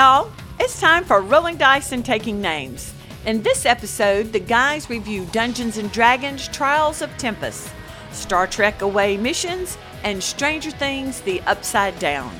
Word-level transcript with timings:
y'all. 0.00 0.30
It's 0.58 0.80
time 0.80 1.04
for 1.04 1.20
Rolling 1.20 1.58
Dice 1.58 1.92
and 1.92 2.02
Taking 2.02 2.40
Names. 2.40 2.94
In 3.26 3.42
this 3.42 3.66
episode, 3.66 4.32
the 4.32 4.40
guys 4.40 4.88
review 4.88 5.26
Dungeons 5.26 5.76
and 5.76 5.92
Dragons 5.92 6.48
Trials 6.48 7.02
of 7.02 7.14
Tempus, 7.18 7.70
Star 8.10 8.46
Trek 8.46 8.80
Away 8.80 9.18
Missions, 9.18 9.76
and 10.02 10.22
Stranger 10.22 10.70
Things 10.70 11.20
The 11.20 11.42
Upside 11.42 11.98
Down. 11.98 12.34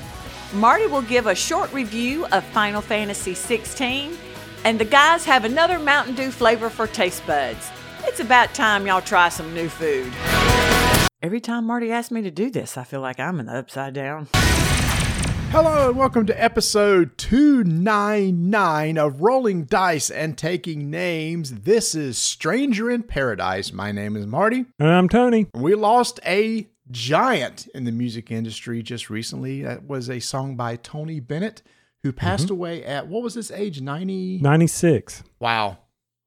Marty 0.55 0.87
will 0.87 1.03
give 1.03 1.27
a 1.27 1.35
short 1.35 1.71
review 1.75 2.25
of 2.33 2.45
Final 2.45 2.81
Fantasy 2.81 3.35
XVI, 3.35 4.17
and 4.65 4.79
the 4.79 4.87
guys 4.87 5.27
have 5.27 5.45
another 5.45 5.79
Mountain 5.79 6.15
Dew 6.15 6.31
flavor 6.31 6.71
for 6.71 6.87
taste 6.87 7.27
buds. 7.27 7.69
It's 8.05 8.21
about 8.21 8.55
time 8.55 8.87
y'all 8.87 9.03
try 9.03 9.29
some 9.29 9.53
new 9.53 9.69
food. 9.69 10.11
Every 11.21 11.41
time 11.41 11.67
Marty 11.67 11.93
asks 11.93 12.11
me 12.11 12.23
to 12.23 12.31
do 12.31 12.49
this, 12.49 12.79
I 12.79 12.85
feel 12.85 13.03
like 13.03 13.21
I'm 13.21 13.39
in 13.39 13.45
the 13.45 13.57
upside 13.57 13.93
down. 13.93 14.29
Hello 15.51 15.89
and 15.89 15.99
welcome 15.99 16.27
to 16.27 16.43
episode 16.43 17.19
299 17.19 18.97
of 18.99 19.21
Rolling 19.21 19.65
Dice 19.65 20.09
and 20.09 20.39
Taking 20.39 20.91
Names. 20.91 21.63
This 21.63 21.95
is 21.97 22.17
Stranger 22.19 22.89
in 22.89 23.03
Paradise. 23.03 23.73
My 23.73 23.91
name 23.91 24.17
is 24.17 24.27
Marty. 24.27 24.67
And 24.79 24.89
I'm 24.89 25.09
Tony. 25.09 25.47
We 25.55 25.75
lost 25.75 26.21
a 26.25 26.69
giant 26.91 27.67
in 27.75 27.83
the 27.85 27.91
music 27.91 28.31
industry 28.31 28.81
just 28.83 29.11
recently. 29.11 29.63
That 29.63 29.89
was 29.89 30.09
a 30.09 30.21
song 30.21 30.55
by 30.55 30.77
Tony 30.77 31.19
Bennett, 31.19 31.63
who 32.05 32.13
passed 32.13 32.45
Mm-hmm. 32.45 32.53
away 32.55 32.85
at 32.85 33.09
what 33.09 33.23
was 33.25 33.35
his 33.35 33.51
age? 33.51 33.81
90? 33.81 34.39
96. 34.39 35.25
Wow. 35.41 35.79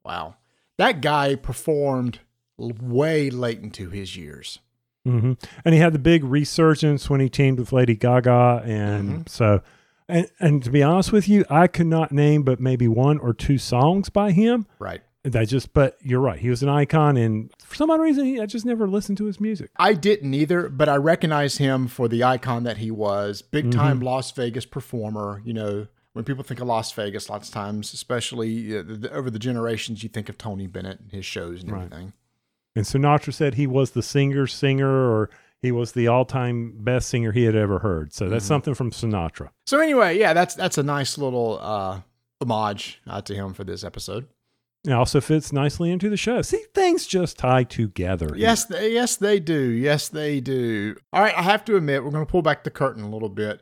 Wow. 0.03 0.35
That 0.77 0.99
guy 1.01 1.35
performed 1.35 2.19
way 2.57 3.29
late 3.29 3.59
into 3.61 3.89
his 3.89 4.17
years. 4.17 4.59
Hmm 5.05 5.33
And 5.65 5.73
he 5.73 5.79
had 5.81 5.93
the 5.93 5.99
big 5.99 6.23
resurgence 6.23 7.09
when 7.09 7.19
he 7.19 7.29
teamed 7.29 7.59
with 7.59 7.71
Lady 7.73 7.95
Gaga. 7.95 8.61
And 8.65 9.09
Mm-hmm. 9.09 9.21
so, 9.27 9.61
and, 10.07 10.29
and 10.39 10.63
to 10.63 10.69
be 10.71 10.83
honest 10.83 11.11
with 11.11 11.27
you, 11.27 11.45
I 11.49 11.67
could 11.67 11.87
not 11.87 12.11
name 12.11 12.43
but 12.43 12.59
maybe 12.59 12.87
one 12.87 13.17
or 13.19 13.33
two 13.33 13.57
songs 13.57 14.09
by 14.09 14.31
him. 14.31 14.65
Right. 14.79 15.01
That 15.25 15.47
just, 15.47 15.73
but 15.73 15.97
you're 16.01 16.19
right. 16.19 16.37
He 16.39 16.49
was 16.49 16.61
an 16.63 16.67
icon. 16.69 17.15
And 17.15 17.49
for 17.63 17.75
some 17.75 17.89
odd 17.89 18.01
reason, 18.01 18.25
he, 18.25 18.41
I 18.41 18.45
just 18.45 18.65
never 18.65 18.87
listened 18.89 19.17
to 19.19 19.25
his 19.25 19.39
music. 19.39 19.71
I 19.77 19.93
didn't 19.93 20.33
either, 20.33 20.67
but 20.67 20.89
I 20.89 20.97
recognize 20.97 21.57
him 21.57 21.87
for 21.87 22.09
the 22.09 22.25
icon 22.25 22.63
that 22.65 22.77
he 22.77 22.91
was. 22.91 23.41
Big 23.41 23.71
time 23.71 23.97
Mm-hmm. 23.97 24.05
Las 24.05 24.31
Vegas 24.31 24.65
performer. 24.65 25.41
You 25.45 25.53
know, 25.53 25.87
when 26.11 26.25
people 26.25 26.43
think 26.43 26.59
of 26.59 26.67
Las 26.67 26.91
Vegas, 26.91 27.29
lots 27.29 27.47
of 27.47 27.53
times, 27.53 27.93
especially 27.93 28.77
uh, 28.77 28.83
the, 28.85 29.09
over 29.13 29.29
the 29.29 29.39
generations, 29.39 30.03
you 30.03 30.09
think 30.09 30.27
of 30.27 30.37
Tony 30.37 30.67
Bennett 30.67 30.99
and 30.99 31.11
his 31.13 31.25
shows 31.25 31.63
and 31.63 31.71
Right. 31.71 31.83
everything. 31.85 32.13
And 32.75 32.85
Sinatra 32.85 33.33
said 33.33 33.53
he 33.55 33.67
was 33.67 33.91
the 33.91 34.01
singer, 34.01 34.47
singer, 34.47 34.89
or 35.11 35.29
he 35.61 35.71
was 35.71 35.91
the 35.91 36.07
all 36.07 36.25
time 36.25 36.73
best 36.77 37.07
singer 37.09 37.31
he 37.31 37.43
had 37.43 37.55
ever 37.55 37.79
heard. 37.79 38.13
So 38.13 38.25
Mm-hmm. 38.25 38.31
that's 38.33 38.45
something 38.45 38.73
from 38.73 38.91
Sinatra. 38.91 39.49
So 39.67 39.79
anyway, 39.79 40.17
yeah, 40.17 40.33
that's 40.33 40.55
that's 40.55 40.77
a 40.77 40.83
nice 40.83 41.17
little 41.17 41.59
uh, 41.61 42.01
homage 42.41 43.01
uh, 43.07 43.21
to 43.21 43.33
him 43.35 43.53
for 43.53 43.63
this 43.63 43.83
episode. 43.83 44.27
It 44.85 44.91
also 44.91 45.21
fits 45.21 45.53
nicely 45.53 45.91
into 45.91 46.09
the 46.09 46.17
show. 46.17 46.41
See, 46.41 46.61
things 46.73 47.07
just 47.07 47.37
tie 47.37 47.63
together. 47.63 48.27
here. 48.27 48.35
Yes, 48.35 48.65
they, 48.65 48.91
yes, 48.91 49.15
they 49.15 49.39
do. 49.39 49.57
Yes, 49.57 50.09
they 50.09 50.41
do. 50.41 50.97
All 51.13 51.21
right, 51.21 51.33
I 51.37 51.41
have 51.41 51.63
to 51.65 51.77
admit, 51.77 52.03
we're 52.03 52.11
going 52.11 52.25
to 52.25 52.29
pull 52.29 52.41
back 52.41 52.65
the 52.65 52.69
curtain 52.69 53.01
a 53.01 53.09
little 53.09 53.29
bit. 53.29 53.61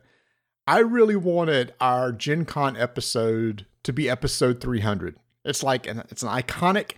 I 0.66 0.80
really 0.80 1.14
wanted 1.14 1.74
our 1.80 2.10
Gen 2.10 2.44
Con 2.44 2.76
episode 2.76 3.66
to 3.84 3.92
be 3.92 4.10
episode 4.10 4.60
300. 4.60 5.14
It's 5.44 5.62
like 5.62 5.86
an, 5.86 6.02
it's 6.10 6.24
an 6.24 6.28
iconic 6.28 6.94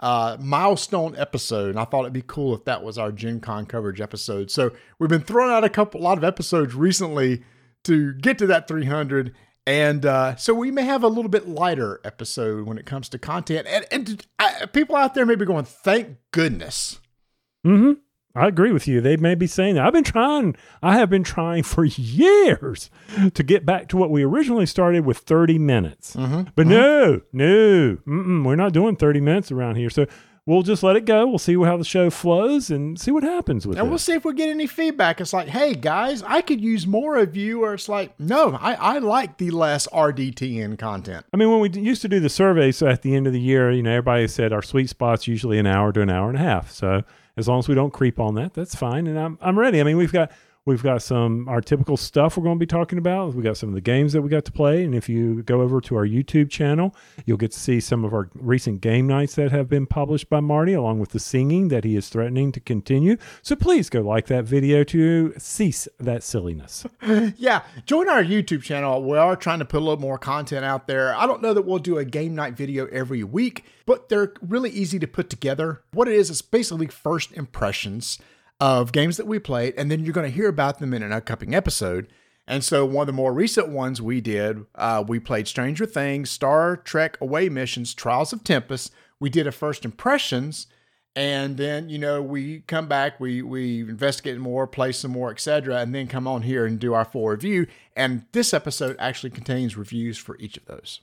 uh, 0.00 0.36
milestone 0.40 1.16
episode, 1.16 1.70
and 1.70 1.78
I 1.78 1.84
thought 1.84 2.02
it'd 2.02 2.12
be 2.12 2.22
cool 2.26 2.54
if 2.54 2.64
that 2.64 2.82
was 2.82 2.98
our 2.98 3.10
Gen 3.12 3.40
Con 3.40 3.66
coverage 3.66 4.00
episode. 4.00 4.50
So 4.50 4.70
we've 4.98 5.10
been 5.10 5.22
throwing 5.22 5.52
out 5.52 5.64
a 5.64 5.68
couple, 5.68 6.00
a 6.00 6.02
lot 6.02 6.18
of 6.18 6.24
episodes 6.24 6.74
recently 6.74 7.42
to 7.84 8.14
get 8.14 8.38
to 8.38 8.46
that 8.46 8.68
300. 8.68 9.34
And 9.66 10.06
uh, 10.06 10.36
so 10.36 10.54
we 10.54 10.70
may 10.70 10.82
have 10.84 11.02
a 11.02 11.08
little 11.08 11.28
bit 11.28 11.48
lighter 11.48 12.00
episode 12.04 12.66
when 12.66 12.78
it 12.78 12.86
comes 12.86 13.08
to 13.10 13.18
content. 13.18 13.66
And, 13.68 13.86
and 13.90 14.26
I, 14.38 14.66
people 14.66 14.96
out 14.96 15.14
there 15.14 15.26
may 15.26 15.34
be 15.34 15.44
going, 15.44 15.64
thank 15.64 16.16
goodness. 16.30 17.00
hmm 17.64 17.92
I 18.38 18.48
agree 18.48 18.72
with 18.72 18.86
you. 18.86 19.00
They 19.00 19.16
may 19.16 19.34
be 19.34 19.46
saying 19.46 19.74
that. 19.74 19.86
I've 19.86 19.92
been 19.92 20.04
trying, 20.04 20.56
I 20.82 20.94
have 20.98 21.10
been 21.10 21.24
trying 21.24 21.62
for 21.62 21.84
years 21.84 22.90
to 23.34 23.42
get 23.42 23.66
back 23.66 23.88
to 23.88 23.96
what 23.96 24.10
we 24.10 24.22
originally 24.22 24.66
started 24.66 25.04
with 25.04 25.18
30 25.18 25.58
minutes. 25.58 26.14
Mm-hmm. 26.16 26.50
But 26.54 26.66
no, 26.66 27.20
no, 27.32 27.98
mm-mm, 28.06 28.44
we're 28.44 28.56
not 28.56 28.72
doing 28.72 28.96
30 28.96 29.20
minutes 29.20 29.50
around 29.50 29.76
here. 29.76 29.90
So 29.90 30.06
we'll 30.48 30.62
just 30.62 30.82
let 30.82 30.96
it 30.96 31.04
go. 31.04 31.26
We'll 31.26 31.38
see 31.38 31.54
how 31.62 31.76
the 31.76 31.84
show 31.84 32.08
flows 32.08 32.70
and 32.70 32.98
see 32.98 33.10
what 33.10 33.22
happens 33.22 33.66
with 33.66 33.76
And 33.76 33.80
it. 33.80 33.82
And 33.82 33.90
we'll 33.90 33.98
see 33.98 34.14
if 34.14 34.24
we 34.24 34.32
get 34.32 34.48
any 34.48 34.66
feedback. 34.66 35.20
It's 35.20 35.34
like, 35.34 35.48
hey 35.48 35.74
guys, 35.74 36.22
I 36.22 36.40
could 36.40 36.60
use 36.60 36.86
more 36.86 37.18
of 37.18 37.36
you, 37.36 37.64
or 37.64 37.74
it's 37.74 37.88
like, 37.88 38.18
no, 38.18 38.54
I, 38.54 38.72
I 38.74 38.98
like 38.98 39.36
the 39.36 39.50
less 39.50 39.86
RDTN 39.88 40.78
content. 40.78 41.26
I 41.34 41.36
mean, 41.36 41.50
when 41.50 41.60
we 41.60 41.68
used 41.78 42.00
to 42.02 42.08
do 42.08 42.18
the 42.18 42.30
surveys 42.30 42.78
so 42.78 42.86
at 42.88 43.02
the 43.02 43.14
end 43.14 43.26
of 43.26 43.34
the 43.34 43.40
year, 43.40 43.70
you 43.70 43.82
know, 43.82 43.90
everybody 43.90 44.26
said 44.26 44.54
our 44.54 44.62
sweet 44.62 44.88
spot's 44.88 45.28
usually 45.28 45.58
an 45.58 45.66
hour 45.66 45.92
to 45.92 46.00
an 46.00 46.08
hour 46.08 46.30
and 46.30 46.38
a 46.38 46.42
half. 46.42 46.70
So 46.70 47.02
as 47.36 47.46
long 47.46 47.58
as 47.58 47.68
we 47.68 47.74
don't 47.74 47.92
creep 47.92 48.18
on 48.18 48.34
that, 48.36 48.54
that's 48.54 48.74
fine. 48.74 49.06
And 49.06 49.18
I'm 49.18 49.38
I'm 49.42 49.58
ready. 49.58 49.80
I 49.80 49.84
mean, 49.84 49.98
we've 49.98 50.12
got 50.12 50.32
we've 50.68 50.82
got 50.82 51.00
some 51.00 51.48
our 51.48 51.62
typical 51.62 51.96
stuff 51.96 52.36
we're 52.36 52.44
going 52.44 52.56
to 52.56 52.60
be 52.60 52.66
talking 52.66 52.98
about. 52.98 53.34
We 53.34 53.42
got 53.42 53.56
some 53.56 53.70
of 53.70 53.74
the 53.74 53.80
games 53.80 54.12
that 54.12 54.20
we 54.20 54.28
got 54.28 54.44
to 54.44 54.52
play, 54.52 54.84
and 54.84 54.94
if 54.94 55.08
you 55.08 55.42
go 55.42 55.62
over 55.62 55.80
to 55.80 55.96
our 55.96 56.06
YouTube 56.06 56.50
channel, 56.50 56.94
you'll 57.24 57.38
get 57.38 57.52
to 57.52 57.58
see 57.58 57.80
some 57.80 58.04
of 58.04 58.12
our 58.12 58.28
recent 58.34 58.82
game 58.82 59.06
nights 59.06 59.34
that 59.36 59.50
have 59.50 59.68
been 59.68 59.86
published 59.86 60.28
by 60.28 60.40
Marty, 60.40 60.74
along 60.74 61.00
with 61.00 61.10
the 61.10 61.18
singing 61.18 61.68
that 61.68 61.84
he 61.84 61.96
is 61.96 62.10
threatening 62.10 62.52
to 62.52 62.60
continue. 62.60 63.16
So 63.40 63.56
please 63.56 63.88
go 63.88 64.02
like 64.02 64.26
that 64.26 64.44
video 64.44 64.84
to 64.84 65.32
cease 65.38 65.88
that 65.98 66.22
silliness. 66.22 66.86
Yeah, 67.36 67.62
join 67.86 68.08
our 68.08 68.22
YouTube 68.22 68.62
channel. 68.62 69.02
We 69.02 69.16
are 69.16 69.36
trying 69.36 69.58
to 69.60 69.64
put 69.64 69.78
a 69.78 69.84
little 69.84 70.00
more 70.00 70.18
content 70.18 70.64
out 70.64 70.86
there. 70.86 71.14
I 71.14 71.26
don't 71.26 71.42
know 71.42 71.54
that 71.54 71.62
we'll 71.62 71.78
do 71.78 71.98
a 71.98 72.04
game 72.04 72.34
night 72.34 72.54
video 72.54 72.86
every 72.86 73.22
week, 73.22 73.64
but 73.86 74.08
they're 74.08 74.32
really 74.40 74.70
easy 74.70 74.98
to 74.98 75.06
put 75.06 75.30
together. 75.30 75.82
What 75.92 76.08
it 76.08 76.14
is, 76.14 76.30
is 76.30 76.42
basically 76.42 76.88
first 76.88 77.32
impressions 77.32 78.18
of 78.60 78.92
games 78.92 79.16
that 79.16 79.26
we 79.26 79.38
played, 79.38 79.74
and 79.76 79.90
then 79.90 80.04
you're 80.04 80.12
going 80.14 80.28
to 80.30 80.34
hear 80.36 80.48
about 80.48 80.78
them 80.78 80.92
in 80.94 81.02
an 81.02 81.12
upcoming 81.12 81.54
episode. 81.54 82.08
And 82.46 82.64
so, 82.64 82.84
one 82.84 83.02
of 83.02 83.06
the 83.06 83.12
more 83.12 83.32
recent 83.32 83.68
ones 83.68 84.00
we 84.00 84.20
did, 84.20 84.64
uh, 84.74 85.04
we 85.06 85.20
played 85.20 85.46
Stranger 85.46 85.84
Things, 85.86 86.30
Star 86.30 86.76
Trek 86.76 87.18
Away 87.20 87.48
Missions, 87.50 87.92
Trials 87.94 88.32
of 88.32 88.42
Tempus. 88.42 88.90
We 89.20 89.28
did 89.30 89.46
a 89.46 89.52
first 89.52 89.84
impressions, 89.84 90.66
and 91.14 91.56
then 91.58 91.88
you 91.90 91.98
know 91.98 92.22
we 92.22 92.60
come 92.60 92.88
back, 92.88 93.20
we 93.20 93.42
we 93.42 93.80
investigate 93.80 94.38
more, 94.38 94.66
play 94.66 94.92
some 94.92 95.10
more, 95.10 95.30
etc., 95.30 95.76
and 95.76 95.94
then 95.94 96.06
come 96.06 96.26
on 96.26 96.42
here 96.42 96.64
and 96.64 96.78
do 96.78 96.94
our 96.94 97.04
full 97.04 97.28
review. 97.28 97.66
And 97.94 98.24
this 98.32 98.54
episode 98.54 98.96
actually 98.98 99.30
contains 99.30 99.76
reviews 99.76 100.16
for 100.16 100.36
each 100.38 100.56
of 100.56 100.64
those. 100.64 101.00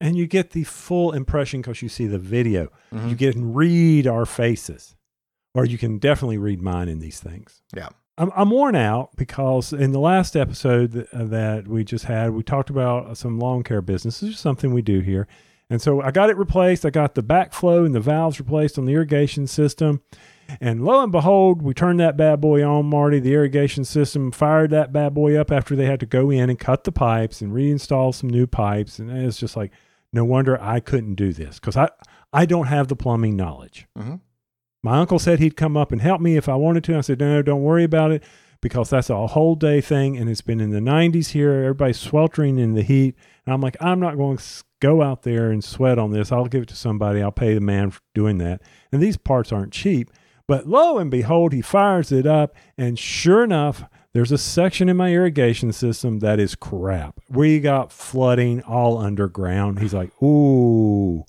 and 0.00 0.16
you 0.16 0.26
get 0.26 0.52
the 0.52 0.64
full 0.64 1.12
impression 1.12 1.60
because 1.60 1.82
you 1.82 1.88
see 1.90 2.06
the 2.06 2.18
video. 2.18 2.70
You 2.90 3.16
can 3.16 3.52
read 3.52 4.06
our 4.06 4.24
faces, 4.24 4.96
or 5.54 5.64
you 5.64 5.78
can 5.78 5.98
definitely 5.98 6.38
read 6.38 6.60
mine 6.62 6.88
in 6.88 6.98
these 6.98 7.20
things. 7.20 7.62
Yeah. 7.74 7.88
I'm, 8.18 8.30
I'm 8.36 8.50
worn 8.50 8.76
out 8.76 9.16
because 9.16 9.72
in 9.72 9.92
the 9.92 9.98
last 10.00 10.36
episode 10.36 10.92
that, 10.92 11.12
uh, 11.14 11.24
that 11.24 11.66
we 11.68 11.84
just 11.84 12.04
had, 12.04 12.30
we 12.32 12.42
talked 12.42 12.70
about 12.70 13.16
some 13.16 13.38
lawn 13.38 13.62
care 13.62 13.80
business. 13.80 14.20
This 14.20 14.30
is 14.34 14.38
something 14.40 14.72
we 14.74 14.82
do 14.82 15.00
here. 15.00 15.26
And 15.70 15.80
so 15.80 16.02
I 16.02 16.10
got 16.10 16.30
it 16.30 16.36
replaced. 16.36 16.84
I 16.84 16.90
got 16.90 17.14
the 17.14 17.22
backflow 17.22 17.86
and 17.86 17.94
the 17.94 18.00
valves 18.00 18.38
replaced 18.40 18.76
on 18.78 18.84
the 18.84 18.92
irrigation 18.92 19.46
system. 19.46 20.02
And 20.60 20.84
lo 20.84 21.00
and 21.02 21.12
behold, 21.12 21.62
we 21.62 21.74
turned 21.74 22.00
that 22.00 22.16
bad 22.16 22.40
boy 22.40 22.64
on, 22.66 22.86
Marty. 22.86 23.20
The 23.20 23.32
irrigation 23.34 23.84
system 23.84 24.32
fired 24.32 24.70
that 24.70 24.92
bad 24.92 25.14
boy 25.14 25.36
up 25.36 25.52
after 25.52 25.76
they 25.76 25.86
had 25.86 26.00
to 26.00 26.06
go 26.06 26.28
in 26.30 26.50
and 26.50 26.58
cut 26.58 26.82
the 26.82 26.90
pipes 26.92 27.40
and 27.40 27.52
reinstall 27.52 28.12
some 28.12 28.28
new 28.28 28.48
pipes. 28.48 28.98
And 28.98 29.10
it's 29.10 29.38
just 29.38 29.56
like, 29.56 29.70
no 30.12 30.24
wonder 30.24 30.60
I 30.60 30.80
couldn't 30.80 31.14
do 31.14 31.32
this 31.32 31.60
because 31.60 31.76
I, 31.76 31.88
I 32.32 32.46
don't 32.46 32.66
have 32.66 32.88
the 32.88 32.96
plumbing 32.96 33.36
knowledge. 33.36 33.86
Mhm. 33.96 34.20
My 34.82 34.98
uncle 34.98 35.18
said 35.18 35.38
he'd 35.38 35.56
come 35.56 35.76
up 35.76 35.92
and 35.92 36.00
help 36.00 36.20
me 36.20 36.36
if 36.36 36.48
I 36.48 36.54
wanted 36.54 36.84
to. 36.84 36.96
I 36.96 37.02
said, 37.02 37.20
no, 37.20 37.42
don't 37.42 37.62
worry 37.62 37.84
about 37.84 38.12
it 38.12 38.22
because 38.60 38.90
that's 38.90 39.10
a 39.10 39.26
whole 39.28 39.54
day 39.54 39.80
thing. 39.80 40.16
And 40.16 40.28
it's 40.28 40.40
been 40.40 40.60
in 40.60 40.70
the 40.70 40.80
90s 40.80 41.28
here. 41.28 41.52
Everybody's 41.52 42.00
sweltering 42.00 42.58
in 42.58 42.74
the 42.74 42.82
heat. 42.82 43.14
And 43.44 43.54
I'm 43.54 43.60
like, 43.60 43.76
I'm 43.80 44.00
not 44.00 44.16
going 44.16 44.38
to 44.38 44.44
go 44.80 45.02
out 45.02 45.22
there 45.22 45.50
and 45.50 45.62
sweat 45.62 45.98
on 45.98 46.12
this. 46.12 46.32
I'll 46.32 46.46
give 46.46 46.62
it 46.62 46.68
to 46.68 46.76
somebody. 46.76 47.22
I'll 47.22 47.30
pay 47.30 47.54
the 47.54 47.60
man 47.60 47.90
for 47.90 48.00
doing 48.14 48.38
that. 48.38 48.62
And 48.90 49.02
these 49.02 49.16
parts 49.16 49.52
aren't 49.52 49.72
cheap. 49.72 50.10
But 50.46 50.66
lo 50.66 50.98
and 50.98 51.10
behold, 51.10 51.52
he 51.52 51.62
fires 51.62 52.10
it 52.10 52.26
up. 52.26 52.56
And 52.76 52.98
sure 52.98 53.44
enough, 53.44 53.84
there's 54.12 54.32
a 54.32 54.38
section 54.38 54.88
in 54.88 54.96
my 54.96 55.12
irrigation 55.12 55.72
system 55.72 56.18
that 56.18 56.40
is 56.40 56.56
crap. 56.56 57.20
We 57.28 57.60
got 57.60 57.92
flooding 57.92 58.62
all 58.62 58.98
underground. 58.98 59.78
He's 59.78 59.94
like, 59.94 60.10
ooh. 60.22 61.24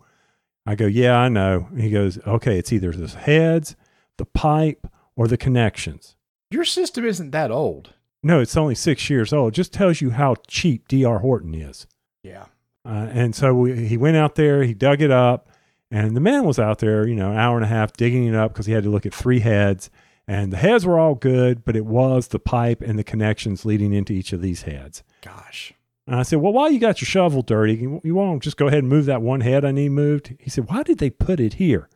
I 0.66 0.76
go, 0.76 0.86
yeah, 0.86 1.18
I 1.18 1.30
know. 1.30 1.68
He 1.76 1.90
goes, 1.90 2.20
okay, 2.26 2.58
it's 2.60 2.72
either 2.72 2.92
the 2.92 3.08
heads, 3.08 3.76
the 4.18 4.26
pipe, 4.26 4.88
or 5.16 5.28
the 5.28 5.38
connections. 5.38 6.16
Your 6.52 6.66
system 6.66 7.06
isn't 7.06 7.32
that 7.32 7.52
old. 7.52 7.94
No, 8.24 8.40
it's 8.40 8.58
only 8.58 8.76
six 8.76 9.10
years 9.10 9.34
old. 9.34 9.54
It 9.54 9.56
just 9.56 9.74
tells 9.74 10.02
you 10.02 10.12
how 10.12 10.36
cheap 10.48 10.88
DR 10.88 11.20
Horton 11.20 11.56
is. 11.56 11.88
Yeah. 12.24 12.46
Uh, 12.86 13.08
and 13.12 13.36
so 13.36 13.54
we, 13.54 13.88
he 13.88 13.98
went 13.98 14.18
out 14.18 14.36
there, 14.36 14.64
he 14.64 14.74
dug 14.74 15.02
it 15.02 15.12
up, 15.12 15.50
and 15.90 16.16
the 16.16 16.22
man 16.22 16.46
was 16.46 16.60
out 16.60 16.80
there, 16.80 17.08
you 17.08 17.16
know, 17.16 17.32
an 17.32 17.38
hour 17.38 17.56
and 17.56 17.66
a 17.66 17.70
half 17.70 17.94
digging 17.94 18.26
it 18.26 18.36
up 18.36 18.54
because 18.54 18.66
he 18.66 18.74
had 18.74 18.84
to 18.84 18.90
look 18.90 19.06
at 19.06 19.14
three 19.14 19.40
heads. 19.40 19.90
And 20.28 20.54
the 20.54 20.58
heads 20.58 20.86
were 20.86 21.00
all 21.00 21.16
good, 21.16 21.66
but 21.66 21.76
it 21.76 21.86
was 21.86 22.30
the 22.30 22.40
pipe 22.40 22.82
and 22.82 22.98
the 22.98 23.04
connections 23.04 23.66
leading 23.66 23.92
into 23.92 24.14
each 24.14 24.34
of 24.34 24.42
these 24.42 24.62
heads. 24.62 25.04
Gosh. 25.22 25.74
And 26.08 26.16
I 26.16 26.24
said, 26.24 26.40
Well, 26.40 26.54
while 26.54 26.72
you 26.72 26.80
got 26.80 27.02
your 27.02 27.08
shovel 27.08 27.42
dirty, 27.42 27.76
you, 28.04 28.16
won't 28.16 28.44
just 28.44 28.58
go 28.58 28.68
ahead 28.68 28.80
and 28.80 28.90
move 28.90 29.06
that 29.06 29.22
one 29.22 29.42
head 29.42 29.64
I 29.64 29.72
need 29.72 29.90
moved? 29.90 30.36
He 30.40 30.50
said, 30.50 30.70
Why 30.70 30.84
did 30.84 30.98
they 30.98 31.10
put 31.10 31.40
it 31.40 31.56
here? 31.56 31.90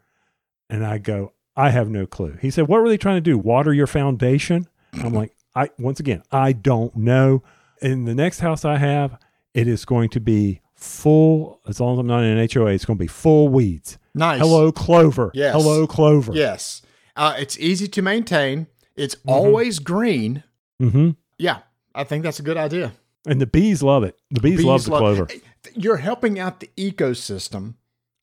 And 0.70 0.86
I 0.86 0.98
go, 0.98 1.34
I 1.56 1.70
have 1.70 1.90
no 1.90 2.06
clue. 2.06 2.38
He 2.42 2.50
said, 2.52 2.68
What 2.68 2.82
were 2.82 2.90
they 2.90 2.98
trying 2.98 3.18
to 3.18 3.22
do? 3.22 3.38
Water 3.38 3.74
your 3.74 3.88
foundation? 3.88 4.68
I'm 4.94 5.14
like, 5.14 5.36
I 5.56 5.70
once 5.80 6.00
again, 6.00 6.24
I 6.32 6.52
don't 6.54 6.96
know. 6.96 7.44
In 7.82 8.06
the 8.06 8.16
next 8.16 8.40
house 8.40 8.64
I 8.64 8.78
have, 8.78 9.18
it 9.54 9.68
is 9.68 9.86
going 9.86 10.10
to 10.10 10.20
be 10.20 10.62
full, 10.76 11.60
as 11.68 11.80
long 11.80 11.94
as 11.94 12.00
I'm 12.00 12.08
not 12.08 12.24
in 12.24 12.38
an 12.38 12.48
HOA, 12.52 12.68
it's 12.68 12.86
going 12.86 12.98
to 12.98 13.04
be 13.04 13.08
full 13.08 13.50
weeds. 13.50 13.98
Nice. 14.14 14.40
Hello, 14.40 14.72
clover. 14.72 15.32
Yes. 15.34 15.54
Hello, 15.54 15.86
clover. 15.88 16.34
Yes. 16.34 16.82
Uh, 17.16 17.36
it's 17.38 17.58
easy 17.60 17.88
to 17.88 18.02
maintain. 18.02 18.68
It's 18.96 19.16
always 19.26 19.80
green. 19.80 20.44
hmm 20.80 21.12
Yeah, 21.38 21.60
I 21.94 22.04
think 22.06 22.24
that's 22.24 22.40
a 22.40 22.44
good 22.44 22.58
idea. 22.58 22.94
And 23.26 23.42
the 23.42 23.48
bees 23.48 23.82
love 23.84 24.04
it. 24.04 24.18
The 24.32 24.40
bees, 24.40 24.64
love 24.64 24.86
the 24.86 24.92
love- 24.92 25.00
clover. 25.00 25.28
You're 25.74 25.98
helping 25.98 26.40
out 26.40 26.60
the 26.60 26.70
ecosystem 26.78 27.76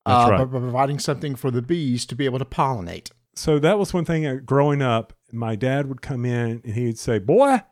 uh, 0.06 0.26
right. 0.30 0.38
by 0.38 0.44
by 0.44 0.58
providing 0.60 0.98
something 0.98 1.34
for 1.34 1.50
the 1.50 1.62
bees 1.62 2.06
to 2.06 2.14
be 2.14 2.24
able 2.24 2.38
to 2.38 2.44
pollinate. 2.44 3.10
so 3.34 3.58
that 3.58 3.78
was 3.78 3.92
one 3.92 4.04
thing 4.04 4.26
uh, 4.26 4.36
growing 4.44 4.80
up. 4.82 5.12
My 5.32 5.56
dad 5.56 5.88
would 5.88 6.02
come 6.02 6.24
in 6.24 6.60
and 6.64 6.74
he'd 6.74 6.98
say, 6.98 7.18
Boy, 7.18 7.62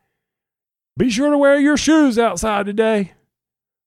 be 0.97 1.11
sure 1.11 1.31
to 1.31 1.39
wear 1.39 1.59
your 1.59 1.77
shoes 1.77 2.19
outside 2.19 2.67
today. 2.67 3.13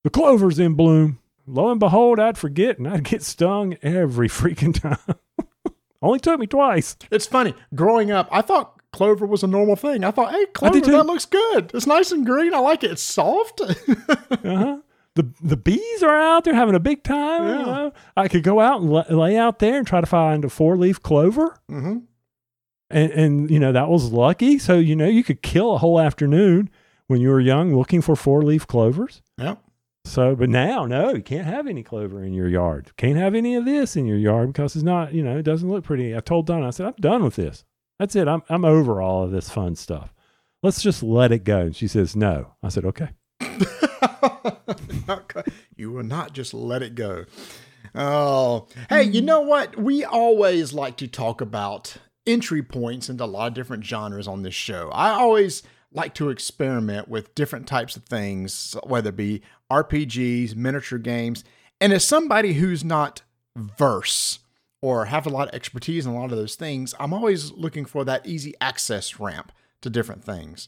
The 0.03 0.09
clover's 0.09 0.59
in 0.59 0.73
bloom. 0.75 1.19
Lo 1.45 1.69
and 1.69 1.79
behold, 1.79 2.19
I'd 2.19 2.37
forget 2.37 2.77
and 2.77 2.87
I'd 2.87 3.03
get 3.03 3.23
stung 3.23 3.75
every 3.81 4.29
freaking 4.29 4.73
time. 4.81 5.17
Only 6.01 6.19
took 6.19 6.39
me 6.39 6.47
twice. 6.47 6.95
It's 7.11 7.25
funny. 7.25 7.53
Growing 7.75 8.11
up, 8.11 8.27
I 8.31 8.41
thought 8.41 8.72
clover 8.93 9.25
was 9.25 9.43
a 9.43 9.47
normal 9.47 9.75
thing. 9.75 10.03
I 10.05 10.11
thought, 10.11 10.31
hey, 10.31 10.45
clover, 10.53 10.79
that 10.79 11.05
looks 11.05 11.25
good. 11.25 11.71
It's 11.73 11.85
nice 11.85 12.11
and 12.11 12.25
green. 12.25 12.53
I 12.53 12.59
like 12.59 12.83
it. 12.83 12.91
It's 12.91 13.03
soft. 13.03 13.59
Uh-huh. 14.43 14.77
The, 15.15 15.29
the 15.43 15.55
bees 15.57 16.01
are 16.03 16.17
out 16.19 16.43
there 16.43 16.55
having 16.55 16.73
a 16.75 16.79
big 16.79 17.03
time. 17.03 17.47
You 17.47 17.65
know? 17.65 17.93
I 18.17 18.27
could 18.27 18.43
go 18.43 18.59
out 18.59 18.81
and 18.81 18.89
la- 18.91 19.05
lay 19.09 19.37
out 19.37 19.59
there 19.59 19.77
and 19.77 19.85
try 19.85 20.01
to 20.01 20.07
find 20.07 20.43
a 20.43 20.49
four 20.49 20.75
leaf 20.77 21.01
clover. 21.01 21.57
hmm 21.69 21.99
and 22.89 23.11
and 23.11 23.49
you 23.51 23.59
know 23.59 23.71
that 23.71 23.89
was 23.89 24.11
lucky 24.11 24.59
so 24.59 24.77
you 24.77 24.95
know 24.95 25.07
you 25.07 25.23
could 25.23 25.41
kill 25.41 25.73
a 25.73 25.77
whole 25.77 25.99
afternoon 25.99 26.69
when 27.07 27.21
you 27.21 27.29
were 27.29 27.39
young 27.39 27.75
looking 27.75 28.01
for 28.01 28.15
four 28.15 28.43
leaf 28.43 28.67
clovers 28.67 29.21
Yeah. 29.37 29.55
so 30.05 30.35
but 30.35 30.49
now 30.49 30.85
no 30.85 31.13
you 31.15 31.23
can't 31.23 31.47
have 31.47 31.65
any 31.65 31.81
clover 31.81 32.23
in 32.23 32.33
your 32.33 32.49
yard 32.49 32.91
can't 32.97 33.17
have 33.17 33.33
any 33.35 33.55
of 33.55 33.65
this 33.65 33.95
in 33.95 34.05
your 34.05 34.17
yard 34.17 34.51
because 34.53 34.75
it's 34.75 34.83
not 34.83 35.13
you 35.13 35.23
know 35.23 35.37
it 35.37 35.43
doesn't 35.43 35.69
look 35.69 35.85
pretty 35.85 36.15
i 36.15 36.19
told 36.19 36.45
donna 36.45 36.67
i 36.67 36.69
said 36.71 36.87
i'm 36.87 36.93
done 36.99 37.23
with 37.23 37.35
this 37.35 37.63
that's 38.03 38.15
it 38.15 38.27
i'm, 38.27 38.43
I'm 38.49 38.65
over 38.65 39.01
all 39.01 39.23
of 39.23 39.31
this 39.31 39.49
fun 39.49 39.75
stuff 39.75 40.13
let's 40.61 40.81
just 40.81 41.01
let 41.01 41.31
it 41.31 41.43
go 41.43 41.61
and 41.61 41.75
she 41.75 41.87
says 41.87 42.15
no 42.15 42.53
i 42.61 42.69
said 42.69 42.85
okay 42.85 43.09
you 45.75 45.91
will 45.91 46.03
not 46.03 46.33
just 46.33 46.53
let 46.53 46.81
it 46.81 46.95
go. 46.95 47.25
Oh, 47.95 48.67
hey, 48.89 49.03
you 49.03 49.21
know 49.21 49.41
what? 49.41 49.77
We 49.77 50.03
always 50.03 50.73
like 50.73 50.97
to 50.97 51.07
talk 51.07 51.41
about 51.41 51.97
entry 52.25 52.63
points 52.63 53.09
into 53.09 53.23
a 53.23 53.25
lot 53.25 53.47
of 53.47 53.53
different 53.53 53.85
genres 53.85 54.27
on 54.27 54.43
this 54.43 54.55
show. 54.55 54.89
I 54.93 55.09
always 55.09 55.61
like 55.91 56.13
to 56.15 56.29
experiment 56.29 57.07
with 57.07 57.35
different 57.35 57.67
types 57.67 57.95
of 57.95 58.05
things, 58.05 58.75
whether 58.83 59.09
it 59.09 59.17
be 59.17 59.41
RPGs, 59.71 60.55
miniature 60.55 60.97
games. 60.97 61.43
And 61.81 61.93
as 61.93 62.05
somebody 62.05 62.53
who's 62.53 62.83
not 62.83 63.21
verse 63.55 64.39
or 64.83 65.05
have 65.05 65.25
a 65.25 65.29
lot 65.29 65.47
of 65.47 65.55
expertise 65.55 66.05
in 66.05 66.11
a 66.11 66.19
lot 66.19 66.29
of 66.29 66.37
those 66.37 66.55
things, 66.55 66.93
I'm 66.99 67.13
always 67.13 67.53
looking 67.53 67.85
for 67.85 68.03
that 68.03 68.25
easy 68.27 68.53
access 68.59 69.17
ramp 69.17 69.53
to 69.79 69.89
different 69.89 70.25
things. 70.25 70.67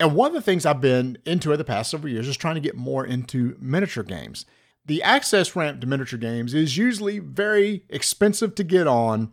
And 0.00 0.16
one 0.16 0.30
of 0.30 0.34
the 0.34 0.42
things 0.42 0.66
I've 0.66 0.80
been 0.80 1.16
into 1.24 1.52
in 1.52 1.58
the 1.58 1.64
past 1.64 1.92
several 1.92 2.12
years 2.12 2.26
is 2.26 2.36
trying 2.36 2.56
to 2.56 2.60
get 2.60 2.74
more 2.74 3.06
into 3.06 3.56
miniature 3.60 4.02
games. 4.02 4.46
The 4.86 5.00
access 5.04 5.54
ramp 5.54 5.80
to 5.80 5.86
miniature 5.86 6.18
games 6.18 6.54
is 6.54 6.76
usually 6.76 7.20
very 7.20 7.84
expensive 7.88 8.56
to 8.56 8.64
get 8.64 8.88
on, 8.88 9.30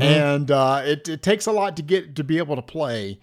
and 0.00 0.50
uh, 0.50 0.80
it, 0.82 1.06
it 1.06 1.22
takes 1.22 1.44
a 1.44 1.52
lot 1.52 1.76
to 1.76 1.82
get 1.82 2.16
to 2.16 2.24
be 2.24 2.38
able 2.38 2.56
to 2.56 2.62
play. 2.62 3.20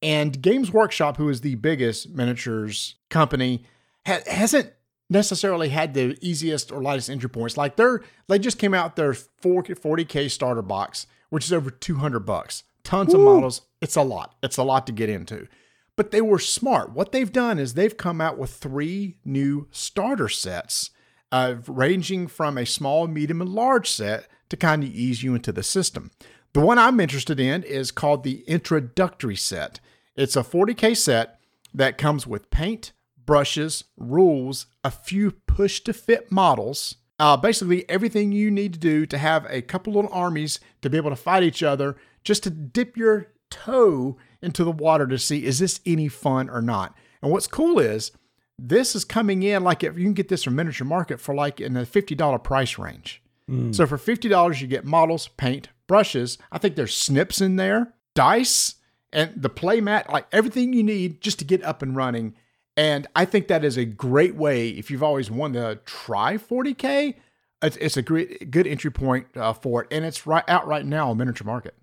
And 0.00 0.40
Games 0.40 0.70
Workshop, 0.70 1.16
who 1.16 1.28
is 1.28 1.40
the 1.40 1.56
biggest 1.56 2.10
miniatures 2.10 2.94
company, 3.08 3.64
ha- 4.06 4.22
hasn't 4.28 4.72
necessarily 5.10 5.68
had 5.68 5.92
the 5.92 6.16
easiest 6.22 6.72
or 6.72 6.80
lightest 6.80 7.10
entry 7.10 7.28
points. 7.28 7.56
Like 7.56 7.76
they're 7.76 8.02
they 8.28 8.38
just 8.38 8.58
came 8.58 8.72
out 8.72 8.96
their 8.96 9.12
40k 9.12 10.30
starter 10.30 10.62
box, 10.62 11.06
which 11.28 11.44
is 11.44 11.52
over 11.52 11.70
200 11.70 12.20
bucks. 12.20 12.62
Tons 12.84 13.12
of 13.12 13.20
models. 13.20 13.62
It's 13.82 13.96
a 13.96 14.02
lot. 14.02 14.34
It's 14.42 14.56
a 14.56 14.62
lot 14.62 14.86
to 14.86 14.92
get 14.92 15.10
into. 15.10 15.46
But 15.96 16.12
they 16.12 16.22
were 16.22 16.38
smart. 16.38 16.92
What 16.92 17.12
they've 17.12 17.30
done 17.30 17.58
is 17.58 17.74
they've 17.74 17.96
come 17.96 18.20
out 18.20 18.38
with 18.38 18.50
three 18.50 19.18
new 19.24 19.68
starter 19.70 20.28
sets, 20.28 20.90
uh, 21.30 21.56
ranging 21.66 22.26
from 22.26 22.56
a 22.56 22.64
small, 22.64 23.06
medium, 23.06 23.42
and 23.42 23.50
large 23.50 23.90
set 23.90 24.26
to 24.48 24.56
kind 24.56 24.82
of 24.82 24.88
ease 24.88 25.22
you 25.22 25.34
into 25.34 25.52
the 25.52 25.62
system. 25.62 26.10
The 26.52 26.60
one 26.60 26.78
I'm 26.78 27.00
interested 27.00 27.38
in 27.38 27.62
is 27.62 27.90
called 27.90 28.24
the 28.24 28.42
introductory 28.48 29.36
set. 29.36 29.78
It's 30.16 30.36
a 30.36 30.42
40k 30.42 30.96
set 30.96 31.38
that 31.72 31.98
comes 31.98 32.26
with 32.26 32.50
paint, 32.50 32.92
brushes, 33.30 33.84
rules, 33.96 34.66
a 34.82 34.90
few 34.90 35.30
push 35.30 35.82
to 35.82 35.92
fit 35.92 36.32
models. 36.32 36.96
Uh, 37.20 37.36
basically, 37.36 37.88
everything 37.88 38.32
you 38.32 38.50
need 38.50 38.72
to 38.72 38.78
do 38.80 39.06
to 39.06 39.16
have 39.16 39.46
a 39.48 39.62
couple 39.62 39.92
little 39.92 40.12
armies 40.12 40.58
to 40.82 40.90
be 40.90 40.96
able 40.96 41.10
to 41.10 41.14
fight 41.14 41.44
each 41.44 41.62
other, 41.62 41.96
just 42.24 42.42
to 42.42 42.50
dip 42.50 42.96
your 42.96 43.28
toe 43.48 44.16
into 44.42 44.64
the 44.64 44.72
water 44.72 45.06
to 45.06 45.16
see 45.16 45.44
is 45.44 45.60
this 45.60 45.78
any 45.86 46.08
fun 46.08 46.50
or 46.50 46.60
not. 46.60 46.96
And 47.22 47.30
what's 47.30 47.46
cool 47.46 47.78
is 47.78 48.10
this 48.58 48.96
is 48.96 49.04
coming 49.04 49.44
in 49.44 49.62
like 49.62 49.84
if 49.84 49.96
you 49.96 50.02
can 50.02 50.12
get 50.12 50.26
this 50.26 50.42
from 50.42 50.56
Miniature 50.56 50.84
Market 50.84 51.20
for 51.20 51.32
like 51.32 51.60
in 51.60 51.74
the 51.74 51.86
$50 51.86 52.42
price 52.42 52.78
range. 52.78 53.22
So 53.72 53.86
for 53.86 53.96
$50, 53.96 54.60
you 54.60 54.66
get 54.66 54.84
models, 54.84 55.28
paint, 55.28 55.68
brushes. 55.86 56.36
I 56.50 56.58
think 56.58 56.74
there's 56.74 56.96
snips 56.96 57.40
in 57.40 57.54
there, 57.54 57.94
dice, 58.16 58.74
and 59.12 59.32
the 59.36 59.48
play 59.48 59.80
mat, 59.80 60.10
like 60.10 60.26
everything 60.32 60.72
you 60.72 60.82
need 60.82 61.20
just 61.20 61.38
to 61.38 61.44
get 61.44 61.62
up 61.62 61.80
and 61.80 61.94
running. 61.94 62.34
And 62.80 63.06
I 63.14 63.26
think 63.26 63.48
that 63.48 63.62
is 63.62 63.76
a 63.76 63.84
great 63.84 64.36
way 64.36 64.70
if 64.70 64.90
you've 64.90 65.02
always 65.02 65.30
wanted 65.30 65.60
to 65.60 65.74
try 65.84 66.38
40K. 66.38 67.14
It's, 67.60 67.76
it's 67.76 67.98
a 67.98 68.02
great, 68.02 68.50
good 68.50 68.66
entry 68.66 68.90
point 68.90 69.26
uh, 69.36 69.52
for 69.52 69.82
it. 69.82 69.88
And 69.90 70.02
it's 70.02 70.26
right 70.26 70.44
out 70.48 70.66
right 70.66 70.86
now 70.86 71.10
on 71.10 71.18
Miniature 71.18 71.44
Market. 71.44 71.74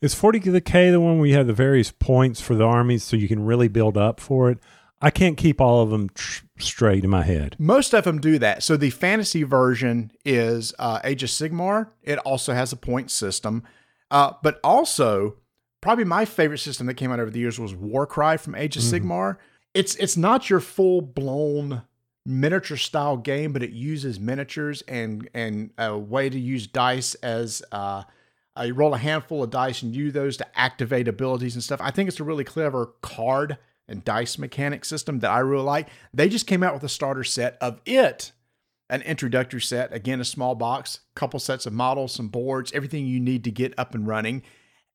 Is 0.00 0.14
40K 0.14 0.90
the 0.90 0.98
one 0.98 1.18
where 1.18 1.28
you 1.28 1.34
have 1.34 1.46
the 1.46 1.52
various 1.52 1.90
points 1.90 2.40
for 2.40 2.54
the 2.54 2.64
armies 2.64 3.04
so 3.04 3.18
you 3.18 3.28
can 3.28 3.44
really 3.44 3.68
build 3.68 3.98
up 3.98 4.18
for 4.18 4.50
it? 4.50 4.60
I 4.98 5.10
can't 5.10 5.36
keep 5.36 5.60
all 5.60 5.82
of 5.82 5.90
them 5.90 6.08
tr- 6.14 6.46
straight 6.58 7.04
in 7.04 7.10
my 7.10 7.22
head. 7.22 7.56
Most 7.58 7.92
of 7.92 8.04
them 8.04 8.18
do 8.18 8.38
that. 8.38 8.62
So 8.62 8.78
the 8.78 8.88
fantasy 8.88 9.42
version 9.42 10.10
is 10.24 10.72
uh, 10.78 11.00
Age 11.04 11.22
of 11.22 11.28
Sigmar. 11.28 11.88
It 12.02 12.18
also 12.20 12.54
has 12.54 12.72
a 12.72 12.76
point 12.76 13.10
system, 13.10 13.62
uh, 14.10 14.32
but 14.42 14.58
also 14.64 15.36
probably 15.82 16.04
my 16.04 16.24
favorite 16.24 16.60
system 16.60 16.86
that 16.86 16.94
came 16.94 17.12
out 17.12 17.20
over 17.20 17.30
the 17.30 17.40
years 17.40 17.60
was 17.60 17.74
Warcry 17.74 18.38
from 18.38 18.54
Age 18.54 18.78
of 18.78 18.82
Sigmar. 18.84 19.36
It's 19.74 19.96
it's 19.96 20.16
not 20.16 20.48
your 20.48 20.60
full 20.60 21.00
blown 21.00 21.82
miniature 22.24 22.76
style 22.76 23.16
game, 23.16 23.52
but 23.52 23.62
it 23.62 23.70
uses 23.70 24.18
miniatures 24.18 24.82
and 24.82 25.28
and 25.34 25.70
a 25.76 25.98
way 25.98 26.30
to 26.30 26.38
use 26.38 26.66
dice 26.66 27.14
as 27.16 27.62
uh, 27.72 28.04
uh, 28.56 28.62
you 28.62 28.74
roll 28.74 28.94
a 28.94 28.98
handful 28.98 29.42
of 29.42 29.50
dice 29.50 29.82
and 29.82 29.94
use 29.94 30.12
those 30.12 30.36
to 30.38 30.58
activate 30.58 31.08
abilities 31.08 31.54
and 31.54 31.62
stuff. 31.62 31.80
I 31.82 31.90
think 31.90 32.08
it's 32.08 32.20
a 32.20 32.24
really 32.24 32.44
clever 32.44 32.94
card 33.02 33.58
and 33.88 34.04
dice 34.04 34.38
mechanic 34.38 34.84
system 34.84 35.18
that 35.20 35.30
I 35.30 35.40
really 35.40 35.64
like. 35.64 35.88
They 36.12 36.28
just 36.28 36.46
came 36.46 36.62
out 36.62 36.72
with 36.72 36.84
a 36.84 36.88
starter 36.88 37.24
set 37.24 37.58
of 37.60 37.80
it, 37.84 38.32
an 38.88 39.02
introductory 39.02 39.60
set, 39.60 39.92
again, 39.92 40.20
a 40.20 40.24
small 40.24 40.54
box, 40.54 41.00
couple 41.14 41.40
sets 41.40 41.66
of 41.66 41.72
models, 41.72 42.14
some 42.14 42.28
boards, 42.28 42.72
everything 42.72 43.06
you 43.06 43.20
need 43.20 43.44
to 43.44 43.50
get 43.50 43.74
up 43.76 43.94
and 43.94 44.06
running. 44.06 44.42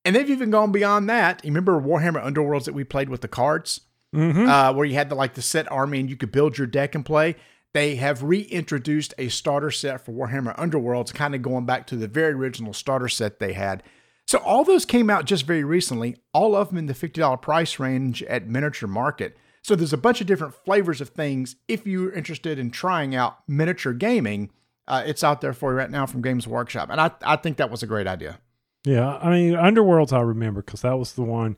And 0.04 0.16
they've 0.16 0.30
even 0.30 0.50
gone 0.50 0.72
beyond 0.72 1.08
that. 1.10 1.44
You 1.44 1.50
remember 1.50 1.80
Warhammer 1.80 2.24
Underworlds 2.24 2.64
that 2.64 2.74
we 2.74 2.82
played 2.82 3.10
with 3.10 3.20
the 3.20 3.28
cards? 3.28 3.82
Uh, 4.14 4.72
where 4.74 4.86
you 4.86 4.94
had 4.94 5.08
the 5.08 5.14
like 5.14 5.34
the 5.34 5.42
set 5.42 5.70
army 5.70 6.00
and 6.00 6.10
you 6.10 6.16
could 6.16 6.32
build 6.32 6.58
your 6.58 6.66
deck 6.66 6.94
and 6.94 7.04
play. 7.04 7.36
They 7.72 7.96
have 7.96 8.24
reintroduced 8.24 9.14
a 9.16 9.28
starter 9.28 9.70
set 9.70 10.04
for 10.04 10.12
Warhammer 10.12 10.56
Underworlds, 10.56 11.14
kind 11.14 11.34
of 11.34 11.42
going 11.42 11.66
back 11.66 11.86
to 11.88 11.96
the 11.96 12.08
very 12.08 12.32
original 12.32 12.72
starter 12.72 13.08
set 13.08 13.38
they 13.38 13.52
had. 13.52 13.82
So 14.26 14.38
all 14.38 14.64
those 14.64 14.84
came 14.84 15.10
out 15.10 15.24
just 15.24 15.46
very 15.46 15.64
recently, 15.64 16.16
all 16.32 16.56
of 16.56 16.68
them 16.68 16.78
in 16.78 16.86
the 16.86 16.94
$50 16.94 17.40
price 17.42 17.78
range 17.78 18.22
at 18.24 18.48
Miniature 18.48 18.88
Market. 18.88 19.36
So 19.62 19.74
there's 19.76 19.92
a 19.92 19.98
bunch 19.98 20.20
of 20.20 20.26
different 20.26 20.54
flavors 20.54 21.00
of 21.00 21.10
things. 21.10 21.56
If 21.68 21.86
you're 21.86 22.12
interested 22.12 22.58
in 22.58 22.70
trying 22.70 23.14
out 23.14 23.38
miniature 23.46 23.92
gaming, 23.92 24.50
uh, 24.88 25.02
it's 25.04 25.22
out 25.22 25.40
there 25.40 25.52
for 25.52 25.72
you 25.72 25.78
right 25.78 25.90
now 25.90 26.06
from 26.06 26.22
Games 26.22 26.46
Workshop. 26.46 26.88
And 26.90 27.00
I, 27.00 27.10
I 27.22 27.36
think 27.36 27.58
that 27.58 27.70
was 27.70 27.82
a 27.82 27.86
great 27.86 28.06
idea. 28.06 28.38
Yeah, 28.84 29.18
I 29.18 29.30
mean, 29.30 29.54
Underworlds 29.54 30.12
I 30.12 30.20
remember 30.20 30.62
because 30.62 30.82
that 30.82 30.98
was 30.98 31.12
the 31.12 31.22
one. 31.22 31.56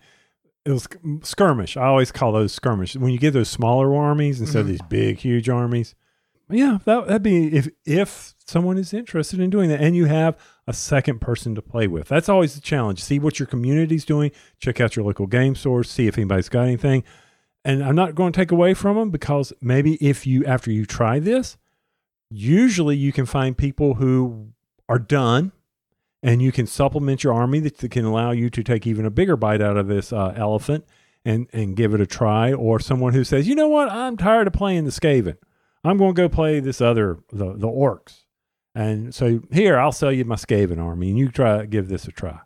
It 0.65 0.71
was 0.71 0.87
skirmish. 1.23 1.77
I 1.77 1.87
always 1.87 2.13
call 2.13 2.33
those 2.33 2.53
skirmish. 2.53 2.95
When 2.95 3.13
you 3.13 3.19
get 3.19 3.33
those 3.33 3.49
smaller 3.49 3.95
armies 3.95 4.41
instead 4.41 4.61
of 4.61 4.67
mm-hmm. 4.67 4.73
these 4.73 4.83
big, 4.89 5.19
huge 5.19 5.49
armies. 5.49 5.95
Yeah, 6.49 6.79
that, 6.85 7.07
that'd 7.07 7.23
be 7.23 7.47
if 7.57 7.69
if 7.87 8.35
someone 8.47 8.77
is 8.77 8.93
interested 8.93 9.41
in 9.41 9.49
doing 9.51 9.71
that, 9.71 9.81
and 9.81 9.97
you 9.97 10.05
have 10.05 10.37
a 10.67 10.73
second 10.73 11.21
person 11.21 11.55
to 11.55 11.63
play 11.63 11.87
with. 11.87 12.09
That's 12.09 12.29
always 12.29 12.55
the 12.55 12.61
challenge. 12.61 13.03
See 13.03 13.19
what 13.19 13.39
your 13.39 13.47
community's 13.47 14.05
doing. 14.05 14.31
Check 14.59 14.81
out 14.81 14.95
your 14.95 15.05
local 15.05 15.27
game 15.27 15.55
stores. 15.55 15.91
See 15.91 16.07
if 16.07 16.19
anybody's 16.19 16.49
got 16.49 16.63
anything. 16.63 17.05
and 17.65 17.83
I'm 17.83 17.97
not 17.97 18.15
going 18.15 18.33
to 18.33 18.37
take 18.37 18.51
away 18.51 18.75
from 18.75 18.97
them 18.97 19.11
because 19.11 19.53
maybe 19.61 19.95
if 19.95 20.27
you 20.27 20.45
after 20.45 20.71
you 20.71 20.85
try 20.85 21.19
this, 21.19 21.57
usually 22.31 22.97
you 22.97 23.13
can 23.13 23.27
find 23.27 23.57
people 23.57 23.95
who 23.95 24.53
are 24.89 24.99
done 24.99 25.53
and 26.23 26.41
you 26.41 26.53
can 26.53 26.67
supplement 26.67 27.25
your 27.25 27.35
army 27.35 27.59
that 27.61 27.91
can 27.91 28.05
allow 28.05 28.31
you 28.31 28.49
to 28.51 28.63
take 28.63 28.87
even 28.87 29.05
a 29.05 29.11
bigger 29.11 29.37
bite 29.37 29.61
out 29.61 29.77
of 29.77 29.89
this 29.89 30.13
uh, 30.13 30.33
elephant 30.37 30.85
and 31.25 31.49
and 31.53 31.77
give 31.77 31.95
it 31.95 32.01
a 32.01 32.07
try. 32.07 32.53
Or 32.53 32.79
someone 32.81 33.13
who 33.15 33.25
says 33.25 33.49
you 33.49 33.55
know 33.55 33.69
what? 33.69 33.89
I'm 33.91 34.17
tired 34.17 34.47
of 34.47 34.53
playing 34.53 34.85
the 34.85 34.91
skaven. 34.91 35.37
I'm 35.85 35.99
going 35.99 36.15
to 36.15 36.23
go 36.23 36.29
play 36.29 36.61
this 36.61 36.81
other 36.81 37.19
the, 37.33 37.55
the 37.55 37.67
orcs. 37.69 38.21
And 38.75 39.15
so 39.15 39.41
here 39.53 39.79
i'll 39.79 39.93
sell 39.93 40.13
you 40.13 40.25
my 40.25 40.37
skaven 40.37 40.79
army 40.79 41.11
and 41.11 41.19
you 41.19 41.29
try 41.31 41.67
give 41.67 41.89
this 41.89 42.07
a 42.07 42.13
try. 42.13 42.41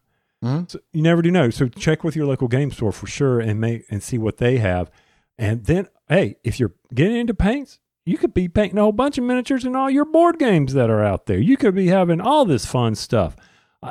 Mhm. 0.45 0.71
so 0.71 0.78
you 0.92 1.02
never 1.02 1.23
do 1.23 1.30
know. 1.30 1.50
So 1.50 1.68
check 1.68 2.04
with 2.04 2.16
your 2.16 2.26
local 2.26 2.49
game 2.49 2.71
store 2.71 2.92
for 2.92 3.06
sure 3.06 3.40
and 3.40 3.61
make 3.61 3.85
and 3.90 4.02
see 4.02 4.18
what 4.18 4.38
they 4.38 4.59
have. 4.59 4.90
And 5.38 5.64
then 5.64 5.88
hey 6.09 6.37
if 6.45 6.59
you're 6.59 6.75
getting 6.95 7.16
into 7.16 7.35
paints 7.35 7.78
you 8.04 8.16
could 8.16 8.33
be 8.33 8.49
painting 8.49 8.78
a 8.78 8.83
whole 8.83 8.92
bunch 8.92 9.18
of 9.18 9.25
miniatures 9.25 9.64
in 9.64 9.75
all 9.75 9.90
your 9.90 10.04
board 10.04 10.38
games 10.38 10.75
that 10.75 10.88
are 10.90 11.02
out 11.04 11.26
there. 11.26 11.38
You 11.38 11.56
could 11.56 11.75
be 11.75 11.88
having 11.88 12.21
all 12.21 12.45
this 12.45 12.64
fun 12.64 12.95
stuff 12.95 13.35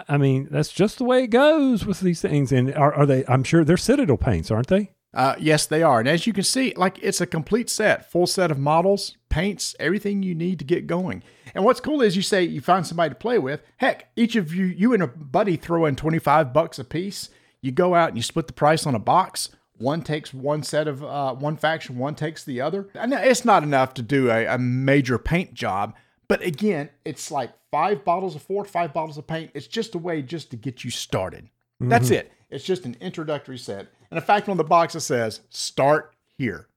I 0.08 0.18
mean, 0.18 0.48
that's 0.52 0.72
just 0.72 0.98
the 0.98 1.04
way 1.04 1.24
it 1.24 1.28
goes 1.28 1.86
with 1.86 2.00
these 2.00 2.22
things. 2.22 2.52
And 2.52 2.74
are, 2.75 2.94
are 2.94 3.06
they? 3.06 3.25
I'm 3.28 3.44
sure 3.44 3.64
they're 3.64 3.78
Citadel 3.78 4.18
paints, 4.18 4.52
aren't 4.52 4.68
they? 4.68 4.92
Uh, 5.14 5.36
yes, 5.40 5.66
they 5.66 5.82
are. 5.82 6.00
And 6.00 6.10
as 6.10 6.28
you 6.28 6.34
can 6.34 6.44
see, 6.44 6.74
like 6.75 7.00
it's 7.02 7.22
a 7.22 7.25
complete 7.25 7.70
set, 7.70 8.12
full 8.12 8.28
set 8.28 8.52
of 8.52 8.60
models, 8.60 9.16
paints, 9.30 9.74
everything 9.80 10.22
you 10.22 10.36
need 10.36 10.60
to 10.60 10.66
get 10.66 10.88
going. 10.88 11.24
And 11.54 11.64
what's 11.64 11.80
cool 11.80 12.02
is 12.02 12.18
you 12.18 12.22
say 12.22 12.44
you 12.44 12.60
find 12.60 12.86
somebody 12.86 13.12
to 13.12 13.16
play 13.16 13.40
with. 13.40 13.62
Heck, 13.78 14.10
each 14.18 14.36
of 14.36 14.54
you, 14.54 14.66
you 14.66 14.94
and 14.94 15.02
a 15.02 15.08
buddy 15.08 15.56
throw 15.56 15.86
in 15.86 15.96
25 15.96 16.52
bucks 16.52 16.80
a 16.80 16.84
piece. 16.84 17.30
You 17.62 17.72
go 17.72 17.96
out 17.96 18.10
and 18.10 18.18
you 18.18 18.24
split 18.24 18.48
the 18.48 18.54
price 18.54 18.86
on 18.86 18.94
a 18.94 19.00
box. 19.00 19.50
One 19.78 20.02
takes 20.02 20.34
one 20.34 20.64
set 20.64 20.88
of 20.88 21.04
uh, 21.04 21.34
one 21.34 21.56
faction, 21.56 21.98
one 21.98 22.16
takes 22.16 22.44
the 22.44 22.60
other. 22.60 22.90
And 22.94 23.14
it's 23.14 23.46
not 23.46 23.64
enough 23.64 23.94
to 23.96 24.02
do 24.02 24.30
a, 24.30 24.46
a 24.46 24.58
major 24.58 25.18
paint 25.18 25.54
job. 25.54 25.96
But 26.27 26.41
again, 26.41 26.89
it's 27.03 27.32
like 27.32 27.51
five 27.72 28.03
bottles 28.03 28.36
of 28.36 28.41
Fort, 28.41 28.67
five 28.67 28.94
bottles 28.94 29.17
of 29.17 29.27
paint. 29.27 29.51
It's 29.53 29.67
just 29.67 29.96
a 29.96 30.00
way 30.00 30.22
just 30.22 30.51
to 30.51 30.58
get 30.58 30.84
you 30.84 30.89
started. 30.89 31.50
That's 31.79 32.05
mm-hmm. 32.05 32.15
it. 32.15 32.32
It's 32.50 32.63
just 32.63 32.86
an 32.86 32.96
introductory 33.01 33.58
set. 33.58 33.88
And 34.10 34.17
in 34.17 34.24
fact, 34.24 34.48
on 34.50 34.58
the 34.58 34.63
box 34.63 34.96
it 34.96 35.01
says 35.01 35.41
"Start 35.50 36.15
here." 36.38 36.67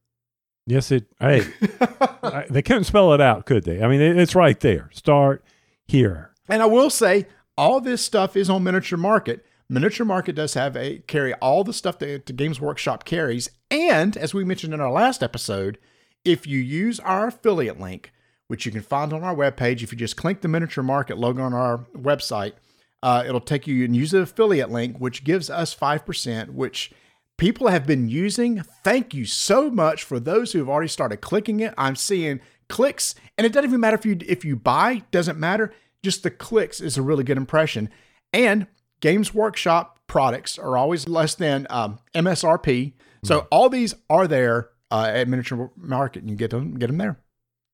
Yes, 0.66 0.90
it. 0.90 1.06
Hey, 1.18 1.46
I- 2.22 2.46
they 2.50 2.62
couldn't 2.62 2.84
spell 2.84 3.14
it 3.14 3.20
out, 3.20 3.46
could 3.46 3.64
they? 3.64 3.82
I 3.82 3.88
mean, 3.88 4.00
it, 4.00 4.18
it's 4.18 4.34
right 4.34 4.58
there. 4.60 4.90
Start 4.92 5.44
here. 5.86 6.32
And 6.48 6.62
I 6.62 6.66
will 6.66 6.90
say, 6.90 7.26
all 7.56 7.80
this 7.80 8.02
stuff 8.02 8.36
is 8.36 8.50
on 8.50 8.64
Miniature 8.64 8.98
Market. 8.98 9.44
Miniature 9.70 10.06
Market 10.06 10.34
does 10.34 10.54
have 10.54 10.76
a 10.76 10.98
carry 11.06 11.34
all 11.34 11.64
the 11.64 11.72
stuff 11.72 11.98
that 11.98 12.26
the 12.26 12.32
Games 12.32 12.60
Workshop 12.60 13.04
carries. 13.04 13.50
And 13.70 14.16
as 14.16 14.32
we 14.32 14.44
mentioned 14.44 14.72
in 14.72 14.80
our 14.80 14.90
last 14.90 15.22
episode, 15.22 15.78
if 16.24 16.46
you 16.46 16.58
use 16.58 17.00
our 17.00 17.28
affiliate 17.28 17.78
link, 17.78 18.12
which 18.48 18.66
you 18.66 18.72
can 18.72 18.82
find 18.82 19.12
on 19.12 19.22
our 19.22 19.34
webpage, 19.34 19.82
if 19.82 19.92
you 19.92 19.98
just 19.98 20.16
click 20.16 20.40
the 20.40 20.48
Miniature 20.48 20.82
Market 20.82 21.18
logo 21.18 21.42
on 21.42 21.54
our 21.54 21.78
website, 21.96 22.54
uh, 23.02 23.22
it'll 23.26 23.40
take 23.40 23.66
you 23.66 23.84
and 23.84 23.94
use 23.94 24.10
the 24.10 24.20
affiliate 24.20 24.70
link, 24.70 24.98
which 24.98 25.22
gives 25.22 25.48
us 25.48 25.74
5%, 25.74 26.50
which 26.50 26.92
people 27.36 27.68
have 27.68 27.86
been 27.86 28.08
using. 28.08 28.62
Thank 28.82 29.14
you 29.14 29.24
so 29.24 29.70
much 29.70 30.02
for 30.02 30.18
those 30.18 30.52
who 30.52 30.58
have 30.58 30.68
already 30.68 30.88
started 30.88 31.18
clicking 31.18 31.60
it. 31.60 31.72
I'm 31.78 31.96
seeing 31.96 32.40
clicks, 32.68 33.14
and 33.36 33.46
it 33.46 33.52
doesn't 33.52 33.70
even 33.70 33.80
matter 33.80 33.96
if 33.96 34.04
you 34.04 34.18
if 34.26 34.44
you 34.44 34.56
buy, 34.56 35.04
doesn't 35.10 35.38
matter. 35.38 35.72
Just 36.02 36.22
the 36.22 36.30
clicks 36.30 36.80
is 36.80 36.98
a 36.98 37.02
really 37.02 37.24
good 37.24 37.36
impression. 37.36 37.90
And 38.32 38.66
Games 39.00 39.32
Workshop 39.32 40.00
products 40.06 40.58
are 40.58 40.76
always 40.76 41.08
less 41.08 41.34
than 41.34 41.66
um, 41.70 41.98
MSRP. 42.14 42.94
So 43.24 43.46
all 43.50 43.68
these 43.68 43.94
are 44.08 44.28
there 44.28 44.70
uh, 44.90 45.10
at 45.12 45.28
Miniature 45.28 45.70
Market, 45.76 46.22
and 46.22 46.30
you 46.30 46.36
get 46.36 46.50
them 46.50 46.74
get 46.74 46.88
them 46.88 46.98
there. 46.98 47.18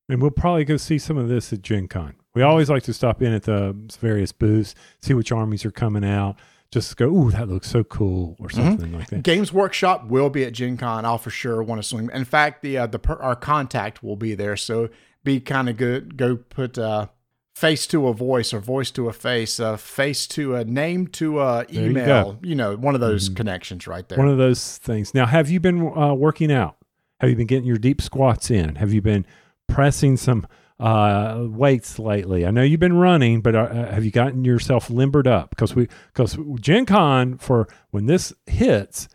And 0.07 0.21
we'll 0.21 0.31
probably 0.31 0.65
go 0.65 0.77
see 0.77 0.99
some 0.99 1.17
of 1.17 1.29
this 1.29 1.51
at 1.51 1.61
Gen 1.61 1.87
Con. 1.87 2.15
We 2.33 2.41
always 2.41 2.69
like 2.69 2.83
to 2.83 2.93
stop 2.93 3.21
in 3.21 3.33
at 3.33 3.43
the 3.43 3.75
various 3.99 4.31
booths, 4.31 4.75
see 5.01 5.13
which 5.13 5.31
armies 5.31 5.65
are 5.65 5.71
coming 5.71 6.03
out, 6.03 6.35
just 6.71 6.97
go, 6.97 7.07
ooh, 7.07 7.31
that 7.31 7.47
looks 7.47 7.69
so 7.69 7.83
cool, 7.83 8.35
or 8.39 8.49
something 8.49 8.91
like 8.91 9.07
that. 9.07 9.23
Games 9.23 9.53
Workshop 9.53 10.07
will 10.07 10.29
be 10.29 10.43
at 10.43 10.53
Gen 10.53 10.75
Con. 10.77 11.05
I'll 11.05 11.17
for 11.17 11.29
sure 11.29 11.63
want 11.63 11.81
to 11.81 11.87
swing. 11.87 12.09
In 12.13 12.25
fact, 12.25 12.61
the 12.61 12.77
uh, 12.77 12.87
the 12.87 12.99
per, 12.99 13.15
our 13.15 13.35
contact 13.35 14.03
will 14.03 14.17
be 14.17 14.35
there, 14.35 14.57
so 14.57 14.89
be 15.23 15.39
kind 15.39 15.69
of 15.69 15.77
good. 15.77 16.17
Go 16.17 16.35
put 16.35 16.77
uh, 16.77 17.07
face 17.55 17.87
to 17.87 18.07
a 18.07 18.13
voice 18.13 18.53
or 18.53 18.59
voice 18.59 18.91
to 18.91 19.07
a 19.07 19.13
face, 19.13 19.59
uh, 19.59 19.77
face 19.77 20.27
to 20.27 20.55
a 20.55 20.65
name 20.65 21.07
to 21.07 21.39
a 21.39 21.65
email. 21.71 22.33
go. 22.33 22.39
You, 22.41 22.55
know, 22.55 22.75
one 22.75 22.95
of 22.95 23.01
those 23.01 23.29
connections 23.29 23.87
right 23.87 24.07
there. 24.09 24.17
One 24.17 24.27
of 24.27 24.37
those 24.37 24.77
things. 24.77 25.13
Now, 25.13 25.25
have 25.25 25.49
you 25.49 25.61
been 25.61 25.97
uh, 25.97 26.13
working 26.13 26.51
out? 26.51 26.75
Have 27.21 27.29
you 27.29 27.37
been 27.37 27.47
getting 27.47 27.65
your 27.65 27.77
deep 27.77 28.01
squats 28.01 28.51
in? 28.51 28.75
Have 28.75 28.91
you 28.91 29.01
been 29.01 29.25
pressing 29.67 30.17
some 30.17 30.47
uh, 30.79 31.45
weights 31.47 31.99
lately? 31.99 32.45
I 32.45 32.51
know 32.51 32.61
you've 32.63 32.79
been 32.79 32.97
running, 32.97 33.41
but 33.41 33.55
uh, 33.55 33.91
have 33.91 34.05
you 34.05 34.11
gotten 34.11 34.45
yourself 34.45 34.89
limbered 34.89 35.27
up? 35.27 35.49
Because 35.51 35.75
we, 35.75 35.87
because 36.13 36.37
Gen 36.59 36.85
Con 36.85 37.37
for 37.37 37.67
when 37.91 38.05
this 38.05 38.33
hits, 38.45 39.07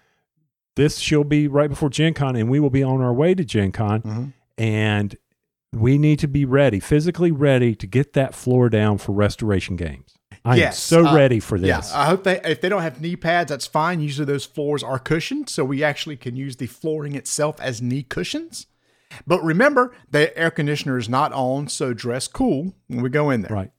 this 0.76 0.98
she'll 0.98 1.24
be 1.24 1.48
right 1.48 1.68
before 1.70 1.90
Gen 1.90 2.14
Con, 2.14 2.36
and 2.36 2.48
we 2.48 2.60
will 2.60 2.70
be 2.70 2.82
on 2.82 3.00
our 3.00 3.12
way 3.12 3.34
to 3.34 3.44
Gen 3.44 3.72
Con, 3.72 4.02
Mhm. 4.02 4.32
and 4.58 5.16
we 5.72 5.98
need 5.98 6.18
to 6.18 6.26
be 6.28 6.44
ready, 6.44 6.80
physically 6.80 7.30
ready 7.30 7.74
to 7.76 7.86
get 7.86 8.12
that 8.14 8.34
floor 8.34 8.68
down 8.68 8.98
for 8.98 9.12
restoration 9.12 9.76
games. 9.76 10.14
I'm 10.44 10.56
Yes, 10.58 10.78
so 10.78 11.06
uh, 11.06 11.14
ready 11.14 11.38
for 11.38 11.56
Yeah, 11.58 11.76
this. 11.76 11.92
I 11.94 12.06
hope 12.06 12.24
they 12.24 12.40
if 12.42 12.60
they 12.62 12.68
don't 12.70 12.80
have 12.82 13.00
knee 13.00 13.14
pads, 13.14 13.50
that's 13.50 13.66
fine. 13.66 14.00
Usually 14.00 14.24
those 14.24 14.46
floors 14.46 14.82
are 14.82 14.98
cushioned, 14.98 15.48
so 15.50 15.64
we 15.64 15.84
actually 15.84 16.16
can 16.16 16.34
use 16.34 16.56
the 16.56 16.66
flooring 16.66 17.14
itself 17.14 17.60
as 17.60 17.82
knee 17.82 18.02
cushions. 18.02 18.66
But 19.26 19.42
remember, 19.42 19.92
the 20.10 20.36
air 20.38 20.50
conditioner 20.50 20.98
is 20.98 21.08
not 21.08 21.32
on, 21.32 21.68
so 21.68 21.92
dress 21.94 22.28
cool 22.28 22.74
when 22.88 23.02
we 23.02 23.10
go 23.10 23.30
in 23.30 23.42
there. 23.42 23.52
Right. 23.54 23.70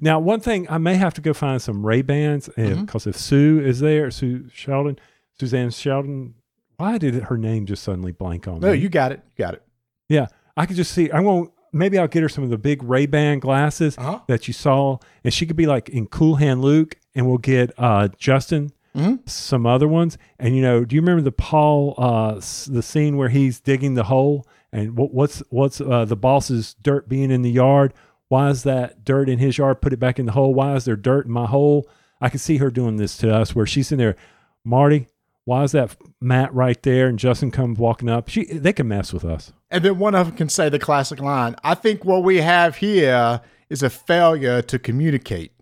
Now, 0.00 0.18
one 0.18 0.40
thing 0.40 0.66
I 0.70 0.78
may 0.78 0.94
have 0.94 1.14
to 1.14 1.20
go 1.20 1.32
find 1.34 1.60
some 1.60 1.84
Ray 1.84 2.02
Bans 2.02 2.48
Mm-hmm. 2.56 2.84
because 2.84 3.06
if 3.06 3.16
Sue 3.16 3.60
is 3.60 3.80
there, 3.80 4.10
Sue 4.10 4.48
Sheldon, 4.52 4.98
Suzanne 5.38 5.70
Sheldon, 5.70 6.34
why 6.76 6.96
did 6.98 7.14
her 7.24 7.36
name 7.36 7.66
just 7.66 7.82
suddenly 7.82 8.12
blank 8.12 8.48
on 8.48 8.54
me? 8.54 8.60
No, 8.60 8.72
you 8.72 8.88
got 8.88 9.12
it. 9.12 9.20
You 9.36 9.44
got 9.44 9.54
it. 9.54 9.62
yeah, 10.08 10.26
I 10.56 10.66
could 10.66 10.76
just 10.76 10.92
see. 10.92 11.10
I 11.10 11.20
won't. 11.20 11.50
Maybe 11.72 11.98
I'll 11.98 12.08
get 12.08 12.22
her 12.22 12.28
some 12.28 12.42
of 12.42 12.50
the 12.50 12.58
big 12.58 12.82
Ray 12.82 13.06
Ban 13.06 13.38
glasses 13.38 13.96
Uh-huh. 13.98 14.20
that 14.26 14.48
you 14.48 14.54
saw, 14.54 14.98
and 15.22 15.32
she 15.32 15.46
could 15.46 15.56
be 15.56 15.66
like 15.66 15.88
in 15.88 16.06
Cool 16.06 16.36
Hand 16.36 16.62
Luke, 16.62 16.96
and 17.14 17.28
we'll 17.28 17.38
get 17.38 17.72
uh, 17.78 18.08
Justin 18.18 18.72
Mhm. 18.96 19.28
some 19.28 19.66
other 19.66 19.86
ones. 19.86 20.18
And 20.38 20.56
you 20.56 20.62
know, 20.62 20.84
do 20.84 20.96
you 20.96 21.00
remember 21.02 21.22
the 21.22 21.32
Paul 21.32 21.94
uh, 21.98 22.34
the 22.66 22.82
scene 22.82 23.16
where 23.16 23.28
he's 23.28 23.60
digging 23.60 23.94
the 23.94 24.04
hole 24.04 24.46
and 24.72 24.96
what, 24.96 25.12
what's 25.14 25.42
what's 25.50 25.80
uh, 25.80 26.04
the 26.04 26.16
boss's 26.16 26.74
dirt 26.82 27.08
being 27.08 27.30
in 27.30 27.42
the 27.42 27.50
yard? 27.50 27.94
Why 28.28 28.50
is 28.50 28.62
that 28.64 29.04
dirt 29.04 29.28
in 29.28 29.38
his 29.38 29.58
yard? 29.58 29.80
Put 29.80 29.92
it 29.92 29.98
back 30.00 30.18
in 30.18 30.26
the 30.26 30.32
hole. 30.32 30.54
Why 30.54 30.74
is 30.74 30.84
there 30.84 30.96
dirt 30.96 31.26
in 31.26 31.32
my 31.32 31.46
hole? 31.46 31.88
I 32.20 32.28
could 32.28 32.40
see 32.40 32.58
her 32.58 32.70
doing 32.70 32.96
this 32.96 33.16
to 33.18 33.34
us, 33.34 33.54
where 33.54 33.66
she's 33.66 33.90
in 33.92 33.98
there, 33.98 34.16
Marty. 34.64 35.08
Why 35.46 35.62
is 35.64 35.72
that 35.72 35.96
Matt 36.20 36.54
right 36.54 36.80
there? 36.82 37.06
And 37.08 37.18
Justin 37.18 37.50
comes 37.50 37.78
walking 37.78 38.08
up. 38.08 38.28
She 38.28 38.44
they 38.44 38.72
can 38.72 38.88
mess 38.88 39.12
with 39.12 39.24
us. 39.24 39.52
And 39.70 39.84
then 39.84 39.98
one 39.98 40.14
of 40.14 40.26
them 40.28 40.36
can 40.36 40.48
say 40.48 40.68
the 40.68 40.78
classic 40.78 41.20
line 41.20 41.56
I 41.64 41.74
think 41.74 42.04
what 42.04 42.22
we 42.24 42.38
have 42.38 42.76
here 42.76 43.40
is 43.68 43.82
a 43.82 43.90
failure 43.90 44.62
to 44.62 44.78
communicate. 44.78 45.52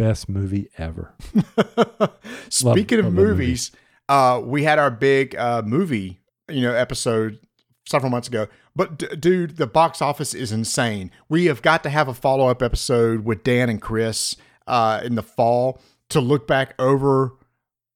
Best 0.00 0.28
movie 0.28 0.70
ever. 0.78 1.14
Speaking 2.48 3.00
of 3.00 3.04
love 3.04 3.14
that 3.14 3.20
movie. 3.20 3.46
movies, 3.46 3.70
uh, 4.08 4.40
we 4.42 4.64
had 4.64 4.78
our 4.78 4.90
big 4.90 5.36
uh, 5.36 5.62
movie, 5.64 6.20
you 6.48 6.62
know, 6.62 6.72
episode 6.72 7.38
several 7.86 8.10
months 8.10 8.26
ago. 8.26 8.46
But 8.74 8.98
d- 8.98 9.14
dude, 9.16 9.56
the 9.56 9.66
box 9.66 10.00
office 10.00 10.32
is 10.32 10.52
insane. 10.52 11.10
We 11.28 11.46
have 11.46 11.60
got 11.60 11.82
to 11.82 11.90
have 11.90 12.08
a 12.08 12.14
follow 12.14 12.48
up 12.48 12.62
episode 12.62 13.24
with 13.24 13.44
Dan 13.44 13.68
and 13.68 13.82
Chris 13.82 14.36
uh, 14.66 15.02
in 15.04 15.16
the 15.16 15.22
fall 15.22 15.80
to 16.08 16.20
look 16.20 16.46
back 16.46 16.74
over 16.78 17.36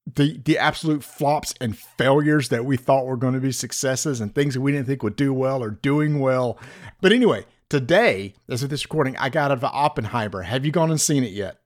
the 0.05 0.39
the 0.45 0.59
absolute 0.59 1.03
flops 1.03 1.55
and 1.59 1.75
failures 1.75 2.49
that 2.49 2.65
we 2.65 2.77
thought 2.77 3.07
were 3.07 3.17
going 3.17 3.33
to 3.33 3.39
be 3.39 3.51
successes 3.51 4.21
and 4.21 4.35
things 4.35 4.53
that 4.53 4.61
we 4.61 4.71
didn't 4.71 4.85
think 4.85 5.01
would 5.01 5.15
do 5.15 5.33
well 5.33 5.63
or 5.63 5.71
doing 5.71 6.19
well. 6.19 6.59
But 7.01 7.11
anyway, 7.11 7.45
today, 7.69 8.35
as 8.47 8.61
of 8.61 8.69
this 8.69 8.85
recording, 8.85 9.17
I 9.17 9.29
got 9.29 9.49
out 9.49 9.57
of 9.57 9.63
Oppenheimer. 9.63 10.43
Have 10.43 10.65
you 10.65 10.71
gone 10.71 10.91
and 10.91 11.01
seen 11.01 11.23
it 11.23 11.31
yet? 11.31 11.59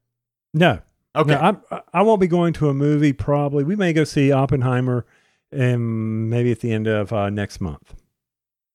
No, 0.53 0.79
Okay. 1.15 1.31
No, 1.31 1.39
I'm, 1.39 1.61
I 1.93 2.01
won't 2.01 2.21
be 2.21 2.27
going 2.27 2.53
to 2.53 2.69
a 2.69 2.73
movie. 2.73 3.13
Probably 3.13 3.63
we 3.63 3.75
may 3.75 3.93
go 3.93 4.03
see 4.03 4.31
Oppenheimer, 4.31 5.05
and 5.51 6.29
maybe 6.29 6.51
at 6.51 6.59
the 6.59 6.71
end 6.71 6.87
of 6.87 7.11
uh, 7.11 7.29
next 7.29 7.59
month, 7.59 7.95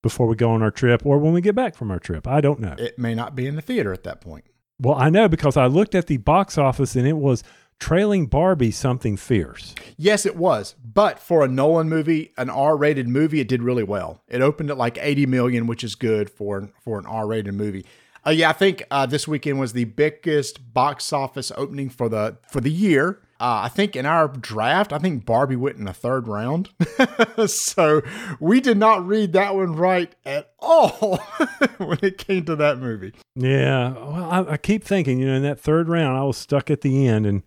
before 0.03 0.27
we 0.27 0.37
go 0.37 0.51
on 0.51 0.63
our 0.63 0.71
trip, 0.71 1.07
or 1.07 1.19
when 1.19 1.33
we 1.33 1.41
get 1.41 1.55
back 1.55 1.77
from 1.77 1.91
our 1.91 2.01
trip. 2.01 2.27
I 2.27 2.41
don't 2.41 2.61
know. 2.61 2.75
it 2.79 2.99
may 2.99 3.15
not 3.15 3.35
be 3.35 3.47
in 3.47 3.57
the 3.57 3.63
theater 3.63 3.93
at 3.93 4.03
that 4.05 4.21
point. 4.21 4.45
well, 4.81 4.97
I 4.97 5.11
know 5.11 5.29
because 5.29 5.57
I 5.57 5.67
looked 5.67 5.95
at 5.95 6.09
the 6.09 6.17
box 6.17 6.59
office 6.59 6.97
and 6.97 7.07
it 7.07 7.17
was 7.17 7.45
trailing 7.79 8.27
Barbie 8.27 8.73
something 8.73 9.17
fierce. 9.17 9.75
Yes, 9.97 10.27
it 10.27 10.37
was. 10.37 10.75
But 10.85 11.21
for 11.21 11.45
a 11.45 11.49
Nolan 11.49 11.89
movie, 11.89 12.33
an 12.37 12.51
R-rated 12.51 13.09
movie, 13.09 13.41
it 13.41 13.49
did 13.49 13.63
really 13.63 13.83
well. 13.85 14.23
It 14.29 14.41
opened 14.41 14.71
at 14.71 14.79
like 14.79 14.99
80 15.01 15.27
million, 15.27 15.67
which 15.69 15.85
is 15.85 15.95
good 15.95 16.29
for 16.31 16.69
for 16.83 16.99
an 16.99 17.07
R-rated 17.07 17.55
movie. 17.55 17.87
Uh, 18.27 18.31
yeah, 18.31 18.51
I 18.51 18.53
think 18.53 18.83
uh, 18.91 19.07
this 19.07 19.29
weekend 19.29 19.61
was 19.61 19.73
the 19.73 19.85
biggest 19.85 20.73
box 20.73 21.13
office 21.13 21.53
opening 21.57 21.89
for 21.91 22.09
the 22.09 22.39
for 22.51 22.61
the 22.61 22.71
year. 22.71 23.21
Uh, 23.41 23.63
I 23.65 23.69
think 23.69 23.97
in 23.97 24.07
our 24.07 24.29
draft, 24.29 24.93
I 24.93 24.99
think 24.99 25.27
Barbie 25.27 25.57
went 25.57 25.77
in 25.77 25.85
the 25.85 25.93
third 25.93 26.29
round. 26.29 26.71
so 27.47 28.01
we 28.41 28.61
did 28.61 28.79
not 28.79 29.07
read 29.07 29.33
that 29.33 29.55
one 29.55 29.75
right 29.75 30.15
at 30.25 30.53
all 30.61 31.17
when 31.79 31.99
it 32.01 32.17
came 32.17 32.45
to 32.45 32.57
that 32.57 32.79
movie. 32.79 33.13
Yeah. 33.35 33.93
Well, 33.93 34.31
I, 34.31 34.53
I 34.53 34.57
keep 34.57 34.85
thinking, 34.85 35.19
you 35.19 35.27
know, 35.27 35.35
in 35.35 35.43
that 35.43 35.61
third 35.61 35.89
round, 35.89 36.17
I 36.17 36.23
was 36.23 36.39
stuck 36.39 36.71
at 36.71 36.83
the 36.83 37.09
end, 37.09 37.27
and 37.27 37.43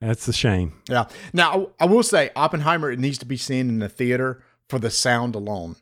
that's 0.00 0.26
a 0.26 0.32
shame. 0.32 0.74
Yeah. 0.88 1.06
Now, 1.32 1.68
I 1.78 1.86
will 1.86 2.02
say 2.02 2.30
Oppenheimer, 2.34 2.90
it 2.90 2.98
needs 2.98 3.18
to 3.18 3.26
be 3.26 3.36
seen 3.36 3.68
in 3.68 3.78
the 3.78 3.88
theater 3.88 4.42
for 4.68 4.78
the 4.78 4.90
sound 4.90 5.34
alone. 5.34 5.76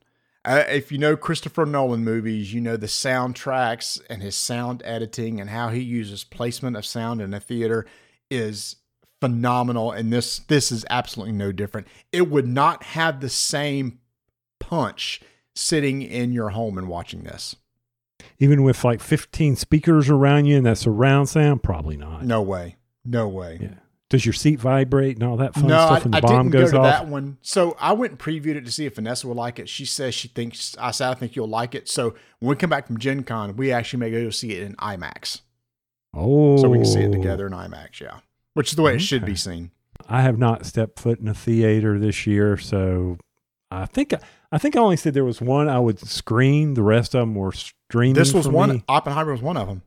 Uh, 0.47 0.65
if 0.69 0.93
you 0.93 0.99
know 0.99 1.17
Christopher 1.17 1.67
Nolan 1.67 2.05
movies, 2.05 2.55
you 2.55 2.61
know 2.61 2.77
the 2.77 2.87
soundtracks 2.87 4.01
and 4.09 4.23
his 4.23 4.37
sound 4.37 4.81
editing 4.85 5.41
and 5.41 5.51
how 5.51 5.71
he 5.71 5.81
uses 5.81 6.23
placement 6.23 6.77
of 6.77 6.87
sound 6.87 7.21
in 7.21 7.35
a 7.35 7.41
theater 7.41 7.85
is 8.31 8.77
phenomenal. 9.21 9.91
And 9.91 10.13
this 10.13 10.39
this 10.39 10.71
is 10.71 10.87
absolutely 10.89 11.33
no 11.33 11.51
different. 11.51 11.89
It 12.13 12.31
would 12.31 12.47
not 12.47 12.85
have 12.85 13.21
the 13.21 13.29
same 13.29 13.99
punch 14.61 15.21
sitting 15.57 16.01
in 16.01 16.33
your 16.33 16.51
home 16.51 16.79
and 16.79 16.87
watching 16.87 17.25
this. 17.25 17.57
Even 18.39 18.63
with 18.63 18.85
like 18.85 19.01
15 19.01 19.57
speakers 19.57 20.09
around 20.09 20.45
you 20.45 20.59
and 20.59 20.67
that 20.67 20.79
surround 20.79 21.29
sound, 21.29 21.65
probably 21.65 21.97
not. 21.97 22.25
No 22.25 22.41
way. 22.41 22.77
No 23.05 23.27
way. 23.27 23.59
Yeah. 23.61 23.75
Does 24.09 24.25
your 24.25 24.33
seat 24.33 24.61
vibrate 24.61 25.17
and 25.17 25.25
all 25.25 25.37
that 25.39 25.55
fun 25.55 25.67
no, 25.67 25.87
stuff 25.87 26.01
I, 26.01 26.03
when 26.03 26.11
the 26.13 26.17
I 26.19 26.21
bomb 26.21 26.51
didn't 26.51 26.53
goes 26.53 26.71
go 26.71 26.79
to 26.79 26.85
off? 26.85 26.93
that 26.93 27.09
one. 27.09 27.39
So 27.43 27.77
I 27.81 27.93
went 27.93 28.13
and 28.13 28.21
previewed 28.21 28.55
it 28.55 28.65
to 28.65 28.71
see 28.71 28.87
if 28.87 28.95
Vanessa 28.95 29.27
would 29.27 29.37
like 29.37 29.59
it. 29.59 29.69
She 29.69 29.85
says 29.85 30.15
she 30.15 30.29
thinks 30.29 30.77
I 30.79 30.93
said 30.93 31.11
I 31.11 31.15
think 31.15 31.35
you'll 31.35 31.49
like 31.49 31.75
it. 31.75 31.89
So 31.89 32.15
when 32.39 32.51
we 32.51 32.57
come 32.57 32.71
back 32.71 32.87
from 32.87 32.99
Gen 32.99 33.25
Con, 33.25 33.57
we 33.57 33.73
actually 33.73 33.99
may 33.99 34.11
go 34.13 34.31
see 34.31 34.53
it 34.53 34.63
in 34.63 34.77
IMAX. 34.77 35.41
Oh. 36.15 36.57
So 36.57 36.69
we 36.69 36.79
can 36.79 36.87
see 36.87 37.01
it 37.01 37.09
oh. 37.09 37.13
together 37.13 37.47
in 37.49 37.53
IMAX, 37.53 38.01
yeah. 38.01 38.21
Which 38.55 38.71
is 38.71 38.77
the 38.77 38.83
way 38.83 38.95
it 38.95 39.01
should 39.01 39.25
be 39.25 39.35
seen. 39.35 39.73
I 40.09 40.23
have 40.23 40.39
not 40.39 40.67
stepped 40.67 41.01
foot 41.01 41.19
in 41.19 41.27
a 41.29 41.35
theater 41.35 41.99
this 41.99 42.27
year, 42.27 42.57
so 42.57 43.19
I 43.71 43.87
think 43.87 44.15
I 44.53 44.59
think 44.59 44.77
I 44.77 44.81
only 44.81 44.97
said 44.97 45.15
there 45.15 45.25
was 45.25 45.41
one 45.41 45.69
I 45.69 45.81
would 45.81 45.99
screen. 45.99 46.75
The 46.75 46.83
rest 46.83 47.15
of 47.15 47.21
them 47.21 47.35
were 47.35 47.53
streaming. 47.53 48.15
This 48.15 48.33
was 48.33 48.47
one 48.47 48.71
me. 48.71 48.85
Oppenheimer 48.89 49.33
was 49.33 49.43
one 49.43 49.57
of 49.57 49.67
them. 49.67 49.83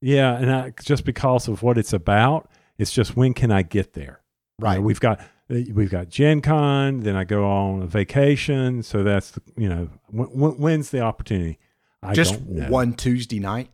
Yeah, 0.00 0.36
and 0.36 0.50
I, 0.50 0.72
just 0.82 1.04
because 1.04 1.48
of 1.48 1.62
what 1.62 1.76
it's 1.76 1.92
about, 1.92 2.48
it's 2.78 2.92
just 2.92 3.16
when 3.16 3.34
can 3.34 3.50
I 3.50 3.62
get 3.62 3.92
there? 3.94 4.20
You 4.58 4.64
know, 4.64 4.70
Right. 4.70 4.82
we've 4.82 5.00
got 5.00 5.20
we've 5.48 5.90
got 5.90 6.08
Gen 6.10 6.40
Con, 6.42 7.00
then 7.00 7.16
I 7.16 7.24
go 7.24 7.46
on 7.46 7.82
a 7.82 7.86
vacation, 7.86 8.82
so 8.82 9.02
that's 9.02 9.30
the- 9.30 9.42
you 9.56 9.68
know 9.68 9.88
when, 10.08 10.28
when, 10.28 10.50
when's 10.52 10.90
the 10.90 11.00
opportunity? 11.00 11.58
I 12.02 12.12
Just 12.14 12.40
one 12.40 12.92
Tuesday 12.94 13.38
night. 13.40 13.70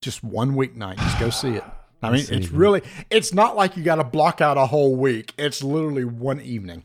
Just 0.00 0.22
one 0.24 0.54
weeknight. 0.54 0.96
Just 0.96 1.18
go 1.20 1.30
see 1.30 1.50
it. 1.56 1.64
I 2.02 2.12
mean, 2.12 2.24
it's 2.30 2.48
really 2.50 2.82
it's 3.10 3.34
not 3.34 3.56
like 3.56 3.76
you 3.76 3.82
gotta 3.82 4.04
block 4.04 4.40
out 4.40 4.56
a 4.56 4.66
whole 4.66 4.94
week. 4.96 5.34
It's 5.36 5.62
literally 5.62 6.04
one 6.04 6.40
evening. 6.40 6.84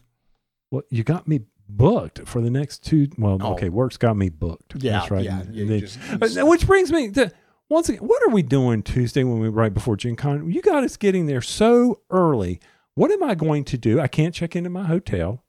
Well, 0.72 0.82
you 0.90 1.04
got 1.04 1.28
me 1.28 1.42
booked 1.70 2.28
for 2.28 2.42
the 2.42 2.50
next 2.50 2.84
two. 2.84 3.08
Well, 3.18 3.38
Oh. 3.42 3.54
okay, 3.54 3.70
work's 3.70 3.98
got 3.98 4.18
me 4.18 4.30
booked. 4.30 4.74
Yeah, 4.84 4.94
that's 5.00 5.12
right. 5.12 5.24
yeah, 5.24 5.44
they- 5.52 5.82
just- 5.82 6.00
Uh, 6.38 6.46
which 6.46 6.66
brings 6.68 6.92
me 6.92 7.10
to 7.12 7.32
once 7.70 7.90
again, 7.90 8.02
what 8.06 8.22
are 8.24 8.30
we 8.30 8.42
doing 8.44 8.84
Tuesday 8.84 9.24
when 9.24 9.40
we 9.40 9.50
right 9.50 9.74
before 9.74 9.96
Gen 9.96 10.16
Con? 10.16 10.52
You 10.52 10.62
got 10.62 10.84
us 10.84 10.98
getting 10.98 11.26
there 11.26 11.42
so 11.42 12.02
early. 12.10 12.60
What 12.96 13.12
am 13.12 13.24
I 13.24 13.36
going 13.36 13.64
to 13.66 13.78
do? 13.78 14.00
I 14.00 14.08
can't 14.08 14.36
check 14.36 14.56
into 14.56 14.70
my 14.70 14.84
hotel. 14.84 15.44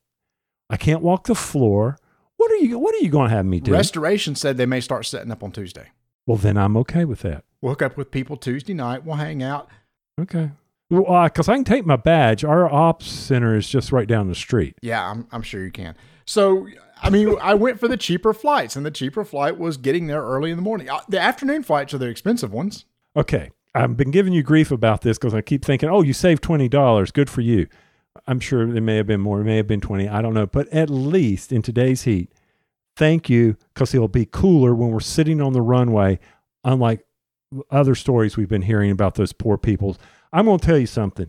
I 0.70 0.76
can't 0.76 1.02
walk 1.02 1.26
the 1.26 1.34
floor. 1.34 1.98
What 2.36 2.50
are 2.50 2.56
you? 2.56 2.78
What 2.78 2.94
are 2.94 2.98
you 2.98 3.10
going 3.10 3.28
to 3.28 3.34
have 3.36 3.44
me 3.46 3.60
do? 3.60 3.72
Restoration 3.72 4.34
said 4.34 4.56
they 4.56 4.66
may 4.66 4.80
start 4.80 5.06
setting 5.06 5.30
up 5.30 5.42
on 5.42 5.52
Tuesday. 5.52 5.88
well, 6.26 6.38
then 6.38 6.56
I'm 6.56 6.76
okay 6.78 7.04
with 7.04 7.20
that. 7.20 7.44
We'll 7.60 7.72
hook 7.72 7.82
up 7.82 7.96
with 7.96 8.10
people 8.10 8.36
Tuesday 8.36 8.74
night. 8.74 9.04
We'll 9.04 9.16
hang 9.16 9.42
out. 9.42 9.68
Okay. 10.20 10.50
Well, 10.90 11.10
uh, 11.10 11.24
because 11.24 11.48
I 11.48 11.54
can 11.54 11.64
take 11.64 11.86
my 11.86 11.96
badge. 11.96 12.44
Our 12.44 12.70
ops 12.72 13.06
center 13.06 13.56
is 13.56 13.68
just 13.68 13.92
right 13.92 14.06
down 14.06 14.28
the 14.28 14.34
street. 14.34 14.76
Yeah, 14.82 15.08
I'm, 15.10 15.26
I'm 15.32 15.42
sure 15.42 15.64
you 15.64 15.70
can. 15.70 15.96
So, 16.26 16.66
I 17.02 17.10
mean, 17.10 17.36
I 17.40 17.54
went 17.54 17.80
for 17.80 17.88
the 17.88 17.96
cheaper 17.96 18.32
flights, 18.32 18.76
and 18.76 18.84
the 18.86 18.90
cheaper 18.90 19.24
flight 19.24 19.58
was 19.58 19.76
getting 19.76 20.06
there 20.06 20.22
early 20.22 20.50
in 20.50 20.56
the 20.56 20.62
morning. 20.62 20.88
Uh, 20.88 21.00
The 21.08 21.20
afternoon 21.20 21.62
flights 21.62 21.92
are 21.94 21.98
the 21.98 22.06
expensive 22.08 22.52
ones. 22.52 22.84
Okay. 23.16 23.50
I've 23.74 23.96
been 23.96 24.12
giving 24.12 24.32
you 24.32 24.42
grief 24.42 24.70
about 24.70 25.00
this 25.02 25.18
because 25.18 25.34
I 25.34 25.40
keep 25.40 25.64
thinking, 25.64 25.88
oh, 25.88 26.02
you 26.02 26.12
saved 26.12 26.42
$20. 26.44 27.12
Good 27.12 27.28
for 27.28 27.40
you. 27.40 27.66
I'm 28.28 28.38
sure 28.38 28.62
it 28.62 28.80
may 28.80 28.96
have 28.96 29.06
been 29.08 29.20
more. 29.20 29.40
It 29.40 29.44
may 29.44 29.56
have 29.56 29.66
been 29.66 29.80
20. 29.80 30.08
I 30.08 30.22
don't 30.22 30.34
know. 30.34 30.46
But 30.46 30.68
at 30.68 30.88
least 30.88 31.50
in 31.52 31.60
today's 31.62 32.02
heat, 32.02 32.30
thank 32.96 33.28
you 33.28 33.56
because 33.74 33.92
it'll 33.92 34.06
be 34.06 34.26
cooler 34.26 34.74
when 34.74 34.90
we're 34.90 35.00
sitting 35.00 35.40
on 35.40 35.52
the 35.52 35.60
runway, 35.60 36.20
unlike 36.62 37.04
other 37.70 37.96
stories 37.96 38.36
we've 38.36 38.48
been 38.48 38.62
hearing 38.62 38.92
about 38.92 39.16
those 39.16 39.32
poor 39.32 39.58
people. 39.58 39.96
I'm 40.32 40.46
going 40.46 40.60
to 40.60 40.66
tell 40.66 40.78
you 40.78 40.86
something. 40.86 41.26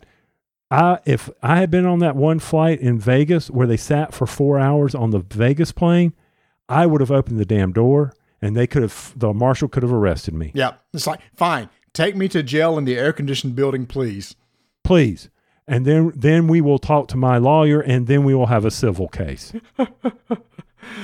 I, 0.71 0.99
if 1.05 1.29
I 1.41 1.57
had 1.57 1.69
been 1.69 1.85
on 1.85 1.99
that 1.99 2.15
one 2.15 2.39
flight 2.39 2.79
in 2.79 2.99
Vegas 2.99 3.49
where 3.49 3.67
they 3.67 3.77
sat 3.77 4.13
for 4.13 4.25
four 4.25 4.59
hours 4.59 4.95
on 4.95 5.11
the 5.11 5.19
Vegas 5.19 5.71
plane, 5.71 6.13
I 6.67 6.85
would 6.85 7.01
have 7.01 7.11
opened 7.11 7.39
the 7.39 7.45
damn 7.45 7.71
door 7.71 8.13
and 8.41 8.55
they 8.55 8.67
could 8.67 8.81
have, 8.81 9.13
the 9.15 9.33
marshal 9.33 9.67
could 9.67 9.83
have 9.83 9.93
arrested 9.93 10.33
me. 10.33 10.51
Yeah, 10.53 10.73
it's 10.93 11.07
like, 11.07 11.21
fine, 11.35 11.69
take 11.93 12.15
me 12.15 12.27
to 12.29 12.41
jail 12.41 12.77
in 12.77 12.85
the 12.85 12.97
air 12.97 13.13
conditioned 13.13 13.55
building, 13.55 13.85
please. 13.85 14.35
please. 14.83 15.29
And 15.67 15.83
then 15.83 16.11
then 16.15 16.47
we 16.47 16.61
will 16.61 16.77
talk 16.77 17.07
to 17.07 17.17
my 17.17 17.39
lawyer 17.39 17.81
and 17.81 18.05
then 18.05 18.23
we 18.23 18.35
will 18.35 18.45
have 18.45 18.65
a 18.65 18.71
civil 18.71 19.07
case. 19.07 19.53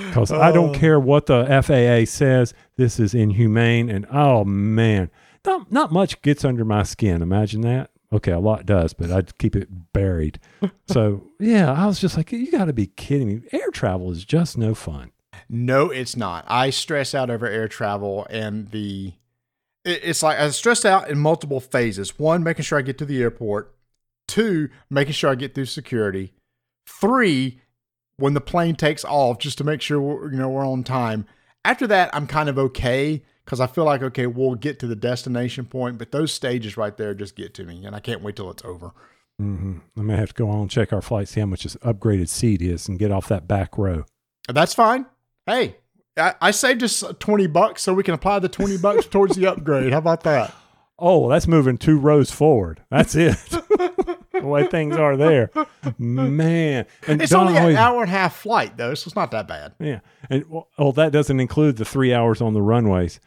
Because 0.05 0.31
i 0.31 0.51
don't 0.51 0.75
care 0.75 0.99
what 0.99 1.25
the 1.25 1.43
faa 1.63 2.05
says. 2.05 2.53
This 2.75 2.99
is 2.99 3.15
inhumane 3.15 3.89
and 3.89 4.05
oh 4.11 4.43
man. 4.43 5.09
Not, 5.43 5.71
not 5.71 5.91
much 5.91 6.21
gets 6.21 6.45
under 6.45 6.63
my 6.63 6.83
skin. 6.83 7.23
Imagine 7.23 7.61
that 7.61 7.89
okay 8.11 8.31
a 8.31 8.39
lot 8.39 8.65
does 8.65 8.93
but 8.93 9.11
i'd 9.11 9.37
keep 9.37 9.55
it 9.55 9.67
buried 9.93 10.39
so 10.87 11.27
yeah 11.39 11.71
i 11.71 11.85
was 11.85 11.99
just 11.99 12.17
like 12.17 12.31
you 12.31 12.51
got 12.51 12.65
to 12.65 12.73
be 12.73 12.87
kidding 12.87 13.27
me 13.27 13.41
air 13.51 13.69
travel 13.71 14.11
is 14.11 14.25
just 14.25 14.57
no 14.57 14.73
fun 14.75 15.11
No, 15.49 15.89
it's 15.89 16.15
not. 16.15 16.45
I 16.47 16.69
stress 16.69 17.13
out 17.15 17.29
over 17.29 17.45
air 17.47 17.67
travel 17.67 18.25
and 18.29 18.69
the. 18.71 19.13
It's 19.83 20.23
like 20.23 20.39
I 20.39 20.49
stress 20.51 20.85
out 20.85 21.09
in 21.09 21.19
multiple 21.19 21.59
phases. 21.59 22.17
One, 22.19 22.43
making 22.43 22.63
sure 22.63 22.77
I 22.79 22.83
get 22.83 22.97
to 22.99 23.05
the 23.05 23.21
airport. 23.21 23.73
Two, 24.27 24.69
making 24.89 25.13
sure 25.13 25.29
I 25.31 25.35
get 25.35 25.53
through 25.53 25.65
security. 25.65 26.31
Three, 26.87 27.59
when 28.17 28.33
the 28.33 28.41
plane 28.41 28.75
takes 28.75 29.03
off, 29.03 29.39
just 29.39 29.57
to 29.57 29.63
make 29.65 29.81
sure 29.81 29.99
we're, 29.99 30.31
you 30.31 30.37
know 30.37 30.49
we're 30.49 30.65
on 30.65 30.83
time. 30.83 31.25
After 31.65 31.87
that, 31.87 32.13
I'm 32.13 32.27
kind 32.27 32.47
of 32.47 32.57
okay 32.57 33.23
because 33.51 33.59
I 33.59 33.67
feel 33.67 33.83
like 33.83 34.01
okay, 34.01 34.27
we'll 34.27 34.55
get 34.55 34.79
to 34.79 34.87
the 34.87 34.95
destination 34.95 35.65
point. 35.65 35.97
But 35.97 36.11
those 36.13 36.31
stages 36.31 36.77
right 36.77 36.95
there 36.95 37.13
just 37.13 37.35
get 37.35 37.53
to 37.55 37.65
me, 37.65 37.85
and 37.85 37.93
I 37.93 37.99
can't 37.99 38.21
wait 38.23 38.37
till 38.37 38.49
it's 38.49 38.63
over. 38.63 38.91
hmm 39.37 39.79
i 39.97 40.01
may 40.01 40.15
have 40.15 40.29
to 40.29 40.33
go 40.35 40.49
on 40.49 40.61
and 40.61 40.69
check 40.71 40.93
our 40.93 41.01
flight 41.01 41.27
see 41.27 41.39
how 41.41 41.45
much 41.47 41.63
this 41.63 41.75
upgraded 41.77 42.29
seat 42.29 42.61
is 42.61 42.87
and 42.87 42.97
get 42.97 43.11
off 43.11 43.27
that 43.27 43.47
back 43.47 43.77
row 43.77 44.05
That's 44.47 44.73
fine. 44.73 45.05
Hey, 45.45 45.75
I, 46.15 46.35
I 46.39 46.51
saved 46.51 46.81
us 46.83 47.03
twenty 47.19 47.47
bucks 47.47 47.81
so 47.81 47.93
we 47.93 48.03
can 48.03 48.13
apply 48.13 48.39
the 48.39 48.47
twenty 48.49 48.77
bucks 48.77 49.05
towards 49.05 49.35
the 49.35 49.47
upgrade. 49.47 49.91
How 49.91 49.99
about 49.99 50.23
that? 50.23 50.53
Oh, 51.03 51.27
that's 51.29 51.47
moving 51.47 51.79
two 51.79 51.97
rows 51.97 52.29
forward. 52.29 52.83
That's 52.91 53.15
it. 53.15 53.35
the 53.49 54.17
way 54.43 54.67
things 54.67 54.95
are 54.95 55.17
there, 55.17 55.49
man. 55.97 56.85
And 57.07 57.19
It's 57.19 57.31
Don 57.31 57.47
only 57.47 57.57
an 57.57 57.61
always- 57.63 57.75
hour 57.77 58.01
and 58.03 58.07
a 58.11 58.11
half 58.11 58.35
flight 58.35 58.77
though, 58.77 58.93
so 58.93 59.07
it's 59.07 59.15
not 59.15 59.31
that 59.31 59.47
bad. 59.47 59.73
yeah. 59.79 60.01
And 60.29 60.45
well, 60.47 60.91
that 60.91 61.11
doesn't 61.11 61.39
include 61.39 61.77
the 61.77 61.85
three 61.85 62.13
hours 62.13 62.39
on 62.39 62.53
the 62.53 62.61
runways. 62.61 63.19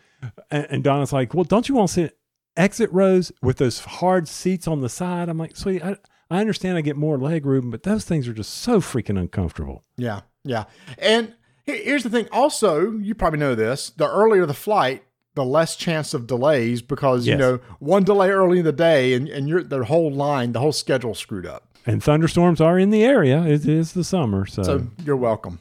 And, 0.50 0.66
and 0.70 0.84
Donna's 0.84 1.12
like, 1.12 1.34
"Well, 1.34 1.44
don't 1.44 1.68
you 1.68 1.74
want 1.74 1.88
to 1.90 1.94
sit 1.94 2.18
exit 2.56 2.90
rows 2.92 3.32
with 3.42 3.58
those 3.58 3.80
hard 3.80 4.28
seats 4.28 4.68
on 4.68 4.80
the 4.80 4.88
side?" 4.88 5.28
I'm 5.28 5.38
like, 5.38 5.56
sweet, 5.56 5.82
I, 5.82 5.96
I 6.30 6.40
understand 6.40 6.78
I 6.78 6.80
get 6.80 6.96
more 6.96 7.18
leg 7.18 7.46
room, 7.46 7.70
but 7.70 7.82
those 7.82 8.04
things 8.04 8.28
are 8.28 8.34
just 8.34 8.54
so 8.54 8.80
freaking 8.80 9.18
uncomfortable." 9.18 9.84
Yeah, 9.96 10.20
yeah. 10.44 10.64
And 10.98 11.34
here's 11.64 12.02
the 12.02 12.10
thing. 12.10 12.28
Also, 12.32 12.92
you 12.92 13.14
probably 13.14 13.38
know 13.38 13.54
this: 13.54 13.90
the 13.90 14.08
earlier 14.08 14.46
the 14.46 14.54
flight, 14.54 15.04
the 15.34 15.44
less 15.44 15.76
chance 15.76 16.14
of 16.14 16.26
delays 16.26 16.82
because 16.82 17.26
you 17.26 17.36
know 17.36 17.60
one 17.78 18.04
delay 18.04 18.30
early 18.30 18.58
in 18.60 18.64
the 18.64 18.72
day 18.72 19.14
and 19.14 19.28
and 19.28 19.48
you're 19.48 19.62
the 19.62 19.84
whole 19.84 20.10
line, 20.12 20.52
the 20.52 20.60
whole 20.60 20.72
schedule 20.72 21.14
screwed 21.14 21.46
up. 21.46 21.68
And 21.86 22.02
thunderstorms 22.02 22.62
are 22.62 22.78
in 22.78 22.88
the 22.90 23.04
area. 23.04 23.42
It 23.44 23.66
is 23.68 23.92
the 23.92 24.04
summer, 24.04 24.46
so, 24.46 24.62
So 24.62 24.86
you're 25.04 25.16
welcome. 25.16 25.60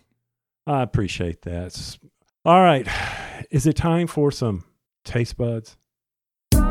I 0.66 0.82
appreciate 0.82 1.42
that. 1.42 1.98
All 2.46 2.62
right, 2.62 2.88
is 3.54 3.68
it 3.68 3.76
time 3.76 4.08
for 4.08 4.32
some 4.32 4.64
taste 5.06 5.38
buds? 5.38 5.78
Taste 6.52 6.68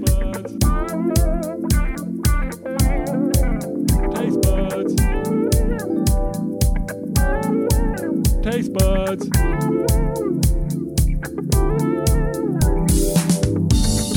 buds. 0.00 0.52
Taste 4.14 4.40
buds. 4.42 4.94
Taste 8.44 8.72
buds. 8.72 9.28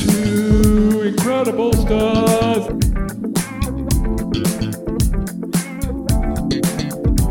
Two 0.04 1.00
incredible 1.02 1.72
stuff. 1.72 2.68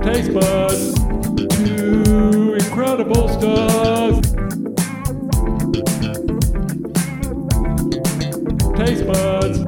Taste 0.03 0.33
buds. 0.33 0.98
Incredible 2.99 3.29
stuff. 3.29 4.21
taste 8.75 9.07
buds. 9.07 9.59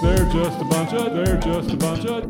They're 0.00 0.24
just 0.30 0.60
a 0.60 0.64
bunch 0.70 0.92
of, 0.92 1.14
they're 1.14 1.36
just 1.38 1.72
a 1.72 1.76
bunch 1.76 2.04
of. 2.04 2.26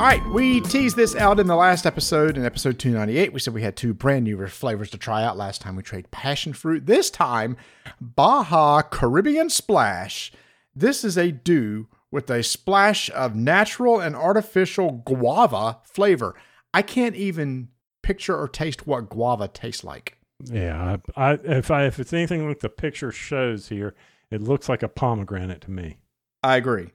All 0.00 0.06
right, 0.06 0.26
we 0.32 0.62
teased 0.62 0.96
this 0.96 1.14
out 1.16 1.38
in 1.38 1.46
the 1.48 1.54
last 1.54 1.84
episode, 1.84 2.38
in 2.38 2.46
episode 2.46 2.78
298. 2.78 3.34
We 3.34 3.40
said 3.40 3.52
we 3.52 3.60
had 3.60 3.76
two 3.76 3.92
brand 3.92 4.24
new 4.24 4.46
flavors 4.46 4.88
to 4.92 4.96
try 4.96 5.22
out. 5.22 5.36
Last 5.36 5.60
time 5.60 5.76
we 5.76 5.82
tried 5.82 6.10
passion 6.10 6.54
fruit. 6.54 6.86
This 6.86 7.10
time, 7.10 7.58
Baja 8.00 8.80
Caribbean 8.80 9.50
Splash. 9.50 10.32
This 10.74 11.04
is 11.04 11.18
a 11.18 11.30
dew 11.30 11.88
with 12.10 12.30
a 12.30 12.42
splash 12.42 13.10
of 13.10 13.36
natural 13.36 14.00
and 14.00 14.16
artificial 14.16 15.02
guava 15.04 15.80
flavor. 15.84 16.34
I 16.72 16.80
can't 16.80 17.16
even 17.16 17.68
picture 18.04 18.36
or 18.36 18.46
taste 18.46 18.86
what 18.86 19.08
guava 19.08 19.48
tastes 19.48 19.82
like. 19.82 20.18
Yeah, 20.44 20.98
I, 21.16 21.30
I, 21.30 21.32
if 21.42 21.70
I 21.70 21.86
if 21.86 21.98
it's 21.98 22.12
anything 22.12 22.46
like 22.46 22.60
the 22.60 22.68
picture 22.68 23.10
shows 23.10 23.68
here, 23.68 23.94
it 24.30 24.42
looks 24.42 24.68
like 24.68 24.82
a 24.82 24.88
pomegranate 24.88 25.62
to 25.62 25.70
me. 25.70 25.96
I 26.42 26.56
agree. 26.56 26.90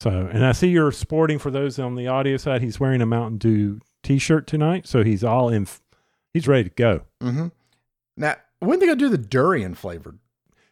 So, 0.00 0.28
and 0.32 0.44
I 0.44 0.52
see 0.52 0.68
you're 0.68 0.92
sporting 0.92 1.38
for 1.38 1.50
those 1.50 1.78
on 1.78 1.94
the 1.94 2.08
audio 2.08 2.36
side. 2.38 2.62
He's 2.62 2.80
wearing 2.80 3.02
a 3.02 3.06
Mountain 3.06 3.38
Dew 3.38 3.80
T-shirt 4.02 4.46
tonight, 4.46 4.86
so 4.86 5.04
he's 5.04 5.22
all 5.22 5.50
in. 5.50 5.66
He's 6.32 6.48
ready 6.48 6.64
to 6.64 6.74
go. 6.74 7.02
Mm-hmm. 7.22 7.48
Now, 8.16 8.36
when 8.58 8.78
they 8.78 8.86
gonna 8.86 8.96
do 8.96 9.08
the 9.08 9.18
durian 9.18 9.74
flavored? 9.74 10.18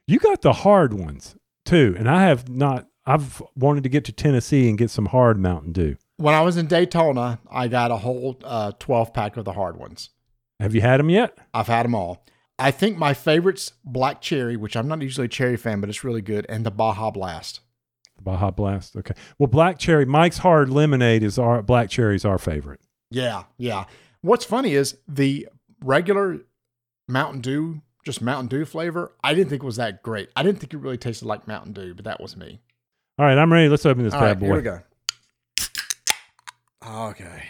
You 0.07 0.19
got 0.19 0.43
the 0.43 0.53
hard 0.55 0.95
ones 0.95 1.37
too, 1.65 1.95
and 1.99 2.09
I 2.09 2.23
have 2.25 2.49
not. 2.49 2.89
I've 3.07 3.43
wanted 3.55 3.85
to 3.85 3.89
get 3.89 4.05
to 4.07 4.13
Tennessee 4.13 4.69
and 4.69 4.77
get 4.77 4.91
some 4.91 5.07
hard 5.07 5.39
Mountain 5.39 5.73
Dew. 5.73 5.97
When 6.19 6.35
I 6.35 6.43
was 6.43 6.57
in 6.57 6.67
Daytona, 6.67 7.39
I 7.51 7.69
got 7.69 7.91
a 7.91 7.97
whole 7.97 8.39
uh, 8.45 8.73
12 8.79 9.15
pack 9.15 9.37
of 9.37 9.45
the 9.45 9.53
hard 9.53 9.77
ones. 9.77 10.11
Have 10.61 10.75
you 10.75 10.81
had 10.81 10.99
them 10.99 11.11
yet? 11.11 11.39
I've 11.55 11.69
had 11.69 11.85
them 11.85 11.95
all. 11.95 12.25
I 12.59 12.73
think 12.73 12.99
my 12.99 13.15
favorite's 13.15 13.73
Black 13.85 14.21
Cherry, 14.21 14.57
which 14.57 14.77
I'm 14.77 14.89
not 14.89 15.01
usually 15.01 15.27
a 15.27 15.29
cherry 15.29 15.57
fan, 15.57 15.81
but 15.81 15.89
it's 15.89 16.03
really 16.03 16.21
good, 16.23 16.45
and 16.49 16.67
the 16.67 16.73
Baja 16.73 17.13
Blast. 17.13 17.61
The 18.17 18.23
Baja 18.23 18.51
Blast. 18.51 18.97
Okay. 18.97 19.15
Well, 19.39 19.47
Black 19.47 19.79
Cherry, 19.79 20.05
Mike's 20.05 20.39
Hard 20.39 20.69
Lemonade 20.69 21.23
is 21.23 21.39
our 21.39 21.63
Black 21.63 21.89
Cherry's 21.89 22.25
our 22.25 22.39
favorite. 22.39 22.81
Yeah, 23.13 23.45
yeah. 23.57 23.85
What's 24.21 24.45
funny 24.45 24.75
is 24.75 24.97
the 25.07 25.49
regular 25.85 26.41
Mountain 27.07 27.43
Dew, 27.43 27.83
just 28.05 28.21
Mountain 28.21 28.49
Dew 28.49 28.65
flavor, 28.65 29.13
I 29.23 29.35
didn't 29.35 29.51
think 29.51 29.63
it 29.63 29.67
was 29.67 29.77
that 29.77 30.03
great. 30.03 30.29
I 30.35 30.43
didn't 30.43 30.59
think 30.59 30.75
it 30.75 30.79
really 30.79 30.99
tasted 30.99 31.27
like 31.27 31.47
Mountain 31.47 31.75
Dew, 31.75 31.95
but 31.95 32.05
that 32.07 32.21
was 32.21 32.37
me. 32.37 32.61
All 33.21 33.27
right, 33.27 33.39
I'm 33.39 33.53
ready. 33.53 33.69
Let's 33.69 33.87
open 33.87 34.03
this 34.03 34.15
All 34.15 34.21
bad 34.21 34.27
right, 34.27 34.39
boy. 34.41 34.47
here 34.47 34.55
we 34.57 34.63
go. 34.63 34.81
Okay. 36.87 37.45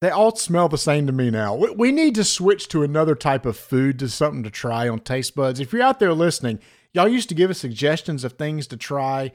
They 0.00 0.10
all 0.10 0.36
smell 0.36 0.68
the 0.68 0.78
same 0.78 1.06
to 1.06 1.12
me 1.12 1.30
now. 1.30 1.54
We, 1.54 1.70
we 1.70 1.92
need 1.92 2.14
to 2.16 2.24
switch 2.24 2.68
to 2.68 2.82
another 2.82 3.14
type 3.14 3.46
of 3.46 3.56
food 3.56 3.98
to 3.98 4.08
something 4.08 4.42
to 4.42 4.50
try 4.50 4.88
on 4.88 5.00
Taste 5.00 5.34
Buds. 5.34 5.58
If 5.58 5.72
you're 5.72 5.82
out 5.82 6.00
there 6.00 6.12
listening, 6.12 6.58
y'all 6.92 7.08
used 7.08 7.28
to 7.30 7.34
give 7.34 7.50
us 7.50 7.58
suggestions 7.58 8.22
of 8.22 8.32
things 8.32 8.66
to 8.68 8.76
try. 8.76 9.32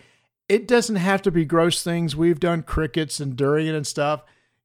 It 0.47 0.67
doesn't 0.67 0.97
have 0.97 1.21
to 1.23 1.31
be 1.31 1.45
gross 1.45 1.81
things. 1.83 2.15
We've 2.15 2.39
done 2.39 2.63
crickets 2.63 3.19
and 3.19 3.35
durian 3.35 3.75
and 3.75 3.87
stuff. 3.87 4.23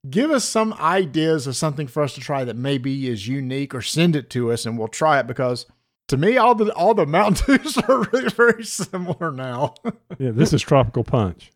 Give 0.09 0.31
us 0.31 0.45
some 0.45 0.75
ideas 0.75 1.47
of 1.47 1.57
something 1.57 1.87
for 1.87 2.03
us 2.03 2.15
to 2.15 2.21
try 2.21 2.45
that 2.45 2.57
maybe 2.57 3.09
is 3.09 3.27
unique 3.27 3.75
or 3.75 3.83
send 3.83 4.15
it 4.15 4.31
to 4.31 4.53
us 4.53 4.67
and 4.67 4.79
we'll 4.79 4.89
try 4.89 5.19
it 5.19 5.27
because 5.27 5.67
to 6.09 6.17
me 6.17 6.37
all 6.37 6.55
the 6.55 6.73
all 6.75 6.95
the 6.95 7.07
Mountain 7.07 7.59
Dews 7.63 7.77
are 7.79 8.03
really 8.13 8.29
very 8.29 8.65
similar 8.65 9.33
now. 9.33 9.75
Yeah, 10.19 10.31
this 10.31 10.55
is 10.55 10.63
Tropical 10.63 11.05
Punch. 11.05 11.53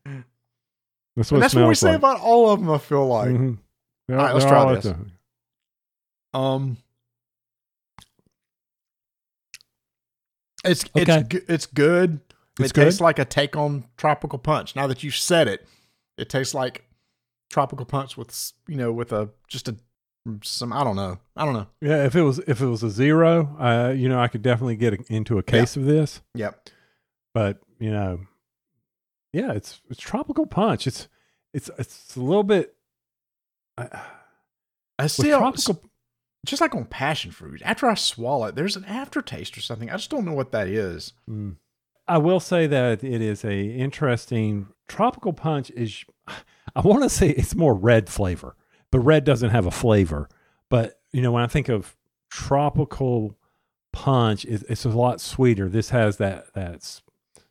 That's 1.16 1.30
what 1.32 1.40
that's 1.40 1.54
what 1.54 1.68
we 1.68 1.74
smells 1.74 1.78
say 1.80 1.88
like. 1.88 1.96
about 1.98 2.20
all 2.20 2.50
of 2.50 2.60
them, 2.60 2.70
I 2.70 2.78
feel 2.78 3.06
like. 3.06 3.30
Mhm. 3.30 3.58
They're- 4.08 4.18
All 4.18 4.24
right, 4.24 4.32
let's 4.34 4.44
try 4.46 4.58
all 4.58 4.74
this. 4.74 4.84
the- 4.84 6.38
Um, 6.38 6.76
it's 10.64 10.84
Okay. 10.96 11.02
it's 11.20 11.28
gu- 11.28 11.44
it's 11.48 11.66
good. 11.66 12.20
It's 12.58 12.70
it 12.70 12.74
tastes 12.74 13.00
like 13.00 13.18
a 13.18 13.24
take 13.24 13.56
on 13.56 13.84
tropical 13.96 14.38
punch. 14.38 14.76
Now 14.76 14.86
that 14.86 15.02
you've 15.02 15.16
said 15.16 15.48
it, 15.48 15.66
it 16.18 16.28
tastes 16.28 16.54
like 16.54 16.84
tropical 17.50 17.86
punch 17.86 18.16
with 18.16 18.52
you 18.68 18.76
know 18.76 18.92
with 18.92 19.12
a 19.12 19.30
just 19.48 19.68
a 19.68 19.76
some 20.42 20.72
I 20.72 20.84
don't 20.84 20.96
know 20.96 21.18
I 21.36 21.44
don't 21.44 21.54
know. 21.54 21.66
Yeah, 21.80 22.04
if 22.04 22.14
it 22.14 22.22
was 22.22 22.38
if 22.40 22.60
it 22.60 22.66
was 22.66 22.82
a 22.82 22.90
zero, 22.90 23.56
uh, 23.58 23.92
you 23.92 24.08
know, 24.08 24.20
I 24.20 24.28
could 24.28 24.42
definitely 24.42 24.76
get 24.76 24.94
into 25.10 25.38
a 25.38 25.42
case 25.42 25.76
of 25.76 25.84
this. 25.86 26.20
Yep. 26.34 26.68
But 27.34 27.60
you 27.78 27.90
know, 27.90 28.20
yeah, 29.32 29.52
it's 29.52 29.80
it's 29.90 30.00
tropical 30.00 30.46
punch. 30.46 30.86
It's 30.86 31.08
it's 31.54 31.70
it's 31.78 32.16
a 32.16 32.20
little 32.20 32.42
bit. 32.42 32.74
Uh, 33.78 33.86
I 34.98 35.06
still 35.06 35.38
tropical, 35.38 35.82
just 36.44 36.60
like 36.60 36.74
on 36.74 36.84
passion 36.84 37.30
fruit. 37.30 37.62
After 37.64 37.86
I 37.88 37.94
swallow 37.94 38.46
it, 38.46 38.54
there's 38.54 38.76
an 38.76 38.84
aftertaste 38.84 39.56
or 39.56 39.60
something. 39.60 39.90
I 39.90 39.96
just 39.96 40.10
don't 40.10 40.24
know 40.24 40.32
what 40.32 40.52
that 40.52 40.68
is. 40.68 41.12
Mm. 41.28 41.56
I 42.08 42.18
will 42.18 42.40
say 42.40 42.66
that 42.66 43.04
it 43.04 43.22
is 43.22 43.44
a 43.44 43.62
interesting 43.62 44.68
tropical 44.88 45.32
punch. 45.32 45.70
Is 45.70 46.04
I 46.76 46.80
want 46.80 47.02
to 47.02 47.08
say 47.08 47.30
it's 47.30 47.54
more 47.54 47.74
red 47.74 48.08
flavor, 48.08 48.56
but 48.90 49.00
red 49.00 49.24
doesn't 49.24 49.50
have 49.50 49.66
a 49.66 49.70
flavor. 49.70 50.28
But 50.68 51.00
you 51.12 51.22
know, 51.22 51.32
when 51.32 51.42
I 51.42 51.48
think 51.48 51.68
of 51.68 51.96
tropical 52.30 53.36
punch, 53.92 54.44
it, 54.44 54.62
it's 54.68 54.84
a 54.84 54.88
lot 54.90 55.20
sweeter. 55.20 55.68
This 55.68 55.90
has 55.90 56.16
that 56.18 56.52
that 56.54 56.76
s- 56.76 57.02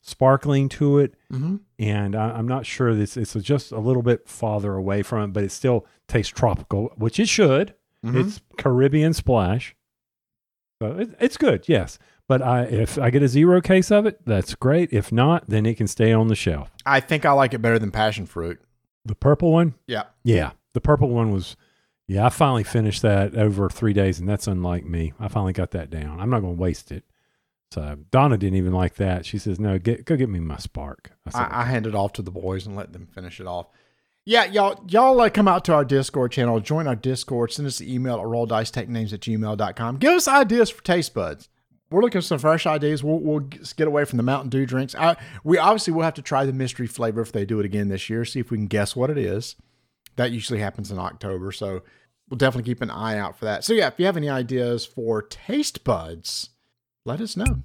sparkling 0.01 0.69
to 0.69 0.99
it, 0.99 1.15
Mm-hmm. 1.31 1.57
and 1.77 2.15
I, 2.15 2.31
I'm 2.31 2.47
not 2.47 2.65
sure 2.65 2.95
this. 2.95 3.15
It's 3.17 3.33
just 3.35 3.71
a 3.71 3.79
little 3.79 4.01
bit 4.01 4.27
farther 4.27 4.73
away 4.75 5.03
from 5.03 5.23
it, 5.29 5.33
but 5.33 5.43
it 5.43 5.51
still 5.51 5.85
tastes 6.07 6.31
tropical, 6.33 6.91
which 6.97 7.19
it 7.19 7.27
should. 7.29 7.75
Mm-hmm. 8.05 8.19
It's 8.21 8.41
Caribbean 8.57 9.13
splash, 9.13 9.75
so 10.81 10.93
it, 10.99 11.09
it's 11.19 11.38
good. 11.38 11.67
Yes, 11.67 11.99
but 12.27 12.41
I 12.41 12.63
if 12.63 12.97
I 12.97 13.09
get 13.09 13.23
a 13.23 13.27
zero 13.27 13.62
case 13.62 13.91
of 13.91 14.05
it, 14.05 14.25
that's 14.25 14.55
great. 14.55 14.93
If 14.93 15.12
not, 15.12 15.49
then 15.49 15.65
it 15.65 15.75
can 15.77 15.88
stay 15.88 16.13
on 16.13 16.27
the 16.29 16.35
shelf. 16.35 16.71
I 16.85 16.99
think 17.01 17.25
I 17.25 17.31
like 17.33 17.53
it 17.53 17.62
better 17.62 17.77
than 17.79 17.91
passion 17.91 18.25
fruit. 18.25 18.59
The 19.05 19.15
purple 19.15 19.51
one, 19.51 19.75
Yeah. 19.88 20.03
yeah, 20.23 20.51
the 20.73 20.81
purple 20.81 21.09
one 21.09 21.31
was. 21.31 21.55
Yeah, 22.07 22.25
I 22.25 22.29
finally 22.29 22.63
finished 22.63 23.03
that 23.03 23.35
over 23.35 23.69
three 23.69 23.93
days, 23.93 24.19
and 24.19 24.27
that's 24.27 24.47
unlike 24.47 24.83
me. 24.83 25.13
I 25.19 25.27
finally 25.27 25.53
got 25.53 25.69
that 25.71 25.91
down. 25.91 26.19
I'm 26.19 26.31
not 26.31 26.39
going 26.39 26.55
to 26.55 26.62
waste 26.62 26.91
it. 26.91 27.03
So 27.71 27.97
Donna 28.10 28.38
didn't 28.38 28.58
even 28.58 28.73
like 28.73 28.95
that. 28.95 29.25
She 29.25 29.38
says, 29.38 29.60
"No, 29.60 29.77
get 29.77 30.05
go 30.05 30.15
get 30.15 30.29
me 30.29 30.39
my 30.39 30.58
spark." 30.58 31.12
I 31.25 31.29
said, 31.29 31.41
I, 31.41 31.62
I 31.62 31.65
hand 31.65 31.86
it 31.86 31.95
off 31.95 32.13
to 32.13 32.21
the 32.21 32.32
boys 32.32 32.65
and 32.65 32.75
let 32.75 32.93
them 32.93 33.08
finish 33.13 33.39
it 33.39 33.47
off. 33.47 33.67
Yeah, 34.25 34.45
y'all, 34.45 34.84
y'all 34.88 35.19
uh, 35.21 35.29
come 35.29 35.47
out 35.47 35.65
to 35.65 35.73
our 35.73 35.86
Discord 35.86 36.32
channel, 36.32 36.60
join 36.60 36.88
our 36.88 36.95
Discord, 36.95 37.51
send 37.51 37.67
us 37.67 37.79
an 37.79 37.89
email 37.89 38.15
at 38.15 38.25
rolldicetakenames 38.25 39.12
at 39.12 39.21
gmail.com. 39.21 39.97
Give 39.97 40.13
us 40.13 40.27
ideas 40.27 40.69
for 40.69 40.84
taste 40.84 41.15
buds. 41.15 41.49
We're 41.89 42.01
looking 42.01 42.21
for 42.21 42.27
some 42.27 42.38
fresh 42.38 42.67
ideas. 42.67 43.03
We'll, 43.03 43.17
we'll 43.17 43.39
get 43.39 43.88
away 43.88 44.05
from 44.05 44.17
the 44.17 44.23
Mountain 44.23 44.49
Dew 44.49 44.67
drinks. 44.67 44.93
I, 44.93 45.15
we 45.43 45.58
obviously 45.58 45.93
will 45.93 46.03
have 46.03 46.13
to 46.15 46.21
try 46.21 46.45
the 46.45 46.53
mystery 46.53 46.86
flavor 46.86 47.21
if 47.21 47.32
they 47.32 47.45
do 47.45 47.60
it 47.60 47.65
again 47.65 47.88
this 47.88 48.08
year, 48.08 48.23
see 48.23 48.39
if 48.39 48.51
we 48.51 48.58
can 48.58 48.67
guess 48.67 48.95
what 48.95 49.10
it 49.10 49.17
is. 49.17 49.55
That 50.15 50.32
usually 50.32 50.60
happens 50.60 50.91
in 50.91 50.99
October, 50.99 51.51
so 51.51 51.82
we'll 52.29 52.38
definitely 52.38 52.69
keep 52.69 52.84
an 52.84 52.91
eye 52.91 53.17
out 53.17 53.39
for 53.39 53.45
that. 53.45 53.63
So, 53.63 53.73
yeah, 53.73 53.88
if 53.88 53.95
you 53.97 54.05
have 54.05 54.17
any 54.17 54.29
ideas 54.29 54.86
for 54.86 55.23
taste 55.23 55.84
buds, 55.84 56.51
let 57.05 57.21
us 57.21 57.38
know. 57.38 57.63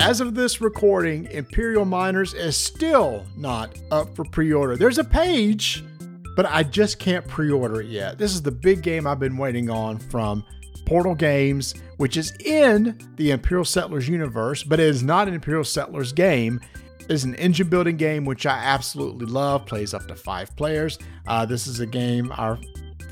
As 0.00 0.20
of 0.20 0.34
this 0.34 0.60
recording, 0.60 1.26
Imperial 1.26 1.84
Miners 1.84 2.32
is 2.34 2.56
still 2.56 3.26
not 3.36 3.76
up 3.90 4.14
for 4.16 4.24
pre 4.24 4.52
order. 4.52 4.76
There's 4.76 4.98
a 4.98 5.04
page, 5.04 5.84
but 6.34 6.46
I 6.46 6.62
just 6.62 6.98
can't 6.98 7.26
pre 7.26 7.50
order 7.50 7.80
it 7.80 7.88
yet. 7.88 8.18
This 8.18 8.32
is 8.32 8.42
the 8.42 8.50
big 8.50 8.82
game 8.82 9.06
I've 9.06 9.20
been 9.20 9.36
waiting 9.36 9.70
on 9.70 9.98
from 9.98 10.44
Portal 10.86 11.14
Games, 11.14 11.74
which 11.98 12.16
is 12.16 12.32
in 12.44 12.98
the 13.16 13.32
Imperial 13.32 13.64
Settlers 13.64 14.08
universe, 14.08 14.62
but 14.62 14.80
it 14.80 14.86
is 14.86 15.02
not 15.02 15.28
an 15.28 15.34
Imperial 15.34 15.64
Settlers 15.64 16.12
game. 16.12 16.60
It's 17.10 17.24
an 17.24 17.34
engine 17.36 17.68
building 17.68 17.96
game, 17.96 18.24
which 18.24 18.46
I 18.46 18.56
absolutely 18.58 19.26
love, 19.26 19.66
plays 19.66 19.94
up 19.94 20.06
to 20.08 20.14
five 20.14 20.54
players. 20.56 20.98
Uh, 21.26 21.44
this 21.44 21.66
is 21.66 21.80
a 21.80 21.86
game 21.86 22.32
our 22.36 22.58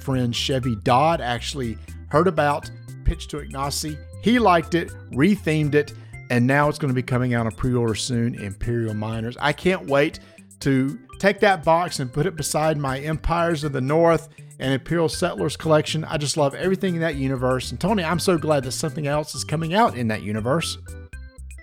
friend 0.00 0.34
Chevy 0.34 0.76
Dodd 0.76 1.20
actually 1.20 1.76
heard 2.16 2.28
about, 2.28 2.70
pitched 3.04 3.28
to 3.28 3.36
Ignacy. 3.36 3.98
He 4.22 4.38
liked 4.38 4.74
it, 4.74 4.88
rethemed 5.10 5.74
it, 5.74 5.92
and 6.30 6.46
now 6.46 6.70
it's 6.70 6.78
going 6.78 6.88
to 6.88 6.94
be 6.94 7.02
coming 7.02 7.34
out 7.34 7.44
on 7.44 7.52
pre-order 7.52 7.94
soon. 7.94 8.34
Imperial 8.36 8.94
Miners. 8.94 9.36
I 9.38 9.52
can't 9.52 9.86
wait 9.86 10.20
to 10.60 10.98
take 11.18 11.40
that 11.40 11.62
box 11.62 12.00
and 12.00 12.10
put 12.10 12.24
it 12.24 12.34
beside 12.34 12.78
my 12.78 13.00
Empires 13.00 13.64
of 13.64 13.72
the 13.74 13.82
North 13.82 14.30
and 14.58 14.72
Imperial 14.72 15.10
Settlers 15.10 15.58
collection. 15.58 16.04
I 16.04 16.16
just 16.16 16.38
love 16.38 16.54
everything 16.54 16.94
in 16.94 17.02
that 17.02 17.16
universe. 17.16 17.70
And 17.70 17.78
Tony, 17.78 18.02
I'm 18.02 18.18
so 18.18 18.38
glad 18.38 18.64
that 18.64 18.72
something 18.72 19.06
else 19.06 19.34
is 19.34 19.44
coming 19.44 19.74
out 19.74 19.94
in 19.94 20.08
that 20.08 20.22
universe. 20.22 20.78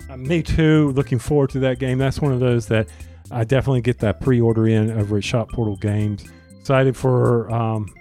Uh, 0.08 0.18
me 0.18 0.44
too. 0.44 0.92
Looking 0.92 1.18
forward 1.18 1.50
to 1.50 1.60
that 1.62 1.80
game. 1.80 1.98
That's 1.98 2.22
one 2.22 2.32
of 2.32 2.39
those 2.39 2.68
that 2.68 2.89
I 3.32 3.44
definitely 3.44 3.82
get 3.82 3.98
that 4.02 4.22
pre-order 4.22 4.68
in 4.68 4.92
over 4.92 5.18
at 5.18 5.24
Shop 5.24 5.52
Portal 5.52 5.78
Games. 5.78 6.24
Excited 6.60 6.96
for 6.96 7.52
um, 7.52 7.92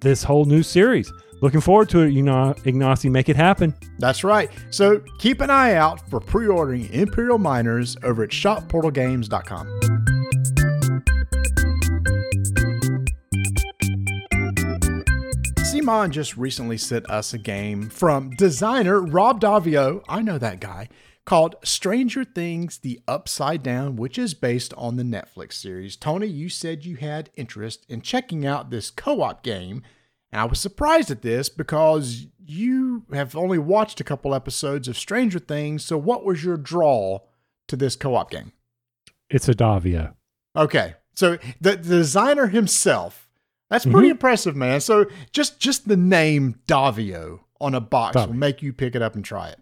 this 0.00 0.24
whole 0.24 0.44
new 0.44 0.64
series. 0.64 1.12
Looking 1.40 1.60
forward 1.60 1.88
to 1.90 2.00
it. 2.00 2.12
You 2.12 2.22
know, 2.22 2.54
Ignacy, 2.64 3.10
make 3.10 3.28
it 3.28 3.36
happen. 3.36 3.74
That's 3.98 4.24
right. 4.24 4.50
So 4.70 5.02
keep 5.18 5.40
an 5.40 5.50
eye 5.50 5.74
out 5.74 6.08
for 6.08 6.20
pre-ordering 6.20 6.92
Imperial 6.92 7.38
Miners 7.38 7.96
over 8.02 8.22
at 8.22 8.30
shopportalgames.com. 8.30 9.80
Pokemon 15.90 16.10
just 16.10 16.36
recently 16.36 16.78
sent 16.78 17.08
us 17.10 17.34
a 17.34 17.38
game 17.38 17.88
from 17.88 18.30
designer 18.30 19.00
Rob 19.00 19.40
Daviau. 19.40 20.04
I 20.08 20.22
know 20.22 20.38
that 20.38 20.60
guy, 20.60 20.88
called 21.24 21.56
Stranger 21.64 22.22
Things 22.22 22.78
The 22.78 23.00
Upside 23.08 23.64
Down, 23.64 23.96
which 23.96 24.16
is 24.16 24.32
based 24.32 24.72
on 24.74 24.96
the 24.96 25.02
Netflix 25.02 25.54
series. 25.54 25.96
Tony, 25.96 26.28
you 26.28 26.48
said 26.48 26.84
you 26.84 26.96
had 26.96 27.30
interest 27.34 27.86
in 27.88 28.02
checking 28.02 28.46
out 28.46 28.70
this 28.70 28.90
co 28.90 29.22
op 29.22 29.42
game. 29.42 29.82
And 30.32 30.40
I 30.40 30.44
was 30.44 30.60
surprised 30.60 31.10
at 31.10 31.22
this 31.22 31.48
because 31.48 32.26
you 32.44 33.04
have 33.12 33.34
only 33.36 33.58
watched 33.58 34.00
a 34.00 34.04
couple 34.04 34.34
episodes 34.34 34.88
of 34.88 34.96
Stranger 34.96 35.38
Things. 35.38 35.84
So, 35.84 35.96
what 35.98 36.24
was 36.24 36.44
your 36.44 36.56
draw 36.56 37.20
to 37.68 37.76
this 37.76 37.96
co 37.96 38.14
op 38.14 38.30
game? 38.30 38.52
It's 39.28 39.48
a 39.48 39.54
Daviau. 39.54 40.14
Okay. 40.56 40.94
So, 41.14 41.36
the, 41.60 41.72
the 41.72 41.76
designer 41.76 42.46
himself, 42.48 43.28
that's 43.70 43.84
pretty 43.84 44.08
Mhm. 44.08 44.12
impressive, 44.12 44.56
man. 44.56 44.80
So, 44.80 45.06
just 45.32 45.60
just 45.60 45.88
the 45.88 45.96
name 45.96 46.56
Daviau 46.66 47.40
on 47.60 47.74
a 47.74 47.80
box 47.80 48.16
Daviau. 48.16 48.26
will 48.28 48.34
make 48.34 48.62
you 48.62 48.72
pick 48.72 48.94
it 48.94 49.02
up 49.02 49.14
and 49.14 49.24
try 49.24 49.48
it. 49.50 49.58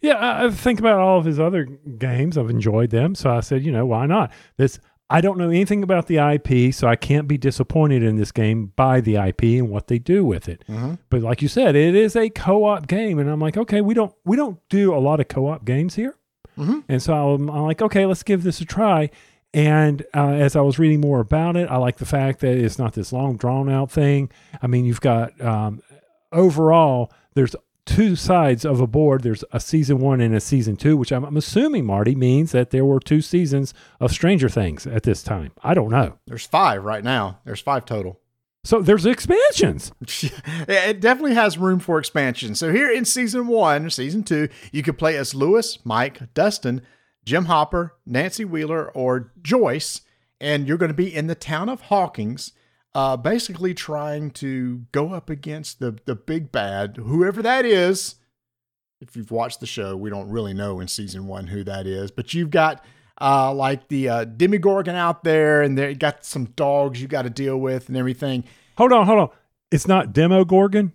Yeah, 0.00 0.14
I, 0.14 0.46
I 0.46 0.50
think 0.50 0.78
about 0.80 0.98
all 0.98 1.18
of 1.18 1.24
his 1.24 1.38
other 1.38 1.64
games. 1.64 2.38
I've 2.38 2.48
enjoyed 2.50 2.90
them, 2.90 3.14
so 3.14 3.30
I 3.30 3.40
said, 3.40 3.62
you 3.64 3.70
know, 3.72 3.84
why 3.86 4.06
not? 4.06 4.32
This 4.56 4.78
I 5.10 5.20
don't 5.20 5.36
know 5.38 5.50
anything 5.50 5.82
about 5.82 6.06
the 6.06 6.16
IP, 6.18 6.72
so 6.74 6.88
I 6.88 6.96
can't 6.96 7.28
be 7.28 7.36
disappointed 7.36 8.02
in 8.02 8.16
this 8.16 8.32
game 8.32 8.72
by 8.74 9.00
the 9.00 9.16
IP 9.16 9.42
and 9.58 9.68
what 9.68 9.88
they 9.88 9.98
do 9.98 10.24
with 10.24 10.48
it. 10.48 10.64
Mhm. 10.68 10.98
But 11.10 11.20
like 11.22 11.42
you 11.42 11.48
said, 11.48 11.76
it 11.76 11.94
is 11.94 12.16
a 12.16 12.30
co-op 12.30 12.86
game, 12.86 13.18
and 13.18 13.28
I'm 13.28 13.38
like, 13.40 13.56
okay, 13.56 13.80
we 13.82 13.92
don't 13.94 14.12
we 14.24 14.36
don't 14.36 14.58
do 14.70 14.94
a 14.94 14.98
lot 14.98 15.20
of 15.20 15.28
co-op 15.28 15.64
games 15.64 15.94
here, 15.94 16.16
Mhm. 16.58 16.84
and 16.88 17.02
so 17.02 17.34
I'm, 17.34 17.50
I'm 17.50 17.62
like, 17.62 17.82
okay, 17.82 18.06
let's 18.06 18.22
give 18.22 18.42
this 18.44 18.60
a 18.60 18.64
try. 18.64 19.10
And 19.52 20.02
uh, 20.14 20.30
as 20.30 20.56
I 20.56 20.62
was 20.62 20.80
reading 20.80 21.00
more 21.00 21.20
about 21.20 21.54
it, 21.56 21.70
I 21.70 21.76
like 21.76 21.98
the 21.98 22.06
fact 22.06 22.40
that 22.40 22.56
it's 22.58 22.76
not 22.78 22.94
this 22.94 23.12
long, 23.12 23.36
drawn 23.36 23.68
out 23.70 23.88
thing. 23.90 24.30
I 24.60 24.66
mean, 24.66 24.84
you've 24.84 25.00
got 25.00 25.38
um, 25.40 25.80
overall, 26.32 27.12
there's 27.34 27.54
two 27.86 28.16
sides 28.16 28.64
of 28.64 28.80
a 28.80 28.86
board. 28.86 29.22
There's 29.22 29.44
a 29.52 29.60
season 29.60 29.98
one 29.98 30.20
and 30.20 30.34
a 30.34 30.40
season 30.40 30.76
two, 30.76 30.96
which 30.96 31.12
I'm, 31.12 31.24
I'm 31.24 31.36
assuming, 31.36 31.84
Marty, 31.84 32.14
means 32.14 32.52
that 32.52 32.70
there 32.70 32.84
were 32.84 33.00
two 33.00 33.20
seasons 33.20 33.74
of 34.00 34.12
Stranger 34.12 34.48
Things 34.48 34.86
at 34.86 35.02
this 35.02 35.22
time. 35.22 35.52
I 35.62 35.74
don't 35.74 35.90
know. 35.90 36.18
There's 36.26 36.46
five 36.46 36.84
right 36.84 37.04
now. 37.04 37.40
There's 37.44 37.60
five 37.60 37.84
total. 37.84 38.20
So 38.64 38.80
there's 38.80 39.04
expansions. 39.06 39.92
It 40.66 41.00
definitely 41.00 41.34
has 41.34 41.58
room 41.58 41.80
for 41.80 41.98
expansion. 41.98 42.54
So 42.54 42.72
here 42.72 42.90
in 42.90 43.04
season 43.04 43.46
one, 43.46 43.90
season 43.90 44.22
two, 44.22 44.48
you 44.72 44.82
could 44.82 44.98
play 44.98 45.16
as 45.16 45.34
Lewis, 45.34 45.78
Mike, 45.84 46.32
Dustin, 46.32 46.80
Jim 47.24 47.46
Hopper, 47.46 47.94
Nancy 48.06 48.44
Wheeler, 48.44 48.90
or 48.90 49.32
Joyce, 49.42 50.00
and 50.40 50.66
you're 50.66 50.78
going 50.78 50.90
to 50.90 50.94
be 50.94 51.14
in 51.14 51.26
the 51.26 51.34
town 51.34 51.68
of 51.68 51.82
Hawkins, 51.82 52.52
uh, 52.94 53.16
basically 53.16 53.74
trying 53.74 54.30
to 54.30 54.86
go 54.92 55.12
up 55.12 55.28
against 55.30 55.80
the 55.80 55.98
the 56.04 56.14
big 56.14 56.52
bad, 56.52 56.96
whoever 56.96 57.42
that 57.42 57.64
is. 57.64 58.16
If 59.00 59.16
you've 59.16 59.30
watched 59.30 59.60
the 59.60 59.66
show, 59.66 59.96
we 59.96 60.08
don't 60.08 60.30
really 60.30 60.54
know 60.54 60.80
in 60.80 60.88
season 60.88 61.26
one 61.26 61.48
who 61.48 61.62
that 61.64 61.86
is, 61.86 62.10
but 62.10 62.32
you've 62.32 62.50
got 62.50 62.82
uh, 63.20 63.52
like 63.52 63.88
the 63.88 64.08
uh, 64.08 64.24
Demigorgon 64.24 64.94
out 64.94 65.24
there, 65.24 65.62
and 65.62 65.76
they 65.76 65.94
got 65.94 66.24
some 66.24 66.46
dogs 66.56 67.02
you 67.02 67.08
got 67.08 67.22
to 67.22 67.30
deal 67.30 67.58
with 67.58 67.88
and 67.88 67.96
everything. 67.96 68.44
Hold 68.78 68.92
on, 68.92 69.06
hold 69.06 69.18
on. 69.20 69.28
It's 69.70 69.86
not 69.86 70.12
Demo 70.12 70.44
Gorgon. 70.44 70.92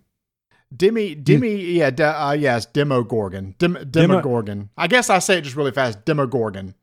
Demi, 0.74 1.16
Demi, 1.16 1.56
yeah, 1.56 1.90
de, 1.90 2.04
uh, 2.06 2.32
yes, 2.32 2.64
Demogorgon, 2.64 3.56
Dem, 3.58 3.76
Demogorgon. 3.90 4.70
I 4.76 4.86
guess 4.86 5.10
I 5.10 5.18
say 5.18 5.38
it 5.38 5.42
just 5.42 5.56
really 5.56 5.72
fast. 5.72 6.04
Demogorgon. 6.04 6.74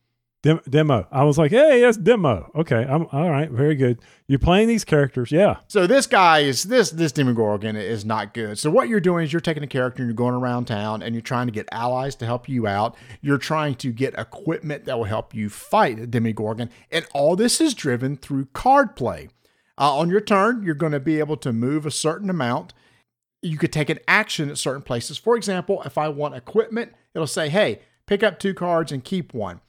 Dem- 0.48 0.62
demo. 0.70 1.06
I 1.12 1.26
was 1.26 1.38
like, 1.38 1.52
hey, 1.52 1.82
that's 1.82 1.98
demo. 1.98 2.50
Okay, 2.56 2.86
I'm 2.88 3.06
all 3.12 3.30
right. 3.30 3.52
Very 3.52 3.76
good. 3.76 4.00
You're 4.28 4.40
playing 4.40 4.70
these 4.70 4.86
characters. 4.86 5.30
Yeah. 5.30 5.58
So 5.68 5.86
this 5.88 6.08
guy 6.08 6.40
is 6.40 6.64
this 6.64 6.90
this 6.90 7.12
Demogorgon 7.12 7.76
is 7.76 8.06
not 8.06 8.34
good. 8.34 8.58
So 8.58 8.72
what 8.72 8.88
you're 8.88 9.02
doing 9.02 9.26
is 9.26 9.34
you're 9.34 9.42
taking 9.42 9.64
a 9.64 9.68
character 9.68 10.02
and 10.02 10.10
you're 10.10 10.16
going 10.16 10.36
around 10.36 10.64
town 10.64 11.02
and 11.02 11.14
you're 11.14 11.22
trying 11.22 11.48
to 11.48 11.52
get 11.52 11.68
allies 11.74 12.16
to 12.16 12.26
help 12.26 12.48
you 12.48 12.66
out. 12.66 12.96
You're 13.20 13.38
trying 13.38 13.76
to 13.76 13.92
get 13.92 14.18
equipment 14.18 14.86
that 14.86 14.98
will 14.98 15.04
help 15.04 15.36
you 15.36 15.50
fight 15.50 15.98
the 15.98 16.08
Demogorgon, 16.08 16.70
and 16.94 17.06
all 17.14 17.36
this 17.36 17.60
is 17.60 17.74
driven 17.74 18.16
through 18.16 18.46
card 18.54 18.96
play. 18.96 19.28
Uh, 19.78 19.98
on 19.98 20.10
your 20.10 20.22
turn, 20.22 20.64
you're 20.64 20.76
going 20.76 20.94
to 20.94 21.02
be 21.02 21.20
able 21.20 21.36
to 21.36 21.52
move 21.52 21.86
a 21.86 21.92
certain 21.92 22.30
amount. 22.30 22.74
You 23.42 23.58
could 23.58 23.74
take 23.74 23.90
an 23.90 24.00
action 24.08 24.50
at 24.50 24.58
certain 24.58 24.82
places. 24.82 25.18
For 25.18 25.36
example, 25.36 25.84
if 25.84 25.98
I 25.98 26.08
want 26.08 26.36
equipment, 26.36 26.94
it'll 27.14 27.28
say, 27.28 27.50
"Hey, 27.50 27.82
pick 28.06 28.24
up 28.24 28.40
two 28.40 28.54
cards 28.54 28.94
and 28.94 29.04
keep 29.04 29.34
one." 29.34 29.60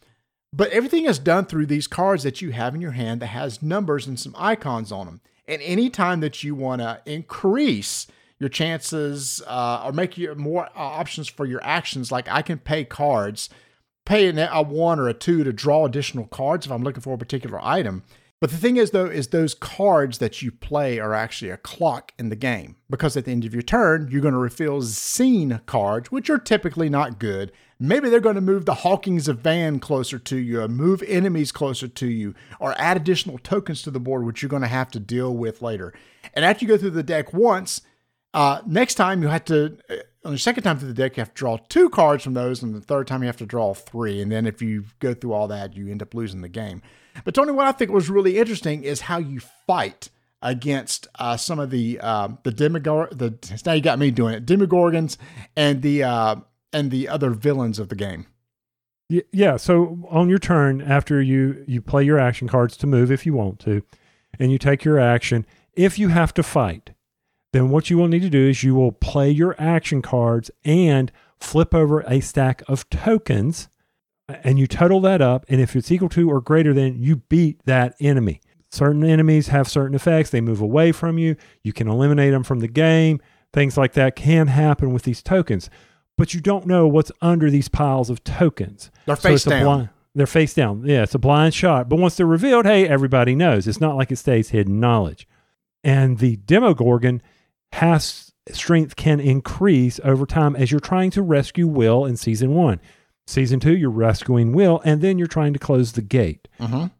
But 0.59 0.73
everything 0.73 1.07
is 1.07 1.21
done 1.21 1.44
through 1.47 1.66
these 1.66 1.87
cards 1.87 2.25
that 2.25 2.42
you 2.42 2.51
have 2.51 2.75
in 2.75 2.81
your 2.81 2.90
hand 2.90 3.23
that 3.23 3.29
has 3.29 3.62
numbers 3.62 4.09
and 4.09 4.18
some 4.18 4.35
icons 4.37 4.90
on 4.90 5.07
them. 5.07 5.21
And 5.47 5.62
anytime 5.62 6.18
that 6.18 6.42
you 6.42 6.57
want 6.57 6.83
to 6.83 7.01
increase 7.07 8.09
your 8.40 8.49
chances 8.49 9.40
uh, 9.47 9.83
or 9.85 9.92
make 9.92 10.18
you 10.18 10.35
more 10.35 10.64
uh, 10.64 10.71
options 10.75 11.29
for 11.29 11.47
your 11.47 11.62
actions, 11.62 12.11
like 12.11 12.27
I 12.29 12.42
can 12.42 12.59
pay 12.59 12.83
cards, 12.83 13.49
pay 14.05 14.27
an- 14.27 14.37
a 14.37 14.62
one 14.62 14.99
or 14.99 15.09
a 15.09 15.14
two 15.14 15.44
to 15.44 15.53
draw 15.53 15.85
additional 15.85 16.27
cards 16.27 16.66
if 16.66 16.73
I'm 16.73 16.83
looking 16.83 17.03
for 17.03 17.14
a 17.14 17.18
particular 17.18 17.64
item. 17.64 18.03
But 18.40 18.51
the 18.51 18.57
thing 18.57 18.79
is, 18.79 18.90
though, 18.90 19.07
is 19.07 19.29
those 19.29 19.55
cards 19.55 20.18
that 20.18 20.42
you 20.42 20.51
play 20.51 20.99
are 20.99 21.14
actually 21.14 21.53
a 21.53 21.57
clock 21.57 22.12
in 22.18 22.31
the 22.31 22.37
game 22.37 22.75
because 22.90 23.16
at 23.16 23.27
the 23.27 23.31
end 23.31 23.44
of 23.44 23.55
your 23.55 23.62
turn, 23.62 24.09
you're 24.11 24.23
going 24.23 24.35
to 24.35 24.38
refill 24.38 24.83
scene 24.83 25.61
cards, 25.66 26.11
which 26.11 26.29
are 26.29 26.38
typically 26.38 26.88
not 26.88 27.21
good. 27.21 27.53
Maybe 27.81 28.09
they're 28.09 28.19
going 28.19 28.35
to 28.35 28.41
move 28.41 28.64
the 28.64 28.75
Hawkins 28.75 29.29
of 29.29 29.38
Van 29.38 29.79
closer 29.79 30.19
to 30.19 30.37
you, 30.37 30.61
or 30.61 30.69
move 30.69 31.03
enemies 31.07 31.53
closer 31.53 31.87
to 31.87 32.09
you, 32.09 32.35
or 32.59 32.75
add 32.77 32.97
additional 32.97 33.38
tokens 33.38 33.83
to 33.83 33.91
the 33.91 34.01
board, 34.01 34.27
which 34.27 34.43
you're 34.43 34.49
going 34.49 34.62
to 34.62 34.69
have 34.69 34.91
to 34.91 35.01
deal 35.01 35.35
with 35.35 35.62
later. 35.62 35.95
And 36.35 36.45
after 36.45 36.64
you 36.64 36.69
go 36.69 36.77
through 36.77 36.91
the 36.91 37.03
deck 37.05 37.33
once, 37.33 37.83
uh, 38.35 38.62
next 38.67 38.97
time 38.97 39.23
you 39.23 39.29
have 39.29 39.45
to, 39.47 39.79
uh, 39.88 39.95
on 40.25 40.33
the 40.33 40.38
second 40.38 40.64
time 40.64 40.79
through 40.79 40.88
the 40.88 40.95
deck, 40.95 41.17
you 41.17 41.21
have 41.21 41.35
to 41.35 41.38
draw 41.38 41.57
two 41.69 41.88
cards 41.88 42.25
from 42.25 42.35
those, 42.35 42.62
and 42.62 42.75
the 42.75 42.81
third 42.81 43.07
time 43.07 43.23
you 43.23 43.29
have 43.29 43.37
to 43.37 43.47
draw 43.47 43.75
three. 43.75 44.21
And 44.21 44.33
then 44.33 44.47
if 44.47 44.61
you 44.61 44.85
go 44.99 45.14
through 45.14 45.33
all 45.33 45.47
that, 45.49 45.77
you 45.77 45.88
end 45.88 46.03
up 46.03 46.14
losing 46.14 46.41
the 46.41 46.49
game. 46.49 46.83
But 47.25 47.35
Tony, 47.35 47.53
what 47.53 47.67
I 47.67 47.73
think 47.73 47.93
was 47.93 48.11
really 48.11 48.38
interesting 48.38 48.83
is 48.83 49.03
how 49.03 49.19
you 49.19 49.41
fight 49.67 50.11
against 50.43 51.09
uh, 51.19 51.37
some 51.37 51.59
of 51.59 51.71
the 51.71 51.99
uh, 52.01 52.29
the 52.45 52.53
demigor 52.53 53.09
the 53.11 53.35
now 53.67 53.73
you 53.73 53.81
got 53.81 53.99
me 53.99 54.11
doing 54.11 54.35
it 54.35 54.47
demigorgons 54.47 55.17
and 55.57 55.83
the 55.83 56.05
uh, 56.05 56.37
and 56.73 56.91
the 56.91 57.09
other 57.09 57.31
villains 57.31 57.79
of 57.79 57.89
the 57.89 57.97
game. 57.97 58.27
Yeah. 59.09 59.57
So 59.57 60.07
on 60.11 60.29
your 60.29 60.39
turn, 60.39 60.83
after 60.83 61.23
you 61.23 61.65
you 61.67 61.81
play 61.81 62.05
your 62.05 62.19
action 62.19 62.47
cards 62.47 62.77
to 62.79 62.87
move 62.87 63.11
if 63.11 63.25
you 63.25 63.33
want 63.33 63.59
to, 63.61 63.83
and 64.39 64.53
you 64.53 64.59
take 64.59 64.85
your 64.85 64.99
action, 64.99 65.47
if 65.75 65.99
you 65.99 66.09
have 66.09 66.35
to 66.35 66.43
fight, 66.43 66.91
then 67.53 67.71
what 67.71 67.89
you 67.89 67.97
will 67.97 68.09
need 68.09 68.23
to 68.23 68.29
do 68.29 68.49
is 68.49 68.63
you 68.63 68.75
will 68.75 68.93
play 68.93 69.31
your 69.31 69.57
action 69.59 70.03
cards 70.03 70.51
and 70.65 71.11
flip 71.41 71.75
over 71.75 72.01
a 72.01 72.21
stack 72.21 72.63
of 72.69 72.89
tokens, 72.91 73.71
and 74.29 74.59
you 74.59 74.67
total 74.67 75.01
that 75.01 75.23
up. 75.23 75.47
And 75.49 75.59
if 75.59 75.75
it's 75.75 75.91
equal 75.91 76.11
to 76.11 76.31
or 76.31 76.43
greater 76.43 76.75
than, 76.75 77.03
you 77.03 77.17
beat 77.17 77.65
that 77.65 77.95
enemy. 78.01 78.43
Certain 78.71 79.05
enemies 79.05 79.49
have 79.49 79.69
certain 79.69 79.95
effects; 79.95 80.29
they 80.29 80.43
move 80.43 80.61
away 80.61 80.93
from 80.93 81.17
you. 81.17 81.35
You 81.63 81.73
can 81.73 81.89
eliminate 81.89 82.33
them 82.33 82.45
from 82.45 82.61
the 82.61 82.69
game. 82.69 83.23
Things 83.55 83.79
like 83.79 83.95
that 83.95 84.17
can 84.17 84.49
happen 84.49 84.93
with 84.93 85.05
these 85.05 85.23
tokens 85.23 85.71
but 86.19 86.35
you 86.35 86.41
don't 86.43 86.67
know 86.67 86.87
what's 86.87 87.11
under 87.23 87.51
these 87.51 87.69
piles 87.69 88.11
of 88.11 88.23
tokens. 88.25 88.91
They're 89.07 89.17
So 89.17 89.29
face 89.31 89.45
down. 89.45 89.65
blind- 89.65 89.89
they're 90.15 90.27
face 90.27 90.53
down. 90.53 90.83
Yeah, 90.85 91.05
it's 91.05 91.15
a 91.15 91.19
blind 91.19 91.55
shot. 91.55 91.89
But 91.89 91.99
once 92.01 92.17
they're 92.17 92.27
revealed, 92.27 92.67
hey, 92.67 92.87
everybody 92.89 93.35
knows. 93.35 93.67
It's 93.69 93.81
not 93.81 93.97
like 93.97 94.11
it 94.13 94.17
stays 94.17 94.51
hidden 94.51 94.81
knowledge. 94.81 95.27
And 95.85 96.19
the 96.19 96.37
Demogorgon 96.37 97.23
has 97.73 98.33
strength 98.51 98.97
can 98.97 99.21
increase 99.21 100.01
over 100.05 100.27
time 100.27 100.57
as 100.57 100.71
you're 100.71 100.81
trying 100.81 101.11
to 101.13 101.23
rescue 101.23 101.67
Will 101.69 102.05
in 102.05 102.17
season 102.17 102.53
one. 102.55 102.81
Season 103.27 103.61
two, 103.61 103.77
you're 103.77 103.91
rescuing 103.91 104.53
Will, 104.53 104.81
and 104.85 105.01
then 105.03 105.19
you're 105.19 105.27
trying 105.27 105.53
to 105.53 105.59
close 105.59 105.93
the 105.93 106.03
gate. 106.03 106.49
Mhm. 106.59 106.91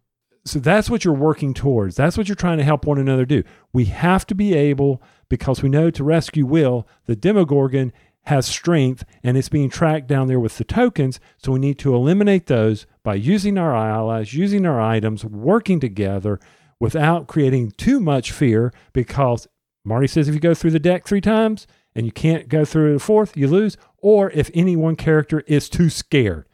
So 0.45 0.59
that's 0.59 0.89
what 0.89 1.05
you're 1.05 1.15
working 1.15 1.55
towards. 1.55 1.97
That's 1.97 2.17
what 2.17 2.29
you're 2.29 2.35
trying 2.37 2.59
to 2.59 2.65
help 2.65 2.87
one 2.87 2.99
another 2.99 3.25
do. 3.25 3.43
We 3.73 3.87
have 3.87 4.27
to 4.29 4.35
be 4.35 4.55
able, 4.55 5.03
because 5.29 5.63
we 5.63 5.69
know 5.71 5.91
to 5.91 6.05
rescue 6.05 6.47
Will, 6.47 6.87
the 7.07 7.17
Demogorgon 7.17 7.93
has 8.29 8.47
strength 8.47 9.05
and 9.23 9.37
it's 9.37 9.49
being 9.49 9.71
tracked 9.71 10.07
down 10.07 10.29
there 10.29 10.41
with 10.41 10.59
the 10.59 10.64
tokens. 10.64 11.19
So 11.38 11.53
we 11.53 11.59
need 11.59 11.79
to 11.81 11.95
eliminate 11.95 12.47
those 12.47 12.87
by 13.03 13.14
using 13.14 13.59
our 13.59 13.75
allies, 13.75 14.35
using 14.35 14.67
our 14.67 14.81
items, 14.81 15.25
working 15.25 15.81
together 15.81 16.38
without 16.79 17.27
creating 17.27 17.73
too 17.73 18.01
much 18.01 18.31
fear. 18.31 18.73
Because 18.93 19.49
Marty 19.85 20.07
says 20.07 20.29
if 20.29 20.35
you 20.35 20.41
go 20.41 20.55
through 20.55 20.73
the 20.73 20.79
deck 20.79 21.07
three 21.07 21.21
times 21.21 21.67
and 21.95 22.05
you 22.05 22.12
can't 22.12 22.49
go 22.49 22.64
through 22.64 22.93
the 22.93 23.01
fourth, 23.01 23.37
you 23.37 23.49
lose. 23.49 23.77
Or 23.97 24.31
if 24.31 24.51
any 24.55 24.77
one 24.77 24.97
character 24.97 25.41
is 25.47 25.69
too 25.69 25.88
scared, 25.88 26.45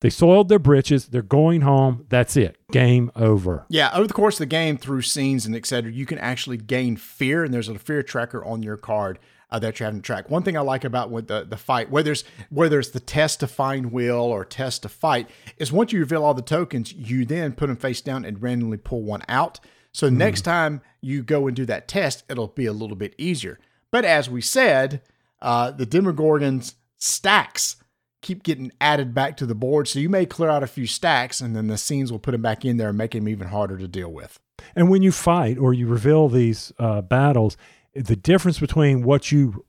they 0.00 0.10
soiled 0.10 0.48
their 0.48 0.60
britches, 0.60 1.06
they're 1.08 1.22
going 1.22 1.62
home, 1.62 2.06
that's 2.08 2.36
it, 2.36 2.56
game 2.70 3.10
over. 3.16 3.66
Yeah, 3.68 3.90
over 3.94 4.06
the 4.06 4.14
course 4.14 4.36
of 4.36 4.40
the 4.40 4.46
game, 4.46 4.76
through 4.76 5.02
scenes 5.02 5.44
and 5.44 5.56
etc., 5.56 5.90
you 5.90 6.06
can 6.06 6.18
actually 6.18 6.56
gain 6.56 6.96
fear, 6.96 7.42
and 7.42 7.52
there's 7.52 7.68
a 7.68 7.78
fear 7.80 8.04
tracker 8.04 8.44
on 8.44 8.62
your 8.62 8.76
card 8.76 9.18
uh, 9.50 9.58
that 9.58 9.78
you're 9.78 9.86
having 9.86 10.00
to 10.00 10.06
track. 10.06 10.30
One 10.30 10.42
thing 10.42 10.56
I 10.56 10.60
like 10.60 10.84
about 10.84 11.10
with 11.10 11.28
the 11.28 11.44
the 11.44 11.56
fight, 11.56 11.90
whether 11.90 12.12
it's 12.12 12.24
whether 12.50 12.78
it's 12.78 12.90
the 12.90 13.00
test 13.00 13.40
to 13.40 13.46
find 13.46 13.92
will 13.92 14.14
or 14.14 14.44
test 14.44 14.82
to 14.82 14.88
fight, 14.88 15.28
is 15.56 15.72
once 15.72 15.92
you 15.92 16.00
reveal 16.00 16.24
all 16.24 16.34
the 16.34 16.42
tokens, 16.42 16.92
you 16.92 17.24
then 17.24 17.52
put 17.52 17.68
them 17.68 17.76
face 17.76 18.00
down 18.00 18.24
and 18.24 18.42
randomly 18.42 18.78
pull 18.78 19.02
one 19.02 19.22
out. 19.28 19.60
So 19.92 20.08
next 20.08 20.42
time 20.42 20.82
you 21.00 21.22
go 21.22 21.46
and 21.46 21.56
do 21.56 21.64
that 21.66 21.88
test, 21.88 22.24
it'll 22.28 22.48
be 22.48 22.66
a 22.66 22.72
little 22.72 22.96
bit 22.96 23.14
easier. 23.18 23.58
But 23.90 24.04
as 24.04 24.28
we 24.28 24.40
said, 24.40 25.00
uh, 25.40 25.70
the 25.70 25.86
Demogorgons 25.86 26.74
stacks 26.98 27.76
keep 28.20 28.42
getting 28.42 28.72
added 28.80 29.14
back 29.14 29.36
to 29.38 29.46
the 29.46 29.54
board. 29.54 29.88
So 29.88 29.98
you 29.98 30.08
may 30.08 30.26
clear 30.26 30.50
out 30.50 30.62
a 30.62 30.66
few 30.66 30.86
stacks 30.86 31.40
and 31.40 31.54
then 31.54 31.68
the 31.68 31.78
scenes 31.78 32.12
will 32.12 32.18
put 32.18 32.32
them 32.32 32.42
back 32.42 32.64
in 32.64 32.76
there 32.76 32.90
and 32.90 32.98
make 32.98 33.12
them 33.12 33.28
even 33.28 33.48
harder 33.48 33.78
to 33.78 33.88
deal 33.88 34.12
with. 34.12 34.38
And 34.74 34.90
when 34.90 35.02
you 35.02 35.12
fight 35.12 35.56
or 35.56 35.72
you 35.72 35.86
reveal 35.86 36.28
these 36.28 36.72
uh, 36.78 37.00
battles, 37.00 37.56
the 38.04 38.16
difference 38.16 38.58
between 38.58 39.02
what 39.02 39.30
you 39.32 39.64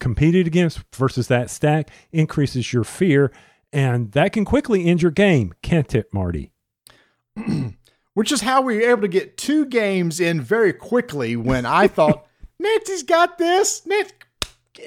competed 0.00 0.46
against 0.46 0.80
versus 0.94 1.28
that 1.28 1.50
stack 1.50 1.90
increases 2.12 2.72
your 2.72 2.84
fear. 2.84 3.32
And 3.72 4.12
that 4.12 4.32
can 4.32 4.44
quickly 4.44 4.86
end 4.86 5.02
your 5.02 5.10
game, 5.10 5.52
can't 5.62 5.94
it, 5.94 6.12
Marty? 6.12 6.52
Which 8.14 8.30
is 8.30 8.42
how 8.42 8.62
we 8.62 8.76
were 8.76 8.90
able 8.90 9.02
to 9.02 9.08
get 9.08 9.36
two 9.36 9.66
games 9.66 10.20
in 10.20 10.40
very 10.40 10.72
quickly 10.72 11.34
when 11.34 11.66
I 11.66 11.88
thought, 11.88 12.26
Nancy's 12.60 13.02
got 13.02 13.38
this. 13.38 13.84
Nancy, 13.84 14.14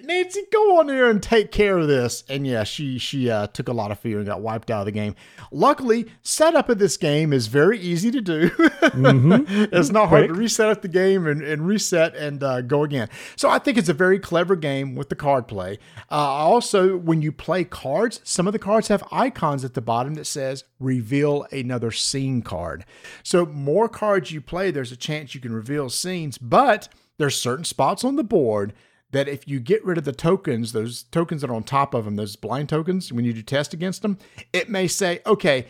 Nancy, 0.04 0.42
go 0.52 0.80
on 0.80 0.88
there 0.88 1.10
and 1.10 1.24
take 1.24 1.52
care 1.52 1.78
of 1.78 1.88
this. 1.88 2.24
And 2.28 2.46
yeah, 2.46 2.64
she 2.64 2.98
she 2.98 3.30
uh, 3.30 3.48
took 3.48 3.70
a 3.70 3.74
lot 3.74 3.92
of 3.92 4.00
fear 4.00 4.18
and 4.18 4.26
got 4.26 4.42
wiped 4.42 4.70
out 4.70 4.82
of 4.82 4.86
the 4.86 4.92
game. 4.92 5.16
Luckily, 5.52 6.08
setup 6.22 6.70
of 6.70 6.78
this 6.78 6.98
game 6.98 7.32
is 7.32 7.48
very 7.48 7.80
easy 7.80 8.12
to 8.12 8.22
do. 8.22 8.50
Mm-hmm. 8.50 9.66
it's 9.74 9.90
not 9.90 10.10
hard 10.10 10.26
Quick. 10.26 10.34
to 10.34 10.34
reset 10.34 10.70
up 10.70 10.82
the 10.82 10.88
game 10.88 11.26
and, 11.26 11.42
and 11.42 11.66
reset 11.66 12.16
and 12.16 12.44
uh, 12.44 12.62
go 12.62 12.84
again. 12.84 13.10
So 13.36 13.50
I 13.50 13.60
think 13.60 13.78
it's 13.78 13.90
a 13.90 13.94
very 13.94 14.20
clever 14.20 14.56
game 14.56 14.96
with 14.96 15.10
the 15.10 15.16
card 15.16 15.48
play. 15.48 15.80
Uh, 16.12 16.16
also, 16.16 16.98
when 16.98 17.22
you 17.22 17.32
play 17.32 17.64
cards, 17.64 18.20
some 18.24 18.48
of 18.48 18.54
the 18.54 18.60
cards 18.60 18.90
have 18.90 19.04
icons 19.12 19.64
at 19.64 19.74
the 19.74 19.82
bottom 19.82 20.16
that 20.16 20.26
says 20.26 20.64
reveal 20.80 21.46
another 21.52 21.92
scene 21.92 22.42
card. 22.42 22.86
So 23.24 23.46
more 23.46 23.88
cards 23.88 24.32
you 24.32 24.42
play, 24.42 24.72
there's 24.72 24.92
a 24.92 24.98
chance 24.98 25.34
you 25.34 25.42
can 25.42 25.54
reveal 25.54 25.90
scenes, 25.90 26.38
but 26.38 26.90
there's 27.18 27.40
certain 27.40 27.66
spots 27.66 28.04
on 28.04 28.16
the 28.16 28.24
board 28.24 28.74
that 29.12 29.28
if 29.28 29.48
you 29.48 29.60
get 29.60 29.84
rid 29.86 29.98
of 29.98 30.04
the 30.04 30.12
tokens, 30.12 30.74
those 30.74 31.04
tokens 31.04 31.42
that 31.42 31.50
are 31.50 31.56
on 31.56 31.64
top 31.64 31.94
of 31.94 32.06
them, 32.06 32.16
those 32.16 32.36
blind 32.36 32.70
tokens, 32.70 33.12
when 33.12 33.26
you 33.26 33.34
do 33.34 33.42
test 33.42 33.74
against 33.74 34.02
them, 34.02 34.18
it 34.52 34.70
may 34.70 34.88
say, 34.88 35.22
okay, 35.26 35.66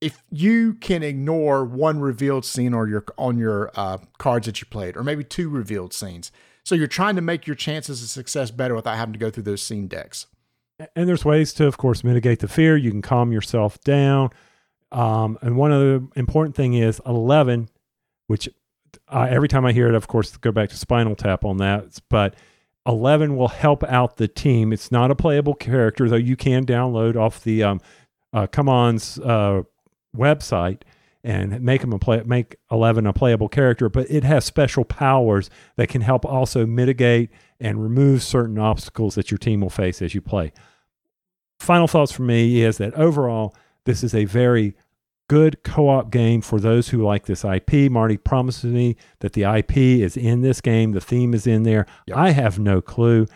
if 0.00 0.22
you 0.30 0.74
can 0.74 1.02
ignore 1.02 1.64
one 1.64 2.00
revealed 2.00 2.44
scene 2.44 2.74
or 2.74 2.88
your 2.88 3.04
on 3.18 3.38
your 3.38 3.70
uh, 3.74 3.98
cards 4.18 4.46
that 4.46 4.60
you 4.60 4.66
played, 4.66 4.96
or 4.96 5.04
maybe 5.04 5.22
two 5.22 5.48
revealed 5.48 5.92
scenes. 5.92 6.32
So 6.64 6.74
you're 6.74 6.86
trying 6.86 7.16
to 7.16 7.22
make 7.22 7.46
your 7.46 7.56
chances 7.56 8.02
of 8.02 8.08
success 8.08 8.50
better 8.50 8.74
without 8.74 8.96
having 8.96 9.12
to 9.12 9.18
go 9.18 9.30
through 9.30 9.44
those 9.44 9.62
scene 9.62 9.88
decks. 9.88 10.26
And 10.96 11.08
there's 11.08 11.24
ways 11.24 11.52
to, 11.54 11.66
of 11.66 11.76
course, 11.76 12.02
mitigate 12.02 12.40
the 12.40 12.48
fear. 12.48 12.76
You 12.76 12.90
can 12.90 13.02
calm 13.02 13.32
yourself 13.32 13.80
down. 13.82 14.30
Um, 14.92 15.38
and 15.42 15.56
one 15.56 15.72
other 15.72 16.02
important 16.16 16.56
thing 16.56 16.74
is 16.74 17.00
11, 17.06 17.68
which 18.26 18.48
uh, 19.08 19.26
every 19.30 19.48
time 19.48 19.66
I 19.66 19.72
hear 19.72 19.88
it, 19.88 19.94
of 19.94 20.08
course, 20.08 20.36
go 20.36 20.52
back 20.52 20.70
to 20.70 20.76
Spinal 20.76 21.14
Tap 21.14 21.44
on 21.44 21.58
that. 21.58 21.98
But 22.08 22.34
11 22.86 23.36
will 23.36 23.48
help 23.48 23.84
out 23.84 24.16
the 24.16 24.28
team. 24.28 24.72
It's 24.72 24.90
not 24.90 25.10
a 25.10 25.14
playable 25.14 25.54
character, 25.54 26.08
though 26.08 26.16
you 26.16 26.36
can 26.36 26.64
download 26.64 27.16
off 27.16 27.42
the 27.42 27.62
um, 27.62 27.80
uh, 28.32 28.46
CMON's 28.46 29.18
uh, 29.18 29.62
website 30.16 30.82
and 31.22 31.60
make 31.60 31.82
them 31.82 31.92
a 31.92 31.98
play, 31.98 32.22
make 32.24 32.56
11 32.70 33.06
a 33.06 33.12
playable 33.12 33.48
character, 33.48 33.88
but 33.88 34.10
it 34.10 34.24
has 34.24 34.44
special 34.44 34.84
powers 34.84 35.50
that 35.76 35.88
can 35.88 36.00
help 36.00 36.24
also 36.24 36.64
mitigate 36.64 37.30
and 37.60 37.82
remove 37.82 38.22
certain 38.22 38.58
obstacles 38.58 39.14
that 39.16 39.30
your 39.30 39.38
team 39.38 39.60
will 39.60 39.70
face 39.70 40.00
as 40.00 40.14
you 40.14 40.22
play. 40.22 40.52
Final 41.58 41.86
thoughts 41.86 42.12
for 42.12 42.22
me 42.22 42.62
is 42.62 42.78
that 42.78 42.94
overall, 42.94 43.54
this 43.84 44.02
is 44.02 44.14
a 44.14 44.24
very 44.24 44.74
good 45.30 45.62
co-op 45.62 46.10
game 46.10 46.40
for 46.40 46.58
those 46.58 46.88
who 46.88 47.04
like 47.04 47.26
this 47.26 47.44
IP. 47.44 47.88
Marty 47.88 48.16
promises 48.16 48.72
me 48.72 48.96
that 49.20 49.32
the 49.34 49.44
IP 49.44 49.76
is 49.76 50.16
in 50.16 50.40
this 50.40 50.60
game, 50.60 50.90
the 50.90 51.00
theme 51.00 51.34
is 51.34 51.46
in 51.46 51.62
there. 51.62 51.86
Yep. 52.08 52.16
I 52.16 52.30
have 52.30 52.58
no 52.58 52.80
clue. 52.80 53.28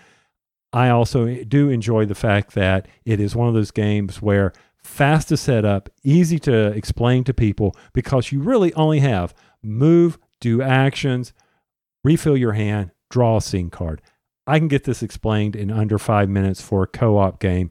I 0.72 0.88
also 0.88 1.44
do 1.44 1.68
enjoy 1.68 2.04
the 2.04 2.16
fact 2.16 2.54
that 2.54 2.88
it 3.04 3.20
is 3.20 3.36
one 3.36 3.46
of 3.46 3.54
those 3.54 3.70
games 3.70 4.20
where 4.20 4.52
fast 4.76 5.28
to 5.28 5.36
set 5.36 5.64
up, 5.64 5.88
easy 6.02 6.40
to 6.40 6.72
explain 6.72 7.22
to 7.22 7.32
people 7.32 7.76
because 7.92 8.32
you 8.32 8.40
really 8.40 8.74
only 8.74 8.98
have 8.98 9.32
move, 9.62 10.18
do 10.40 10.60
actions, 10.60 11.32
refill 12.02 12.36
your 12.36 12.54
hand, 12.54 12.90
draw 13.08 13.36
a 13.36 13.40
scene 13.40 13.70
card. 13.70 14.02
I 14.48 14.58
can 14.58 14.66
get 14.66 14.82
this 14.82 15.00
explained 15.00 15.54
in 15.54 15.70
under 15.70 16.00
five 16.00 16.28
minutes 16.28 16.60
for 16.60 16.82
a 16.82 16.88
co-op 16.88 17.38
game. 17.38 17.70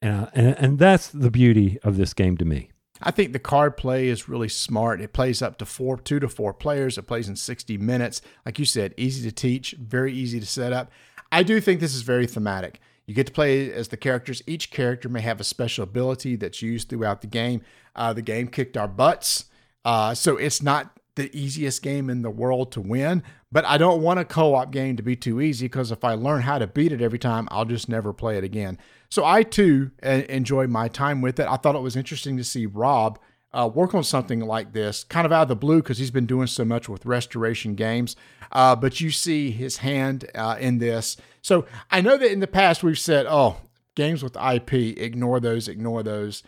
and, 0.00 0.30
and 0.34 0.78
that's 0.78 1.08
the 1.08 1.30
beauty 1.30 1.78
of 1.82 1.98
this 1.98 2.14
game 2.14 2.38
to 2.38 2.46
me. 2.46 2.70
I 3.02 3.10
think 3.10 3.32
the 3.32 3.38
card 3.38 3.76
play 3.76 4.08
is 4.08 4.28
really 4.28 4.48
smart. 4.48 5.00
It 5.00 5.12
plays 5.12 5.40
up 5.40 5.58
to 5.58 5.66
four, 5.66 5.98
two 5.98 6.20
to 6.20 6.28
four 6.28 6.52
players. 6.52 6.98
It 6.98 7.06
plays 7.06 7.28
in 7.28 7.36
60 7.36 7.78
minutes. 7.78 8.20
Like 8.44 8.58
you 8.58 8.64
said, 8.64 8.94
easy 8.96 9.28
to 9.28 9.34
teach, 9.34 9.72
very 9.72 10.12
easy 10.12 10.38
to 10.40 10.46
set 10.46 10.72
up. 10.72 10.90
I 11.32 11.42
do 11.42 11.60
think 11.60 11.80
this 11.80 11.94
is 11.94 12.02
very 12.02 12.26
thematic. 12.26 12.80
You 13.06 13.14
get 13.14 13.26
to 13.26 13.32
play 13.32 13.72
as 13.72 13.88
the 13.88 13.96
characters. 13.96 14.42
Each 14.46 14.70
character 14.70 15.08
may 15.08 15.20
have 15.20 15.40
a 15.40 15.44
special 15.44 15.84
ability 15.84 16.36
that's 16.36 16.62
used 16.62 16.88
throughout 16.88 17.22
the 17.22 17.26
game. 17.26 17.62
Uh, 17.96 18.12
the 18.12 18.22
game 18.22 18.48
kicked 18.48 18.76
our 18.76 18.88
butts. 18.88 19.46
Uh, 19.84 20.14
so 20.14 20.36
it's 20.36 20.62
not 20.62 20.98
the 21.16 21.34
easiest 21.36 21.82
game 21.82 22.08
in 22.08 22.22
the 22.22 22.30
world 22.30 22.72
to 22.72 22.80
win, 22.80 23.22
but 23.50 23.64
I 23.64 23.78
don't 23.78 24.02
want 24.02 24.20
a 24.20 24.24
co 24.24 24.54
op 24.54 24.70
game 24.70 24.96
to 24.96 25.02
be 25.02 25.16
too 25.16 25.40
easy 25.40 25.66
because 25.66 25.90
if 25.90 26.04
I 26.04 26.14
learn 26.14 26.42
how 26.42 26.58
to 26.58 26.66
beat 26.66 26.92
it 26.92 27.02
every 27.02 27.18
time, 27.18 27.48
I'll 27.50 27.64
just 27.64 27.88
never 27.88 28.12
play 28.12 28.38
it 28.38 28.44
again. 28.44 28.78
So 29.10 29.24
I 29.24 29.42
too 29.42 29.90
enjoy 30.02 30.68
my 30.68 30.88
time 30.88 31.20
with 31.20 31.40
it. 31.40 31.46
I 31.48 31.56
thought 31.56 31.74
it 31.74 31.82
was 31.82 31.96
interesting 31.96 32.36
to 32.36 32.44
see 32.44 32.66
Rob 32.66 33.18
uh, 33.52 33.68
work 33.72 33.94
on 33.94 34.04
something 34.04 34.40
like 34.40 34.72
this, 34.72 35.04
kind 35.04 35.26
of 35.26 35.32
out 35.32 35.42
of 35.42 35.48
the 35.48 35.56
blue 35.56 35.82
because 35.82 35.98
he's 35.98 36.10
been 36.10 36.26
doing 36.26 36.46
so 36.46 36.64
much 36.64 36.88
with 36.88 37.04
restoration 37.04 37.74
games. 37.74 38.14
Uh, 38.52 38.76
but 38.76 39.00
you 39.00 39.10
see 39.10 39.50
his 39.50 39.78
hand 39.78 40.26
uh, 40.34 40.56
in 40.60 40.78
this. 40.78 41.16
So 41.42 41.66
I 41.90 42.00
know 42.00 42.16
that 42.16 42.30
in 42.30 42.40
the 42.40 42.46
past 42.46 42.82
we've 42.82 42.98
said, 42.98 43.26
oh, 43.28 43.56
games 43.96 44.22
with 44.22 44.36
IP, 44.36 44.72
ignore 44.72 45.40
those, 45.40 45.66
ignore 45.66 46.02
those. 46.02 46.42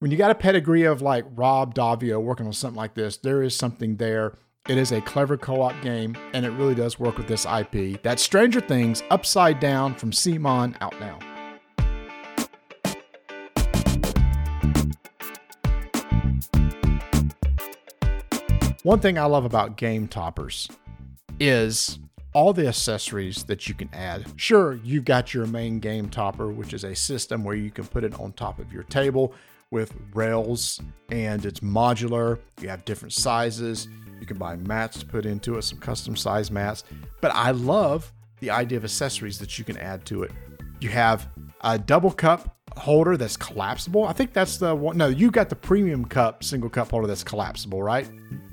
When 0.00 0.10
you 0.10 0.16
got 0.16 0.30
a 0.30 0.36
pedigree 0.36 0.84
of 0.84 1.02
like 1.02 1.24
Rob 1.34 1.74
Daviau 1.74 2.20
working 2.20 2.46
on 2.46 2.52
something 2.52 2.76
like 2.76 2.94
this, 2.94 3.18
there 3.18 3.42
is 3.42 3.54
something 3.54 3.96
there. 3.96 4.36
It 4.68 4.78
is 4.78 4.92
a 4.92 5.00
clever 5.00 5.36
co 5.36 5.62
op 5.62 5.80
game, 5.82 6.16
and 6.32 6.44
it 6.44 6.50
really 6.50 6.74
does 6.74 6.98
work 6.98 7.16
with 7.16 7.28
this 7.28 7.46
IP. 7.46 8.02
That's 8.02 8.22
Stranger 8.22 8.60
Things 8.60 9.02
Upside 9.10 9.60
Down 9.60 9.94
from 9.94 10.10
CMON 10.10 10.76
out 10.80 10.98
now. 11.00 11.18
One 18.82 18.98
thing 18.98 19.18
I 19.18 19.26
love 19.26 19.44
about 19.44 19.76
game 19.76 20.08
toppers 20.08 20.66
is 21.38 21.98
all 22.32 22.54
the 22.54 22.66
accessories 22.66 23.44
that 23.44 23.68
you 23.68 23.74
can 23.74 23.90
add. 23.92 24.24
Sure, 24.36 24.80
you've 24.82 25.04
got 25.04 25.34
your 25.34 25.46
main 25.46 25.80
game 25.80 26.08
topper, 26.08 26.50
which 26.50 26.72
is 26.72 26.84
a 26.84 26.94
system 26.94 27.44
where 27.44 27.54
you 27.54 27.70
can 27.70 27.86
put 27.86 28.04
it 28.04 28.18
on 28.18 28.32
top 28.32 28.58
of 28.58 28.72
your 28.72 28.84
table 28.84 29.34
with 29.70 29.92
rails 30.14 30.80
and 31.10 31.44
it's 31.44 31.60
modular. 31.60 32.38
You 32.62 32.70
have 32.70 32.86
different 32.86 33.12
sizes. 33.12 33.86
You 34.18 34.24
can 34.24 34.38
buy 34.38 34.56
mats 34.56 35.00
to 35.00 35.06
put 35.06 35.26
into 35.26 35.58
it, 35.58 35.62
some 35.62 35.78
custom 35.78 36.16
size 36.16 36.50
mats. 36.50 36.84
But 37.20 37.34
I 37.34 37.50
love 37.50 38.10
the 38.38 38.48
idea 38.48 38.78
of 38.78 38.84
accessories 38.84 39.38
that 39.40 39.58
you 39.58 39.64
can 39.66 39.76
add 39.76 40.06
to 40.06 40.22
it. 40.22 40.32
You 40.80 40.88
have 40.88 41.28
a 41.60 41.78
double 41.78 42.12
cup 42.12 42.56
holder 42.76 43.18
that's 43.18 43.36
collapsible. 43.36 44.06
I 44.06 44.14
think 44.14 44.32
that's 44.32 44.56
the 44.56 44.74
one. 44.74 44.96
No, 44.96 45.08
you 45.08 45.30
got 45.30 45.50
the 45.50 45.56
premium 45.56 46.06
cup 46.06 46.42
single 46.42 46.70
cup 46.70 46.90
holder 46.90 47.06
that's 47.06 47.24
collapsible, 47.24 47.82
right? 47.82 48.08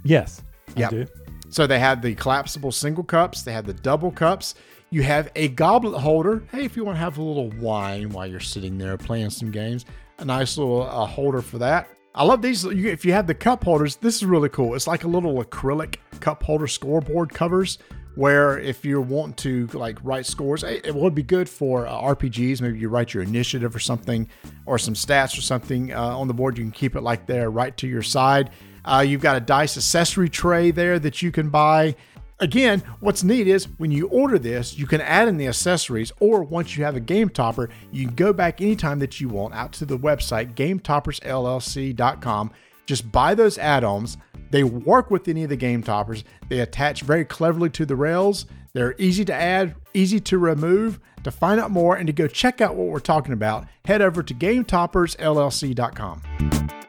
Yes. 0.07 0.41
Yeah. 0.75 1.05
So 1.49 1.67
they 1.67 1.79
have 1.79 2.01
the 2.01 2.15
collapsible 2.15 2.71
single 2.71 3.03
cups, 3.03 3.43
they 3.43 3.53
have 3.53 3.65
the 3.65 3.73
double 3.73 4.11
cups. 4.11 4.55
You 4.89 5.03
have 5.03 5.29
a 5.35 5.49
goblet 5.49 5.99
holder. 5.99 6.43
Hey, 6.49 6.63
if 6.63 6.77
you 6.77 6.85
want 6.85 6.95
to 6.95 6.99
have 6.99 7.17
a 7.17 7.21
little 7.21 7.49
wine 7.59 8.09
while 8.09 8.25
you're 8.25 8.39
sitting 8.39 8.77
there 8.77 8.97
playing 8.97 9.31
some 9.31 9.51
games, 9.51 9.85
a 10.19 10.23
nice 10.23 10.57
little 10.57 10.83
uh, 10.83 11.05
holder 11.05 11.41
for 11.41 11.57
that. 11.57 11.89
I 12.15 12.23
love 12.23 12.41
these. 12.41 12.63
If 12.63 13.03
you 13.03 13.11
have 13.11 13.27
the 13.27 13.35
cup 13.35 13.65
holders, 13.65 13.97
this 13.97 14.15
is 14.15 14.25
really 14.25 14.47
cool. 14.47 14.75
It's 14.75 14.87
like 14.87 15.03
a 15.03 15.07
little 15.07 15.43
acrylic 15.43 15.97
cup 16.21 16.41
holder 16.41 16.67
scoreboard 16.67 17.33
covers 17.33 17.79
where 18.15 18.57
if 18.57 18.83
you 18.83 18.99
want 18.99 19.37
to 19.37 19.67
like 19.67 19.99
write 20.03 20.25
scores, 20.25 20.63
it 20.63 20.95
would 20.95 21.13
be 21.13 21.21
good 21.21 21.47
for 21.47 21.85
uh, 21.85 21.91
RPGs. 21.91 22.61
Maybe 22.61 22.79
you 22.79 22.89
write 22.89 23.13
your 23.13 23.21
initiative 23.21 23.75
or 23.75 23.79
something, 23.79 24.27
or 24.65 24.79
some 24.79 24.95
stats 24.95 25.37
or 25.37 25.41
something 25.41 25.93
uh, 25.93 26.17
on 26.17 26.27
the 26.27 26.33
board. 26.33 26.57
You 26.57 26.63
can 26.63 26.71
keep 26.71 26.95
it 26.95 27.01
like 27.01 27.27
there, 27.27 27.51
right 27.51 27.77
to 27.77 27.87
your 27.87 28.01
side. 28.01 28.49
Uh, 28.87 29.01
you've 29.01 29.21
got 29.21 29.35
a 29.35 29.41
dice 29.41 29.77
accessory 29.77 30.29
tray 30.29 30.71
there 30.71 30.97
that 30.97 31.21
you 31.21 31.31
can 31.31 31.49
buy. 31.49 31.95
Again, 32.39 32.83
what's 32.99 33.23
neat 33.23 33.47
is 33.47 33.65
when 33.77 33.91
you 33.91 34.07
order 34.07 34.39
this, 34.39 34.77
you 34.77 34.87
can 34.87 35.01
add 35.01 35.27
in 35.27 35.37
the 35.37 35.47
accessories, 35.47 36.11
or 36.19 36.43
once 36.43 36.77
you 36.77 36.83
have 36.83 36.95
a 36.95 36.99
game 36.99 37.29
topper, 37.29 37.69
you 37.91 38.05
can 38.05 38.15
go 38.15 38.31
back 38.31 38.61
anytime 38.61 38.99
that 38.99 39.19
you 39.19 39.27
want 39.27 39.53
out 39.53 39.73
to 39.73 39.85
the 39.85 39.97
website, 39.97 40.55
gametoppersllc.com. 40.55 42.51
Just 42.85 43.11
buy 43.11 43.35
those 43.35 43.57
add 43.57 43.83
ons 43.83 44.17
they 44.49 44.63
work 44.63 45.11
with 45.11 45.27
any 45.27 45.43
of 45.43 45.49
the 45.49 45.57
game 45.57 45.83
toppers. 45.83 46.23
They 46.47 46.59
attach 46.59 47.01
very 47.01 47.25
cleverly 47.25 47.69
to 47.71 47.85
the 47.85 47.97
rails. 47.97 48.45
They're 48.73 48.95
easy 48.97 49.25
to 49.25 49.33
add, 49.33 49.75
easy 49.93 50.21
to 50.21 50.37
remove. 50.37 51.01
To 51.23 51.31
find 51.31 51.59
out 51.59 51.71
more 51.71 51.95
and 51.95 52.05
to 52.07 52.13
go 52.13 52.27
check 52.27 52.61
out 52.61 52.75
what 52.75 52.87
we're 52.87 52.99
talking 52.99 53.33
about, 53.33 53.65
head 53.83 54.01
over 54.01 54.23
to 54.23 54.33
GameToppersLLC.com. 54.33 56.86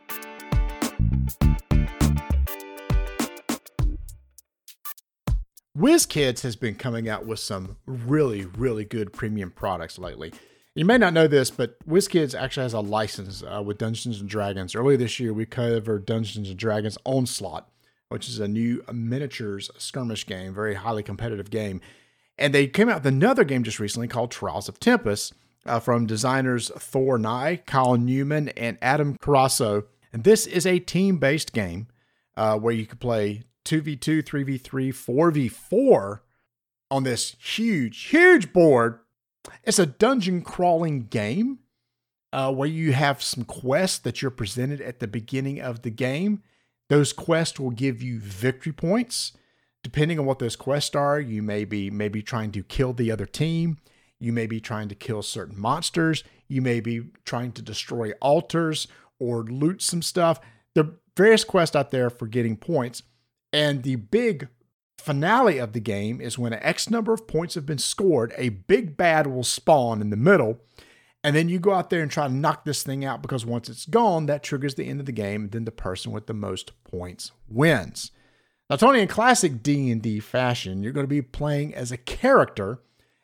WizKids 5.79 6.41
has 6.41 6.57
been 6.57 6.74
coming 6.74 7.09
out 7.09 7.24
with 7.24 7.39
some 7.39 7.76
really, 7.87 8.45
really 8.45 8.85
good 8.85 9.12
premium 9.12 9.53
products 9.53 9.97
lately. 9.97 10.33
You 10.74 10.85
may 10.85 10.99
not 10.99 11.12
know 11.12 11.29
this, 11.29 11.53
but 11.53 11.79
WizKids 11.87 12.37
actually 12.37 12.64
has 12.64 12.72
a 12.72 12.81
license 12.81 13.45
uh, 13.45 13.62
with 13.64 13.79
Dungeons 13.79 14.20
and 14.20 14.29
Dragons. 14.29 14.74
Earlier 14.74 14.97
this 14.97 15.20
year, 15.20 15.33
we 15.33 15.47
covered 15.47 16.05
Dungeons 16.05 16.49
and 16.49 16.59
Dragons 16.59 16.99
Onslaught, 17.05 17.70
which 18.09 18.29
is 18.29 18.41
a 18.41 18.49
new 18.49 18.83
miniatures 18.93 19.70
skirmish 19.79 20.26
game, 20.26 20.53
very 20.53 20.74
highly 20.74 21.05
competitive 21.05 21.49
game. 21.49 21.81
And 22.37 22.53
they 22.53 22.66
came 22.66 22.89
out 22.89 23.05
with 23.05 23.07
another 23.07 23.45
game 23.45 23.62
just 23.62 23.79
recently 23.79 24.09
called 24.09 24.33
Trials 24.33 24.68
of 24.68 24.81
Tempus 24.81 25.33
uh, 25.64 25.79
from 25.79 26.07
designers 26.07 26.72
Thor 26.76 27.18
Nye, 27.18 27.62
Kyle 27.66 27.97
Newman, 27.97 28.49
and 28.51 28.79
Adam 28.83 29.16
Carasso. 29.18 29.85
And 30.12 30.24
this 30.24 30.45
is 30.45 30.66
a 30.66 30.81
team 30.81 31.18
based 31.18 31.53
game 31.53 31.87
uh, 32.37 32.59
where 32.59 32.74
you 32.74 32.85
can 32.85 32.99
play 32.99 33.45
2v2, 33.69 34.23
3v3, 34.23 34.89
4v4 34.95 36.21
on 36.91 37.05
this 37.05 37.37
huge, 37.39 38.05
huge 38.05 38.53
board. 38.53 39.01
It's 39.62 39.79
a 39.79 39.85
dungeon 39.85 40.41
crawling 40.41 41.05
game 41.05 41.59
uh, 42.33 42.53
where 42.53 42.69
you 42.69 42.93
have 42.93 43.23
some 43.23 43.45
quests 43.45 43.99
that 43.99 44.23
you're 44.23 44.31
presented 44.31 44.81
at 44.81 45.01
the 45.01 45.07
beginning 45.07 45.61
of 45.61 45.83
the 45.83 45.91
game. 45.91 46.43
Those 46.89 47.12
quests 47.12 47.61
will 47.61 47.71
give 47.71 48.03
you 48.03 48.19
victory 48.21 48.73
points. 48.73 49.33
Depending 49.83 50.19
on 50.19 50.25
what 50.25 50.39
those 50.39 50.57
quests 50.57 50.97
are, 50.97 51.21
you 51.21 51.43
may 51.43 51.66
be 51.66 51.91
maybe 51.91 52.23
trying 52.23 52.53
to 52.53 52.62
kill 52.62 52.95
the 52.95 53.11
other 53.11 53.27
team. 53.27 53.79
You 54.19 54.33
may 54.33 54.47
be 54.47 54.61
trying 54.61 54.89
to 54.89 54.95
kill 54.95 55.23
certain 55.23 55.61
monsters. 55.61 56.25
You 56.49 56.62
may 56.62 56.81
be 56.81 57.03
trying 57.27 57.53
to 57.53 57.62
destroy 57.62 58.12
altars 58.23 58.89
or 59.19 59.45
loot 59.45 59.83
some 59.83 60.01
stuff. 60.01 60.41
There 60.75 60.85
are 60.85 60.93
various 61.16 61.45
quests 61.45 61.77
out 61.77 61.91
there 61.91 62.09
for 62.09 62.27
getting 62.27 62.57
points. 62.57 63.03
And 63.53 63.82
the 63.82 63.96
big 63.96 64.49
finale 64.99 65.59
of 65.59 65.72
the 65.72 65.80
game 65.80 66.20
is 66.20 66.38
when 66.38 66.53
X 66.53 66.90
number 66.90 67.12
of 67.12 67.26
points 67.26 67.55
have 67.55 67.66
been 67.66 67.78
scored, 67.78 68.34
a 68.36 68.51
big 68.51 68.96
bad 68.96 69.26
will 69.26 69.44
spawn 69.44 70.01
in 70.01 70.11
the 70.11 70.16
middle. 70.16 70.61
And 71.24 71.34
then 71.34 71.49
you 71.49 71.59
go 71.59 71.74
out 71.74 71.90
there 71.90 72.03
and 72.03 72.11
try 72.11 72.28
to 72.28 72.32
knock 72.32 72.64
this 72.64 72.82
thing 72.82 73.05
out 73.05 73.22
because 73.22 73.44
once 73.44 73.68
it's 73.68 73.86
gone, 73.86 74.26
that 74.26 74.42
triggers 74.42 74.74
the 74.74 74.84
end 74.84 75.01
of 75.01 75.07
the 75.07 75.12
game. 75.12 75.44
And 75.44 75.51
then 75.51 75.64
the 75.64 75.72
person 75.72 76.12
with 76.12 76.26
the 76.26 76.34
most 76.34 76.72
points 76.84 77.32
wins. 77.49 78.12
Now, 78.70 78.76
Tony, 78.76 79.01
in 79.01 79.09
classic 79.09 79.62
D&D 79.62 80.20
fashion, 80.20 80.82
you're 80.82 80.92
going 80.92 81.05
to 81.05 81.09
be 81.09 81.22
playing 81.22 81.74
as 81.74 81.90
a 81.90 81.96
character. 81.96 82.80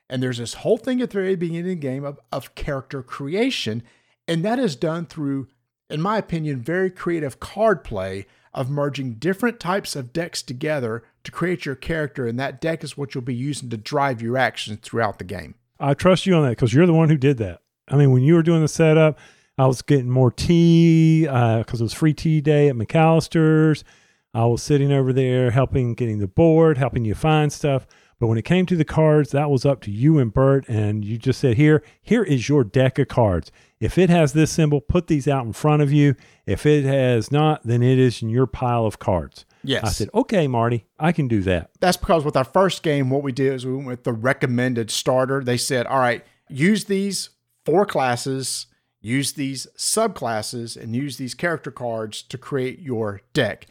And 0.08 0.22
there's 0.22 0.38
this 0.38 0.54
whole 0.54 0.78
thing 0.78 1.02
at 1.02 1.10
the 1.10 1.18
very 1.20 1.36
beginning 1.36 1.60
of 1.60 1.68
the 1.68 1.74
game 1.76 2.04
of, 2.04 2.18
of 2.32 2.54
character 2.54 3.02
creation. 3.02 3.82
And 4.26 4.44
that 4.44 4.58
is 4.58 4.74
done 4.74 5.06
through, 5.06 5.48
in 5.90 6.00
my 6.00 6.18
opinion, 6.18 6.62
very 6.62 6.90
creative 6.90 7.40
card 7.40 7.84
play 7.84 8.26
of 8.54 8.70
merging 8.70 9.14
different 9.14 9.58
types 9.58 9.96
of 9.96 10.12
decks 10.12 10.42
together 10.42 11.02
to 11.24 11.30
create 11.30 11.66
your 11.66 11.74
character, 11.74 12.26
and 12.26 12.38
that 12.38 12.60
deck 12.60 12.84
is 12.84 12.96
what 12.96 13.14
you'll 13.14 13.22
be 13.22 13.34
using 13.34 13.68
to 13.70 13.76
drive 13.76 14.22
your 14.22 14.36
actions 14.36 14.78
throughout 14.82 15.18
the 15.18 15.24
game. 15.24 15.54
I 15.80 15.94
trust 15.94 16.26
you 16.26 16.34
on 16.34 16.44
that 16.44 16.50
because 16.50 16.72
you're 16.72 16.86
the 16.86 16.94
one 16.94 17.08
who 17.08 17.16
did 17.16 17.38
that. 17.38 17.60
I 17.88 17.96
mean, 17.96 18.12
when 18.12 18.22
you 18.22 18.34
were 18.34 18.42
doing 18.42 18.62
the 18.62 18.68
setup, 18.68 19.18
I 19.58 19.66
was 19.66 19.82
getting 19.82 20.10
more 20.10 20.30
tea 20.30 21.22
because 21.22 21.80
uh, 21.80 21.82
it 21.82 21.82
was 21.82 21.92
free 21.92 22.14
tea 22.14 22.40
day 22.40 22.68
at 22.68 22.76
McAllister's. 22.76 23.84
I 24.32 24.46
was 24.46 24.62
sitting 24.62 24.90
over 24.90 25.12
there 25.12 25.50
helping 25.52 25.94
getting 25.94 26.18
the 26.18 26.26
board, 26.26 26.78
helping 26.78 27.04
you 27.04 27.14
find 27.14 27.52
stuff. 27.52 27.86
But 28.18 28.28
when 28.28 28.38
it 28.38 28.44
came 28.44 28.66
to 28.66 28.76
the 28.76 28.84
cards, 28.84 29.30
that 29.30 29.50
was 29.50 29.64
up 29.64 29.80
to 29.82 29.90
you 29.90 30.18
and 30.18 30.32
Bert. 30.32 30.68
And 30.68 31.04
you 31.04 31.18
just 31.18 31.40
said, 31.40 31.56
Here, 31.56 31.82
here 32.02 32.22
is 32.22 32.48
your 32.48 32.64
deck 32.64 32.98
of 32.98 33.08
cards. 33.08 33.52
If 33.84 33.98
it 33.98 34.08
has 34.08 34.32
this 34.32 34.50
symbol, 34.50 34.80
put 34.80 35.08
these 35.08 35.28
out 35.28 35.44
in 35.44 35.52
front 35.52 35.82
of 35.82 35.92
you. 35.92 36.16
If 36.46 36.64
it 36.64 36.86
has 36.86 37.30
not, 37.30 37.66
then 37.66 37.82
it 37.82 37.98
is 37.98 38.22
in 38.22 38.30
your 38.30 38.46
pile 38.46 38.86
of 38.86 38.98
cards. 38.98 39.44
Yes. 39.62 39.84
I 39.84 39.88
said, 39.90 40.08
Okay, 40.14 40.48
Marty, 40.48 40.86
I 40.98 41.12
can 41.12 41.28
do 41.28 41.42
that. 41.42 41.70
That's 41.80 41.98
because 41.98 42.24
with 42.24 42.34
our 42.34 42.44
first 42.44 42.82
game, 42.82 43.10
what 43.10 43.22
we 43.22 43.30
did 43.30 43.52
is 43.52 43.66
we 43.66 43.74
went 43.74 43.88
with 43.88 44.04
the 44.04 44.14
recommended 44.14 44.90
starter. 44.90 45.44
They 45.44 45.58
said, 45.58 45.86
All 45.86 45.98
right, 45.98 46.24
use 46.48 46.84
these 46.84 47.28
four 47.66 47.84
classes, 47.84 48.68
use 49.02 49.34
these 49.34 49.66
subclasses, 49.76 50.82
and 50.82 50.96
use 50.96 51.18
these 51.18 51.34
character 51.34 51.70
cards 51.70 52.22
to 52.22 52.38
create 52.38 52.80
your 52.80 53.20
deck. 53.34 53.66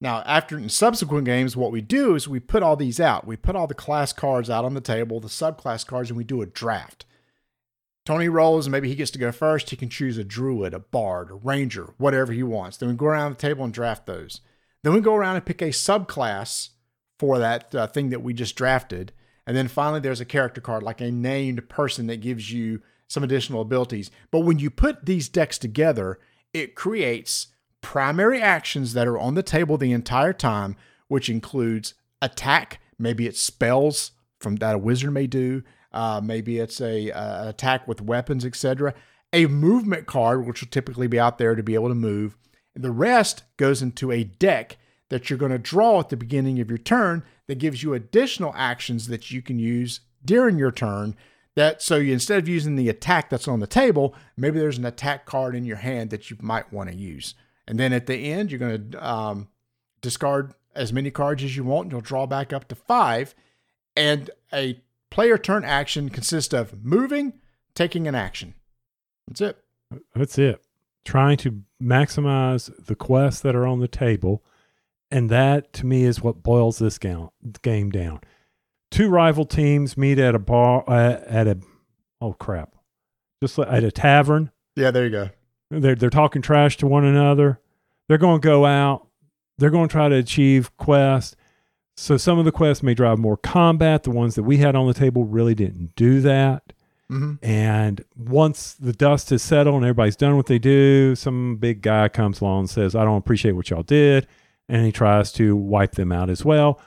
Now, 0.00 0.24
after 0.26 0.58
in 0.58 0.68
subsequent 0.68 1.26
games, 1.26 1.56
what 1.56 1.70
we 1.70 1.80
do 1.80 2.16
is 2.16 2.26
we 2.26 2.40
put 2.40 2.64
all 2.64 2.74
these 2.74 2.98
out. 2.98 3.24
We 3.24 3.36
put 3.36 3.54
all 3.54 3.68
the 3.68 3.74
class 3.74 4.12
cards 4.12 4.50
out 4.50 4.64
on 4.64 4.74
the 4.74 4.80
table, 4.80 5.20
the 5.20 5.28
subclass 5.28 5.86
cards, 5.86 6.10
and 6.10 6.16
we 6.16 6.24
do 6.24 6.42
a 6.42 6.46
draft. 6.46 7.06
Tony 8.04 8.28
rolls, 8.28 8.66
and 8.66 8.72
maybe 8.72 8.88
he 8.88 8.94
gets 8.94 9.10
to 9.12 9.18
go 9.18 9.32
first. 9.32 9.70
He 9.70 9.76
can 9.76 9.88
choose 9.88 10.18
a 10.18 10.24
druid, 10.24 10.74
a 10.74 10.78
bard, 10.78 11.30
a 11.30 11.34
ranger, 11.34 11.94
whatever 11.96 12.32
he 12.32 12.42
wants. 12.42 12.76
Then 12.76 12.90
we 12.90 12.94
go 12.94 13.06
around 13.06 13.32
the 13.32 13.38
table 13.38 13.64
and 13.64 13.72
draft 13.72 14.06
those. 14.06 14.40
Then 14.82 14.92
we 14.92 15.00
go 15.00 15.14
around 15.14 15.36
and 15.36 15.46
pick 15.46 15.62
a 15.62 15.66
subclass 15.66 16.70
for 17.18 17.38
that 17.38 17.74
uh, 17.74 17.86
thing 17.86 18.10
that 18.10 18.22
we 18.22 18.34
just 18.34 18.56
drafted. 18.56 19.12
And 19.46 19.56
then 19.56 19.68
finally, 19.68 20.00
there's 20.00 20.20
a 20.20 20.26
character 20.26 20.60
card, 20.60 20.82
like 20.82 21.00
a 21.00 21.10
named 21.10 21.68
person 21.70 22.06
that 22.08 22.20
gives 22.20 22.52
you 22.52 22.82
some 23.08 23.22
additional 23.22 23.62
abilities. 23.62 24.10
But 24.30 24.40
when 24.40 24.58
you 24.58 24.70
put 24.70 25.06
these 25.06 25.28
decks 25.28 25.56
together, 25.56 26.18
it 26.52 26.74
creates 26.74 27.48
primary 27.80 28.40
actions 28.40 28.92
that 28.94 29.06
are 29.06 29.18
on 29.18 29.34
the 29.34 29.42
table 29.42 29.78
the 29.78 29.92
entire 29.92 30.32
time, 30.32 30.76
which 31.08 31.30
includes 31.30 31.94
attack. 32.20 32.80
Maybe 32.98 33.26
it's 33.26 33.40
spells 33.40 34.12
from 34.40 34.56
that 34.56 34.74
a 34.74 34.78
wizard 34.78 35.12
may 35.12 35.26
do. 35.26 35.62
Uh, 35.94 36.20
maybe 36.22 36.58
it's 36.58 36.80
a 36.80 37.08
attack 37.48 37.88
with 37.88 38.02
weapons, 38.02 38.44
etc. 38.44 38.92
A 39.32 39.46
movement 39.46 40.06
card, 40.06 40.46
which 40.46 40.60
will 40.60 40.68
typically 40.68 41.06
be 41.06 41.18
out 41.18 41.38
there 41.38 41.54
to 41.54 41.62
be 41.62 41.74
able 41.74 41.88
to 41.88 41.94
move. 41.94 42.36
The 42.74 42.90
rest 42.90 43.44
goes 43.56 43.80
into 43.80 44.10
a 44.10 44.24
deck 44.24 44.76
that 45.08 45.30
you're 45.30 45.38
going 45.38 45.52
to 45.52 45.58
draw 45.58 46.00
at 46.00 46.08
the 46.08 46.16
beginning 46.16 46.60
of 46.60 46.68
your 46.68 46.78
turn 46.78 47.22
that 47.46 47.58
gives 47.58 47.82
you 47.82 47.94
additional 47.94 48.52
actions 48.56 49.06
that 49.08 49.30
you 49.30 49.40
can 49.40 49.58
use 49.58 50.00
during 50.24 50.58
your 50.58 50.72
turn 50.72 51.14
that 51.56 51.80
so 51.80 51.96
you 51.96 52.12
instead 52.12 52.38
of 52.38 52.48
using 52.48 52.74
the 52.74 52.88
attack 52.88 53.30
that's 53.30 53.46
on 53.46 53.60
the 53.60 53.66
table 53.66 54.14
maybe 54.36 54.58
there's 54.58 54.78
an 54.78 54.86
attack 54.86 55.26
card 55.26 55.54
in 55.54 55.64
your 55.64 55.76
hand 55.76 56.10
that 56.10 56.30
you 56.30 56.36
might 56.40 56.72
want 56.72 56.90
to 56.90 56.96
use 56.96 57.34
and 57.66 57.78
then 57.78 57.92
at 57.92 58.06
the 58.06 58.16
end, 58.16 58.50
you're 58.50 58.58
going 58.58 58.90
to 58.90 59.06
um, 59.06 59.48
discard 60.00 60.54
as 60.74 60.92
many 60.92 61.10
cards 61.10 61.42
as 61.42 61.56
you 61.56 61.64
want, 61.64 61.86
and 61.86 61.92
you'll 61.92 62.00
draw 62.00 62.26
back 62.26 62.52
up 62.52 62.68
to 62.68 62.74
five. 62.74 63.34
And 63.96 64.30
a 64.52 64.80
player 65.14 65.38
turn 65.38 65.64
action 65.64 66.08
consists 66.08 66.52
of 66.52 66.84
moving, 66.84 67.34
taking 67.72 68.08
an 68.08 68.16
action. 68.16 68.52
That's 69.28 69.40
it. 69.40 69.58
That's 70.12 70.36
it. 70.38 70.60
Trying 71.04 71.36
to 71.38 71.62
maximize 71.80 72.68
the 72.84 72.96
quests 72.96 73.40
that 73.42 73.54
are 73.54 73.64
on 73.64 73.78
the 73.78 73.86
table. 73.86 74.42
And 75.12 75.30
that 75.30 75.72
to 75.74 75.86
me 75.86 76.02
is 76.02 76.20
what 76.20 76.42
boils 76.42 76.78
this 76.78 76.98
game 76.98 77.90
down. 77.90 78.20
Two 78.90 79.08
rival 79.08 79.44
teams 79.44 79.96
meet 79.96 80.18
at 80.18 80.34
a 80.34 80.40
bar, 80.40 80.82
uh, 80.88 81.20
at 81.28 81.46
a, 81.46 81.58
oh 82.20 82.32
crap, 82.32 82.74
just 83.40 83.56
at 83.56 83.84
a 83.84 83.92
tavern. 83.92 84.50
Yeah, 84.74 84.90
there 84.90 85.04
you 85.04 85.10
go. 85.10 85.30
They're 85.70 85.94
they're 85.94 86.10
talking 86.10 86.42
trash 86.42 86.76
to 86.78 86.88
one 86.88 87.04
another. 87.04 87.60
They're 88.08 88.18
going 88.18 88.40
to 88.40 88.44
go 88.44 88.66
out. 88.66 89.06
They're 89.58 89.70
going 89.70 89.88
to 89.88 89.92
try 89.92 90.08
to 90.08 90.16
achieve 90.16 90.76
quests. 90.76 91.36
So 91.96 92.16
some 92.16 92.38
of 92.38 92.44
the 92.44 92.52
quests 92.52 92.82
may 92.82 92.94
drive 92.94 93.18
more 93.18 93.36
combat. 93.36 94.02
The 94.02 94.10
ones 94.10 94.34
that 94.34 94.42
we 94.42 94.58
had 94.58 94.74
on 94.74 94.86
the 94.86 94.94
table 94.94 95.24
really 95.24 95.54
didn't 95.54 95.94
do 95.94 96.20
that. 96.22 96.72
Mm-hmm. 97.10 97.44
And 97.44 98.04
once 98.16 98.74
the 98.74 98.92
dust 98.92 99.30
has 99.30 99.42
settled 99.42 99.76
and 99.76 99.84
everybody's 99.84 100.16
done 100.16 100.36
what 100.36 100.46
they 100.46 100.58
do, 100.58 101.14
some 101.14 101.56
big 101.56 101.82
guy 101.82 102.08
comes 102.08 102.40
along 102.40 102.60
and 102.60 102.70
says, 102.70 102.94
I 102.94 103.04
don't 103.04 103.18
appreciate 103.18 103.52
what 103.52 103.70
y'all 103.70 103.82
did. 103.82 104.26
And 104.68 104.84
he 104.84 104.92
tries 104.92 105.30
to 105.32 105.54
wipe 105.54 105.92
them 105.92 106.10
out 106.10 106.30
as 106.30 106.44
well. 106.44 106.80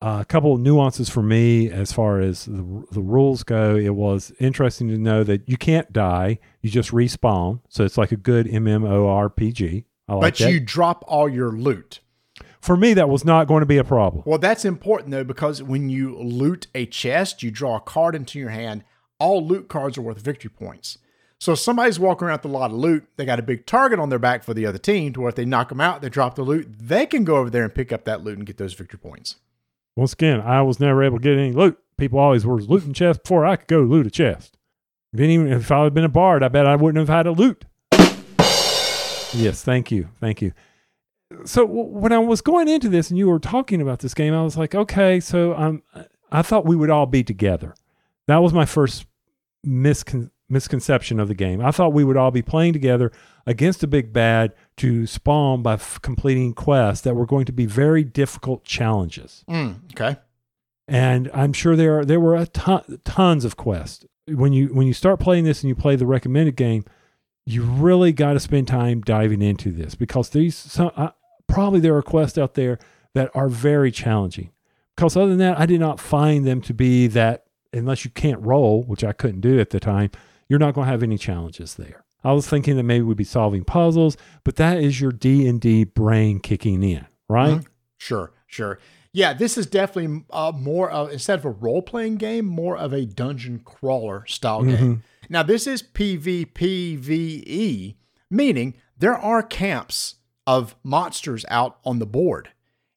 Uh, 0.00 0.18
a 0.20 0.24
couple 0.24 0.54
of 0.54 0.60
nuances 0.60 1.08
for 1.08 1.24
me 1.24 1.68
as 1.70 1.92
far 1.92 2.20
as 2.20 2.44
the, 2.44 2.84
the 2.92 3.00
rules 3.00 3.42
go. 3.42 3.74
It 3.74 3.96
was 3.96 4.32
interesting 4.38 4.88
to 4.88 4.96
know 4.96 5.24
that 5.24 5.48
you 5.48 5.56
can't 5.56 5.92
die; 5.92 6.38
you 6.62 6.70
just 6.70 6.92
respawn. 6.92 7.62
So 7.68 7.84
it's 7.84 7.98
like 7.98 8.12
a 8.12 8.16
good 8.16 8.46
MMORPG. 8.46 9.84
Like 10.06 10.20
but 10.20 10.36
that. 10.36 10.52
you 10.52 10.60
drop 10.60 11.04
all 11.08 11.28
your 11.28 11.50
loot. 11.50 11.98
For 12.60 12.76
me, 12.76 12.94
that 12.94 13.08
was 13.08 13.24
not 13.24 13.46
going 13.46 13.60
to 13.60 13.66
be 13.66 13.78
a 13.78 13.84
problem. 13.84 14.22
Well, 14.26 14.38
that's 14.38 14.64
important 14.64 15.10
though 15.10 15.24
because 15.24 15.62
when 15.62 15.88
you 15.88 16.16
loot 16.16 16.66
a 16.74 16.86
chest, 16.86 17.42
you 17.42 17.50
draw 17.50 17.76
a 17.76 17.80
card 17.80 18.14
into 18.14 18.38
your 18.38 18.50
hand. 18.50 18.84
All 19.18 19.44
loot 19.46 19.68
cards 19.68 19.98
are 19.98 20.02
worth 20.02 20.20
victory 20.20 20.50
points. 20.50 20.98
So 21.40 21.52
if 21.52 21.60
somebody's 21.60 22.00
walking 22.00 22.26
around 22.26 22.38
with 22.38 22.46
a 22.46 22.56
lot 22.56 22.72
of 22.72 22.76
loot, 22.76 23.06
they 23.16 23.24
got 23.24 23.38
a 23.38 23.42
big 23.42 23.64
target 23.64 24.00
on 24.00 24.08
their 24.08 24.18
back 24.18 24.42
for 24.42 24.54
the 24.54 24.66
other 24.66 24.78
team. 24.78 25.12
To 25.12 25.20
where 25.20 25.28
if 25.28 25.36
they 25.36 25.44
knock 25.44 25.68
them 25.68 25.80
out, 25.80 26.02
they 26.02 26.08
drop 26.08 26.34
the 26.34 26.42
loot, 26.42 26.66
they 26.80 27.06
can 27.06 27.24
go 27.24 27.36
over 27.36 27.48
there 27.48 27.62
and 27.62 27.74
pick 27.74 27.92
up 27.92 28.04
that 28.04 28.24
loot 28.24 28.38
and 28.38 28.46
get 28.46 28.56
those 28.56 28.74
victory 28.74 28.98
points. 28.98 29.36
Once 29.94 30.12
again, 30.12 30.40
I 30.40 30.62
was 30.62 30.80
never 30.80 31.02
able 31.02 31.18
to 31.18 31.22
get 31.22 31.38
any 31.38 31.52
loot. 31.52 31.78
People 31.96 32.18
always 32.18 32.44
were 32.44 32.60
looting 32.60 32.92
chests 32.92 33.22
before 33.22 33.46
I 33.46 33.56
could 33.56 33.68
go 33.68 33.80
loot 33.80 34.06
a 34.06 34.10
chest. 34.10 34.56
If, 35.12 35.20
even, 35.20 35.50
if 35.50 35.70
I 35.70 35.84
had 35.84 35.94
been 35.94 36.04
a 36.04 36.08
bard, 36.08 36.42
I 36.42 36.48
bet 36.48 36.66
I 36.66 36.76
wouldn't 36.76 36.98
have 36.98 37.14
had 37.14 37.26
a 37.26 37.32
loot. 37.32 37.64
yes, 39.32 39.62
thank 39.62 39.90
you. 39.90 40.08
Thank 40.20 40.42
you. 40.42 40.52
So 41.44 41.64
when 41.66 42.12
I 42.12 42.18
was 42.18 42.40
going 42.40 42.68
into 42.68 42.88
this 42.88 43.10
and 43.10 43.18
you 43.18 43.28
were 43.28 43.38
talking 43.38 43.82
about 43.82 43.98
this 43.98 44.14
game, 44.14 44.32
I 44.32 44.42
was 44.42 44.56
like, 44.56 44.74
okay, 44.74 45.20
so 45.20 45.54
I'm, 45.54 45.82
I 46.32 46.42
thought 46.42 46.64
we 46.64 46.76
would 46.76 46.90
all 46.90 47.06
be 47.06 47.22
together. 47.22 47.74
That 48.26 48.38
was 48.38 48.54
my 48.54 48.64
first 48.64 49.06
miscon- 49.66 50.30
misconception 50.48 51.20
of 51.20 51.28
the 51.28 51.34
game. 51.34 51.60
I 51.60 51.70
thought 51.70 51.92
we 51.92 52.04
would 52.04 52.16
all 52.16 52.30
be 52.30 52.42
playing 52.42 52.72
together 52.72 53.12
against 53.46 53.82
a 53.82 53.86
big 53.86 54.12
bad 54.12 54.54
to 54.78 55.06
spawn 55.06 55.62
by 55.62 55.74
f- 55.74 56.00
completing 56.02 56.54
quests 56.54 57.04
that 57.04 57.14
were 57.14 57.26
going 57.26 57.44
to 57.46 57.52
be 57.52 57.66
very 57.66 58.04
difficult 58.04 58.64
challenges. 58.64 59.44
Mm, 59.48 59.80
okay. 59.92 60.18
And 60.86 61.30
I'm 61.34 61.52
sure 61.52 61.76
there 61.76 61.98
are 61.98 62.04
there 62.04 62.20
were 62.20 62.36
a 62.36 62.46
ton, 62.46 63.00
tons 63.04 63.44
of 63.44 63.56
quests. 63.56 64.06
When 64.26 64.54
you 64.54 64.68
when 64.68 64.86
you 64.86 64.94
start 64.94 65.20
playing 65.20 65.44
this 65.44 65.62
and 65.62 65.68
you 65.68 65.74
play 65.74 65.96
the 65.96 66.06
recommended 66.06 66.56
game, 66.56 66.84
you 67.44 67.62
really 67.62 68.12
got 68.12 68.34
to 68.34 68.40
spend 68.40 68.68
time 68.68 69.02
diving 69.02 69.42
into 69.42 69.70
this 69.70 69.94
because 69.94 70.30
these 70.30 70.56
some, 70.56 70.90
uh, 70.96 71.10
probably 71.48 71.80
there 71.80 71.96
are 71.96 72.02
quests 72.02 72.38
out 72.38 72.54
there 72.54 72.78
that 73.14 73.30
are 73.34 73.48
very 73.48 73.90
challenging. 73.90 74.50
Because 74.94 75.16
other 75.16 75.28
than 75.30 75.38
that, 75.38 75.58
I 75.58 75.66
did 75.66 75.80
not 75.80 75.98
find 76.00 76.46
them 76.46 76.60
to 76.62 76.74
be 76.74 77.06
that 77.08 77.44
unless 77.72 78.04
you 78.04 78.10
can't 78.10 78.40
roll, 78.40 78.82
which 78.84 79.02
I 79.04 79.12
couldn't 79.12 79.40
do 79.40 79.58
at 79.60 79.70
the 79.70 79.80
time, 79.80 80.10
you're 80.48 80.58
not 80.58 80.74
going 80.74 80.86
to 80.86 80.90
have 80.90 81.02
any 81.02 81.18
challenges 81.18 81.74
there. 81.74 82.04
I 82.24 82.32
was 82.32 82.48
thinking 82.48 82.76
that 82.76 82.82
maybe 82.82 83.02
we'd 83.02 83.16
be 83.16 83.24
solving 83.24 83.64
puzzles, 83.64 84.16
but 84.44 84.56
that 84.56 84.78
is 84.78 85.00
your 85.00 85.12
D 85.12 85.46
and 85.46 85.60
D 85.60 85.84
brain 85.84 86.40
kicking 86.40 86.82
in, 86.82 87.06
right? 87.28 87.58
Mhm. 87.60 87.66
Sure, 87.96 88.32
sure. 88.46 88.78
Yeah, 89.12 89.32
this 89.34 89.56
is 89.56 89.66
definitely 89.66 90.24
uh, 90.30 90.52
more 90.54 90.90
of 90.90 91.12
instead 91.12 91.38
of 91.38 91.44
a 91.44 91.50
role 91.50 91.80
playing 91.82 92.16
game, 92.16 92.44
more 92.44 92.76
of 92.76 92.92
a 92.92 93.04
dungeon 93.06 93.60
crawler 93.64 94.24
style 94.26 94.64
game. 94.64 95.02
Now, 95.28 95.42
this 95.42 95.66
is 95.66 95.82
PvPvE, 96.78 97.96
meaning 98.30 98.74
there 98.98 99.16
are 99.16 99.42
camps 99.42 100.16
of 100.48 100.74
monsters 100.82 101.44
out 101.50 101.78
on 101.84 101.98
the 101.98 102.06
board 102.06 102.48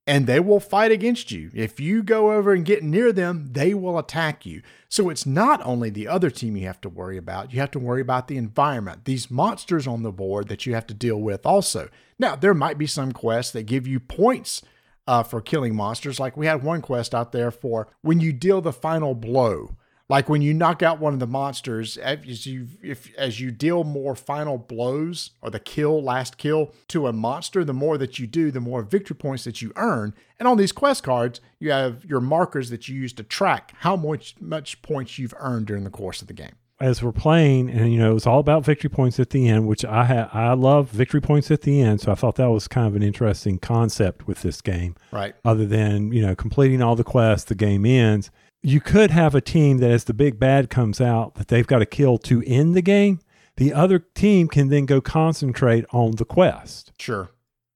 and 0.08 0.26
they 0.26 0.40
will 0.40 0.62
fight 0.62 0.90
against 0.90 1.32
you. 1.32 1.52
If 1.54 1.82
you 1.82 2.02
go 2.02 2.32
over 2.32 2.54
and 2.54 2.64
get 2.64 2.82
near 2.82 3.12
them, 3.12 3.50
they 3.52 3.74
will 3.74 4.00
attack 4.00 4.46
you. 4.46 4.62
So 4.88 5.10
it's 5.10 5.26
not 5.26 5.62
only 5.66 5.90
the 5.90 6.08
other 6.08 6.30
team 6.30 6.56
you 6.56 6.66
have 6.66 6.80
to 6.80 6.90
worry 6.90 7.18
about, 7.18 7.52
you 7.52 7.60
have 7.60 7.72
to 7.72 7.80
worry 7.80 8.00
about 8.00 8.30
the 8.30 8.38
environment, 8.38 9.04
these 9.04 9.30
monsters 9.30 9.86
on 9.86 10.02
the 10.02 10.14
board 10.14 10.48
that 10.48 10.66
you 10.66 10.74
have 10.76 10.88
to 10.88 10.94
deal 10.94 11.18
with 11.18 11.46
also. 11.46 11.90
Now, 12.18 12.38
there 12.38 12.54
might 12.54 12.78
be 12.78 12.88
some 12.88 13.12
quests 13.12 13.52
that 13.52 13.64
give 13.64 13.86
you 13.86 14.00
points 14.00 14.62
uh, 15.06 15.22
for 15.22 15.42
killing 15.42 15.76
monsters. 15.76 16.22
Like 16.22 16.38
we 16.38 16.46
had 16.46 16.64
one 16.64 16.82
quest 16.82 17.14
out 17.14 17.34
there 17.34 17.52
for 17.52 17.90
when 18.02 18.22
you 18.22 18.32
deal 18.32 18.62
the 18.62 18.72
final 18.72 19.14
blow. 19.14 19.76
Like 20.12 20.28
when 20.28 20.42
you 20.42 20.54
knock 20.54 20.84
out 20.84 21.00
one 21.00 21.14
of 21.14 21.22
the 21.22 21.26
monsters, 21.26 21.96
as 21.96 22.46
you 22.46 22.68
if 22.84 23.16
as 23.16 23.40
you 23.40 23.50
deal 23.50 23.86
more 23.86 24.14
final 24.14 24.58
blows 24.58 25.30
or 25.42 25.50
the 25.50 25.58
kill, 25.58 26.04
last 26.04 26.38
kill 26.38 26.74
to 26.90 27.08
a 27.08 27.14
monster, 27.14 27.64
the 27.64 27.72
more 27.72 27.98
that 27.98 28.20
you 28.20 28.28
do, 28.28 28.52
the 28.52 28.60
more 28.60 28.82
victory 28.82 29.16
points 29.16 29.46
that 29.46 29.62
you 29.62 29.72
earn. 29.78 30.14
And 30.38 30.50
on 30.50 30.58
these 30.58 30.74
quest 30.74 31.04
cards, 31.04 31.40
you 31.60 31.72
have 31.72 32.04
your 32.04 32.20
markers 32.20 32.72
that 32.72 32.90
you 32.90 32.96
use 33.00 33.14
to 33.14 33.24
track 33.24 33.72
how 33.78 33.96
much 33.96 34.36
much 34.42 34.82
points 34.82 35.18
you've 35.18 35.34
earned 35.38 35.68
during 35.68 35.86
the 35.86 35.90
course 35.90 36.22
of 36.22 36.28
the 36.28 36.34
game. 36.34 36.56
As 36.82 37.02
we're 37.02 37.14
playing, 37.14 37.70
and 37.70 37.94
you 37.94 37.98
know, 37.98 38.18
it's 38.18 38.28
all 38.28 38.40
about 38.40 38.66
victory 38.66 38.90
points 38.90 39.18
at 39.18 39.30
the 39.30 39.48
end, 39.48 39.66
which 39.66 39.86
I 39.86 40.04
ha- 40.04 40.30
I 40.34 40.52
love 40.56 40.90
victory 40.90 41.22
points 41.22 41.50
at 41.52 41.62
the 41.62 41.80
end. 41.80 42.02
So 42.02 42.12
I 42.12 42.16
thought 42.16 42.36
that 42.36 42.52
was 42.52 42.68
kind 42.68 42.86
of 42.86 42.98
an 42.98 43.04
interesting 43.04 43.60
concept 43.60 44.28
with 44.28 44.42
this 44.42 44.60
game. 44.60 44.96
Right. 45.14 45.36
Other 45.46 45.66
than 45.66 46.12
you 46.12 46.22
know 46.22 46.36
completing 46.36 46.82
all 46.82 46.98
the 46.98 47.06
quests, 47.06 47.48
the 47.48 47.56
game 47.56 47.86
ends. 47.86 48.30
You 48.64 48.80
could 48.80 49.12
have 49.12 49.34
a 49.34 49.42
team 49.42 49.80
that, 49.80 49.90
as 49.92 50.04
the 50.04 50.14
big 50.14 50.40
bad 50.40 50.70
comes 50.70 51.02
out, 51.02 51.36
that 51.36 51.48
they've 51.48 51.66
got 51.66 51.80
to 51.80 51.86
kill 51.86 52.18
to 52.20 52.44
end 52.46 52.76
the 52.76 52.82
game. 52.82 53.20
The 53.58 53.74
other 53.74 54.00
team 54.00 54.48
can 54.48 54.70
then 54.70 54.86
go 54.86 55.02
concentrate 55.02 55.86
on 55.92 56.12
the 56.18 56.26
quest 56.26 56.92
Sure. 57.00 57.30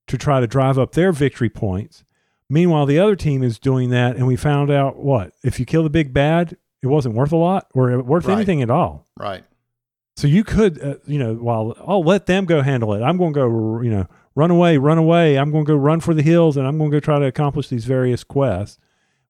to 0.07 0.17
try 0.17 0.39
to 0.39 0.47
drive 0.47 0.77
up 0.77 0.91
their 0.93 1.11
victory 1.11 1.49
points. 1.49 2.03
Meanwhile, 2.49 2.85
the 2.85 2.99
other 2.99 3.15
team 3.15 3.41
is 3.41 3.57
doing 3.57 3.89
that, 3.89 4.15
and 4.15 4.27
we 4.27 4.35
found 4.35 4.69
out 4.69 4.97
what 4.97 5.33
if 5.43 5.59
you 5.59 5.65
kill 5.65 5.83
the 5.83 5.89
big 5.89 6.13
bad, 6.13 6.55
it 6.83 6.87
wasn't 6.87 7.15
worth 7.15 7.31
a 7.31 7.35
lot 7.37 7.67
or 7.73 8.01
worth 8.03 8.25
Right. 8.25 8.35
anything 8.35 8.61
at 8.61 8.69
all. 8.69 9.07
Right. 9.17 9.43
So 10.15 10.27
you 10.27 10.43
could, 10.43 10.81
uh, 10.81 10.95
you 11.07 11.17
know, 11.19 11.33
while 11.33 11.75
I'll 11.85 12.03
let 12.03 12.27
them 12.27 12.45
go 12.45 12.61
handle 12.61 12.93
it, 12.93 13.01
I'm 13.01 13.17
going 13.17 13.33
to 13.33 13.39
go, 13.39 13.81
you 13.81 13.89
know, 13.89 14.05
run 14.35 14.51
away, 14.51 14.77
run 14.77 14.97
away. 14.99 15.37
I'm 15.37 15.51
going 15.51 15.65
to 15.65 15.69
go 15.71 15.75
run 15.75 15.99
for 15.99 16.13
the 16.13 16.21
hills, 16.21 16.55
and 16.55 16.67
I'm 16.67 16.77
going 16.77 16.91
to 16.91 16.95
go 16.95 16.99
try 16.99 17.17
to 17.19 17.25
accomplish 17.25 17.67
these 17.69 17.85
various 17.85 18.23
quests 18.23 18.77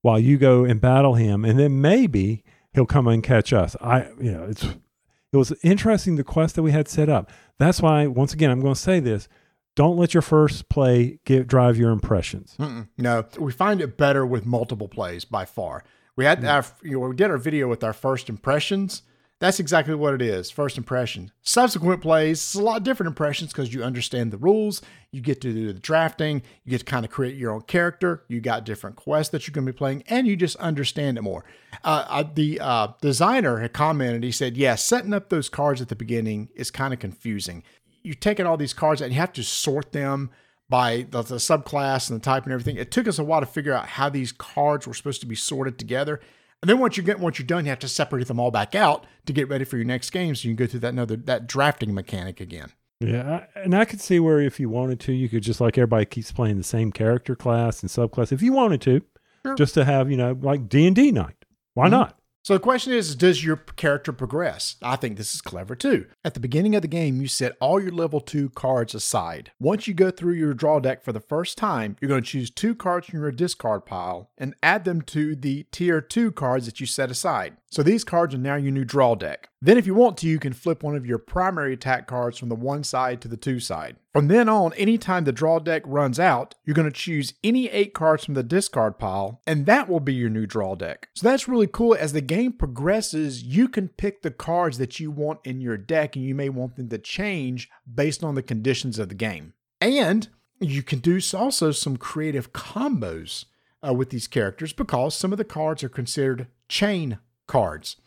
while 0.05 0.19
you 0.19 0.37
go 0.37 0.63
and 0.63 0.79
battle 0.79 1.15
him, 1.15 1.43
and 1.43 1.57
then 1.57 1.81
maybe 1.81 2.43
he'll 2.75 2.85
come 2.85 3.07
and 3.07 3.23
catch 3.23 3.51
us. 3.51 3.75
I, 3.81 4.03
you 4.21 4.31
know, 4.31 4.43
it's 4.43 4.63
it 4.63 5.37
was 5.37 5.51
interesting 5.63 6.15
the 6.15 6.23
quest 6.23 6.53
that 6.55 6.61
we 6.61 6.71
had 6.71 6.87
set 6.87 7.09
up. 7.09 7.31
That's 7.57 7.81
why, 7.81 8.05
once 8.05 8.31
again, 8.31 8.51
I'm 8.51 8.61
going 8.61 8.75
to 8.75 8.79
say 8.79 8.99
this: 8.99 9.27
don't 9.75 9.97
let 9.97 10.13
your 10.13 10.21
first 10.21 10.69
play 10.69 11.17
get 11.25 11.47
drive 11.47 11.75
your 11.77 11.89
impressions. 11.89 12.55
Mm-mm. 12.59 12.87
No, 12.99 13.25
we 13.39 13.51
find 13.51 13.81
it 13.81 13.97
better 13.97 14.27
with 14.27 14.45
multiple 14.45 14.87
plays 14.87 15.25
by 15.25 15.43
far. 15.43 15.83
We 16.15 16.25
had 16.25 16.41
mm. 16.41 16.53
our, 16.53 16.63
you 16.83 16.99
know, 16.99 17.07
we 17.07 17.15
did 17.15 17.31
our 17.31 17.39
video 17.39 17.67
with 17.67 17.83
our 17.83 17.91
first 17.91 18.29
impressions. 18.29 19.01
That's 19.39 19.59
exactly 19.59 19.95
what 19.95 20.13
it 20.13 20.21
is. 20.21 20.49
First 20.49 20.77
impression. 20.77 21.31
Subsequent 21.41 22.01
plays, 22.01 22.37
it's 22.39 22.55
a 22.55 22.61
lot 22.61 22.83
different 22.83 23.09
impressions 23.09 23.51
because 23.51 23.73
you 23.73 23.83
understand 23.83 24.31
the 24.31 24.37
rules. 24.37 24.81
You 25.11 25.19
get 25.19 25.41
to 25.41 25.53
do 25.53 25.73
the 25.73 25.79
drafting. 25.79 26.41
You 26.63 26.71
get 26.71 26.79
to 26.79 26.85
kind 26.85 27.03
of 27.03 27.11
create 27.11 27.35
your 27.35 27.51
own 27.51 27.61
character. 27.63 28.23
You 28.29 28.39
got 28.39 28.63
different 28.63 28.95
quests 28.95 29.31
that 29.31 29.45
you're 29.45 29.53
going 29.53 29.65
to 29.65 29.73
be 29.73 29.77
playing, 29.77 30.03
and 30.07 30.25
you 30.25 30.37
just 30.37 30.55
understand 30.55 31.17
it 31.17 31.21
more. 31.21 31.43
Uh, 31.83 32.05
uh, 32.07 32.23
the 32.33 32.59
uh, 32.61 32.87
designer 33.01 33.59
had 33.59 33.73
commented. 33.73 34.23
He 34.23 34.31
said, 34.31 34.55
"Yeah, 34.55 34.75
setting 34.75 35.13
up 35.13 35.29
those 35.29 35.49
cards 35.49 35.81
at 35.81 35.89
the 35.89 35.95
beginning 35.95 36.49
is 36.55 36.71
kind 36.71 36.93
of 36.93 36.99
confusing. 36.99 37.63
You're 38.03 38.15
taking 38.15 38.45
all 38.45 38.57
these 38.57 38.73
cards 38.73 39.01
and 39.01 39.11
you 39.11 39.19
have 39.19 39.33
to 39.33 39.43
sort 39.43 39.91
them." 39.91 40.31
by 40.67 41.05
the, 41.11 41.21
the 41.21 41.35
subclass 41.35 42.09
and 42.09 42.19
the 42.19 42.23
type 42.23 42.43
and 42.43 42.51
everything. 42.51 42.75
It 42.77 42.89
took 42.89 43.07
us 43.07 43.19
a 43.19 43.23
while 43.23 43.39
to 43.39 43.45
figure 43.45 43.73
out 43.73 43.87
how 43.87 44.09
these 44.09 44.31
cards 44.31 44.87
were 44.87 44.95
supposed 44.95 45.21
to 45.21 45.27
be 45.27 45.35
sorted 45.35 45.77
together. 45.77 46.19
And 46.61 46.69
then 46.69 46.79
once 46.79 46.97
you 46.97 47.03
get 47.03 47.19
once 47.19 47.37
you're 47.37 47.45
done, 47.45 47.65
you 47.65 47.69
have 47.69 47.79
to 47.79 47.87
separate 47.87 48.27
them 48.27 48.39
all 48.39 48.49
back 48.51 48.73
out 48.75 49.05
to 49.25 49.33
get 49.33 49.47
ready 49.49 49.65
for 49.65 49.77
your 49.77 49.85
next 49.85 50.09
game, 50.09 50.33
so 50.35 50.47
you 50.47 50.55
can 50.55 50.65
go 50.65 50.69
through 50.69 50.79
that 50.81 50.93
another 50.93 51.15
that 51.15 51.47
drafting 51.47 51.93
mechanic 51.93 52.39
again. 52.41 52.71
Yeah, 53.01 53.45
and 53.55 53.75
I 53.75 53.85
could 53.85 53.99
see 54.01 54.19
where 54.19 54.39
if 54.39 54.59
you 54.59 54.69
wanted 54.69 54.99
to, 55.01 55.13
you 55.13 55.27
could 55.29 55.43
just 55.43 55.59
like 55.61 55.77
everybody 55.77 56.05
keeps 56.05 56.31
playing 56.31 56.57
the 56.57 56.63
same 56.63 56.91
character 56.91 57.35
class 57.35 57.81
and 57.83 57.89
subclass. 57.91 58.31
If 58.31 58.41
you 58.41 58.53
wanted 58.53 58.81
to, 58.81 59.01
Sure. 59.45 59.55
just 59.55 59.73
to 59.75 59.85
have 59.85 60.09
you 60.09 60.17
know 60.17 60.37
like 60.41 60.67
D 60.69 60.87
and 60.87 60.95
D 60.95 61.11
night, 61.11 61.35
why 61.73 61.87
Mhm. 61.87 61.91
not? 61.91 62.19
So 62.45 62.53
the 62.53 62.59
question 62.59 62.93
is, 62.93 63.15
does 63.15 63.43
your 63.43 63.55
character 63.55 64.13
progress? 64.13 64.75
I 64.83 64.97
think 64.97 65.17
this 65.17 65.33
is 65.33 65.41
clever 65.41 65.75
too. 65.75 66.05
At 66.23 66.35
the 66.35 66.39
beginning 66.39 66.75
of 66.75 66.83
the 66.83 66.87
game, 66.87 67.19
you 67.19 67.27
set 67.27 67.57
all 67.59 67.81
your 67.81 67.91
level 67.91 68.21
two 68.21 68.49
cards 68.51 68.93
aside. 68.93 69.51
Once 69.59 69.87
you 69.87 69.95
go 69.95 70.11
through 70.11 70.33
your 70.33 70.53
draw 70.53 70.79
deck 70.79 71.01
for 71.01 71.11
the 71.11 71.19
first 71.19 71.57
time, 71.57 71.95
you're 71.99 72.07
going 72.07 72.21
to 72.21 72.29
choose 72.29 72.51
two 72.51 72.75
cards 72.75 73.07
from 73.07 73.19
your 73.19 73.31
discard 73.31 73.87
pile 73.87 74.29
and 74.37 74.53
add 74.61 74.85
them 74.85 75.01
to 75.01 75.35
the 75.35 75.63
tier 75.71 76.01
two 76.01 76.31
cards 76.31 76.67
that 76.67 76.79
you 76.79 76.85
set 76.85 77.09
aside. 77.09 77.57
So 77.71 77.81
these 77.81 78.03
cards 78.03 78.35
are 78.35 78.37
now 78.37 78.57
your 78.57 78.71
new 78.71 78.85
draw 78.85 79.15
deck. 79.15 79.49
Then, 79.59 79.79
if 79.79 79.87
you 79.87 79.95
want 79.95 80.15
to, 80.19 80.27
you 80.27 80.37
can 80.37 80.53
flip 80.53 80.83
one 80.83 80.95
of 80.95 81.07
your 81.07 81.17
primary 81.17 81.73
attack 81.73 82.05
cards 82.05 82.37
from 82.37 82.49
the 82.49 82.55
one 82.55 82.83
side 82.83 83.21
to 83.21 83.27
the 83.27 83.37
two 83.37 83.59
side. 83.59 83.95
From 84.15 84.29
then 84.29 84.47
on, 84.47 84.71
anytime 84.75 85.25
the 85.25 85.33
draw 85.33 85.59
deck 85.59 85.81
runs 85.85 86.21
out, 86.21 86.55
you're 86.63 86.73
going 86.73 86.89
to 86.89 86.99
choose 86.99 87.33
any 87.43 87.67
eight 87.67 87.93
cards 87.93 88.23
from 88.23 88.33
the 88.33 88.43
discard 88.43 88.97
pile, 88.97 89.41
and 89.45 89.65
that 89.65 89.89
will 89.89 89.99
be 89.99 90.13
your 90.13 90.29
new 90.29 90.45
draw 90.45 90.73
deck. 90.75 91.09
So 91.15 91.27
that's 91.27 91.49
really 91.49 91.67
cool. 91.67 91.97
As 91.99 92.13
the 92.13 92.21
game 92.21 92.53
progresses, 92.53 93.43
you 93.43 93.67
can 93.67 93.89
pick 93.89 94.21
the 94.21 94.31
cards 94.31 94.77
that 94.77 95.01
you 95.01 95.11
want 95.11 95.41
in 95.43 95.59
your 95.59 95.75
deck, 95.75 96.15
and 96.15 96.23
you 96.23 96.33
may 96.33 96.47
want 96.47 96.77
them 96.77 96.87
to 96.87 96.97
change 96.97 97.69
based 97.93 98.23
on 98.23 98.35
the 98.35 98.41
conditions 98.41 98.99
of 98.99 99.09
the 99.09 99.15
game. 99.15 99.51
And 99.81 100.29
you 100.61 100.81
can 100.81 100.99
do 100.99 101.19
also 101.33 101.73
some 101.73 101.97
creative 101.97 102.53
combos 102.53 103.43
uh, 103.85 103.93
with 103.93 104.11
these 104.11 104.29
characters 104.29 104.71
because 104.71 105.13
some 105.13 105.33
of 105.33 105.37
the 105.37 105.43
cards 105.43 105.83
are 105.83 105.89
considered 105.89 106.47
chain 106.69 107.17
cards. 107.47 107.97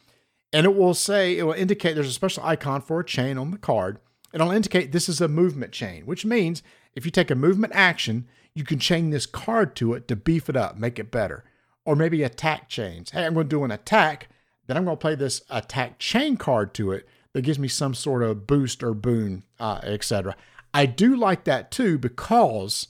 And 0.54 0.64
it 0.64 0.74
will 0.74 0.94
say, 0.94 1.36
it 1.36 1.42
will 1.42 1.52
indicate 1.52 1.96
there's 1.96 2.08
a 2.08 2.12
special 2.12 2.44
icon 2.44 2.80
for 2.80 3.00
a 3.00 3.04
chain 3.04 3.36
on 3.36 3.50
the 3.50 3.58
card. 3.58 3.98
It'll 4.32 4.50
indicate 4.50 4.92
this 4.92 5.08
is 5.08 5.20
a 5.20 5.28
movement 5.28 5.72
chain, 5.72 6.04
which 6.04 6.24
means 6.24 6.62
if 6.94 7.04
you 7.04 7.10
take 7.10 7.30
a 7.30 7.34
movement 7.34 7.72
action, 7.74 8.26
you 8.54 8.64
can 8.64 8.78
chain 8.78 9.10
this 9.10 9.26
card 9.26 9.76
to 9.76 9.94
it 9.94 10.08
to 10.08 10.16
beef 10.16 10.48
it 10.48 10.56
up, 10.56 10.76
make 10.76 10.98
it 10.98 11.10
better. 11.10 11.44
Or 11.84 11.96
maybe 11.96 12.22
attack 12.22 12.68
chains. 12.68 13.10
Hey, 13.10 13.24
I'm 13.24 13.34
going 13.34 13.48
to 13.48 13.56
do 13.56 13.64
an 13.64 13.70
attack, 13.70 14.28
then 14.66 14.76
I'm 14.76 14.84
going 14.84 14.96
to 14.96 15.00
play 15.00 15.14
this 15.14 15.42
attack 15.48 15.98
chain 15.98 16.36
card 16.36 16.74
to 16.74 16.92
it 16.92 17.08
that 17.32 17.42
gives 17.42 17.58
me 17.58 17.68
some 17.68 17.94
sort 17.94 18.22
of 18.22 18.46
boost 18.46 18.82
or 18.82 18.94
boon, 18.94 19.44
uh, 19.58 19.80
etc. 19.82 20.36
I 20.74 20.86
do 20.86 21.16
like 21.16 21.44
that 21.44 21.70
too 21.70 21.98
because 21.98 22.88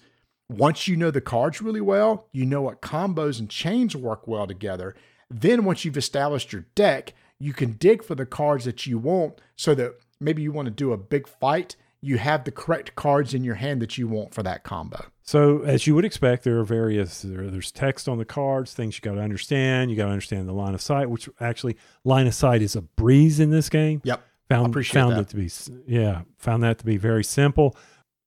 once 0.48 0.88
you 0.88 0.96
know 0.96 1.10
the 1.10 1.20
cards 1.20 1.60
really 1.60 1.80
well, 1.80 2.26
you 2.32 2.46
know 2.46 2.62
what 2.62 2.82
combos 2.82 3.38
and 3.38 3.48
chains 3.48 3.94
work 3.94 4.26
well 4.26 4.46
together. 4.46 4.96
Then 5.30 5.64
once 5.64 5.84
you've 5.84 5.96
established 5.96 6.52
your 6.52 6.66
deck, 6.74 7.14
you 7.38 7.52
can 7.52 7.72
dig 7.72 8.02
for 8.02 8.14
the 8.14 8.26
cards 8.26 8.64
that 8.64 8.86
you 8.86 8.98
want 8.98 9.40
so 9.54 9.74
that 9.74 9.94
maybe 10.20 10.42
you 10.42 10.52
want 10.52 10.66
to 10.66 10.70
do 10.70 10.92
a 10.92 10.96
big 10.96 11.28
fight, 11.28 11.76
you 12.00 12.18
have 12.18 12.44
the 12.44 12.52
correct 12.52 12.94
cards 12.94 13.34
in 13.34 13.44
your 13.44 13.56
hand 13.56 13.82
that 13.82 13.98
you 13.98 14.06
want 14.06 14.32
for 14.32 14.42
that 14.42 14.62
combo. 14.62 15.06
So, 15.22 15.62
as 15.62 15.86
you 15.86 15.94
would 15.94 16.04
expect, 16.04 16.44
there 16.44 16.58
are 16.58 16.64
various 16.64 17.22
there, 17.22 17.50
there's 17.50 17.72
text 17.72 18.08
on 18.08 18.18
the 18.18 18.24
cards, 18.24 18.72
things 18.72 18.96
you 18.96 19.02
got 19.02 19.16
to 19.16 19.20
understand. 19.20 19.90
You 19.90 19.96
got 19.96 20.06
to 20.06 20.12
understand 20.12 20.48
the 20.48 20.52
line 20.52 20.74
of 20.74 20.80
sight, 20.80 21.10
which 21.10 21.28
actually 21.40 21.76
line 22.04 22.26
of 22.26 22.34
sight 22.34 22.62
is 22.62 22.76
a 22.76 22.82
breeze 22.82 23.40
in 23.40 23.50
this 23.50 23.68
game. 23.68 24.00
Yep. 24.04 24.22
Found 24.48 24.86
found 24.86 25.16
that. 25.16 25.20
it 25.20 25.28
to 25.28 25.36
be 25.36 25.50
yeah, 25.86 26.22
found 26.38 26.62
that 26.62 26.78
to 26.78 26.84
be 26.84 26.96
very 26.96 27.24
simple. 27.24 27.76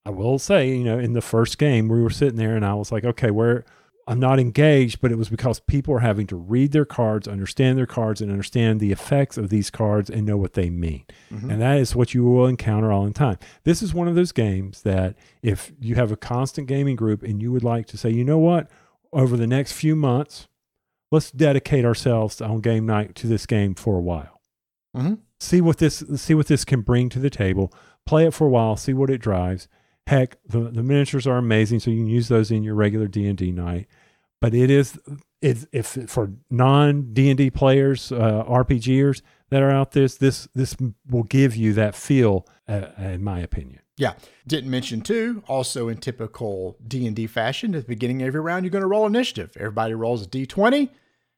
I 0.05 0.11
will 0.11 0.37
say, 0.37 0.69
you 0.69 0.83
know, 0.83 0.99
in 0.99 1.13
the 1.13 1.21
first 1.21 1.57
game 1.57 1.87
we 1.87 2.01
were 2.01 2.09
sitting 2.09 2.37
there 2.37 2.55
and 2.55 2.65
I 2.65 2.73
was 2.75 2.91
like, 2.91 3.05
okay, 3.05 3.31
where 3.31 3.65
I'm 4.07 4.19
not 4.19 4.39
engaged, 4.39 4.99
but 4.99 5.11
it 5.11 5.17
was 5.17 5.29
because 5.29 5.59
people 5.59 5.93
are 5.93 5.99
having 5.99 6.27
to 6.27 6.35
read 6.35 6.71
their 6.71 6.85
cards, 6.85 7.27
understand 7.27 7.77
their 7.77 7.85
cards, 7.85 8.19
and 8.21 8.31
understand 8.31 8.79
the 8.79 8.91
effects 8.91 9.37
of 9.37 9.49
these 9.49 9.69
cards 9.69 10.09
and 10.09 10.25
know 10.25 10.37
what 10.37 10.53
they 10.53 10.69
mean. 10.69 11.03
Mhm. 11.31 11.51
And 11.51 11.61
that 11.61 11.77
is 11.77 11.95
what 11.95 12.13
you 12.13 12.23
will 12.25 12.47
encounter 12.47 12.91
all 12.91 13.05
the 13.05 13.11
time. 13.11 13.37
This 13.63 13.81
is 13.81 13.93
one 13.93 14.07
of 14.07 14.15
those 14.15 14.31
games 14.31 14.81
that 14.81 15.15
if 15.41 15.71
you 15.79 15.95
have 15.95 16.11
a 16.11 16.17
constant 16.17 16.67
gaming 16.67 16.95
group 16.95 17.23
and 17.23 17.41
you 17.41 17.51
would 17.51 17.63
like 17.63 17.85
to 17.87 17.97
say, 17.97 18.09
you 18.09 18.23
know 18.25 18.39
what, 18.39 18.69
over 19.13 19.37
the 19.37 19.47
next 19.47 19.73
few 19.73 19.95
months, 19.95 20.47
let's 21.11 21.31
dedicate 21.31 21.85
ourselves 21.85 22.41
on 22.41 22.61
game 22.61 22.85
night 22.85 23.15
to 23.15 23.27
this 23.27 23.45
game 23.45 23.75
for 23.75 23.97
a 23.97 24.01
while. 24.01 24.41
Mhm. 24.97 25.19
See 25.39 25.61
what 25.61 25.77
this 25.77 26.03
see 26.15 26.33
what 26.33 26.47
this 26.47 26.65
can 26.65 26.81
bring 26.81 27.09
to 27.09 27.19
the 27.19 27.29
table. 27.29 27.71
Play 28.05 28.25
it 28.25 28.33
for 28.33 28.47
a 28.47 28.49
while, 28.49 28.75
see 28.75 28.93
what 28.93 29.09
it 29.09 29.19
drives. 29.19 29.67
Heck, 30.07 30.37
the, 30.45 30.59
the 30.61 30.83
miniatures 30.83 31.27
are 31.27 31.37
amazing, 31.37 31.79
so 31.79 31.91
you 31.91 31.97
can 31.97 32.07
use 32.07 32.27
those 32.27 32.51
in 32.51 32.63
your 32.63 32.75
regular 32.75 33.07
D 33.07 33.27
and 33.27 33.37
D 33.37 33.51
night. 33.51 33.87
But 34.39 34.53
it 34.53 34.69
is 34.69 34.99
if 35.41 35.97
for 36.07 36.31
non 36.49 37.13
D 37.13 37.29
and 37.29 37.37
D 37.37 37.49
players, 37.49 38.11
uh, 38.11 38.43
RPGers 38.47 39.21
that 39.49 39.61
are 39.61 39.71
out 39.71 39.91
this 39.91 40.15
this 40.15 40.47
this 40.55 40.75
will 41.09 41.23
give 41.23 41.55
you 41.55 41.73
that 41.73 41.95
feel, 41.95 42.47
uh, 42.67 42.87
in 42.97 43.23
my 43.23 43.39
opinion. 43.39 43.81
Yeah. 44.01 44.13
Didn't 44.47 44.71
mention 44.71 45.01
too, 45.01 45.43
also 45.47 45.87
in 45.87 45.97
typical 45.97 46.75
D&D 46.87 47.27
fashion, 47.27 47.75
at 47.75 47.83
the 47.83 47.87
beginning 47.87 48.23
of 48.23 48.29
every 48.29 48.41
round, 48.41 48.65
you're 48.65 48.71
going 48.71 48.81
to 48.81 48.87
roll 48.87 49.05
initiative. 49.05 49.51
Everybody 49.55 49.93
rolls 49.93 50.25
a 50.25 50.27
D20, 50.27 50.89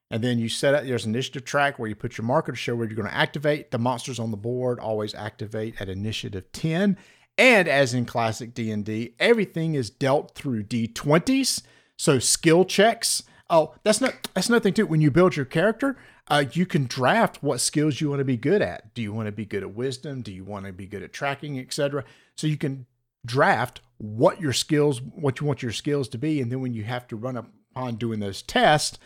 and 0.09 0.23
then 0.23 0.39
you 0.39 0.47
set 0.47 0.73
up, 0.73 0.85
there's 0.85 1.03
an 1.03 1.13
initiative 1.13 1.43
track 1.43 1.77
where 1.77 1.89
you 1.89 1.95
put 1.95 2.17
your 2.17 2.23
marker 2.23 2.53
to 2.53 2.57
show 2.57 2.73
where 2.73 2.87
you're 2.87 2.95
going 2.95 3.09
to 3.09 3.13
activate. 3.13 3.71
The 3.71 3.79
monsters 3.79 4.17
on 4.17 4.31
the 4.31 4.37
board 4.37 4.79
always 4.79 5.13
activate 5.13 5.81
at 5.81 5.89
initiative 5.89 6.49
10. 6.53 6.97
And 7.37 7.67
as 7.67 7.93
in 7.93 8.05
classic 8.05 8.53
D&D, 8.53 9.15
everything 9.19 9.75
is 9.75 9.89
dealt 9.89 10.35
through 10.35 10.63
D20s. 10.63 11.63
So 11.97 12.19
skill 12.19 12.65
checks. 12.65 13.23
Oh, 13.49 13.75
that's 13.83 14.01
not 14.01 14.13
that's 14.33 14.49
another 14.49 14.63
thing 14.63 14.73
too. 14.73 14.85
When 14.85 15.01
you 15.01 15.11
build 15.11 15.35
your 15.35 15.45
character, 15.45 15.97
uh, 16.27 16.45
you 16.53 16.65
can 16.65 16.85
draft 16.85 17.43
what 17.43 17.59
skills 17.59 17.99
you 17.99 18.09
want 18.09 18.19
to 18.19 18.25
be 18.25 18.37
good 18.37 18.61
at. 18.61 18.93
Do 18.93 19.01
you 19.01 19.13
want 19.13 19.27
to 19.27 19.31
be 19.31 19.45
good 19.45 19.63
at 19.63 19.75
wisdom? 19.75 20.21
Do 20.21 20.31
you 20.31 20.43
want 20.43 20.65
to 20.65 20.73
be 20.73 20.85
good 20.85 21.03
at 21.03 21.13
tracking, 21.13 21.59
etc.? 21.59 22.03
So 22.35 22.47
you 22.47 22.57
can 22.57 22.85
draft 23.25 23.81
what 23.97 24.41
your 24.41 24.53
skills, 24.53 25.01
what 25.01 25.39
you 25.39 25.47
want 25.47 25.61
your 25.61 25.71
skills 25.71 26.07
to 26.09 26.17
be, 26.17 26.41
and 26.41 26.51
then 26.51 26.61
when 26.61 26.73
you 26.73 26.83
have 26.83 27.07
to 27.09 27.15
run 27.15 27.37
upon 27.37 27.95
doing 27.95 28.19
those 28.19 28.41
tests, 28.41 28.97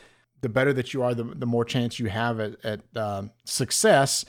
the 0.42 0.50
better 0.50 0.74
that 0.74 0.94
you 0.94 1.04
are, 1.04 1.14
the, 1.14 1.24
the 1.24 1.46
more 1.46 1.66
chance 1.66 2.00
you 2.00 2.08
have 2.08 2.40
at, 2.40 2.64
at 2.64 2.82
um, 2.96 3.32
success. 3.44 4.24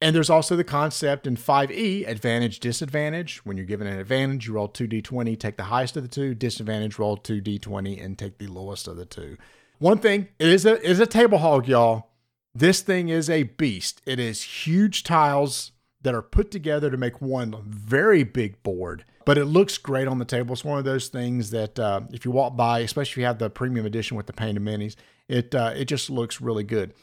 And 0.00 0.14
there's 0.14 0.30
also 0.30 0.54
the 0.54 0.64
concept 0.64 1.26
in 1.26 1.36
5e 1.36 2.06
advantage, 2.06 2.60
disadvantage. 2.60 3.44
When 3.44 3.56
you're 3.56 3.66
given 3.66 3.88
an 3.88 3.98
advantage, 3.98 4.46
you 4.46 4.54
roll 4.54 4.68
2d20, 4.68 5.38
take 5.38 5.56
the 5.56 5.64
highest 5.64 5.96
of 5.96 6.04
the 6.04 6.08
two, 6.08 6.34
disadvantage, 6.34 6.98
roll 6.98 7.16
2d20, 7.16 8.04
and 8.04 8.16
take 8.16 8.38
the 8.38 8.46
lowest 8.46 8.86
of 8.86 8.96
the 8.96 9.04
two. 9.04 9.36
One 9.78 9.98
thing, 9.98 10.28
it 10.38 10.48
is 10.48 10.64
a, 10.64 10.74
it 10.74 10.90
is 10.90 11.00
a 11.00 11.06
table 11.06 11.38
hog, 11.38 11.66
y'all. 11.66 12.10
This 12.54 12.80
thing 12.80 13.08
is 13.08 13.28
a 13.28 13.44
beast. 13.44 14.00
It 14.06 14.20
is 14.20 14.42
huge 14.42 15.02
tiles 15.02 15.72
that 16.02 16.14
are 16.14 16.22
put 16.22 16.50
together 16.50 16.90
to 16.90 16.96
make 16.96 17.20
one 17.20 17.56
very 17.66 18.22
big 18.22 18.62
board, 18.62 19.04
but 19.24 19.36
it 19.36 19.46
looks 19.46 19.78
great 19.78 20.08
on 20.08 20.18
the 20.18 20.24
table. 20.24 20.52
It's 20.52 20.64
one 20.64 20.78
of 20.78 20.84
those 20.84 21.08
things 21.08 21.50
that 21.50 21.78
uh, 21.78 22.02
if 22.12 22.24
you 22.24 22.30
walk 22.30 22.56
by, 22.56 22.80
especially 22.80 23.10
if 23.10 23.16
you 23.18 23.24
have 23.24 23.38
the 23.38 23.50
premium 23.50 23.84
edition 23.84 24.16
with 24.16 24.26
the 24.26 24.32
painted 24.32 24.62
minis, 24.62 24.94
it 25.28 25.54
uh, 25.54 25.72
it 25.76 25.86
just 25.86 26.08
looks 26.08 26.40
really 26.40 26.64
good. 26.64 26.94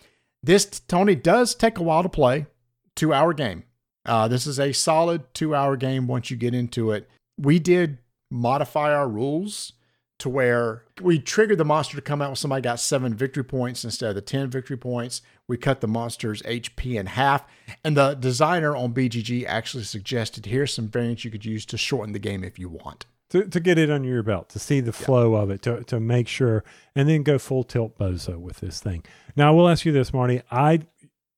This 0.41 0.65
Tony 0.65 1.15
does 1.15 1.55
take 1.55 1.77
a 1.77 1.83
while 1.83 2.03
to 2.03 2.09
play, 2.09 2.47
two 2.95 3.13
hour 3.13 3.33
game. 3.33 3.63
Uh, 4.05 4.27
this 4.27 4.45
is 4.45 4.59
a 4.59 4.71
solid 4.71 5.33
two 5.33 5.55
hour 5.55 5.75
game 5.75 6.07
once 6.07 6.29
you 6.29 6.37
get 6.37 6.53
into 6.53 6.91
it. 6.91 7.09
We 7.37 7.59
did 7.59 7.97
modify 8.31 8.93
our 8.93 9.09
rules 9.09 9.73
to 10.17 10.29
where 10.29 10.83
we 11.01 11.19
triggered 11.19 11.57
the 11.57 11.65
monster 11.65 11.95
to 11.95 12.01
come 12.01 12.21
out 12.21 12.29
when 12.29 12.35
somebody 12.37 12.61
got 12.61 12.79
seven 12.79 13.13
victory 13.13 13.43
points 13.43 13.83
instead 13.83 14.09
of 14.09 14.15
the 14.15 14.21
10 14.21 14.49
victory 14.49 14.77
points. 14.77 15.21
We 15.47 15.57
cut 15.57 15.81
the 15.81 15.87
monster's 15.87 16.41
HP 16.43 16.95
in 16.97 17.07
half. 17.07 17.45
And 17.83 17.97
the 17.97 18.13
designer 18.13 18.75
on 18.75 18.93
BGG 18.93 19.45
actually 19.45 19.83
suggested 19.83 20.45
here's 20.45 20.73
some 20.73 20.87
variants 20.87 21.25
you 21.25 21.31
could 21.31 21.45
use 21.45 21.65
to 21.65 21.77
shorten 21.77 22.13
the 22.13 22.19
game 22.19 22.43
if 22.43 22.57
you 22.57 22.69
want. 22.69 23.05
To, 23.31 23.43
to 23.43 23.59
get 23.59 23.77
it 23.77 23.89
under 23.89 24.07
your 24.07 24.23
belt, 24.23 24.49
to 24.49 24.59
see 24.59 24.79
the 24.79 24.93
flow 24.93 25.33
of 25.33 25.49
it, 25.49 25.63
to, 25.63 25.83
to 25.85 25.99
make 25.99 26.27
sure, 26.27 26.63
and 26.95 27.09
then 27.09 27.23
go 27.23 27.39
full 27.39 27.63
tilt 27.63 27.97
bozo 27.97 28.37
with 28.39 28.57
this 28.57 28.79
thing. 28.79 29.03
Now, 29.35 29.49
I 29.49 29.51
will 29.51 29.67
ask 29.67 29.83
you 29.83 29.91
this, 29.91 30.13
Marty. 30.13 30.41
I 30.51 30.81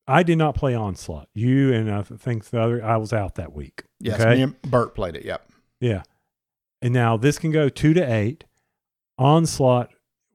I 0.08 0.24
did 0.24 0.38
not 0.38 0.56
play 0.56 0.74
Onslaught. 0.74 1.28
You 1.34 1.74
and 1.74 1.90
uh, 1.90 2.00
I 2.00 2.16
think 2.16 2.46
the 2.46 2.62
other, 2.62 2.84
I 2.84 2.98
was 2.98 3.12
out 3.12 3.36
that 3.36 3.54
week. 3.54 3.84
Yes, 4.00 4.20
okay? 4.20 4.36
me 4.36 4.42
and 4.44 4.62
Bert 4.62 4.96
played 4.96 5.16
it. 5.16 5.26
Yep. 5.26 5.50
Yeah. 5.80 6.04
And 6.82 6.94
now 6.94 7.18
this 7.18 7.38
can 7.38 7.52
go 7.52 7.70
two 7.70 7.94
to 7.94 8.02
eight. 8.02 8.46
Onslaught, 9.18 9.90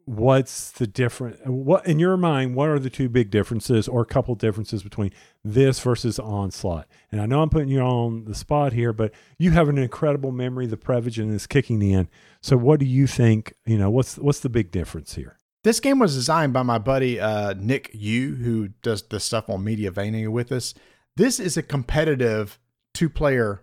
what's 0.05 0.73
the 0.73 0.87
difference? 0.87 1.39
What 1.45 1.87
in 1.87 1.99
your 1.99 2.17
mind, 2.17 2.57
what 2.57 2.69
are 2.69 2.79
the 2.79 2.91
two 2.91 3.09
big 3.09 3.31
differences 3.31 3.87
or 3.87 4.03
a 4.03 4.07
couple 4.07 4.35
differences 4.35 4.83
between 4.83 5.13
this 5.45 5.79
versus 5.81 6.19
Onslaught? 6.19 6.89
And 7.11 7.21
I 7.21 7.27
know 7.27 7.43
I'm 7.43 7.49
putting 7.49 7.69
you 7.69 7.81
on 7.81 8.25
the 8.25 8.35
spot 8.35 8.73
here, 8.73 8.93
but 8.93 9.13
you 9.39 9.53
have 9.53 9.69
an 9.69 9.79
incredible 9.79 10.33
memory. 10.33 10.67
The 10.67 10.77
Prevagen 10.77 11.33
is 11.33 11.47
kicking 11.47 11.81
in. 11.81 12.09
So 12.41 12.57
what 12.57 12.81
do 12.81 12.87
you 12.87 13.07
think? 13.07 13.55
You 13.65 13.79
know, 13.79 13.91
what's 13.91 14.17
what's 14.19 14.41
the 14.41 14.49
big 14.49 14.71
difference 14.71 15.15
here? 15.15 15.39
This 15.65 15.79
game 15.79 16.01
was 16.01 16.15
designed 16.15 16.53
by 16.53 16.63
my 16.63 16.79
buddy 16.79 17.21
uh, 17.21 17.55
Nick 17.57 17.91
Yu, 17.95 18.35
who 18.37 18.69
does 18.83 19.03
the 19.03 19.21
stuff 19.21 19.49
on 19.49 19.65
Mediavania 19.65 20.29
with 20.29 20.51
us. 20.51 20.75
This 21.17 21.39
is 21.39 21.57
a 21.57 21.63
competitive 21.63 22.59
two 22.95 23.09
player 23.09 23.63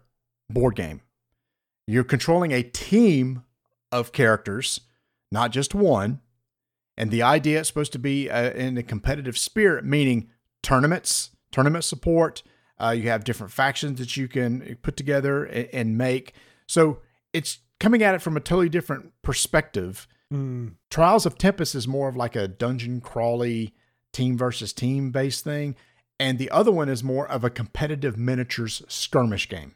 board 0.49 0.75
game. 0.75 1.01
You're 1.87 2.05
controlling 2.05 2.51
a 2.51 2.63
team 2.63 3.43
of 3.91 4.11
characters, 4.11 4.81
not 5.31 5.51
just 5.51 5.75
one. 5.75 6.21
And 6.97 7.11
the 7.11 7.23
idea 7.23 7.61
is 7.61 7.67
supposed 7.67 7.93
to 7.93 7.99
be 7.99 8.29
uh, 8.29 8.51
in 8.51 8.77
a 8.77 8.83
competitive 8.83 9.37
spirit, 9.37 9.83
meaning 9.83 10.29
tournaments, 10.61 11.31
tournament 11.51 11.83
support. 11.83 12.43
Uh, 12.77 12.91
you 12.91 13.09
have 13.09 13.23
different 13.23 13.51
factions 13.51 13.99
that 13.99 14.15
you 14.15 14.27
can 14.27 14.77
put 14.81 14.95
together 14.95 15.45
and, 15.45 15.69
and 15.73 15.97
make. 15.97 16.33
So 16.67 16.99
it's 17.33 17.59
coming 17.79 18.03
at 18.03 18.15
it 18.15 18.21
from 18.21 18.37
a 18.37 18.41
totally 18.41 18.69
different 18.69 19.11
perspective. 19.21 20.07
Mm, 20.33 20.73
Trials 20.89 21.25
of 21.25 21.37
Tempus 21.37 21.73
is 21.75 21.87
more 21.87 22.07
of 22.07 22.15
like 22.15 22.35
a 22.35 22.47
dungeon 22.47 23.01
crawly 23.01 23.73
team 24.13 24.37
versus 24.37 24.73
team 24.73 25.11
based 25.11 25.43
thing. 25.43 25.75
And 26.19 26.37
the 26.37 26.51
other 26.51 26.71
one 26.71 26.89
is 26.89 27.03
more 27.03 27.27
of 27.27 27.43
a 27.43 27.49
competitive 27.49 28.17
miniatures 28.17 28.81
skirmish 28.87 29.47
game. 29.49 29.75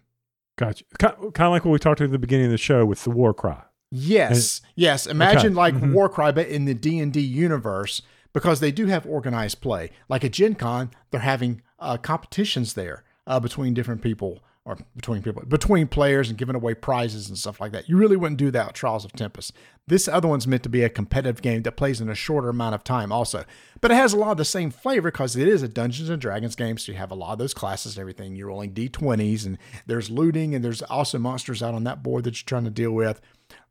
gotcha. 0.57 0.83
Kind 0.99 1.15
of 1.19 1.35
like 1.51 1.65
what 1.65 1.71
we 1.71 1.79
talked 1.79 2.01
at 2.01 2.11
the 2.11 2.19
beginning 2.19 2.45
of 2.47 2.51
the 2.51 2.57
show 2.59 2.85
with 2.85 3.03
the 3.03 3.09
Warcry. 3.09 3.55
Yes, 3.89 4.61
yes. 4.75 5.07
Imagine 5.07 5.55
like 5.55 5.73
Mhm. 5.73 5.93
Warcry, 5.93 6.31
but 6.31 6.47
in 6.47 6.65
the 6.65 6.73
D 6.75 6.99
and 6.99 7.11
D 7.13 7.19
universe, 7.21 8.01
because 8.33 8.59
they 8.59 8.71
do 8.71 8.85
have 8.87 9.05
organized 9.07 9.61
play. 9.61 9.89
Like 10.09 10.23
at 10.23 10.31
Gen 10.33 10.53
Con, 10.55 10.91
they're 11.11 11.21
having 11.21 11.61
uh, 11.79 11.97
competitions 11.97 12.73
there 12.73 13.03
uh, 13.25 13.39
between 13.39 13.73
different 13.73 14.01
people, 14.01 14.43
or 14.65 14.77
between 14.95 15.21
people, 15.21 15.43
between 15.45 15.87
players, 15.87 16.29
and 16.29 16.37
giving 16.37 16.55
away 16.55 16.73
prizes 16.73 17.27
and 17.27 17.37
stuff 17.37 17.59
like 17.59 17.71
that. 17.73 17.89
You 17.89 17.97
really 17.97 18.15
wouldn't 18.15 18.39
do 18.39 18.51
that 18.51 18.67
with 18.67 18.75
Trials 18.75 19.03
of 19.03 19.11
Tempus. 19.11 19.51
This 19.87 20.07
other 20.07 20.27
one's 20.27 20.47
meant 20.47 20.63
to 20.63 20.69
be 20.69 20.83
a 20.83 20.89
competitive 20.89 21.41
game 21.41 21.63
that 21.63 21.73
plays 21.73 21.99
in 21.99 22.09
a 22.09 22.15
shorter 22.15 22.49
amount 22.49 22.75
of 22.75 22.83
time, 22.83 23.11
also. 23.11 23.43
But 23.81 23.91
it 23.91 23.95
has 23.95 24.13
a 24.13 24.17
lot 24.17 24.31
of 24.31 24.37
the 24.37 24.45
same 24.45 24.71
flavor 24.71 25.11
because 25.11 25.35
it 25.35 25.47
is 25.47 25.63
a 25.63 25.67
Dungeons 25.67 26.09
and 26.09 26.21
Dragons 26.21 26.55
game. 26.55 26.77
So 26.77 26.93
you 26.93 26.97
have 26.97 27.11
a 27.11 27.15
lot 27.15 27.33
of 27.33 27.39
those 27.39 27.53
classes 27.53 27.97
and 27.97 28.01
everything. 28.01 28.35
You're 28.35 28.47
rolling 28.47 28.73
d20s, 28.73 29.45
and 29.45 29.57
there's 29.85 30.09
looting, 30.09 30.55
and 30.55 30.63
there's 30.63 30.81
also 30.83 31.19
monsters 31.19 31.61
out 31.61 31.73
on 31.73 31.83
that 31.83 32.01
board 32.01 32.23
that 32.23 32.39
you're 32.39 32.47
trying 32.47 32.63
to 32.65 32.69
deal 32.69 32.91
with 32.91 33.21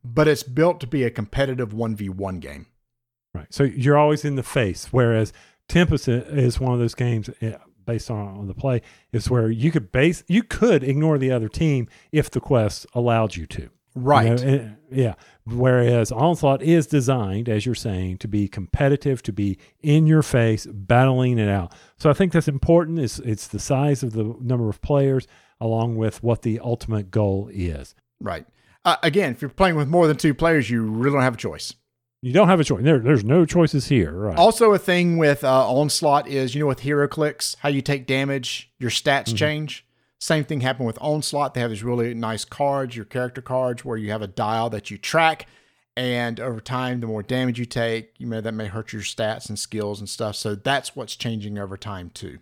but 0.05 0.28
it's 0.28 0.43
built 0.43 0.80
to 0.80 0.86
be 0.86 1.05
a 1.05 1.11
competitive 1.11 1.70
1v1 1.72 2.40
game. 2.40 2.66
Right. 3.34 3.47
So 3.51 3.64
you're 3.64 3.97
always 3.97 4.24
in 4.24 4.36
the 4.36 4.43
face. 4.43 4.88
Whereas 4.90 5.32
Tempus 5.68 6.09
is 6.09 6.61
one 6.61 6.72
of 6.72 6.78
those 6.78 6.95
games 6.95 7.30
eh, 7.40 7.57
based 7.85 8.11
on, 8.11 8.39
on 8.39 8.47
the 8.47 8.55
play 8.55 8.83
is 9.12 9.28
where 9.30 9.51
you 9.51 9.70
could 9.70 9.93
base 9.93 10.22
you 10.28 10.43
could 10.43 10.83
ignore 10.85 11.18
the 11.18 11.30
other 11.30 11.49
team 11.49 11.89
if 12.12 12.30
the 12.30 12.41
quest 12.41 12.87
allowed 12.95 13.37
you 13.37 13.47
to. 13.47 13.62
You 13.62 13.70
Right. 13.95 14.41
know, 14.43 14.49
eh, 14.49 14.68
yeah. 14.91 15.14
Whereas 15.45 16.11
Onslaught 16.11 16.62
is 16.62 16.87
designed, 16.87 17.49
as 17.49 17.66
you're 17.66 17.74
saying, 17.74 18.18
to 18.18 18.28
be 18.28 18.49
competitive, 18.49 19.22
to 19.24 19.33
be 19.33 19.59
in 19.83 20.07
your 20.07 20.22
face, 20.22 20.66
battling 20.66 21.39
it 21.39 21.49
out. 21.49 21.74
So 21.99 22.09
I 22.09 22.12
think 22.14 22.33
that's 22.33 22.49
important. 22.49 22.99
It's 23.01 23.18
it's 23.18 23.47
the 23.49 23.59
size 23.59 24.03
of 24.03 24.12
the 24.12 24.35
number 24.41 24.68
of 24.70 24.80
players 24.80 25.26
along 25.61 25.97
with 25.97 26.22
what 26.22 26.43
the 26.43 26.59
ultimate 26.61 27.11
goal 27.11 27.49
is. 27.53 27.95
Right. 28.20 28.47
Uh, 28.85 28.97
again, 29.03 29.33
if 29.33 29.43
you're 29.43 29.49
playing 29.51 29.76
with 29.76 29.89
more 29.89 30.07
than 30.09 30.16
two 30.16 30.35
players, 30.35 30.68
you 30.70 30.83
really 30.83 31.14
don't 31.14 31.22
have 31.22 31.35
a 31.35 31.37
choice. 31.39 31.74
You 32.22 32.32
don't 32.32 32.48
have 32.48 32.60
a 32.60 32.64
choice. 32.64 32.84
There, 32.84 33.00
there's 33.00 33.24
no 33.24 33.44
choices 33.44 33.88
here. 33.88 34.12
Right. 34.12 34.38
Also, 34.38 34.72
a 34.72 34.78
thing 34.78 35.16
with 35.18 35.42
uh, 35.42 35.68
Onslaught 35.68 36.28
is, 36.28 36.54
you 36.54 36.60
know, 36.60 36.66
with 36.68 36.80
HeroClix, 36.80 37.56
how 37.58 37.68
you 37.68 37.82
take 37.82 38.06
damage, 38.06 38.70
your 38.78 38.90
stats 38.90 39.34
change. 39.36 39.84
Same 40.20 40.44
thing 40.44 40.60
happened 40.60 40.86
with 40.86 40.98
Onslaught. 41.00 41.54
They 41.54 41.60
have 41.60 41.70
these 41.70 41.82
really 41.82 42.14
nice 42.14 42.44
cards, 42.44 42.94
your 42.94 43.04
character 43.04 43.42
cards, 43.42 43.84
where 43.84 43.96
you 43.96 44.12
have 44.12 44.22
a 44.22 44.28
dial 44.28 44.70
that 44.70 44.88
you 44.88 44.98
track. 44.98 45.46
And 45.96 46.38
over 46.38 46.60
time, 46.60 47.00
the 47.00 47.08
more 47.08 47.24
damage 47.24 47.58
you 47.58 47.64
take, 47.66 48.14
you 48.18 48.28
may 48.28 48.40
that 48.40 48.52
may 48.54 48.66
hurt 48.68 48.92
your 48.92 49.02
stats 49.02 49.48
and 49.48 49.58
skills 49.58 49.98
and 49.98 50.08
stuff. 50.08 50.36
So 50.36 50.54
that's 50.54 50.94
what's 50.94 51.16
changing 51.16 51.58
over 51.58 51.76
time 51.76 52.10
too. 52.14 52.38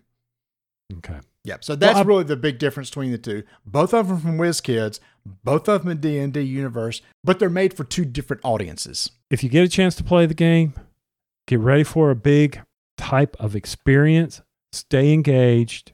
okay. 0.98 1.20
Yep. 1.44 1.64
So 1.64 1.74
that's 1.74 1.98
I- 1.98 2.02
really 2.02 2.24
the 2.24 2.36
big 2.36 2.58
difference 2.58 2.90
between 2.90 3.12
the 3.12 3.18
two. 3.18 3.44
Both 3.64 3.94
of 3.94 4.08
them 4.08 4.20
from 4.20 4.36
WizKids, 4.36 5.00
both 5.42 5.68
of 5.70 5.82
them 5.82 5.90
in 5.92 6.00
D 6.00 6.18
and 6.18 6.34
D 6.34 6.42
universe, 6.42 7.00
but 7.24 7.38
they're 7.38 7.48
made 7.48 7.72
for 7.74 7.84
two 7.84 8.04
different 8.04 8.44
audiences. 8.44 9.10
If 9.30 9.42
you 9.42 9.48
get 9.48 9.64
a 9.64 9.68
chance 9.68 9.94
to 9.96 10.04
play 10.04 10.26
the 10.26 10.34
game, 10.34 10.74
get 11.46 11.60
ready 11.60 11.84
for 11.84 12.10
a 12.10 12.16
big 12.16 12.60
type 12.96 13.36
of 13.38 13.54
experience. 13.56 14.42
Stay 14.72 15.12
engaged. 15.12 15.92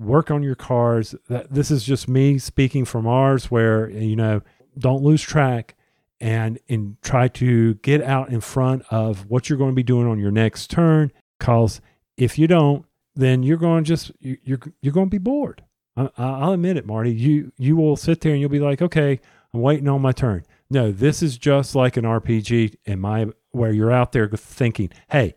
Work 0.00 0.30
on 0.30 0.42
your 0.42 0.54
cards. 0.56 1.14
That 1.28 1.50
this 1.52 1.70
is 1.70 1.84
just 1.84 2.08
me 2.08 2.38
speaking 2.38 2.84
from 2.84 3.06
ours, 3.06 3.50
where 3.50 3.88
you 3.90 4.16
know 4.16 4.42
don't 4.78 5.02
lose 5.02 5.22
track. 5.22 5.74
and 6.20 6.58
and 6.68 6.96
try 7.02 7.26
to 7.26 7.74
get 7.82 8.00
out 8.00 8.28
in 8.28 8.40
front 8.40 8.84
of 8.90 9.28
what 9.28 9.48
you're 9.48 9.58
going 9.58 9.72
to 9.72 9.74
be 9.74 9.82
doing 9.82 10.06
on 10.06 10.20
your 10.20 10.30
next 10.30 10.70
turn. 10.70 11.10
Because 11.38 11.80
if 12.16 12.38
you 12.38 12.46
don't, 12.46 12.84
then 13.16 13.42
you're 13.42 13.56
going 13.56 13.82
to 13.82 13.88
just 13.88 14.12
you- 14.20 14.38
you're 14.44 14.60
you're 14.82 14.92
going 14.92 15.06
to 15.08 15.10
be 15.10 15.18
bored. 15.18 15.64
I- 15.96 16.10
I'll 16.16 16.52
admit 16.52 16.76
it, 16.76 16.86
Marty. 16.86 17.12
You 17.12 17.50
you 17.58 17.74
will 17.76 17.96
sit 17.96 18.20
there 18.20 18.30
and 18.32 18.40
you'll 18.40 18.50
be 18.50 18.60
like, 18.60 18.80
okay, 18.80 19.18
I'm 19.52 19.60
waiting 19.60 19.88
on 19.88 20.00
my 20.00 20.12
turn. 20.12 20.44
No, 20.72 20.90
this 20.90 21.22
is 21.22 21.36
just 21.36 21.74
like 21.74 21.98
an 21.98 22.04
RPG 22.04 22.76
in 22.86 22.98
my 22.98 23.26
where 23.50 23.72
you're 23.72 23.92
out 23.92 24.12
there 24.12 24.26
thinking, 24.26 24.88
hey, 25.10 25.34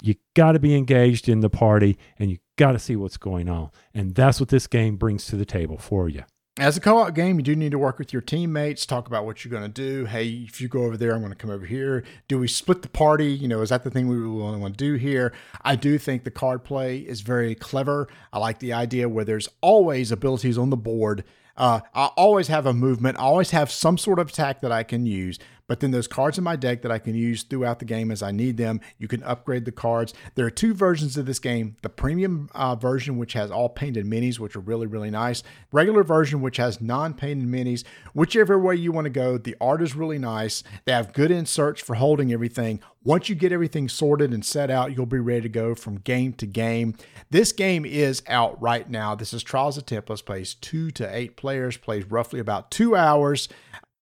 you 0.00 0.14
got 0.36 0.52
to 0.52 0.60
be 0.60 0.76
engaged 0.76 1.28
in 1.28 1.40
the 1.40 1.50
party 1.50 1.98
and 2.16 2.30
you 2.30 2.38
got 2.56 2.70
to 2.70 2.78
see 2.78 2.94
what's 2.94 3.16
going 3.16 3.48
on, 3.48 3.72
and 3.92 4.14
that's 4.14 4.38
what 4.38 4.50
this 4.50 4.68
game 4.68 4.98
brings 4.98 5.26
to 5.26 5.36
the 5.36 5.44
table 5.44 5.78
for 5.78 6.08
you. 6.08 6.22
As 6.60 6.76
a 6.76 6.80
co 6.80 6.98
op 6.98 7.12
game, 7.12 7.38
you 7.38 7.42
do 7.42 7.56
need 7.56 7.72
to 7.72 7.78
work 7.78 7.98
with 7.98 8.12
your 8.12 8.22
teammates, 8.22 8.86
talk 8.86 9.08
about 9.08 9.26
what 9.26 9.44
you're 9.44 9.50
going 9.50 9.64
to 9.64 9.68
do. 9.68 10.04
Hey, 10.04 10.28
if 10.28 10.60
you 10.60 10.68
go 10.68 10.84
over 10.84 10.96
there, 10.96 11.12
I'm 11.12 11.22
going 11.22 11.32
to 11.32 11.36
come 11.36 11.50
over 11.50 11.66
here. 11.66 12.04
Do 12.28 12.38
we 12.38 12.46
split 12.46 12.82
the 12.82 12.88
party? 12.88 13.32
You 13.32 13.48
know, 13.48 13.62
is 13.62 13.70
that 13.70 13.82
the 13.82 13.90
thing 13.90 14.06
we 14.06 14.14
really 14.14 14.58
want 14.58 14.78
to 14.78 14.84
do 14.84 14.94
here? 14.94 15.32
I 15.62 15.74
do 15.74 15.98
think 15.98 16.22
the 16.22 16.30
card 16.30 16.62
play 16.62 16.98
is 16.98 17.20
very 17.20 17.56
clever. 17.56 18.06
I 18.32 18.38
like 18.38 18.60
the 18.60 18.74
idea 18.74 19.08
where 19.08 19.24
there's 19.24 19.48
always 19.60 20.12
abilities 20.12 20.56
on 20.56 20.70
the 20.70 20.76
board. 20.76 21.24
Uh, 21.56 21.80
I 21.94 22.06
always 22.16 22.48
have 22.48 22.66
a 22.66 22.74
movement, 22.74 23.18
I 23.18 23.22
always 23.22 23.50
have 23.50 23.70
some 23.70 23.96
sort 23.98 24.18
of 24.18 24.28
attack 24.28 24.60
that 24.60 24.72
I 24.72 24.82
can 24.82 25.06
use. 25.06 25.38
But 25.68 25.80
then 25.80 25.90
those 25.90 26.06
cards 26.06 26.38
in 26.38 26.44
my 26.44 26.56
deck 26.56 26.82
that 26.82 26.92
I 26.92 26.98
can 26.98 27.14
use 27.14 27.42
throughout 27.42 27.80
the 27.80 27.84
game 27.84 28.10
as 28.10 28.22
I 28.22 28.30
need 28.30 28.56
them. 28.56 28.80
You 28.98 29.08
can 29.08 29.22
upgrade 29.24 29.64
the 29.64 29.72
cards. 29.72 30.14
There 30.34 30.46
are 30.46 30.50
two 30.50 30.74
versions 30.74 31.16
of 31.16 31.26
this 31.26 31.38
game 31.38 31.76
the 31.82 31.88
premium 31.88 32.48
uh, 32.54 32.76
version, 32.76 33.18
which 33.18 33.32
has 33.32 33.50
all 33.50 33.68
painted 33.68 34.06
minis, 34.06 34.38
which 34.38 34.54
are 34.54 34.60
really, 34.60 34.86
really 34.86 35.10
nice. 35.10 35.42
Regular 35.72 36.04
version, 36.04 36.40
which 36.40 36.58
has 36.58 36.80
non 36.80 37.14
painted 37.14 37.48
minis. 37.48 37.84
Whichever 38.14 38.58
way 38.58 38.76
you 38.76 38.92
want 38.92 39.06
to 39.06 39.10
go, 39.10 39.38
the 39.38 39.56
art 39.60 39.82
is 39.82 39.96
really 39.96 40.18
nice. 40.18 40.62
They 40.84 40.92
have 40.92 41.12
good 41.12 41.30
inserts 41.30 41.80
for 41.80 41.94
holding 41.94 42.32
everything. 42.32 42.80
Once 43.02 43.28
you 43.28 43.36
get 43.36 43.52
everything 43.52 43.88
sorted 43.88 44.32
and 44.32 44.44
set 44.44 44.68
out, 44.68 44.96
you'll 44.96 45.06
be 45.06 45.18
ready 45.18 45.42
to 45.42 45.48
go 45.48 45.76
from 45.76 45.96
game 45.98 46.32
to 46.32 46.44
game. 46.44 46.92
This 47.30 47.52
game 47.52 47.84
is 47.84 48.20
out 48.26 48.60
right 48.60 48.90
now. 48.90 49.14
This 49.14 49.32
is 49.32 49.44
Trials 49.44 49.78
of 49.78 49.86
Tempus, 49.86 50.22
plays 50.22 50.54
two 50.54 50.90
to 50.92 51.16
eight 51.16 51.36
players, 51.36 51.76
plays 51.76 52.04
roughly 52.06 52.40
about 52.40 52.70
two 52.72 52.96
hours. 52.96 53.48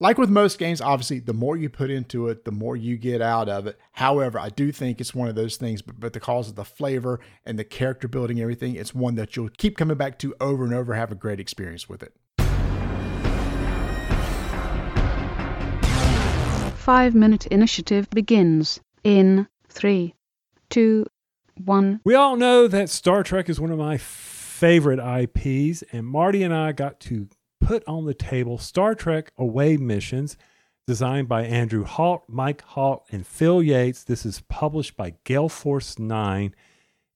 Like 0.02 0.18
with 0.18 0.30
most 0.30 0.58
games, 0.58 0.80
obviously, 0.80 1.20
the 1.20 1.32
more 1.32 1.56
you 1.56 1.68
put 1.68 1.88
into 1.88 2.26
it, 2.26 2.44
the 2.44 2.50
more 2.50 2.74
you 2.74 2.96
get 2.96 3.22
out 3.22 3.48
of 3.48 3.68
it. 3.68 3.78
However, 3.92 4.36
I 4.36 4.48
do 4.48 4.72
think 4.72 5.00
it's 5.00 5.14
one 5.14 5.28
of 5.28 5.36
those 5.36 5.56
things, 5.56 5.80
but, 5.80 6.00
but 6.00 6.12
because 6.12 6.48
of 6.48 6.56
the 6.56 6.64
flavor 6.64 7.20
and 7.46 7.56
the 7.56 7.62
character 7.62 8.08
building, 8.08 8.38
and 8.38 8.42
everything, 8.42 8.74
it's 8.74 8.92
one 8.92 9.14
that 9.14 9.36
you'll 9.36 9.50
keep 9.50 9.76
coming 9.76 9.96
back 9.96 10.18
to 10.18 10.34
over 10.40 10.64
and 10.64 10.74
over, 10.74 10.94
have 10.94 11.12
a 11.12 11.14
great 11.14 11.38
experience 11.38 11.88
with 11.88 12.02
it. 12.02 12.16
Five 16.78 17.14
minute 17.14 17.46
initiative 17.46 18.10
begins 18.10 18.80
in 19.04 19.46
three, 19.68 20.16
two, 20.68 21.06
one. 21.64 22.00
We 22.02 22.16
all 22.16 22.34
know 22.34 22.66
that 22.66 22.90
Star 22.90 23.22
Trek 23.22 23.48
is 23.48 23.60
one 23.60 23.70
of 23.70 23.78
my 23.78 23.98
favorite 23.98 24.98
IPs, 24.98 25.84
and 25.92 26.04
Marty 26.04 26.42
and 26.42 26.52
I 26.52 26.72
got 26.72 26.98
to 27.02 27.28
put 27.62 27.82
on 27.86 28.04
the 28.04 28.14
table 28.14 28.58
Star 28.58 28.94
Trek 28.94 29.32
Away 29.38 29.76
Missions, 29.76 30.36
designed 30.86 31.28
by 31.28 31.44
Andrew 31.44 31.84
Haught, 31.84 32.24
Mike 32.28 32.62
Haught, 32.62 33.04
and 33.10 33.26
Phil 33.26 33.62
Yates. 33.62 34.04
This 34.04 34.26
is 34.26 34.40
published 34.48 34.96
by 34.96 35.14
Gale 35.24 35.48
Force 35.48 35.98
9. 35.98 36.54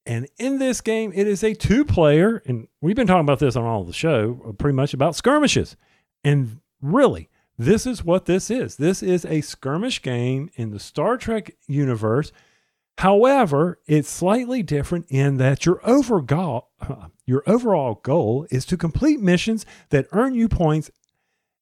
And 0.06 0.28
in 0.38 0.58
this 0.58 0.80
game, 0.80 1.12
it 1.14 1.26
is 1.26 1.42
a 1.42 1.52
two 1.52 1.84
player, 1.84 2.42
and 2.46 2.68
we've 2.80 2.94
been 2.94 3.08
talking 3.08 3.20
about 3.20 3.40
this 3.40 3.56
on 3.56 3.64
all 3.64 3.82
the 3.82 3.92
show, 3.92 4.40
uh, 4.48 4.52
pretty 4.52 4.76
much 4.76 4.94
about 4.94 5.16
skirmishes. 5.16 5.76
And 6.22 6.60
really, 6.80 7.28
this 7.58 7.86
is 7.86 8.04
what 8.04 8.26
this 8.26 8.48
is. 8.48 8.76
This 8.76 9.02
is 9.02 9.24
a 9.24 9.40
skirmish 9.40 10.00
game 10.00 10.50
in 10.54 10.70
the 10.70 10.78
Star 10.78 11.16
Trek 11.16 11.56
universe. 11.66 12.30
However, 12.98 13.78
it's 13.86 14.08
slightly 14.08 14.62
different 14.62 15.06
in 15.08 15.36
that 15.36 15.66
your 15.66 15.80
overall, 15.84 16.70
your 17.26 17.42
overall 17.46 18.00
goal 18.02 18.46
is 18.50 18.64
to 18.66 18.76
complete 18.76 19.20
missions 19.20 19.66
that 19.90 20.06
earn 20.12 20.34
you 20.34 20.48
points. 20.48 20.90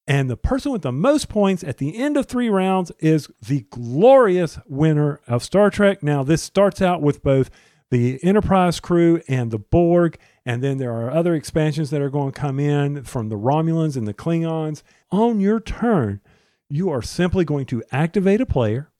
And 0.07 0.29
the 0.29 0.37
person 0.37 0.71
with 0.71 0.83
the 0.83 0.91
most 0.91 1.29
points 1.29 1.63
at 1.63 1.77
the 1.77 1.97
end 1.97 2.15
of 2.15 2.27
three 2.27 2.47
rounds 2.47 2.91
is 2.99 3.27
the 3.45 3.65
glorious 3.69 4.59
winner 4.67 5.19
of 5.27 5.43
Star 5.43 5.69
Trek. 5.69 6.03
Now, 6.03 6.23
this 6.23 6.43
starts 6.43 6.81
out 6.81 7.01
with 7.01 7.23
both 7.23 7.49
the 7.89 8.23
Enterprise 8.23 8.79
crew 8.79 9.21
and 9.27 9.51
the 9.51 9.59
Borg. 9.59 10.17
And 10.45 10.63
then 10.63 10.77
there 10.77 10.93
are 10.93 11.11
other 11.11 11.33
expansions 11.33 11.89
that 11.89 12.01
are 12.01 12.09
going 12.09 12.31
to 12.31 12.39
come 12.39 12.59
in 12.59 13.03
from 13.03 13.29
the 13.29 13.37
Romulans 13.37 13.97
and 13.97 14.07
the 14.07 14.13
Klingons. 14.13 14.83
On 15.11 15.39
your 15.39 15.59
turn, 15.59 16.21
you 16.69 16.89
are 16.89 17.01
simply 17.01 17.43
going 17.43 17.65
to 17.67 17.83
activate 17.91 18.41
a 18.41 18.45
player. 18.45 18.91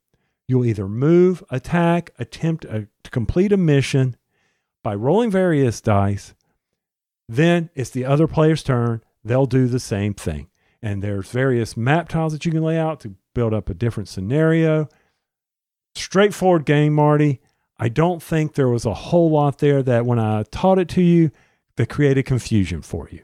You'll 0.47 0.65
either 0.65 0.87
move, 0.87 1.43
attack, 1.49 2.11
attempt 2.19 2.65
a, 2.65 2.87
to 3.03 3.09
complete 3.11 3.51
a 3.51 3.57
mission 3.57 4.15
by 4.83 4.93
rolling 4.95 5.31
various 5.31 5.81
dice. 5.81 6.35
Then 7.27 7.69
it's 7.73 7.89
the 7.89 8.05
other 8.05 8.27
player's 8.27 8.61
turn. 8.61 9.01
They'll 9.23 9.47
do 9.47 9.67
the 9.67 9.79
same 9.79 10.13
thing. 10.13 10.49
And 10.81 11.01
there's 11.01 11.31
various 11.31 11.75
map 11.75 12.09
tiles 12.09 12.33
that 12.33 12.45
you 12.45 12.51
can 12.51 12.63
lay 12.63 12.77
out 12.77 12.99
to 13.01 13.15
build 13.33 13.53
up 13.53 13.69
a 13.69 13.73
different 13.73 14.07
scenario. 14.07 14.87
Straightforward 15.95 16.65
game, 16.65 16.93
Marty. 16.93 17.41
I 17.77 17.89
don't 17.89 18.21
think 18.21 18.53
there 18.53 18.69
was 18.69 18.85
a 18.85 18.93
whole 18.93 19.31
lot 19.31 19.57
there 19.57 19.81
that 19.81 20.05
when 20.05 20.19
I 20.19 20.43
taught 20.43 20.79
it 20.79 20.89
to 20.89 21.01
you 21.01 21.31
that 21.77 21.89
created 21.89 22.25
confusion 22.25 22.81
for 22.81 23.09
you. 23.11 23.21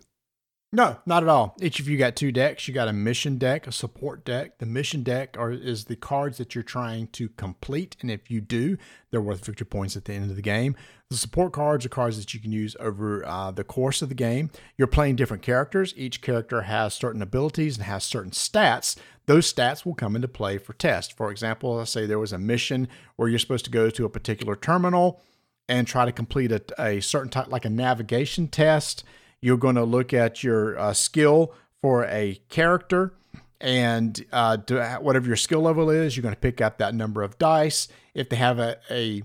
No, 0.74 0.97
not 1.05 1.22
at 1.22 1.28
all. 1.28 1.57
Each 1.61 1.82
of 1.82 1.89
you 1.89 1.97
got 1.97 2.15
two 2.15 2.32
decks. 2.32 2.65
You 2.65 2.74
got 2.74 2.88
a 2.88 2.93
mission 2.93 3.38
deck, 3.38 3.67
a 3.67 3.74
support 3.74 4.24
deck. 4.24 4.59
The 4.59 4.65
mission 4.65 5.03
deck 5.03 5.36
are 5.38 5.51
is 5.51 5.86
the 5.86 5.97
cards 5.97 6.38
that 6.38 6.55
you're 6.55 6.63
trying 6.63 7.07
to 7.07 7.28
complete, 7.28 7.97
and 7.99 8.09
if 8.09 8.32
you 8.32 8.39
do, 8.39 8.78
they're 9.09 9.22
worth 9.22 9.45
victory 9.45 9.65
points 9.65 9.97
at 9.97 10.05
the 10.05 10.13
end 10.13 10.30
of 10.30 10.38
the 10.38 10.41
game. 10.41 10.78
The 11.09 11.17
support 11.17 11.51
cards 11.51 11.86
are 11.86 11.89
cards 11.89 12.17
that 12.17 12.34
you 12.34 12.39
can 12.39 12.53
use 12.53 12.78
over 12.80 13.26
uh, 13.26 13.51
the 13.51 13.65
course 13.65 14.01
of 14.01 14.07
the 14.07 14.15
game. 14.15 14.49
You're 14.78 14.88
playing 14.88 15.17
different 15.17 15.43
characters. 15.43 15.93
Each 15.97 16.22
character 16.22 16.61
has 16.61 16.93
certain 16.93 17.22
abilities 17.22 17.76
and 17.76 17.86
has 17.86 18.05
certain 18.05 18.32
stats. 18.32 18.95
Those 19.26 19.51
stats 19.51 19.86
will 19.86 19.93
come 19.93 20.15
into 20.15 20.30
play 20.30 20.57
for 20.57 20.72
tests. 20.72 21.13
For 21.13 21.32
example, 21.32 21.76
let's 21.76 21.91
say 21.91 22.05
there 22.05 22.17
was 22.17 22.32
a 22.32 22.38
mission 22.38 22.88
where 23.17 23.28
you're 23.28 23.39
supposed 23.39 23.65
to 23.65 23.72
go 23.72 23.89
to 23.89 24.05
a 24.05 24.09
particular 24.09 24.55
terminal 24.55 25.22
and 25.67 25.86
try 25.86 26.05
to 26.05 26.13
complete 26.13 26.53
a, 26.53 26.61
a 26.80 27.01
certain 27.01 27.30
type, 27.30 27.51
like 27.51 27.65
a 27.65 27.69
navigation 27.69 28.47
test. 28.47 29.03
You're 29.41 29.57
going 29.57 29.75
to 29.75 29.83
look 29.83 30.13
at 30.13 30.43
your 30.43 30.77
uh, 30.77 30.93
skill 30.93 31.53
for 31.81 32.05
a 32.05 32.39
character, 32.49 33.13
and 33.59 34.23
uh, 34.31 34.57
whatever 34.99 35.27
your 35.27 35.35
skill 35.35 35.61
level 35.61 35.89
is, 35.89 36.15
you're 36.15 36.23
going 36.23 36.35
to 36.35 36.39
pick 36.39 36.61
up 36.61 36.77
that 36.77 36.93
number 36.93 37.23
of 37.23 37.37
dice. 37.37 37.87
If 38.13 38.29
they 38.29 38.35
have 38.35 38.59
a, 38.59 38.77
a 38.89 39.23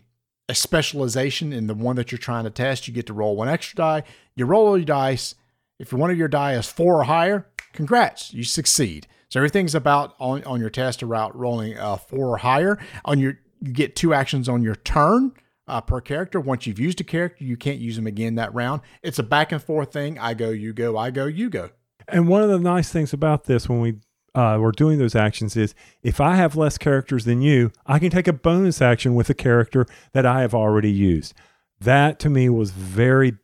a 0.49 0.55
specialization 0.55 1.53
in 1.53 1.67
the 1.67 1.75
one 1.75 1.97
that 1.97 2.13
you're 2.13 2.19
trying 2.19 2.45
to 2.45 2.51
test, 2.51 2.87
you 2.87 2.95
get 2.95 3.07
to 3.07 3.13
roll 3.13 3.37
one 3.37 3.49
extra 3.49 3.77
die. 3.77 4.03
You 4.37 4.47
roll 4.47 4.69
all 4.69 4.79
your 4.79 4.87
dice. 4.87 5.35
If 5.79 5.93
one 5.93 6.11
of 6.11 6.17
your 6.17 6.29
die 6.29 6.55
is 6.55 6.67
four 6.67 7.01
or 7.01 7.05
higher, 7.05 7.49
congrats, 7.73 8.33
you 8.33 8.45
succeed. 8.45 9.07
So 9.29 9.41
everything's 9.41 9.75
about 9.75 10.15
on, 10.21 10.45
on 10.45 10.61
your 10.61 10.71
test 10.71 11.03
about 11.03 11.37
rolling 11.37 11.77
uh, 11.77 11.97
four 11.97 12.29
or 12.29 12.37
higher. 12.39 12.79
On 13.05 13.19
your 13.19 13.39
you 13.61 13.73
get 13.73 13.97
two 13.97 14.15
actions 14.15 14.49
on 14.49 14.63
your 14.63 14.77
turn 14.77 15.33
uh, 15.69 15.81
per 15.81 16.01
character. 16.01 16.41
Once 16.41 16.67
you've 16.67 16.79
used 16.79 17.01
a 17.01 17.05
character, 17.05 17.45
you 17.45 17.57
can't 17.57 17.79
use 17.79 17.97
them 17.97 18.07
again 18.07 18.37
that 18.37 18.55
round. 18.55 18.83
It's 19.03 19.19
a 19.19 19.23
back 19.23 19.53
and 19.53 19.63
forth 19.63 19.93
thing. 19.93 20.19
I 20.19 20.35
go, 20.35 20.51
you 20.51 20.73
go, 20.73 20.97
I 20.97 21.11
go, 21.11 21.27
you 21.27 21.51
go. 21.51 21.71
And 22.09 22.29
one 22.29 22.43
of 22.43 22.49
the 22.49 22.59
nice 22.59 22.91
things 22.91 23.13
about 23.13 23.45
this 23.45 23.69
when 23.69 23.81
we 23.81 23.97
uh, 24.35 24.59
were 24.61 24.73
doing 24.73 24.99
those 24.99 25.15
actions 25.17 25.57
is 25.57 25.75
if 26.03 26.21
I 26.21 26.37
have 26.37 26.57
less 26.57 26.79
characters 26.79 27.25
than 27.25 27.41
you, 27.43 27.73
I 27.87 27.99
can 27.99 28.11
take 28.11 28.29
a 28.29 28.33
bonus 28.33 28.81
action 28.81 29.15
with 29.15 29.31
a 29.31 29.35
character 29.35 29.87
that 30.13 30.27
I 30.27 30.43
have 30.43 30.55
already 30.55 30.91
used. 30.91 31.35
That 31.81 32.19
to 32.21 32.31
me 32.31 32.49
was 32.49 32.71
very 32.71 33.39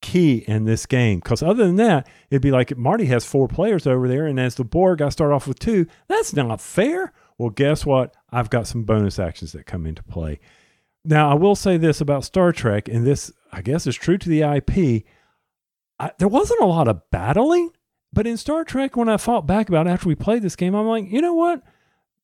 key 0.00 0.44
in 0.48 0.64
this 0.64 0.84
game 0.84 1.20
because 1.20 1.42
other 1.42 1.64
than 1.64 1.76
that, 1.76 2.08
it'd 2.30 2.42
be 2.42 2.50
like 2.50 2.76
Marty 2.76 3.06
has 3.06 3.24
four 3.24 3.46
players 3.46 3.86
over 3.86 4.08
there, 4.08 4.26
and 4.26 4.40
as 4.40 4.56
the 4.56 4.64
Borg, 4.64 5.00
I 5.00 5.10
start 5.10 5.32
off 5.32 5.46
with 5.46 5.58
two. 5.58 5.86
That's 6.08 6.34
not 6.34 6.60
fair. 6.60 7.12
Well, 7.38 7.50
guess 7.50 7.86
what? 7.86 8.14
I've 8.30 8.50
got 8.50 8.66
some 8.66 8.82
bonus 8.82 9.18
actions 9.18 9.52
that 9.52 9.66
come 9.66 9.86
into 9.86 10.02
play. 10.02 10.40
Now, 11.04 11.30
I 11.30 11.34
will 11.34 11.56
say 11.56 11.76
this 11.76 12.00
about 12.00 12.24
Star 12.24 12.52
Trek, 12.52 12.88
and 12.88 13.04
this, 13.04 13.32
I 13.52 13.60
guess, 13.62 13.86
is 13.86 13.96
true 13.96 14.18
to 14.18 14.28
the 14.28 14.42
IP. 14.42 15.04
I, 15.98 16.12
there 16.18 16.28
wasn't 16.28 16.60
a 16.60 16.66
lot 16.66 16.88
of 16.88 17.02
battling, 17.10 17.70
but 18.12 18.26
in 18.26 18.36
Star 18.36 18.64
Trek, 18.64 18.96
when 18.96 19.08
I 19.08 19.16
thought 19.16 19.46
back 19.46 19.68
about 19.68 19.88
after 19.88 20.08
we 20.08 20.14
played 20.14 20.42
this 20.42 20.56
game, 20.56 20.74
I'm 20.74 20.86
like, 20.86 21.10
you 21.10 21.20
know 21.20 21.34
what? 21.34 21.62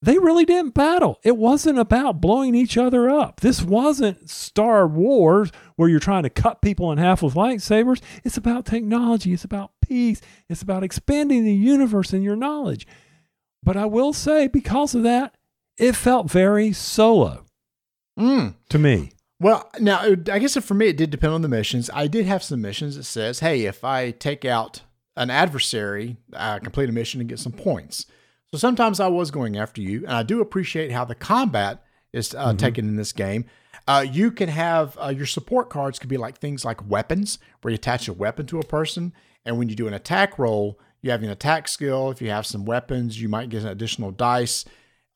They 0.00 0.16
really 0.18 0.44
didn't 0.44 0.74
battle. 0.74 1.18
It 1.24 1.36
wasn't 1.36 1.80
about 1.80 2.20
blowing 2.20 2.54
each 2.54 2.78
other 2.78 3.10
up. 3.10 3.40
This 3.40 3.62
wasn't 3.62 4.30
Star 4.30 4.86
Wars 4.86 5.50
where 5.74 5.88
you're 5.88 5.98
trying 5.98 6.22
to 6.22 6.30
cut 6.30 6.62
people 6.62 6.92
in 6.92 6.98
half 6.98 7.20
with 7.20 7.34
lightsabers. 7.34 8.00
It's 8.22 8.36
about 8.36 8.64
technology. 8.64 9.32
It's 9.32 9.42
about 9.42 9.72
peace. 9.84 10.20
It's 10.48 10.62
about 10.62 10.84
expanding 10.84 11.44
the 11.44 11.52
universe 11.52 12.12
and 12.12 12.22
your 12.22 12.36
knowledge. 12.36 12.86
But 13.60 13.76
I 13.76 13.86
will 13.86 14.12
say, 14.12 14.46
because 14.46 14.94
of 14.94 15.02
that, 15.02 15.34
it 15.76 15.96
felt 15.96 16.30
very 16.30 16.72
solo 16.72 17.47
Mm. 18.18 18.54
to 18.68 18.78
me. 18.78 19.12
Well, 19.40 19.70
now 19.78 20.00
I 20.00 20.38
guess 20.40 20.56
for 20.56 20.74
me 20.74 20.88
it 20.88 20.96
did 20.96 21.10
depend 21.10 21.32
on 21.32 21.42
the 21.42 21.48
missions. 21.48 21.88
I 21.94 22.08
did 22.08 22.26
have 22.26 22.42
some 22.42 22.60
missions 22.60 22.96
that 22.96 23.04
says, 23.04 23.40
"Hey, 23.40 23.66
if 23.66 23.84
I 23.84 24.10
take 24.10 24.44
out 24.44 24.82
an 25.16 25.30
adversary, 25.30 26.16
I 26.32 26.58
complete 26.58 26.88
a 26.88 26.92
mission 26.92 27.20
and 27.20 27.28
get 27.28 27.38
some 27.38 27.52
points." 27.52 28.06
So 28.50 28.58
sometimes 28.58 28.98
I 28.98 29.08
was 29.08 29.30
going 29.30 29.56
after 29.56 29.80
you, 29.80 29.98
and 30.00 30.12
I 30.12 30.22
do 30.22 30.40
appreciate 30.40 30.90
how 30.90 31.04
the 31.04 31.14
combat 31.14 31.84
is 32.12 32.34
uh, 32.34 32.54
taken 32.54 32.88
in 32.88 32.96
this 32.96 33.12
game. 33.12 33.44
Uh, 33.86 34.04
you 34.10 34.30
can 34.30 34.48
have 34.48 34.98
uh, 35.00 35.08
your 35.08 35.26
support 35.26 35.70
cards 35.70 35.98
could 35.98 36.10
be 36.10 36.16
like 36.16 36.38
things 36.38 36.64
like 36.64 36.88
weapons, 36.88 37.38
where 37.60 37.70
you 37.70 37.76
attach 37.76 38.08
a 38.08 38.12
weapon 38.12 38.46
to 38.46 38.58
a 38.58 38.64
person, 38.64 39.12
and 39.44 39.56
when 39.56 39.68
you 39.68 39.76
do 39.76 39.86
an 39.86 39.94
attack 39.94 40.38
roll, 40.38 40.80
you 41.00 41.10
have 41.10 41.22
an 41.22 41.30
attack 41.30 41.68
skill. 41.68 42.10
If 42.10 42.20
you 42.20 42.30
have 42.30 42.46
some 42.46 42.64
weapons, 42.64 43.20
you 43.20 43.28
might 43.28 43.50
get 43.50 43.62
an 43.62 43.68
additional 43.68 44.10
dice. 44.10 44.64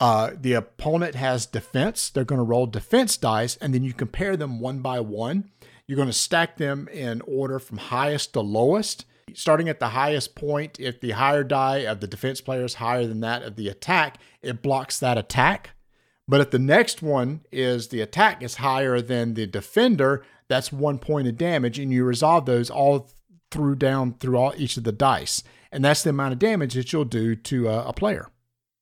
Uh, 0.00 0.32
the 0.38 0.52
opponent 0.54 1.14
has 1.14 1.46
defense. 1.46 2.10
They're 2.10 2.24
going 2.24 2.40
to 2.40 2.44
roll 2.44 2.66
defense 2.66 3.16
dice, 3.16 3.56
and 3.56 3.72
then 3.72 3.84
you 3.84 3.92
compare 3.92 4.36
them 4.36 4.58
one 4.58 4.80
by 4.80 5.00
one. 5.00 5.50
You're 5.86 5.96
going 5.96 6.08
to 6.08 6.12
stack 6.12 6.56
them 6.56 6.88
in 6.88 7.20
order 7.22 7.58
from 7.58 7.78
highest 7.78 8.32
to 8.32 8.40
lowest. 8.40 9.04
Starting 9.34 9.68
at 9.68 9.78
the 9.78 9.90
highest 9.90 10.34
point, 10.34 10.80
if 10.80 11.00
the 11.00 11.12
higher 11.12 11.44
die 11.44 11.78
of 11.78 12.00
the 12.00 12.06
defense 12.06 12.40
player 12.40 12.64
is 12.64 12.74
higher 12.74 13.06
than 13.06 13.20
that 13.20 13.42
of 13.42 13.56
the 13.56 13.68
attack, 13.68 14.18
it 14.42 14.62
blocks 14.62 14.98
that 14.98 15.16
attack. 15.16 15.70
But 16.26 16.40
if 16.40 16.50
the 16.50 16.58
next 16.58 17.02
one 17.02 17.42
is 17.52 17.88
the 17.88 18.00
attack 18.00 18.42
is 18.42 18.56
higher 18.56 19.00
than 19.00 19.34
the 19.34 19.46
defender, 19.46 20.24
that's 20.48 20.72
one 20.72 20.98
point 20.98 21.28
of 21.28 21.38
damage, 21.38 21.78
and 21.78 21.92
you 21.92 22.04
resolve 22.04 22.46
those 22.46 22.70
all 22.70 23.10
through 23.50 23.76
down 23.76 24.14
through 24.14 24.36
all 24.36 24.54
each 24.56 24.76
of 24.76 24.84
the 24.84 24.92
dice, 24.92 25.42
and 25.70 25.84
that's 25.84 26.02
the 26.02 26.10
amount 26.10 26.32
of 26.32 26.38
damage 26.38 26.74
that 26.74 26.92
you'll 26.92 27.04
do 27.04 27.36
to 27.36 27.68
a, 27.68 27.88
a 27.88 27.92
player. 27.92 28.28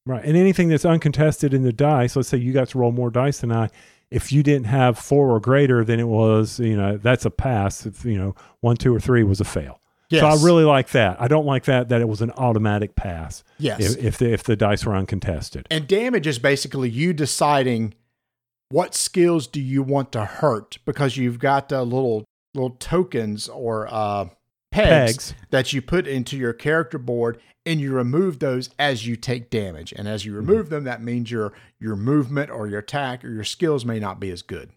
Right. 0.06 0.24
And 0.24 0.36
anything 0.36 0.68
that's 0.68 0.84
uncontested 0.84 1.52
in 1.52 1.62
the 1.62 1.72
dice, 1.72 2.16
let's 2.16 2.28
say 2.28 2.38
you 2.38 2.52
got 2.52 2.68
to 2.70 2.78
roll 2.78 2.92
more 2.92 3.10
dice 3.10 3.40
than 3.40 3.52
I. 3.52 3.68
If 4.10 4.32
you 4.32 4.42
didn't 4.42 4.66
have 4.66 4.98
four 4.98 5.30
or 5.30 5.38
greater, 5.38 5.84
then 5.84 6.00
it 6.00 6.08
was, 6.08 6.58
you 6.58 6.76
know, 6.76 6.96
that's 6.96 7.24
a 7.24 7.30
pass. 7.30 7.86
If, 7.86 8.04
you 8.04 8.18
know, 8.18 8.34
one, 8.60 8.76
two, 8.76 8.94
or 8.94 8.98
three 8.98 9.22
was 9.22 9.40
a 9.40 9.44
fail. 9.44 9.80
So 10.18 10.26
I 10.26 10.34
really 10.42 10.64
like 10.64 10.90
that. 10.90 11.20
I 11.20 11.28
don't 11.28 11.46
like 11.46 11.64
that 11.64 11.88
that 11.90 12.00
it 12.00 12.08
was 12.08 12.20
an 12.20 12.32
automatic 12.32 12.96
pass. 12.96 13.44
Yes. 13.58 13.94
If, 13.94 14.04
if 14.04 14.18
the 14.18 14.32
if 14.32 14.42
the 14.42 14.56
dice 14.56 14.84
were 14.84 14.96
uncontested. 14.96 15.68
And 15.70 15.86
damage 15.86 16.26
is 16.26 16.40
basically 16.40 16.90
you 16.90 17.12
deciding 17.12 17.94
what 18.70 18.94
skills 18.94 19.46
do 19.46 19.60
you 19.60 19.82
want 19.82 20.10
to 20.12 20.24
hurt 20.24 20.78
because 20.84 21.16
you've 21.16 21.38
got 21.38 21.72
uh, 21.72 21.82
little 21.82 22.24
little 22.54 22.70
tokens 22.70 23.48
or 23.48 23.86
uh, 23.88 24.26
pegs, 24.70 25.32
Pegs. 25.32 25.34
that 25.50 25.72
you 25.72 25.82
put 25.82 26.06
into 26.06 26.36
your 26.36 26.52
character 26.52 26.98
board, 26.98 27.40
and 27.66 27.80
you 27.80 27.92
remove 27.92 28.38
those 28.38 28.70
as 28.78 29.06
you 29.06 29.16
take 29.16 29.50
damage. 29.50 29.92
And 29.96 30.08
as 30.08 30.24
you 30.24 30.34
remove 30.34 30.70
them, 30.70 30.84
that 30.84 31.02
means 31.02 31.30
your 31.30 31.52
your 31.78 31.96
movement 31.96 32.50
or 32.50 32.66
your 32.68 32.78
attack 32.80 33.24
or 33.24 33.30
your 33.30 33.44
skills 33.44 33.84
may 33.84 33.98
not 34.00 34.18
be 34.20 34.30
as 34.30 34.42
good. 34.42 34.70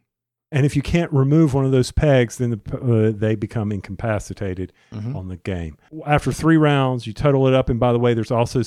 And 0.51 0.67
if 0.67 0.75
you 0.75 0.83
can't 0.83 1.11
remove 1.11 1.55
one 1.55 1.65
of 1.65 1.71
those 1.71 1.89
pegs, 1.89 2.37
then 2.37 2.51
the, 2.51 2.59
uh, 2.77 3.17
they 3.17 3.33
become 3.33 3.71
incapacitated 3.71 4.71
Mhm. 4.93 5.15
on 5.15 5.27
the 5.27 5.37
game. 5.37 5.77
After 6.05 6.31
three 6.31 6.57
rounds, 6.57 7.07
you 7.07 7.13
total 7.13 7.47
it 7.47 7.55
up. 7.55 7.69
And 7.69 7.79
by 7.79 7.91
the 7.91 7.97
way, 7.97 8.13
there's 8.13 8.29
also 8.29 8.61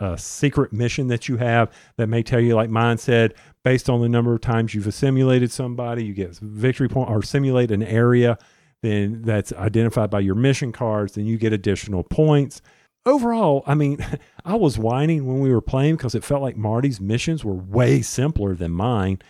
a 0.00 0.18
secret 0.18 0.72
mission 0.72 1.06
that 1.06 1.28
you 1.28 1.36
have 1.36 1.70
that 1.96 2.08
may 2.08 2.24
tell 2.24 2.40
you, 2.40 2.56
like 2.56 2.70
mine 2.70 2.98
said, 2.98 3.34
based 3.62 3.88
on 3.88 4.00
the 4.00 4.08
number 4.08 4.34
of 4.34 4.40
times 4.40 4.74
you've 4.74 4.88
assimilated 4.88 5.52
somebody, 5.52 6.04
you 6.04 6.12
get 6.12 6.34
victory 6.38 6.88
point 6.88 7.08
or 7.08 7.22
simulate 7.22 7.70
an 7.70 7.84
area. 7.84 8.36
Then 8.82 9.22
that's 9.22 9.52
identified 9.52 10.10
by 10.10 10.20
your 10.20 10.34
mission 10.34 10.72
cards. 10.72 11.14
Then 11.14 11.26
you 11.26 11.36
get 11.36 11.52
additional 11.52 12.04
points. 12.04 12.62
Overall, 13.04 13.64
I 13.66 13.74
mean, 13.74 14.04
I 14.44 14.54
was 14.54 14.78
whining 14.78 15.26
when 15.26 15.40
we 15.40 15.52
were 15.52 15.60
playing 15.60 15.96
because 15.96 16.14
it 16.14 16.24
felt 16.24 16.42
like 16.42 16.56
Marty's 16.56 17.00
missions 17.00 17.44
were 17.44 17.54
way 17.54 18.02
simpler 18.02 18.54
than 18.54 18.70
mine. 18.70 19.20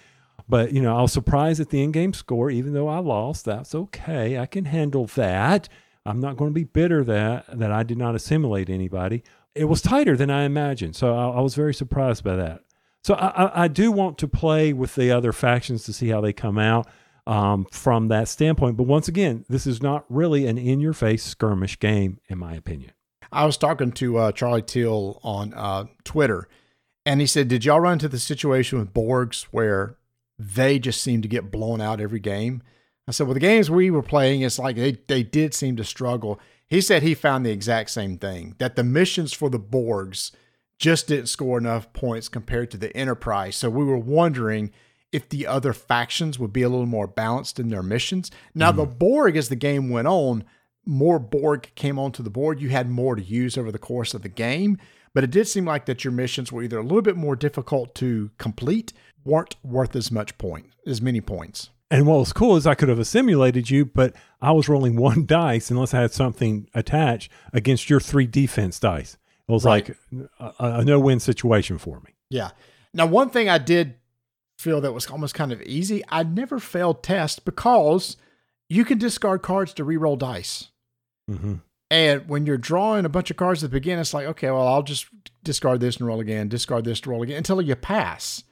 But 0.48 0.72
you 0.72 0.80
know, 0.82 0.96
I 0.96 1.02
was 1.02 1.12
surprised 1.12 1.60
at 1.60 1.70
the 1.70 1.82
in-game 1.82 2.14
score, 2.14 2.50
even 2.50 2.72
though 2.72 2.88
I 2.88 2.98
lost. 2.98 3.44
That's 3.44 3.74
okay. 3.74 4.38
I 4.38 4.46
can 4.46 4.64
handle 4.64 5.06
that. 5.14 5.68
I'm 6.06 6.20
not 6.20 6.36
going 6.36 6.50
to 6.50 6.54
be 6.54 6.64
bitter 6.64 7.04
that 7.04 7.58
that 7.58 7.70
I 7.70 7.82
did 7.82 7.98
not 7.98 8.14
assimilate 8.14 8.70
anybody. 8.70 9.22
It 9.54 9.64
was 9.64 9.82
tighter 9.82 10.16
than 10.16 10.30
I 10.30 10.44
imagined, 10.44 10.96
so 10.96 11.14
I, 11.14 11.38
I 11.38 11.40
was 11.40 11.54
very 11.54 11.74
surprised 11.74 12.24
by 12.24 12.36
that. 12.36 12.62
So 13.04 13.14
I, 13.14 13.64
I 13.64 13.68
do 13.68 13.92
want 13.92 14.18
to 14.18 14.28
play 14.28 14.72
with 14.72 14.94
the 14.94 15.10
other 15.10 15.32
factions 15.32 15.84
to 15.84 15.92
see 15.92 16.08
how 16.08 16.20
they 16.20 16.32
come 16.32 16.58
out 16.58 16.88
um, 17.28 17.66
from 17.70 18.08
that 18.08 18.26
standpoint. 18.26 18.76
But 18.76 18.84
once 18.84 19.06
again, 19.06 19.44
this 19.48 19.66
is 19.66 19.82
not 19.82 20.06
really 20.08 20.46
an 20.46 20.56
in-your-face 20.56 21.22
skirmish 21.22 21.78
game, 21.78 22.18
in 22.28 22.38
my 22.38 22.54
opinion. 22.54 22.92
I 23.30 23.44
was 23.44 23.58
talking 23.58 23.92
to 23.92 24.16
uh, 24.16 24.32
Charlie 24.32 24.62
Till 24.62 25.20
on 25.22 25.52
uh, 25.52 25.84
Twitter, 26.02 26.48
and 27.04 27.20
he 27.20 27.26
said, 27.26 27.48
"Did 27.48 27.66
y'all 27.66 27.80
run 27.80 27.94
into 27.94 28.08
the 28.08 28.18
situation 28.18 28.78
with 28.78 28.94
Borgs 28.94 29.42
where 29.50 29.96
they 30.38 30.78
just 30.78 31.02
seem 31.02 31.20
to 31.20 31.28
get 31.28 31.50
blown 31.50 31.82
out 31.82 32.00
every 32.00 32.20
game?" 32.20 32.62
I 33.06 33.10
said, 33.10 33.26
"Well, 33.26 33.34
the 33.34 33.40
games 33.40 33.70
we 33.70 33.90
were 33.90 34.02
playing, 34.02 34.40
it's 34.40 34.58
like 34.58 34.76
they 34.76 34.92
they 35.06 35.22
did 35.22 35.52
seem 35.52 35.76
to 35.76 35.84
struggle." 35.84 36.40
He 36.66 36.80
said 36.80 37.02
he 37.02 37.14
found 37.14 37.44
the 37.44 37.50
exact 37.50 37.90
same 37.90 38.16
thing 38.16 38.54
that 38.58 38.76
the 38.76 38.84
missions 38.84 39.34
for 39.34 39.50
the 39.50 39.60
Borgs 39.60 40.32
just 40.78 41.08
didn't 41.08 41.26
score 41.26 41.58
enough 41.58 41.92
points 41.92 42.28
compared 42.28 42.70
to 42.70 42.78
the 42.78 42.96
Enterprise. 42.96 43.56
So 43.56 43.68
we 43.68 43.84
were 43.84 43.98
wondering 43.98 44.70
if 45.12 45.28
the 45.28 45.46
other 45.46 45.72
factions 45.72 46.38
would 46.38 46.52
be 46.52 46.62
a 46.62 46.68
little 46.68 46.86
more 46.86 47.06
balanced 47.06 47.58
in 47.58 47.68
their 47.68 47.82
missions. 47.82 48.30
Now, 48.54 48.72
the 48.72 48.86
mm. 48.86 48.98
Borg, 48.98 49.36
as 49.36 49.48
the 49.48 49.56
game 49.56 49.90
went 49.90 50.06
on, 50.08 50.44
more 50.84 51.18
Borg 51.18 51.70
came 51.74 51.98
onto 51.98 52.22
the 52.22 52.30
board. 52.30 52.60
You 52.60 52.70
had 52.70 52.88
more 52.90 53.14
to 53.14 53.22
use 53.22 53.56
over 53.56 53.70
the 53.70 53.78
course 53.78 54.14
of 54.14 54.22
the 54.22 54.28
game, 54.28 54.78
but 55.14 55.24
it 55.24 55.30
did 55.30 55.48
seem 55.48 55.64
like 55.64 55.86
that 55.86 56.04
your 56.04 56.12
missions 56.12 56.50
were 56.50 56.62
either 56.62 56.78
a 56.78 56.82
little 56.82 57.02
bit 57.02 57.16
more 57.16 57.36
difficult 57.36 57.94
to 57.96 58.30
complete, 58.38 58.92
weren't 59.24 59.56
worth 59.62 59.94
as 59.96 60.10
much 60.10 60.36
point, 60.38 60.66
as 60.86 61.00
many 61.02 61.20
points. 61.20 61.70
And 61.90 62.06
what 62.06 62.18
was 62.18 62.32
cool 62.32 62.56
is 62.56 62.66
I 62.66 62.74
could 62.74 62.90
have 62.90 62.98
assimilated 62.98 63.70
you, 63.70 63.86
but 63.86 64.14
I 64.42 64.52
was 64.52 64.68
rolling 64.68 64.96
one 65.00 65.26
dice 65.26 65.70
unless 65.70 65.94
I 65.94 66.02
had 66.02 66.12
something 66.12 66.68
attached 66.74 67.30
against 67.52 67.88
your 67.88 68.00
three 68.00 68.26
defense 68.26 68.78
dice. 68.78 69.16
It 69.48 69.52
was 69.52 69.64
Right. 69.64 69.88
like 69.88 69.98
uh, 70.38 70.52
a, 70.58 70.80
a 70.80 70.84
no 70.84 71.00
win 71.00 71.20
situation 71.20 71.78
for 71.78 72.00
me. 72.00 72.12
Yeah. 72.28 72.50
Now, 72.92 73.06
one 73.06 73.30
thing 73.30 73.48
I 73.48 73.58
did 73.58 73.94
feel 74.58 74.80
that 74.80 74.92
was 74.92 75.06
almost 75.06 75.34
kind 75.34 75.52
of 75.52 75.62
easy, 75.62 76.02
I 76.08 76.22
never 76.24 76.58
failed 76.58 77.02
test 77.02 77.44
because 77.44 78.16
you 78.68 78.84
can 78.84 78.98
discard 78.98 79.42
cards 79.42 79.72
to 79.74 79.84
reroll 79.84 80.18
dice. 80.18 80.68
hmm 81.28 81.54
And 81.90 82.28
when 82.28 82.44
you're 82.44 82.58
drawing 82.58 83.04
a 83.04 83.08
bunch 83.08 83.30
of 83.30 83.36
cards 83.36 83.62
at 83.64 83.70
the 83.70 83.76
beginning, 83.76 84.00
it's 84.00 84.12
like, 84.14 84.26
okay, 84.26 84.50
well, 84.50 84.66
I'll 84.66 84.82
just 84.82 85.06
discard 85.44 85.80
this 85.80 85.96
and 85.96 86.06
roll 86.06 86.20
again, 86.20 86.48
discard 86.48 86.84
this 86.84 87.00
to 87.00 87.10
roll 87.10 87.22
again 87.22 87.38
until 87.38 87.62
you 87.62 87.74
pass. 87.76 88.42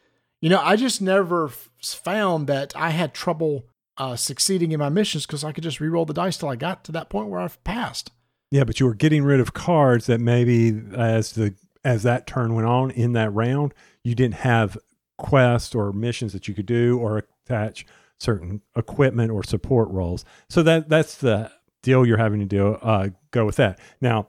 You 0.41 0.51
know, 0.51 0.61
I 0.61 0.77
just 0.77 1.03
never 1.03 1.47
f- 1.47 1.71
found 1.83 2.47
that 2.47 2.75
I 2.77 2.91
had 2.91 3.13
trouble 3.13 3.67
uh, 3.99 4.17
succeeding 4.17 4.73
in 4.73 4.79
my 4.79 4.91
missions 4.91 5.27
because 5.27 5.43
I 5.43 5.53
could 5.53 5.65
just 5.65 5.81
re-roll 5.81 6.05
the 6.05 6.15
dice 6.15 6.37
till 6.37 6.51
I 6.51 6.57
got 6.57 6.85
to 6.85 6.93
that 6.93 7.09
point 7.09 7.29
where 7.29 7.41
I've 7.41 7.63
passed. 7.65 8.13
Yeah, 8.51 8.65
but 8.65 8.79
you 8.79 8.87
were 8.87 8.95
getting 8.95 9.25
rid 9.25 9.41
of 9.41 9.55
cards 9.55 10.07
that 10.07 10.21
maybe 10.21 10.81
as 10.95 11.33
the 11.33 11.55
as 11.85 12.03
that 12.03 12.27
turn 12.27 12.55
went 12.55 12.67
on 12.67 12.91
in 12.91 13.13
that 13.13 13.33
round, 13.33 13.73
you 14.05 14.15
didn't 14.15 14.35
have 14.35 14.77
quests 15.19 15.75
or 15.75 15.93
missions 15.93 16.33
that 16.33 16.49
you 16.49 16.55
could 16.55 16.67
do 16.67 16.99
or 16.99 17.25
attach 17.45 17.87
certain 18.19 18.63
equipment 18.77 19.31
or 19.31 19.43
support 19.43 19.89
roles. 19.91 20.25
So 20.49 20.63
that 20.63 20.89
that's 20.89 21.17
the 21.17 21.51
deal 21.83 22.07
you're 22.07 22.17
having 22.19 22.41
to 22.41 22.47
do. 22.47 22.75
Uh, 22.75 23.09
go 23.31 23.45
with 23.45 23.57
that. 23.57 23.79
Now, 24.01 24.29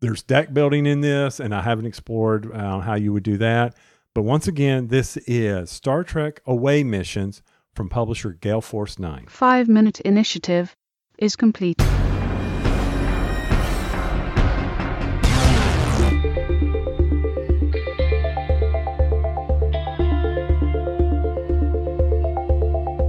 there's 0.00 0.22
deck 0.22 0.52
building 0.52 0.86
in 0.86 1.00
this, 1.00 1.40
and 1.40 1.54
I 1.54 1.62
haven't 1.62 1.86
explored 1.86 2.52
uh, 2.52 2.80
how 2.80 2.94
you 2.94 3.12
would 3.12 3.22
do 3.22 3.36
that. 3.38 3.74
But 4.14 4.22
once 4.22 4.48
again, 4.48 4.88
this 4.88 5.16
is 5.18 5.70
Star 5.70 6.04
Trek 6.04 6.40
Away 6.46 6.84
Missions 6.84 7.42
from 7.74 7.88
publisher 7.88 8.32
Gale 8.32 8.60
Force 8.60 8.98
Nine. 8.98 9.26
Five 9.28 9.68
minute 9.68 10.00
initiative 10.00 10.76
is 11.18 11.36
complete. 11.36 11.80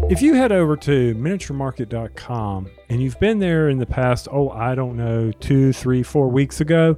If 0.09 0.23
you 0.23 0.33
head 0.33 0.51
over 0.51 0.75
to 0.77 1.13
miniaturemarket.com 1.13 2.67
and 2.89 3.01
you've 3.01 3.19
been 3.19 3.37
there 3.37 3.69
in 3.69 3.77
the 3.77 3.85
past, 3.85 4.27
oh, 4.31 4.49
I 4.49 4.73
don't 4.73 4.97
know, 4.97 5.31
two, 5.33 5.71
three, 5.71 6.01
four 6.01 6.29
weeks 6.29 6.61
ago, 6.61 6.97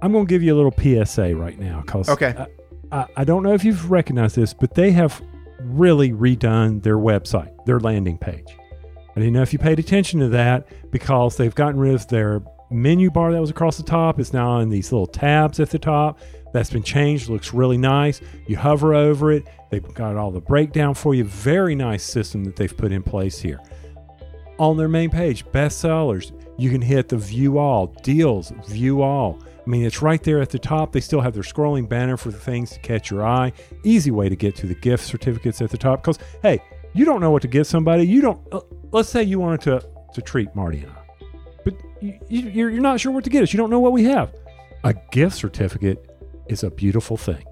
I'm 0.00 0.10
going 0.12 0.24
to 0.26 0.28
give 0.28 0.42
you 0.42 0.54
a 0.54 0.58
little 0.58 0.72
PSA 1.04 1.36
right 1.36 1.58
now 1.58 1.82
because 1.84 2.08
Okay. 2.08 2.34
I, 2.90 3.00
I, 3.00 3.06
I 3.18 3.24
don't 3.24 3.42
know 3.42 3.52
if 3.52 3.62
you've 3.62 3.90
recognized 3.90 4.36
this, 4.36 4.54
but 4.54 4.74
they 4.74 4.90
have 4.92 5.20
really 5.60 6.12
redone 6.12 6.82
their 6.82 6.96
website, 6.96 7.52
their 7.66 7.78
landing 7.78 8.16
page. 8.16 8.46
I 9.14 9.20
didn't 9.20 9.34
know 9.34 9.42
if 9.42 9.52
you 9.52 9.58
paid 9.58 9.78
attention 9.78 10.20
to 10.20 10.28
that 10.28 10.66
because 10.90 11.36
they've 11.36 11.54
gotten 11.54 11.78
rid 11.78 11.94
of 11.94 12.08
their 12.08 12.40
menu 12.70 13.10
bar 13.10 13.32
that 13.32 13.40
was 13.40 13.50
across 13.50 13.76
the 13.76 13.82
top. 13.82 14.18
It's 14.18 14.32
now 14.32 14.60
in 14.60 14.70
these 14.70 14.90
little 14.90 15.06
tabs 15.06 15.60
at 15.60 15.68
the 15.68 15.78
top. 15.78 16.18
That's 16.52 16.70
been 16.70 16.82
changed. 16.82 17.28
Looks 17.28 17.52
really 17.54 17.78
nice. 17.78 18.20
You 18.46 18.56
hover 18.56 18.94
over 18.94 19.32
it. 19.32 19.44
They've 19.70 19.82
got 19.94 20.16
all 20.16 20.30
the 20.30 20.40
breakdown 20.40 20.94
for 20.94 21.14
you. 21.14 21.24
Very 21.24 21.74
nice 21.74 22.02
system 22.02 22.44
that 22.44 22.56
they've 22.56 22.76
put 22.76 22.92
in 22.92 23.02
place 23.02 23.38
here. 23.38 23.60
On 24.58 24.76
their 24.76 24.88
main 24.88 25.10
page, 25.10 25.46
bestsellers, 25.46 26.32
you 26.58 26.70
can 26.70 26.82
hit 26.82 27.08
the 27.08 27.16
view 27.16 27.58
all, 27.58 27.86
deals, 28.02 28.52
view 28.68 29.00
all. 29.00 29.38
I 29.42 29.70
mean, 29.70 29.84
it's 29.84 30.02
right 30.02 30.22
there 30.22 30.40
at 30.40 30.50
the 30.50 30.58
top. 30.58 30.92
They 30.92 31.00
still 31.00 31.20
have 31.20 31.32
their 31.32 31.42
scrolling 31.42 31.88
banner 31.88 32.16
for 32.16 32.30
the 32.30 32.38
things 32.38 32.72
to 32.72 32.80
catch 32.80 33.10
your 33.10 33.24
eye. 33.24 33.52
Easy 33.84 34.10
way 34.10 34.28
to 34.28 34.36
get 34.36 34.56
to 34.56 34.66
the 34.66 34.74
gift 34.74 35.04
certificates 35.04 35.62
at 35.62 35.70
the 35.70 35.78
top. 35.78 36.02
Because, 36.02 36.18
hey, 36.42 36.60
you 36.92 37.04
don't 37.04 37.20
know 37.20 37.30
what 37.30 37.42
to 37.42 37.48
get 37.48 37.66
somebody. 37.66 38.06
You 38.06 38.20
don't, 38.20 38.40
uh, 38.52 38.60
let's 38.90 39.08
say 39.08 39.22
you 39.22 39.38
wanted 39.38 39.60
to, 39.62 39.88
to 40.12 40.20
treat 40.20 40.54
Marty 40.54 40.80
and 40.80 40.90
I, 40.90 41.26
but 41.64 41.74
you, 42.00 42.18
you, 42.28 42.40
you're 42.50 42.70
you're 42.70 42.82
not 42.82 42.98
sure 43.00 43.12
what 43.12 43.24
to 43.24 43.30
get 43.30 43.42
us. 43.42 43.52
You 43.52 43.58
don't 43.58 43.70
know 43.70 43.80
what 43.80 43.92
we 43.92 44.04
have. 44.04 44.34
A 44.84 44.94
gift 45.12 45.36
certificate 45.36 46.09
is 46.50 46.62
a 46.62 46.70
beautiful 46.70 47.16
thing. 47.16 47.44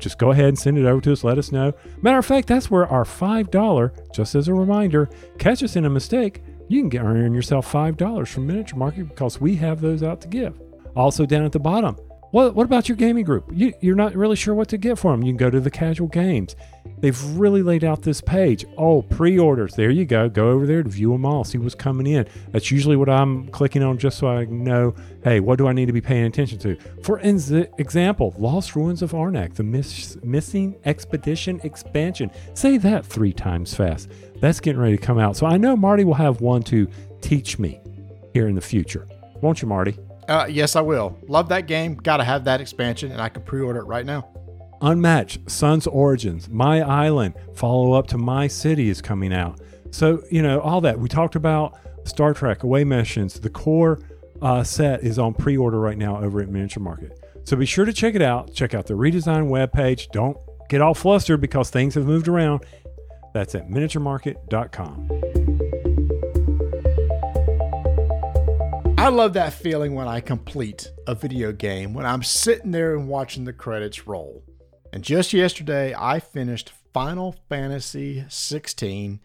Just 0.00 0.18
go 0.18 0.32
ahead 0.32 0.46
and 0.46 0.58
send 0.58 0.76
it 0.76 0.86
over 0.86 1.00
to 1.02 1.12
us. 1.12 1.24
Let 1.24 1.38
us 1.38 1.52
know. 1.52 1.72
Matter 2.02 2.18
of 2.18 2.26
fact, 2.26 2.48
that's 2.48 2.70
where 2.70 2.86
our 2.86 3.04
$5, 3.04 4.12
just 4.12 4.34
as 4.34 4.48
a 4.48 4.54
reminder, 4.54 5.08
catch 5.38 5.62
us 5.62 5.76
in 5.76 5.84
a 5.84 5.90
mistake. 5.90 6.42
You 6.68 6.80
can 6.80 6.88
get 6.88 7.02
earn 7.02 7.34
yourself 7.34 7.70
$5 7.70 8.28
from 8.28 8.46
Miniature 8.46 8.78
Market 8.78 9.08
because 9.08 9.40
we 9.40 9.56
have 9.56 9.80
those 9.80 10.02
out 10.02 10.20
to 10.22 10.28
give. 10.28 10.60
Also, 10.96 11.26
down 11.26 11.44
at 11.44 11.52
the 11.52 11.60
bottom, 11.60 11.96
what, 12.34 12.56
what 12.56 12.64
about 12.64 12.88
your 12.88 12.96
gaming 12.96 13.24
group? 13.24 13.48
You, 13.52 13.72
you're 13.80 13.94
not 13.94 14.12
really 14.16 14.34
sure 14.34 14.56
what 14.56 14.66
to 14.70 14.76
get 14.76 14.98
for 14.98 15.12
them. 15.12 15.22
You 15.22 15.30
can 15.30 15.36
go 15.36 15.50
to 15.50 15.60
the 15.60 15.70
casual 15.70 16.08
games. 16.08 16.56
They've 16.98 17.24
really 17.38 17.62
laid 17.62 17.84
out 17.84 18.02
this 18.02 18.20
page. 18.20 18.64
Oh, 18.76 19.02
pre 19.02 19.38
orders. 19.38 19.74
There 19.74 19.88
you 19.88 20.04
go. 20.04 20.28
Go 20.28 20.50
over 20.50 20.66
there 20.66 20.82
to 20.82 20.88
view 20.88 21.12
them 21.12 21.24
all, 21.24 21.44
see 21.44 21.58
what's 21.58 21.76
coming 21.76 22.08
in. 22.08 22.26
That's 22.50 22.72
usually 22.72 22.96
what 22.96 23.08
I'm 23.08 23.46
clicking 23.50 23.84
on 23.84 23.98
just 23.98 24.18
so 24.18 24.26
I 24.26 24.46
know 24.46 24.96
hey, 25.22 25.38
what 25.38 25.58
do 25.58 25.68
I 25.68 25.72
need 25.72 25.86
to 25.86 25.92
be 25.92 26.00
paying 26.00 26.24
attention 26.24 26.58
to? 26.58 26.76
For 27.04 27.20
example, 27.20 28.34
Lost 28.36 28.74
Ruins 28.74 29.00
of 29.00 29.12
Arnak, 29.12 29.54
the 29.54 29.62
miss, 29.62 30.16
Missing 30.24 30.74
Expedition 30.84 31.60
expansion. 31.62 32.32
Say 32.54 32.78
that 32.78 33.06
three 33.06 33.32
times 33.32 33.76
fast. 33.76 34.10
That's 34.40 34.58
getting 34.58 34.82
ready 34.82 34.96
to 34.96 35.02
come 35.02 35.20
out. 35.20 35.36
So 35.36 35.46
I 35.46 35.56
know 35.56 35.76
Marty 35.76 36.02
will 36.02 36.14
have 36.14 36.40
one 36.40 36.64
to 36.64 36.88
teach 37.20 37.60
me 37.60 37.80
here 38.32 38.48
in 38.48 38.56
the 38.56 38.60
future. 38.60 39.06
Won't 39.40 39.62
you, 39.62 39.68
Marty? 39.68 39.96
Uh, 40.28 40.46
yes, 40.48 40.76
I 40.76 40.80
will. 40.80 41.18
Love 41.28 41.48
that 41.50 41.66
game. 41.66 41.96
Got 41.96 42.18
to 42.18 42.24
have 42.24 42.44
that 42.44 42.60
expansion, 42.60 43.12
and 43.12 43.20
I 43.20 43.28
can 43.28 43.42
pre 43.42 43.60
order 43.60 43.80
it 43.80 43.84
right 43.84 44.06
now. 44.06 44.28
Unmatched, 44.80 45.50
Sun's 45.50 45.86
Origins, 45.86 46.48
My 46.48 46.82
Island, 46.82 47.34
follow 47.54 47.92
up 47.92 48.06
to 48.08 48.18
My 48.18 48.46
City 48.46 48.88
is 48.88 49.00
coming 49.00 49.32
out. 49.32 49.60
So, 49.90 50.22
you 50.30 50.42
know, 50.42 50.60
all 50.60 50.80
that. 50.82 50.98
We 50.98 51.08
talked 51.08 51.36
about 51.36 51.78
Star 52.04 52.34
Trek, 52.34 52.64
Away 52.64 52.84
Missions. 52.84 53.40
The 53.40 53.50
core 53.50 54.00
uh, 54.42 54.62
set 54.62 55.02
is 55.02 55.18
on 55.18 55.34
pre 55.34 55.56
order 55.56 55.80
right 55.80 55.96
now 55.96 56.22
over 56.22 56.40
at 56.40 56.48
Miniature 56.48 56.82
Market. 56.82 57.18
So 57.44 57.56
be 57.56 57.66
sure 57.66 57.84
to 57.84 57.92
check 57.92 58.14
it 58.14 58.22
out. 58.22 58.54
Check 58.54 58.74
out 58.74 58.86
the 58.86 58.94
redesigned 58.94 59.48
webpage. 59.48 60.10
Don't 60.12 60.36
get 60.68 60.80
all 60.80 60.94
flustered 60.94 61.40
because 61.40 61.70
things 61.70 61.94
have 61.94 62.06
moved 62.06 62.28
around. 62.28 62.64
That's 63.32 63.54
at 63.54 63.68
miniaturemarket.com. 63.68 65.33
I 69.04 69.10
love 69.10 69.34
that 69.34 69.52
feeling 69.52 69.94
when 69.94 70.08
I 70.08 70.20
complete 70.20 70.90
a 71.06 71.14
video 71.14 71.52
game, 71.52 71.92
when 71.92 72.06
I'm 72.06 72.22
sitting 72.22 72.70
there 72.70 72.96
and 72.96 73.06
watching 73.06 73.44
the 73.44 73.52
credits 73.52 74.06
roll. 74.06 74.42
And 74.94 75.04
just 75.04 75.34
yesterday, 75.34 75.94
I 75.94 76.20
finished 76.20 76.72
Final 76.94 77.36
Fantasy 77.50 78.24
16, 78.30 79.20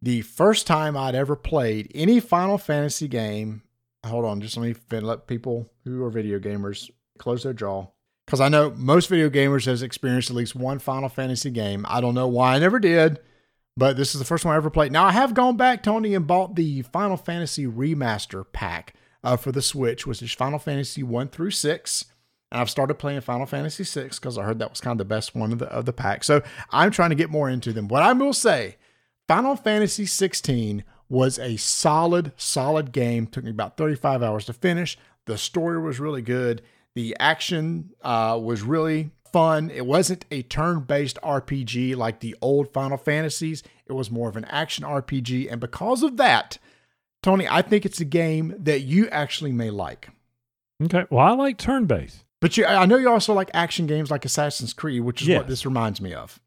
the 0.00 0.22
first 0.22 0.66
time 0.66 0.96
I'd 0.96 1.14
ever 1.14 1.36
played 1.36 1.92
any 1.94 2.20
Final 2.20 2.56
Fantasy 2.56 3.06
game. 3.06 3.60
Hold 4.06 4.24
on, 4.24 4.40
just 4.40 4.56
let 4.56 4.66
me 4.90 5.00
let 5.00 5.26
people 5.26 5.70
who 5.84 6.02
are 6.04 6.10
video 6.10 6.38
gamers 6.38 6.90
close 7.18 7.42
their 7.42 7.52
jaw. 7.52 7.88
Because 8.26 8.40
I 8.40 8.48
know 8.48 8.70
most 8.70 9.10
video 9.10 9.28
gamers 9.28 9.66
has 9.66 9.82
experienced 9.82 10.30
at 10.30 10.36
least 10.36 10.56
one 10.56 10.78
Final 10.78 11.10
Fantasy 11.10 11.50
game. 11.50 11.84
I 11.86 12.00
don't 12.00 12.14
know 12.14 12.28
why 12.28 12.54
I 12.54 12.60
never 12.60 12.78
did, 12.78 13.20
but 13.76 13.98
this 13.98 14.14
is 14.14 14.20
the 14.20 14.24
first 14.24 14.46
one 14.46 14.54
I 14.54 14.56
ever 14.56 14.70
played. 14.70 14.90
Now 14.90 15.04
I 15.04 15.12
have 15.12 15.34
gone 15.34 15.58
back, 15.58 15.82
Tony, 15.82 16.14
and 16.14 16.26
bought 16.26 16.54
the 16.54 16.80
Final 16.80 17.18
Fantasy 17.18 17.66
Remaster 17.66 18.46
pack 18.54 18.94
uh, 19.24 19.36
for 19.36 19.52
the 19.52 19.62
Switch, 19.62 20.06
which 20.06 20.22
is 20.22 20.32
Final 20.32 20.58
Fantasy 20.58 21.02
1 21.02 21.28
through 21.28 21.50
6. 21.50 22.04
And 22.50 22.60
I've 22.60 22.70
started 22.70 22.94
playing 22.94 23.20
Final 23.22 23.46
Fantasy 23.46 23.84
6 23.84 24.18
because 24.18 24.36
I 24.36 24.44
heard 24.44 24.58
that 24.58 24.70
was 24.70 24.80
kind 24.80 24.92
of 24.92 24.98
the 24.98 25.14
best 25.14 25.34
one 25.34 25.52
of 25.52 25.58
the, 25.58 25.66
of 25.66 25.86
the 25.86 25.92
pack. 25.92 26.24
So 26.24 26.42
I'm 26.70 26.90
trying 26.90 27.10
to 27.10 27.16
get 27.16 27.30
more 27.30 27.48
into 27.48 27.72
them. 27.72 27.88
What 27.88 28.02
I 28.02 28.12
will 28.12 28.34
say, 28.34 28.76
Final 29.26 29.56
Fantasy 29.56 30.06
16 30.06 30.84
was 31.08 31.38
a 31.38 31.56
solid, 31.56 32.32
solid 32.36 32.92
game. 32.92 33.26
Took 33.26 33.44
me 33.44 33.50
about 33.50 33.76
35 33.76 34.22
hours 34.22 34.44
to 34.46 34.52
finish. 34.52 34.98
The 35.26 35.38
story 35.38 35.80
was 35.80 36.00
really 36.00 36.22
good. 36.22 36.62
The 36.94 37.16
action 37.18 37.90
uh, 38.02 38.38
was 38.42 38.62
really 38.62 39.12
fun. 39.32 39.70
It 39.70 39.86
wasn't 39.86 40.26
a 40.30 40.42
turn 40.42 40.80
based 40.80 41.18
RPG 41.22 41.96
like 41.96 42.20
the 42.20 42.36
old 42.42 42.72
Final 42.72 42.98
Fantasies, 42.98 43.62
it 43.86 43.92
was 43.92 44.10
more 44.10 44.28
of 44.28 44.36
an 44.36 44.44
action 44.46 44.84
RPG. 44.84 45.50
And 45.50 45.60
because 45.60 46.02
of 46.02 46.16
that, 46.18 46.58
Tony, 47.22 47.46
I 47.48 47.62
think 47.62 47.86
it's 47.86 48.00
a 48.00 48.04
game 48.04 48.54
that 48.58 48.80
you 48.80 49.08
actually 49.08 49.52
may 49.52 49.70
like. 49.70 50.08
Okay. 50.82 51.04
Well, 51.10 51.24
I 51.26 51.32
like 51.32 51.58
turn 51.58 51.86
based. 51.86 52.24
But 52.40 52.56
you, 52.56 52.66
I 52.66 52.86
know 52.86 52.96
you 52.96 53.08
also 53.08 53.32
like 53.32 53.50
action 53.54 53.86
games 53.86 54.10
like 54.10 54.24
Assassin's 54.24 54.72
Creed, 54.72 55.02
which 55.02 55.22
is 55.22 55.28
yes. 55.28 55.38
what 55.38 55.46
this 55.48 55.64
reminds 55.64 56.00
me 56.00 56.12
of. 56.12 56.40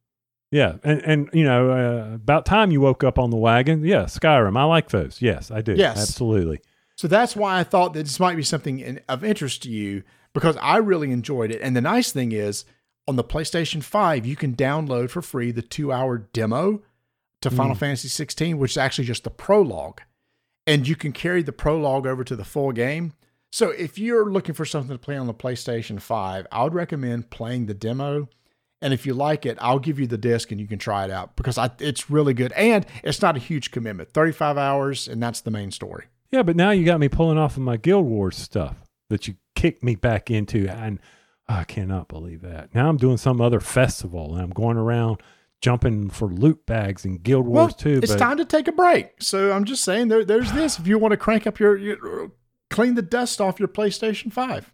Yeah, 0.52 0.76
and 0.84 1.02
and 1.04 1.30
you 1.34 1.46
know, 1.46 1.72
uh, 1.72 2.16
about 2.16 2.46
time 2.46 2.72
you 2.72 2.82
woke 2.82 3.04
up 3.04 3.18
on 3.18 3.30
the 3.30 3.38
wagon. 3.38 3.84
Yeah, 3.84 4.04
Skyrim. 4.04 4.58
I 4.58 4.66
like 4.66 4.90
those. 4.90 5.22
Yes, 5.22 5.52
I 5.52 5.62
do. 5.62 5.74
Yes, 5.74 5.98
absolutely. 5.98 6.60
So 6.98 7.08
that's 7.08 7.36
why 7.36 7.60
I 7.60 7.64
thought 7.64 7.94
that 7.94 8.04
this 8.04 8.20
might 8.20 8.36
be 8.36 8.44
something 8.44 8.80
in, 8.80 9.02
of 9.10 9.24
interest 9.24 9.64
to 9.64 9.70
you 9.70 10.04
because 10.34 10.58
I 10.62 10.78
really 10.78 11.12
enjoyed 11.12 11.52
it. 11.52 11.62
And 11.62 11.76
the 11.76 11.82
nice 11.82 12.12
thing 12.12 12.32
is, 12.32 12.66
on 13.08 13.16
the 13.16 13.24
PlayStation 13.24 13.82
Five, 13.82 14.26
you 14.26 14.36
can 14.36 14.54
download 14.56 15.10
for 15.10 15.22
free 15.22 15.52
the 15.52 15.62
two-hour 15.62 16.20
demo 16.34 16.84
to 17.42 17.50
Final 17.50 17.76
mm. 17.76 17.80
Fantasy 17.80 18.08
16, 18.08 18.58
which 18.58 18.72
is 18.72 18.78
actually 18.78 19.06
just 19.06 19.24
the 19.24 19.30
prologue 19.30 20.02
and 20.68 20.88
you 20.88 20.96
can 20.96 21.12
carry 21.12 21.44
the 21.44 21.52
prologue 21.52 22.08
over 22.08 22.24
to 22.24 22.36
the 22.36 22.46
full 22.46 22.72
game. 22.72 23.14
So 23.52 23.70
if 23.70 23.98
you're 23.98 24.30
looking 24.30 24.56
for 24.56 24.66
something 24.66 24.96
to 24.96 25.00
play 25.00 25.16
on 25.16 25.28
the 25.28 25.34
PlayStation 25.34 26.02
5, 26.02 26.48
I 26.52 26.64
would 26.64 26.74
recommend 26.74 27.30
playing 27.30 27.68
the 27.68 27.74
demo. 27.74 28.28
And 28.82 28.94
if 28.94 29.06
you 29.06 29.14
like 29.14 29.46
it, 29.46 29.58
I'll 29.62 29.80
give 29.80 30.00
you 30.00 30.08
the 30.08 30.18
disc 30.18 30.52
and 30.52 30.60
you 30.60 30.68
can 30.68 30.80
try 30.80 31.06
it 31.06 31.12
out 31.12 31.36
because 31.36 31.58
I, 31.58 31.72
it's 31.80 32.10
really 32.10 32.34
good. 32.34 32.52
And 32.54 32.86
it's 33.04 33.22
not 33.22 33.38
a 33.38 33.40
huge 33.40 33.72
commitment 33.72 34.12
35 34.12 34.58
hours, 34.58 35.08
and 35.08 35.24
that's 35.24 35.42
the 35.42 35.52
main 35.52 35.72
story. 35.72 36.06
Yeah, 36.32 36.44
but 36.44 36.58
now 36.58 36.72
you 36.72 36.84
got 36.84 37.00
me 37.00 37.08
pulling 37.08 37.38
off 37.38 37.56
of 37.56 37.64
my 37.64 37.78
Guild 37.78 38.06
Wars 38.06 38.36
stuff 38.36 38.76
that 39.10 39.28
you 39.28 39.36
kicked 39.56 39.84
me 39.84 39.96
back 39.96 40.30
into. 40.30 40.68
And 40.68 41.00
I 41.48 41.64
cannot 41.64 42.08
believe 42.08 42.42
that. 42.42 42.74
Now 42.76 42.90
I'm 42.90 42.98
doing 42.98 43.18
some 43.18 43.40
other 43.40 43.60
festival 43.60 44.34
and 44.34 44.44
I'm 44.44 44.50
going 44.50 44.78
around 44.78 45.22
jumping 45.62 46.10
for 46.10 46.28
loot 46.28 46.66
bags 46.66 47.06
in 47.06 47.18
Guild 47.18 47.46
Wars 47.46 47.56
well, 47.56 47.70
too. 47.70 48.00
It's 48.04 48.16
time 48.16 48.38
to 48.38 48.46
take 48.46 48.68
a 48.68 48.72
break. 48.72 49.22
So 49.22 49.52
I'm 49.52 49.66
just 49.66 49.84
saying 49.84 50.10
there, 50.10 50.26
there's 50.26 50.52
this. 50.52 50.80
If 50.80 50.88
you 50.88 50.98
want 50.98 51.12
to 51.12 51.18
crank 51.18 51.48
up 51.48 51.60
your, 51.60 51.78
your, 51.78 52.32
clean 52.70 52.96
the 52.96 53.02
dust 53.02 53.42
off 53.42 53.60
your 53.60 53.68
PlayStation 53.68 54.32
5. 54.32 54.72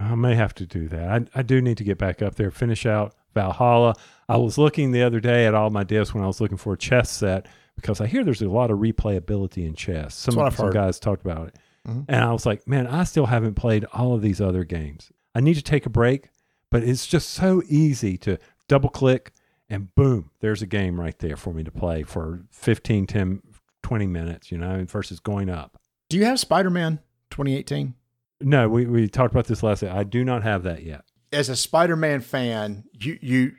I 0.00 0.14
may 0.14 0.34
have 0.34 0.54
to 0.54 0.66
do 0.66 0.88
that. 0.88 1.08
I, 1.08 1.40
I 1.40 1.42
do 1.42 1.62
need 1.62 1.78
to 1.78 1.84
get 1.84 1.98
back 1.98 2.22
up 2.22 2.34
there, 2.34 2.50
finish 2.50 2.86
out 2.86 3.14
Valhalla. 3.34 3.94
I 4.28 4.36
was 4.36 4.58
looking 4.58 4.92
the 4.92 5.02
other 5.02 5.20
day 5.20 5.46
at 5.46 5.54
all 5.54 5.70
my 5.70 5.84
discs 5.84 6.14
when 6.14 6.24
I 6.24 6.26
was 6.26 6.40
looking 6.40 6.58
for 6.58 6.72
a 6.72 6.78
chess 6.78 7.10
set 7.10 7.46
because 7.76 8.00
I 8.00 8.06
hear 8.06 8.24
there's 8.24 8.42
a 8.42 8.48
lot 8.48 8.70
of 8.70 8.78
replayability 8.78 9.66
in 9.66 9.74
chess. 9.74 10.14
Some, 10.14 10.34
some 10.50 10.70
guys 10.70 10.98
talked 10.98 11.24
about 11.24 11.48
it. 11.48 11.56
Mm-hmm. 11.86 12.02
And 12.08 12.24
I 12.24 12.32
was 12.32 12.44
like, 12.44 12.66
man, 12.66 12.86
I 12.86 13.04
still 13.04 13.26
haven't 13.26 13.54
played 13.54 13.84
all 13.92 14.14
of 14.14 14.22
these 14.22 14.40
other 14.40 14.64
games. 14.64 15.12
I 15.34 15.40
need 15.40 15.54
to 15.54 15.62
take 15.62 15.86
a 15.86 15.90
break, 15.90 16.30
but 16.70 16.82
it's 16.82 17.06
just 17.06 17.30
so 17.30 17.62
easy 17.68 18.16
to 18.18 18.38
double 18.68 18.88
click, 18.88 19.32
and 19.68 19.94
boom, 19.94 20.30
there's 20.40 20.62
a 20.62 20.66
game 20.66 21.00
right 21.00 21.18
there 21.18 21.36
for 21.36 21.52
me 21.52 21.64
to 21.64 21.70
play 21.70 22.02
for 22.02 22.44
15, 22.50 23.06
10, 23.06 23.42
20 23.82 24.06
minutes, 24.06 24.52
you 24.52 24.58
know, 24.58 24.84
versus 24.84 25.20
going 25.20 25.48
up. 25.48 25.78
Do 26.08 26.16
you 26.16 26.24
have 26.24 26.38
Spider 26.38 26.70
Man 26.70 27.00
2018? 27.30 27.94
No, 28.40 28.68
we, 28.68 28.86
we 28.86 29.08
talked 29.08 29.32
about 29.32 29.46
this 29.46 29.62
last 29.62 29.82
night. 29.82 29.96
I 29.96 30.04
do 30.04 30.24
not 30.24 30.42
have 30.42 30.62
that 30.64 30.82
yet. 30.82 31.04
As 31.32 31.48
a 31.48 31.56
Spider 31.56 31.96
Man 31.96 32.20
fan, 32.20 32.84
you 32.92 33.18
you 33.20 33.52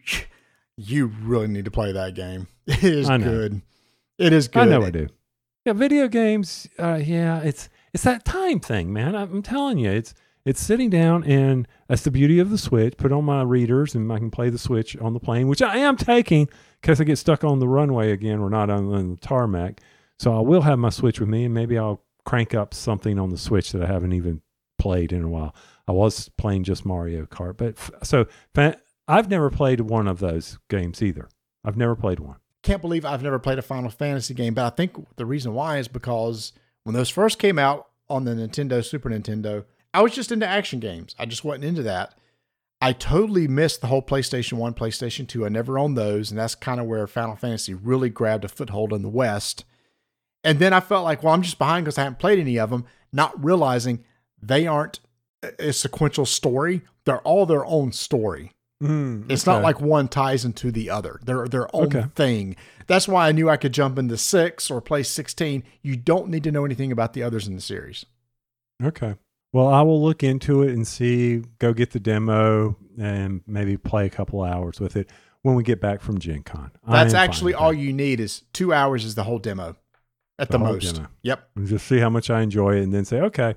you 0.78 1.08
really 1.08 1.48
need 1.48 1.66
to 1.66 1.72
play 1.72 1.92
that 1.92 2.14
game. 2.14 2.48
It 2.68 2.84
is 2.84 3.08
good. 3.08 3.62
It 4.18 4.34
is 4.34 4.48
good. 4.48 4.64
I 4.64 4.66
know 4.66 4.84
I 4.84 4.90
do. 4.90 5.08
Yeah, 5.66 5.74
video 5.74 6.08
games. 6.08 6.68
Uh, 6.78 7.00
yeah, 7.04 7.40
it's 7.42 7.70
it's 7.94 8.04
that 8.04 8.26
time 8.26 8.60
thing, 8.60 8.94
man. 8.94 9.16
I'm 9.16 9.42
telling 9.42 9.78
you, 9.78 9.90
it's 9.92 10.14
it's 10.48 10.62
sitting 10.62 10.90
down 10.90 11.24
and 11.24 11.68
that's 11.88 12.04
the 12.04 12.12
beauty 12.12 12.40
of 12.40 12.50
the 12.50 12.58
Switch. 12.58 12.96
Put 12.98 13.12
on 13.12 13.26
my 13.26 13.42
readers 13.42 13.96
and 13.96 14.12
I 14.12 14.18
can 14.18 14.32
play 14.32 14.50
the 14.50 14.58
Switch 14.58 14.96
on 14.98 15.14
the 15.14 15.20
plane, 15.20 15.48
which 15.48 15.62
I 15.62 15.78
am 15.78 15.98
taking 15.98 16.48
because 16.82 17.02
I 17.02 17.04
get 17.04 17.18
stuck 17.18 17.44
on 17.44 17.60
the 17.60 17.68
runway 17.68 18.12
again. 18.12 18.42
We're 18.42 18.50
not 18.50 18.70
on, 18.70 18.94
on 18.94 19.12
the 19.12 19.18
tarmac. 19.18 19.82
So 20.20 20.36
I 20.36 20.40
will 20.40 20.62
have 20.62 20.80
my 20.80 20.90
Switch 20.90 21.20
with 21.20 21.30
me 21.30 21.46
and 21.46 21.54
maybe 21.54 21.78
I'll 21.78 22.02
crank 22.26 22.54
up 22.54 22.74
something 22.74 23.20
on 23.20 23.30
the 23.30 23.38
Switch 23.38 23.72
that 23.72 23.82
I 23.82 23.88
haven't 23.88 24.14
even 24.14 24.42
played 24.80 25.12
in 25.12 25.24
a 25.24 25.30
while. 25.30 25.56
I 25.88 25.92
was 25.92 26.30
playing 26.30 26.64
just 26.64 26.86
Mario 26.86 27.26
Kart, 27.26 27.58
but 27.58 27.76
f- 27.78 27.92
so 28.04 28.28
I've 29.08 29.30
never 29.30 29.50
played 29.50 29.82
one 29.82 30.08
of 30.08 30.20
those 30.20 30.60
games 30.70 31.02
either. 31.02 31.30
I've 31.64 31.78
never 31.78 31.96
played 31.96 32.20
one. 32.20 32.38
Can't 32.64 32.82
believe 32.82 33.06
I've 33.06 33.24
never 33.24 33.40
played 33.40 33.60
a 33.60 33.62
Final 33.62 33.90
Fantasy 33.90 34.34
game, 34.34 34.54
but 34.54 34.66
I 34.66 34.76
think 34.76 35.16
the 35.16 35.26
reason 35.26 35.54
why 35.54 35.78
is 35.78 35.88
because 35.88 36.54
when 36.84 36.94
those 36.94 37.10
first 37.10 37.40
came 37.40 37.58
out 37.58 37.88
on 38.10 38.26
the 38.26 38.32
Nintendo 38.32 38.84
Super 38.84 39.10
Nintendo, 39.10 39.66
I 39.94 40.02
was 40.02 40.14
just 40.14 40.32
into 40.32 40.48
action 40.48 40.80
games. 40.80 41.16
I 41.18 41.26
just 41.26 41.44
wasn't 41.44 41.66
into 41.66 41.84
that. 41.84 42.14
I 42.80 42.94
totally 42.94 43.48
missed 43.48 43.82
the 43.82 43.88
whole 43.88 44.04
PlayStation 44.04 44.54
1, 44.54 44.74
PlayStation 44.76 45.28
2. 45.28 45.46
I 45.46 45.50
never 45.50 45.80
owned 45.80 45.98
those. 45.98 46.30
And 46.30 46.40
that's 46.40 46.56
kind 46.56 46.80
of 46.80 46.86
where 46.86 47.08
Final 47.08 47.36
Fantasy 47.36 47.74
really 47.74 48.10
grabbed 48.10 48.46
a 48.46 48.50
foothold 48.50 48.94
in 48.94 49.02
the 49.02 49.10
West. 49.10 49.66
And 50.44 50.60
then 50.60 50.74
I 50.74 50.80
felt 50.80 51.04
like, 51.04 51.24
well, 51.24 51.34
I'm 51.34 51.42
just 51.42 51.58
behind 51.58 51.86
because 51.86 51.98
I 51.98 52.04
haven't 52.04 52.20
played 52.20 52.40
any 52.40 52.60
of 52.60 52.70
them, 52.70 52.86
not 53.12 53.44
realizing 53.44 54.04
they 54.42 54.68
aren't 54.68 55.00
a 55.58 55.74
sequential 55.74 56.26
story. 56.26 56.82
They're 57.06 57.22
all 57.22 57.46
their 57.46 57.66
own 57.66 57.92
story. 57.92 58.52
Mm, 58.82 59.24
okay. 59.24 59.34
It's 59.34 59.48
not 59.48 59.64
like 59.64 59.82
one 59.82 60.08
ties 60.08 60.46
into 60.46 60.72
the 60.72 60.92
other. 60.92 61.20
They're 61.24 61.48
their 61.48 61.76
own 61.76 61.88
okay. 61.88 62.06
thing. 62.16 62.56
That's 62.86 63.08
why 63.08 63.28
I 63.28 63.32
knew 63.32 63.50
I 63.50 63.58
could 63.58 63.74
jump 63.74 63.98
into 63.98 64.18
six 64.18 64.70
or 64.70 64.82
play 64.82 65.02
16. 65.02 65.64
You 65.82 65.96
don't 65.96 66.30
need 66.30 66.44
to 66.44 66.52
know 66.52 66.64
anything 66.64 66.92
about 66.92 67.14
the 67.14 67.24
others 67.24 67.48
in 67.48 67.56
the 67.56 67.62
series. 67.62 68.06
Okay. 68.84 69.16
Well, 69.54 69.68
I 69.68 69.82
will 69.82 70.04
look 70.04 70.24
into 70.24 70.62
it 70.64 70.70
and 70.74 70.86
see, 70.88 71.42
go 71.60 71.74
get 71.74 71.92
the 71.92 72.00
demo 72.00 72.76
and 73.00 73.42
maybe 73.48 73.78
play 73.78 74.06
a 74.06 74.10
couple 74.10 74.44
hours 74.44 74.80
with 74.80 74.96
it 74.96 75.10
when 75.42 75.56
we 75.56 75.64
get 75.64 75.80
back 75.80 76.02
from 76.02 76.20
Gen 76.20 76.44
Con. 76.44 76.72
That's 76.88 77.14
actually 77.14 77.54
all 77.54 77.72
that. 77.72 77.78
you 77.78 77.94
need 77.94 78.20
is 78.20 78.44
two 78.54 78.74
hours 78.74 79.06
is 79.06 79.16
the 79.16 79.24
whole 79.24 79.40
demo 79.40 79.76
at 80.38 80.50
the, 80.50 80.58
The 80.58 80.64
most. 80.64 80.96
demo. 80.96 81.08
Yep. 81.24 81.50
and 81.56 81.68
just 81.68 81.88
see 81.88 82.00
how 82.00 82.10
much 82.10 82.30
I 82.30 82.42
enjoy 82.42 82.76
it 82.78 82.84
and 82.84 82.94
then 82.94 83.06
say, 83.06 83.22
okay. 83.22 83.56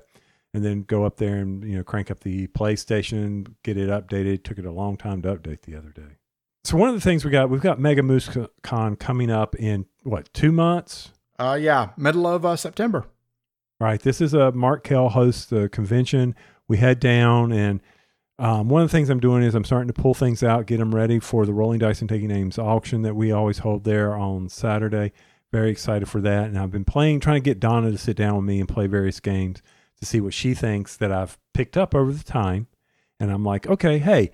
And 0.53 0.65
then 0.65 0.83
go 0.83 1.05
up 1.05 1.17
there 1.17 1.37
and, 1.37 1.63
you 1.63 1.77
know, 1.77 1.83
crank 1.83 2.11
up 2.11 2.21
the 2.21 2.47
PlayStation, 2.47 3.53
get 3.63 3.77
it 3.77 3.89
updated. 3.89 4.43
took 4.43 4.57
it 4.57 4.65
a 4.65 4.71
long 4.71 4.97
time 4.97 5.21
to 5.21 5.35
update 5.35 5.61
the 5.61 5.75
other 5.75 5.89
day. 5.91 6.17
So 6.63 6.77
one 6.77 6.89
of 6.89 6.95
the 6.95 7.01
things 7.01 7.23
we 7.25 7.31
got, 7.31 7.49
we've 7.49 7.61
got 7.61 7.79
Mega 7.79 8.03
Moose 8.03 8.29
Con 8.61 8.95
coming 8.95 9.31
up 9.31 9.55
in 9.55 9.85
what, 10.03 10.31
two 10.33 10.51
months? 10.51 11.11
Uh, 11.39 11.57
yeah, 11.59 11.89
middle 11.97 12.27
of 12.27 12.45
uh, 12.45 12.55
September. 12.55 13.05
Right. 13.81 13.99
This 13.99 14.21
is 14.21 14.35
a 14.35 14.51
Mark 14.51 14.83
Kell 14.83 15.09
hosts 15.09 15.45
the 15.45 15.67
convention. 15.67 16.35
We 16.67 16.77
head 16.77 16.99
down, 16.99 17.51
and 17.51 17.81
um, 18.37 18.69
one 18.69 18.83
of 18.83 18.91
the 18.91 18.95
things 18.95 19.09
I'm 19.09 19.19
doing 19.19 19.41
is 19.41 19.55
I'm 19.55 19.63
starting 19.63 19.91
to 19.91 19.99
pull 19.99 20.13
things 20.13 20.43
out, 20.43 20.67
get 20.67 20.77
them 20.77 20.93
ready 20.93 21.19
for 21.19 21.47
the 21.47 21.53
Rolling 21.53 21.79
Dice 21.79 21.99
and 21.99 22.07
Taking 22.07 22.27
Names 22.27 22.59
auction 22.59 23.01
that 23.01 23.15
we 23.15 23.31
always 23.31 23.57
hold 23.57 23.83
there 23.83 24.15
on 24.15 24.49
Saturday. 24.49 25.13
Very 25.51 25.71
excited 25.71 26.07
for 26.07 26.21
that. 26.21 26.43
And 26.43 26.59
I've 26.59 26.69
been 26.69 26.85
playing, 26.85 27.21
trying 27.21 27.41
to 27.41 27.43
get 27.43 27.59
Donna 27.59 27.89
to 27.89 27.97
sit 27.97 28.15
down 28.15 28.35
with 28.35 28.45
me 28.45 28.59
and 28.59 28.69
play 28.69 28.85
various 28.85 29.19
games 29.19 29.63
to 29.99 30.05
see 30.05 30.21
what 30.21 30.35
she 30.35 30.53
thinks 30.53 30.95
that 30.97 31.11
I've 31.11 31.39
picked 31.55 31.75
up 31.75 31.95
over 31.95 32.11
the 32.11 32.23
time. 32.23 32.67
And 33.19 33.31
I'm 33.31 33.43
like, 33.43 33.65
okay, 33.65 33.97
hey, 33.97 34.29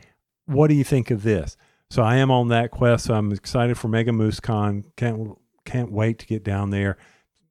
what 0.45 0.67
do 0.67 0.73
you 0.73 0.83
think 0.83 1.09
of 1.09 1.23
this? 1.23 1.55
So 1.89 2.03
I 2.03 2.17
am 2.17 2.31
on 2.31 2.49
that 2.49 2.69
quest. 2.69 3.05
So 3.05 3.13
I'm 3.13 3.31
excited 3.31 3.77
for 3.77 3.87
Mega 3.87 4.11
Moose 4.11 4.41
Con. 4.41 4.83
Can't 4.97 5.37
can't 5.63 5.93
wait 5.93 6.19
to 6.19 6.25
get 6.25 6.43
down 6.43 6.71
there 6.71 6.97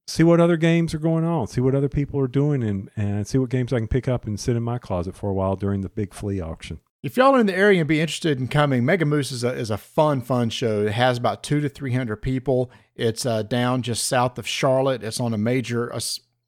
see 0.07 0.23
what 0.23 0.41
other 0.41 0.57
games 0.57 0.95
are 0.95 0.99
going 0.99 1.25
on, 1.25 1.47
see 1.47 1.61
what 1.61 1.75
other 1.75 1.89
people 1.89 2.21
are 2.21 2.29
doing, 2.29 2.63
and, 2.63 2.91
and 2.97 3.27
see 3.27 3.39
what 3.39 3.51
games 3.51 3.73
I 3.73 3.79
can 3.79 3.89
pick 3.89 4.09
up 4.09 4.27
and 4.27 4.39
sit 4.39 4.57
in 4.57 4.63
my 4.63 4.79
closet 4.79 5.17
for 5.17 5.31
a 5.31 5.35
while 5.35 5.57
during 5.57 5.81
the 5.81 5.89
big 5.89 6.15
flea 6.15 6.41
auction. 6.41 6.81
If 7.03 7.17
y'all 7.17 7.37
are 7.37 7.41
in 7.41 7.47
the 7.47 7.55
area 7.55 7.81
and 7.81 7.89
be 7.89 8.01
interested 8.01 8.41
in 8.41 8.49
coming, 8.49 8.85
Mega 8.85 9.05
Moose 9.05 9.31
is 9.31 9.45
a, 9.45 9.53
is 9.53 9.71
a 9.71 9.77
fun, 9.77 10.23
fun 10.23 10.51
show. 10.51 10.87
It 10.87 10.93
has 10.93 11.19
about 11.19 11.43
two 11.43 11.61
to 11.61 11.69
300 11.69 12.17
people. 12.17 12.71
It's 12.97 13.25
uh, 13.25 13.43
down 13.43 13.83
just 13.83 14.07
south 14.07 14.39
of 14.39 14.47
Charlotte. 14.49 15.05
It's 15.05 15.21
on 15.21 15.33
a 15.33 15.39
major, 15.39 15.89
a, 15.89 16.01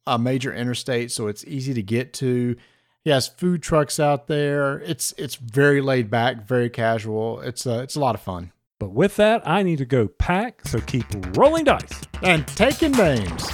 a 0.05 0.19
major 0.19 0.53
interstate, 0.53 1.11
so 1.11 1.27
it's 1.27 1.45
easy 1.45 1.73
to 1.73 1.83
get 1.83 2.13
to. 2.15 2.55
He 3.05 3.09
has 3.11 3.27
food 3.27 3.63
trucks 3.63 3.99
out 3.99 4.27
there. 4.27 4.79
It's 4.79 5.13
it's 5.17 5.35
very 5.35 5.79
laid 5.81 6.09
back, 6.09 6.45
very 6.45 6.69
casual. 6.69 7.39
It's 7.39 7.65
uh, 7.65 7.79
it's 7.81 7.95
a 7.95 7.99
lot 7.99 8.15
of 8.15 8.21
fun. 8.21 8.51
But 8.79 8.91
with 8.91 9.17
that, 9.17 9.45
I 9.45 9.61
need 9.61 9.79
to 9.79 9.85
go 9.85 10.07
pack, 10.07 10.65
so 10.65 10.79
keep 10.79 11.03
rolling 11.37 11.65
dice. 11.65 12.01
and 12.23 12.47
taking 12.47 12.93
names. 12.93 13.49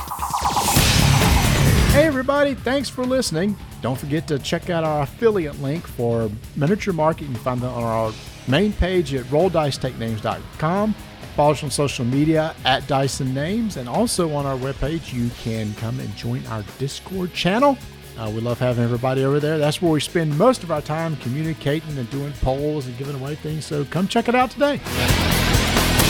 Hey, 1.93 2.03
everybody, 2.05 2.53
thanks 2.53 2.89
for 2.89 3.03
listening. 3.05 3.57
Don't 3.81 3.97
forget 3.97 4.27
to 4.27 4.37
check 4.37 4.69
out 4.69 4.83
our 4.83 5.01
affiliate 5.01 5.59
link 5.61 5.87
for 5.87 6.29
Miniature 6.55 6.93
Market. 6.93 7.23
You 7.23 7.29
can 7.29 7.37
find 7.37 7.61
that 7.61 7.69
on 7.69 7.83
our 7.83 8.13
main 8.47 8.71
page 8.73 9.15
at 9.15 9.25
rolldicetakenames.com. 9.25 10.93
Follow 11.35 11.51
us 11.51 11.63
on 11.63 11.71
social 11.71 12.05
media 12.05 12.55
at 12.63 12.85
Dyson 12.87 13.33
Names, 13.33 13.77
and 13.77 13.89
also 13.89 14.31
on 14.33 14.45
our 14.45 14.57
webpage, 14.57 15.11
you 15.11 15.29
can 15.41 15.73
come 15.75 15.99
and 15.99 16.15
join 16.15 16.45
our 16.47 16.63
Discord 16.77 17.33
channel. 17.33 17.77
Uh, 18.17 18.31
we 18.33 18.39
love 18.39 18.59
having 18.59 18.83
everybody 18.83 19.23
over 19.25 19.39
there. 19.39 19.57
That's 19.57 19.81
where 19.81 19.91
we 19.91 19.99
spend 19.99 20.37
most 20.37 20.63
of 20.63 20.71
our 20.71 20.81
time 20.81 21.17
communicating 21.17 21.97
and 21.97 22.09
doing 22.09 22.31
polls 22.41 22.87
and 22.87 22.97
giving 22.97 23.15
away 23.15 23.35
things. 23.35 23.65
So 23.65 23.83
come 23.85 24.07
check 24.07 24.29
it 24.29 24.35
out 24.35 24.51
today. 24.51 24.79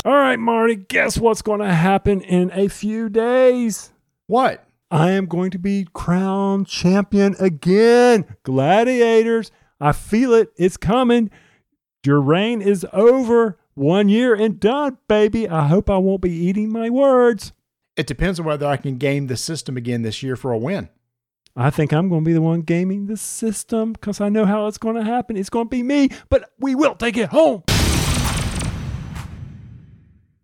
All 0.05 0.13
right, 0.13 0.37
Marty, 0.37 0.75
guess 0.75 1.17
what's 1.17 1.41
going 1.41 1.61
to 1.61 1.73
happen 1.73 2.21
in 2.21 2.51
a 2.53 2.67
few 2.67 3.09
days? 3.09 3.91
What? 4.27 4.67
I 4.91 5.11
am 5.11 5.25
going 5.25 5.49
to 5.51 5.57
be 5.57 5.87
crowned 5.93 6.67
champion 6.67 7.35
again. 7.39 8.37
Gladiators, 8.43 9.51
I 9.81 9.91
feel 9.91 10.33
it. 10.35 10.51
It's 10.57 10.77
coming. 10.77 11.31
Your 12.05 12.21
reign 12.21 12.61
is 12.61 12.85
over. 12.93 13.57
One 13.73 14.07
year 14.07 14.35
and 14.35 14.59
done, 14.59 14.99
baby. 15.07 15.49
I 15.49 15.67
hope 15.67 15.89
I 15.89 15.97
won't 15.97 16.21
be 16.21 16.31
eating 16.31 16.71
my 16.71 16.89
words. 16.91 17.51
It 17.97 18.07
depends 18.07 18.39
on 18.39 18.45
whether 18.45 18.67
I 18.67 18.77
can 18.77 18.97
game 18.97 19.27
the 19.27 19.35
system 19.35 19.75
again 19.75 20.03
this 20.03 20.21
year 20.21 20.35
for 20.35 20.51
a 20.51 20.57
win. 20.57 20.89
I 21.57 21.69
think 21.69 21.93
I'm 21.93 22.09
going 22.09 22.21
to 22.21 22.25
be 22.25 22.33
the 22.33 22.41
one 22.41 22.61
gaming 22.61 23.05
the 23.05 23.15
system 23.15 23.93
because 23.93 24.19
I 24.19 24.27
know 24.27 24.45
how 24.45 24.67
it's 24.67 24.77
going 24.77 24.97
to 24.97 25.03
happen. 25.03 25.37
It's 25.37 25.49
going 25.49 25.67
to 25.67 25.69
be 25.69 25.83
me, 25.83 26.09
but 26.29 26.51
we 26.59 26.75
will 26.75 26.95
take 26.95 27.15
it 27.15 27.29
home. 27.29 27.63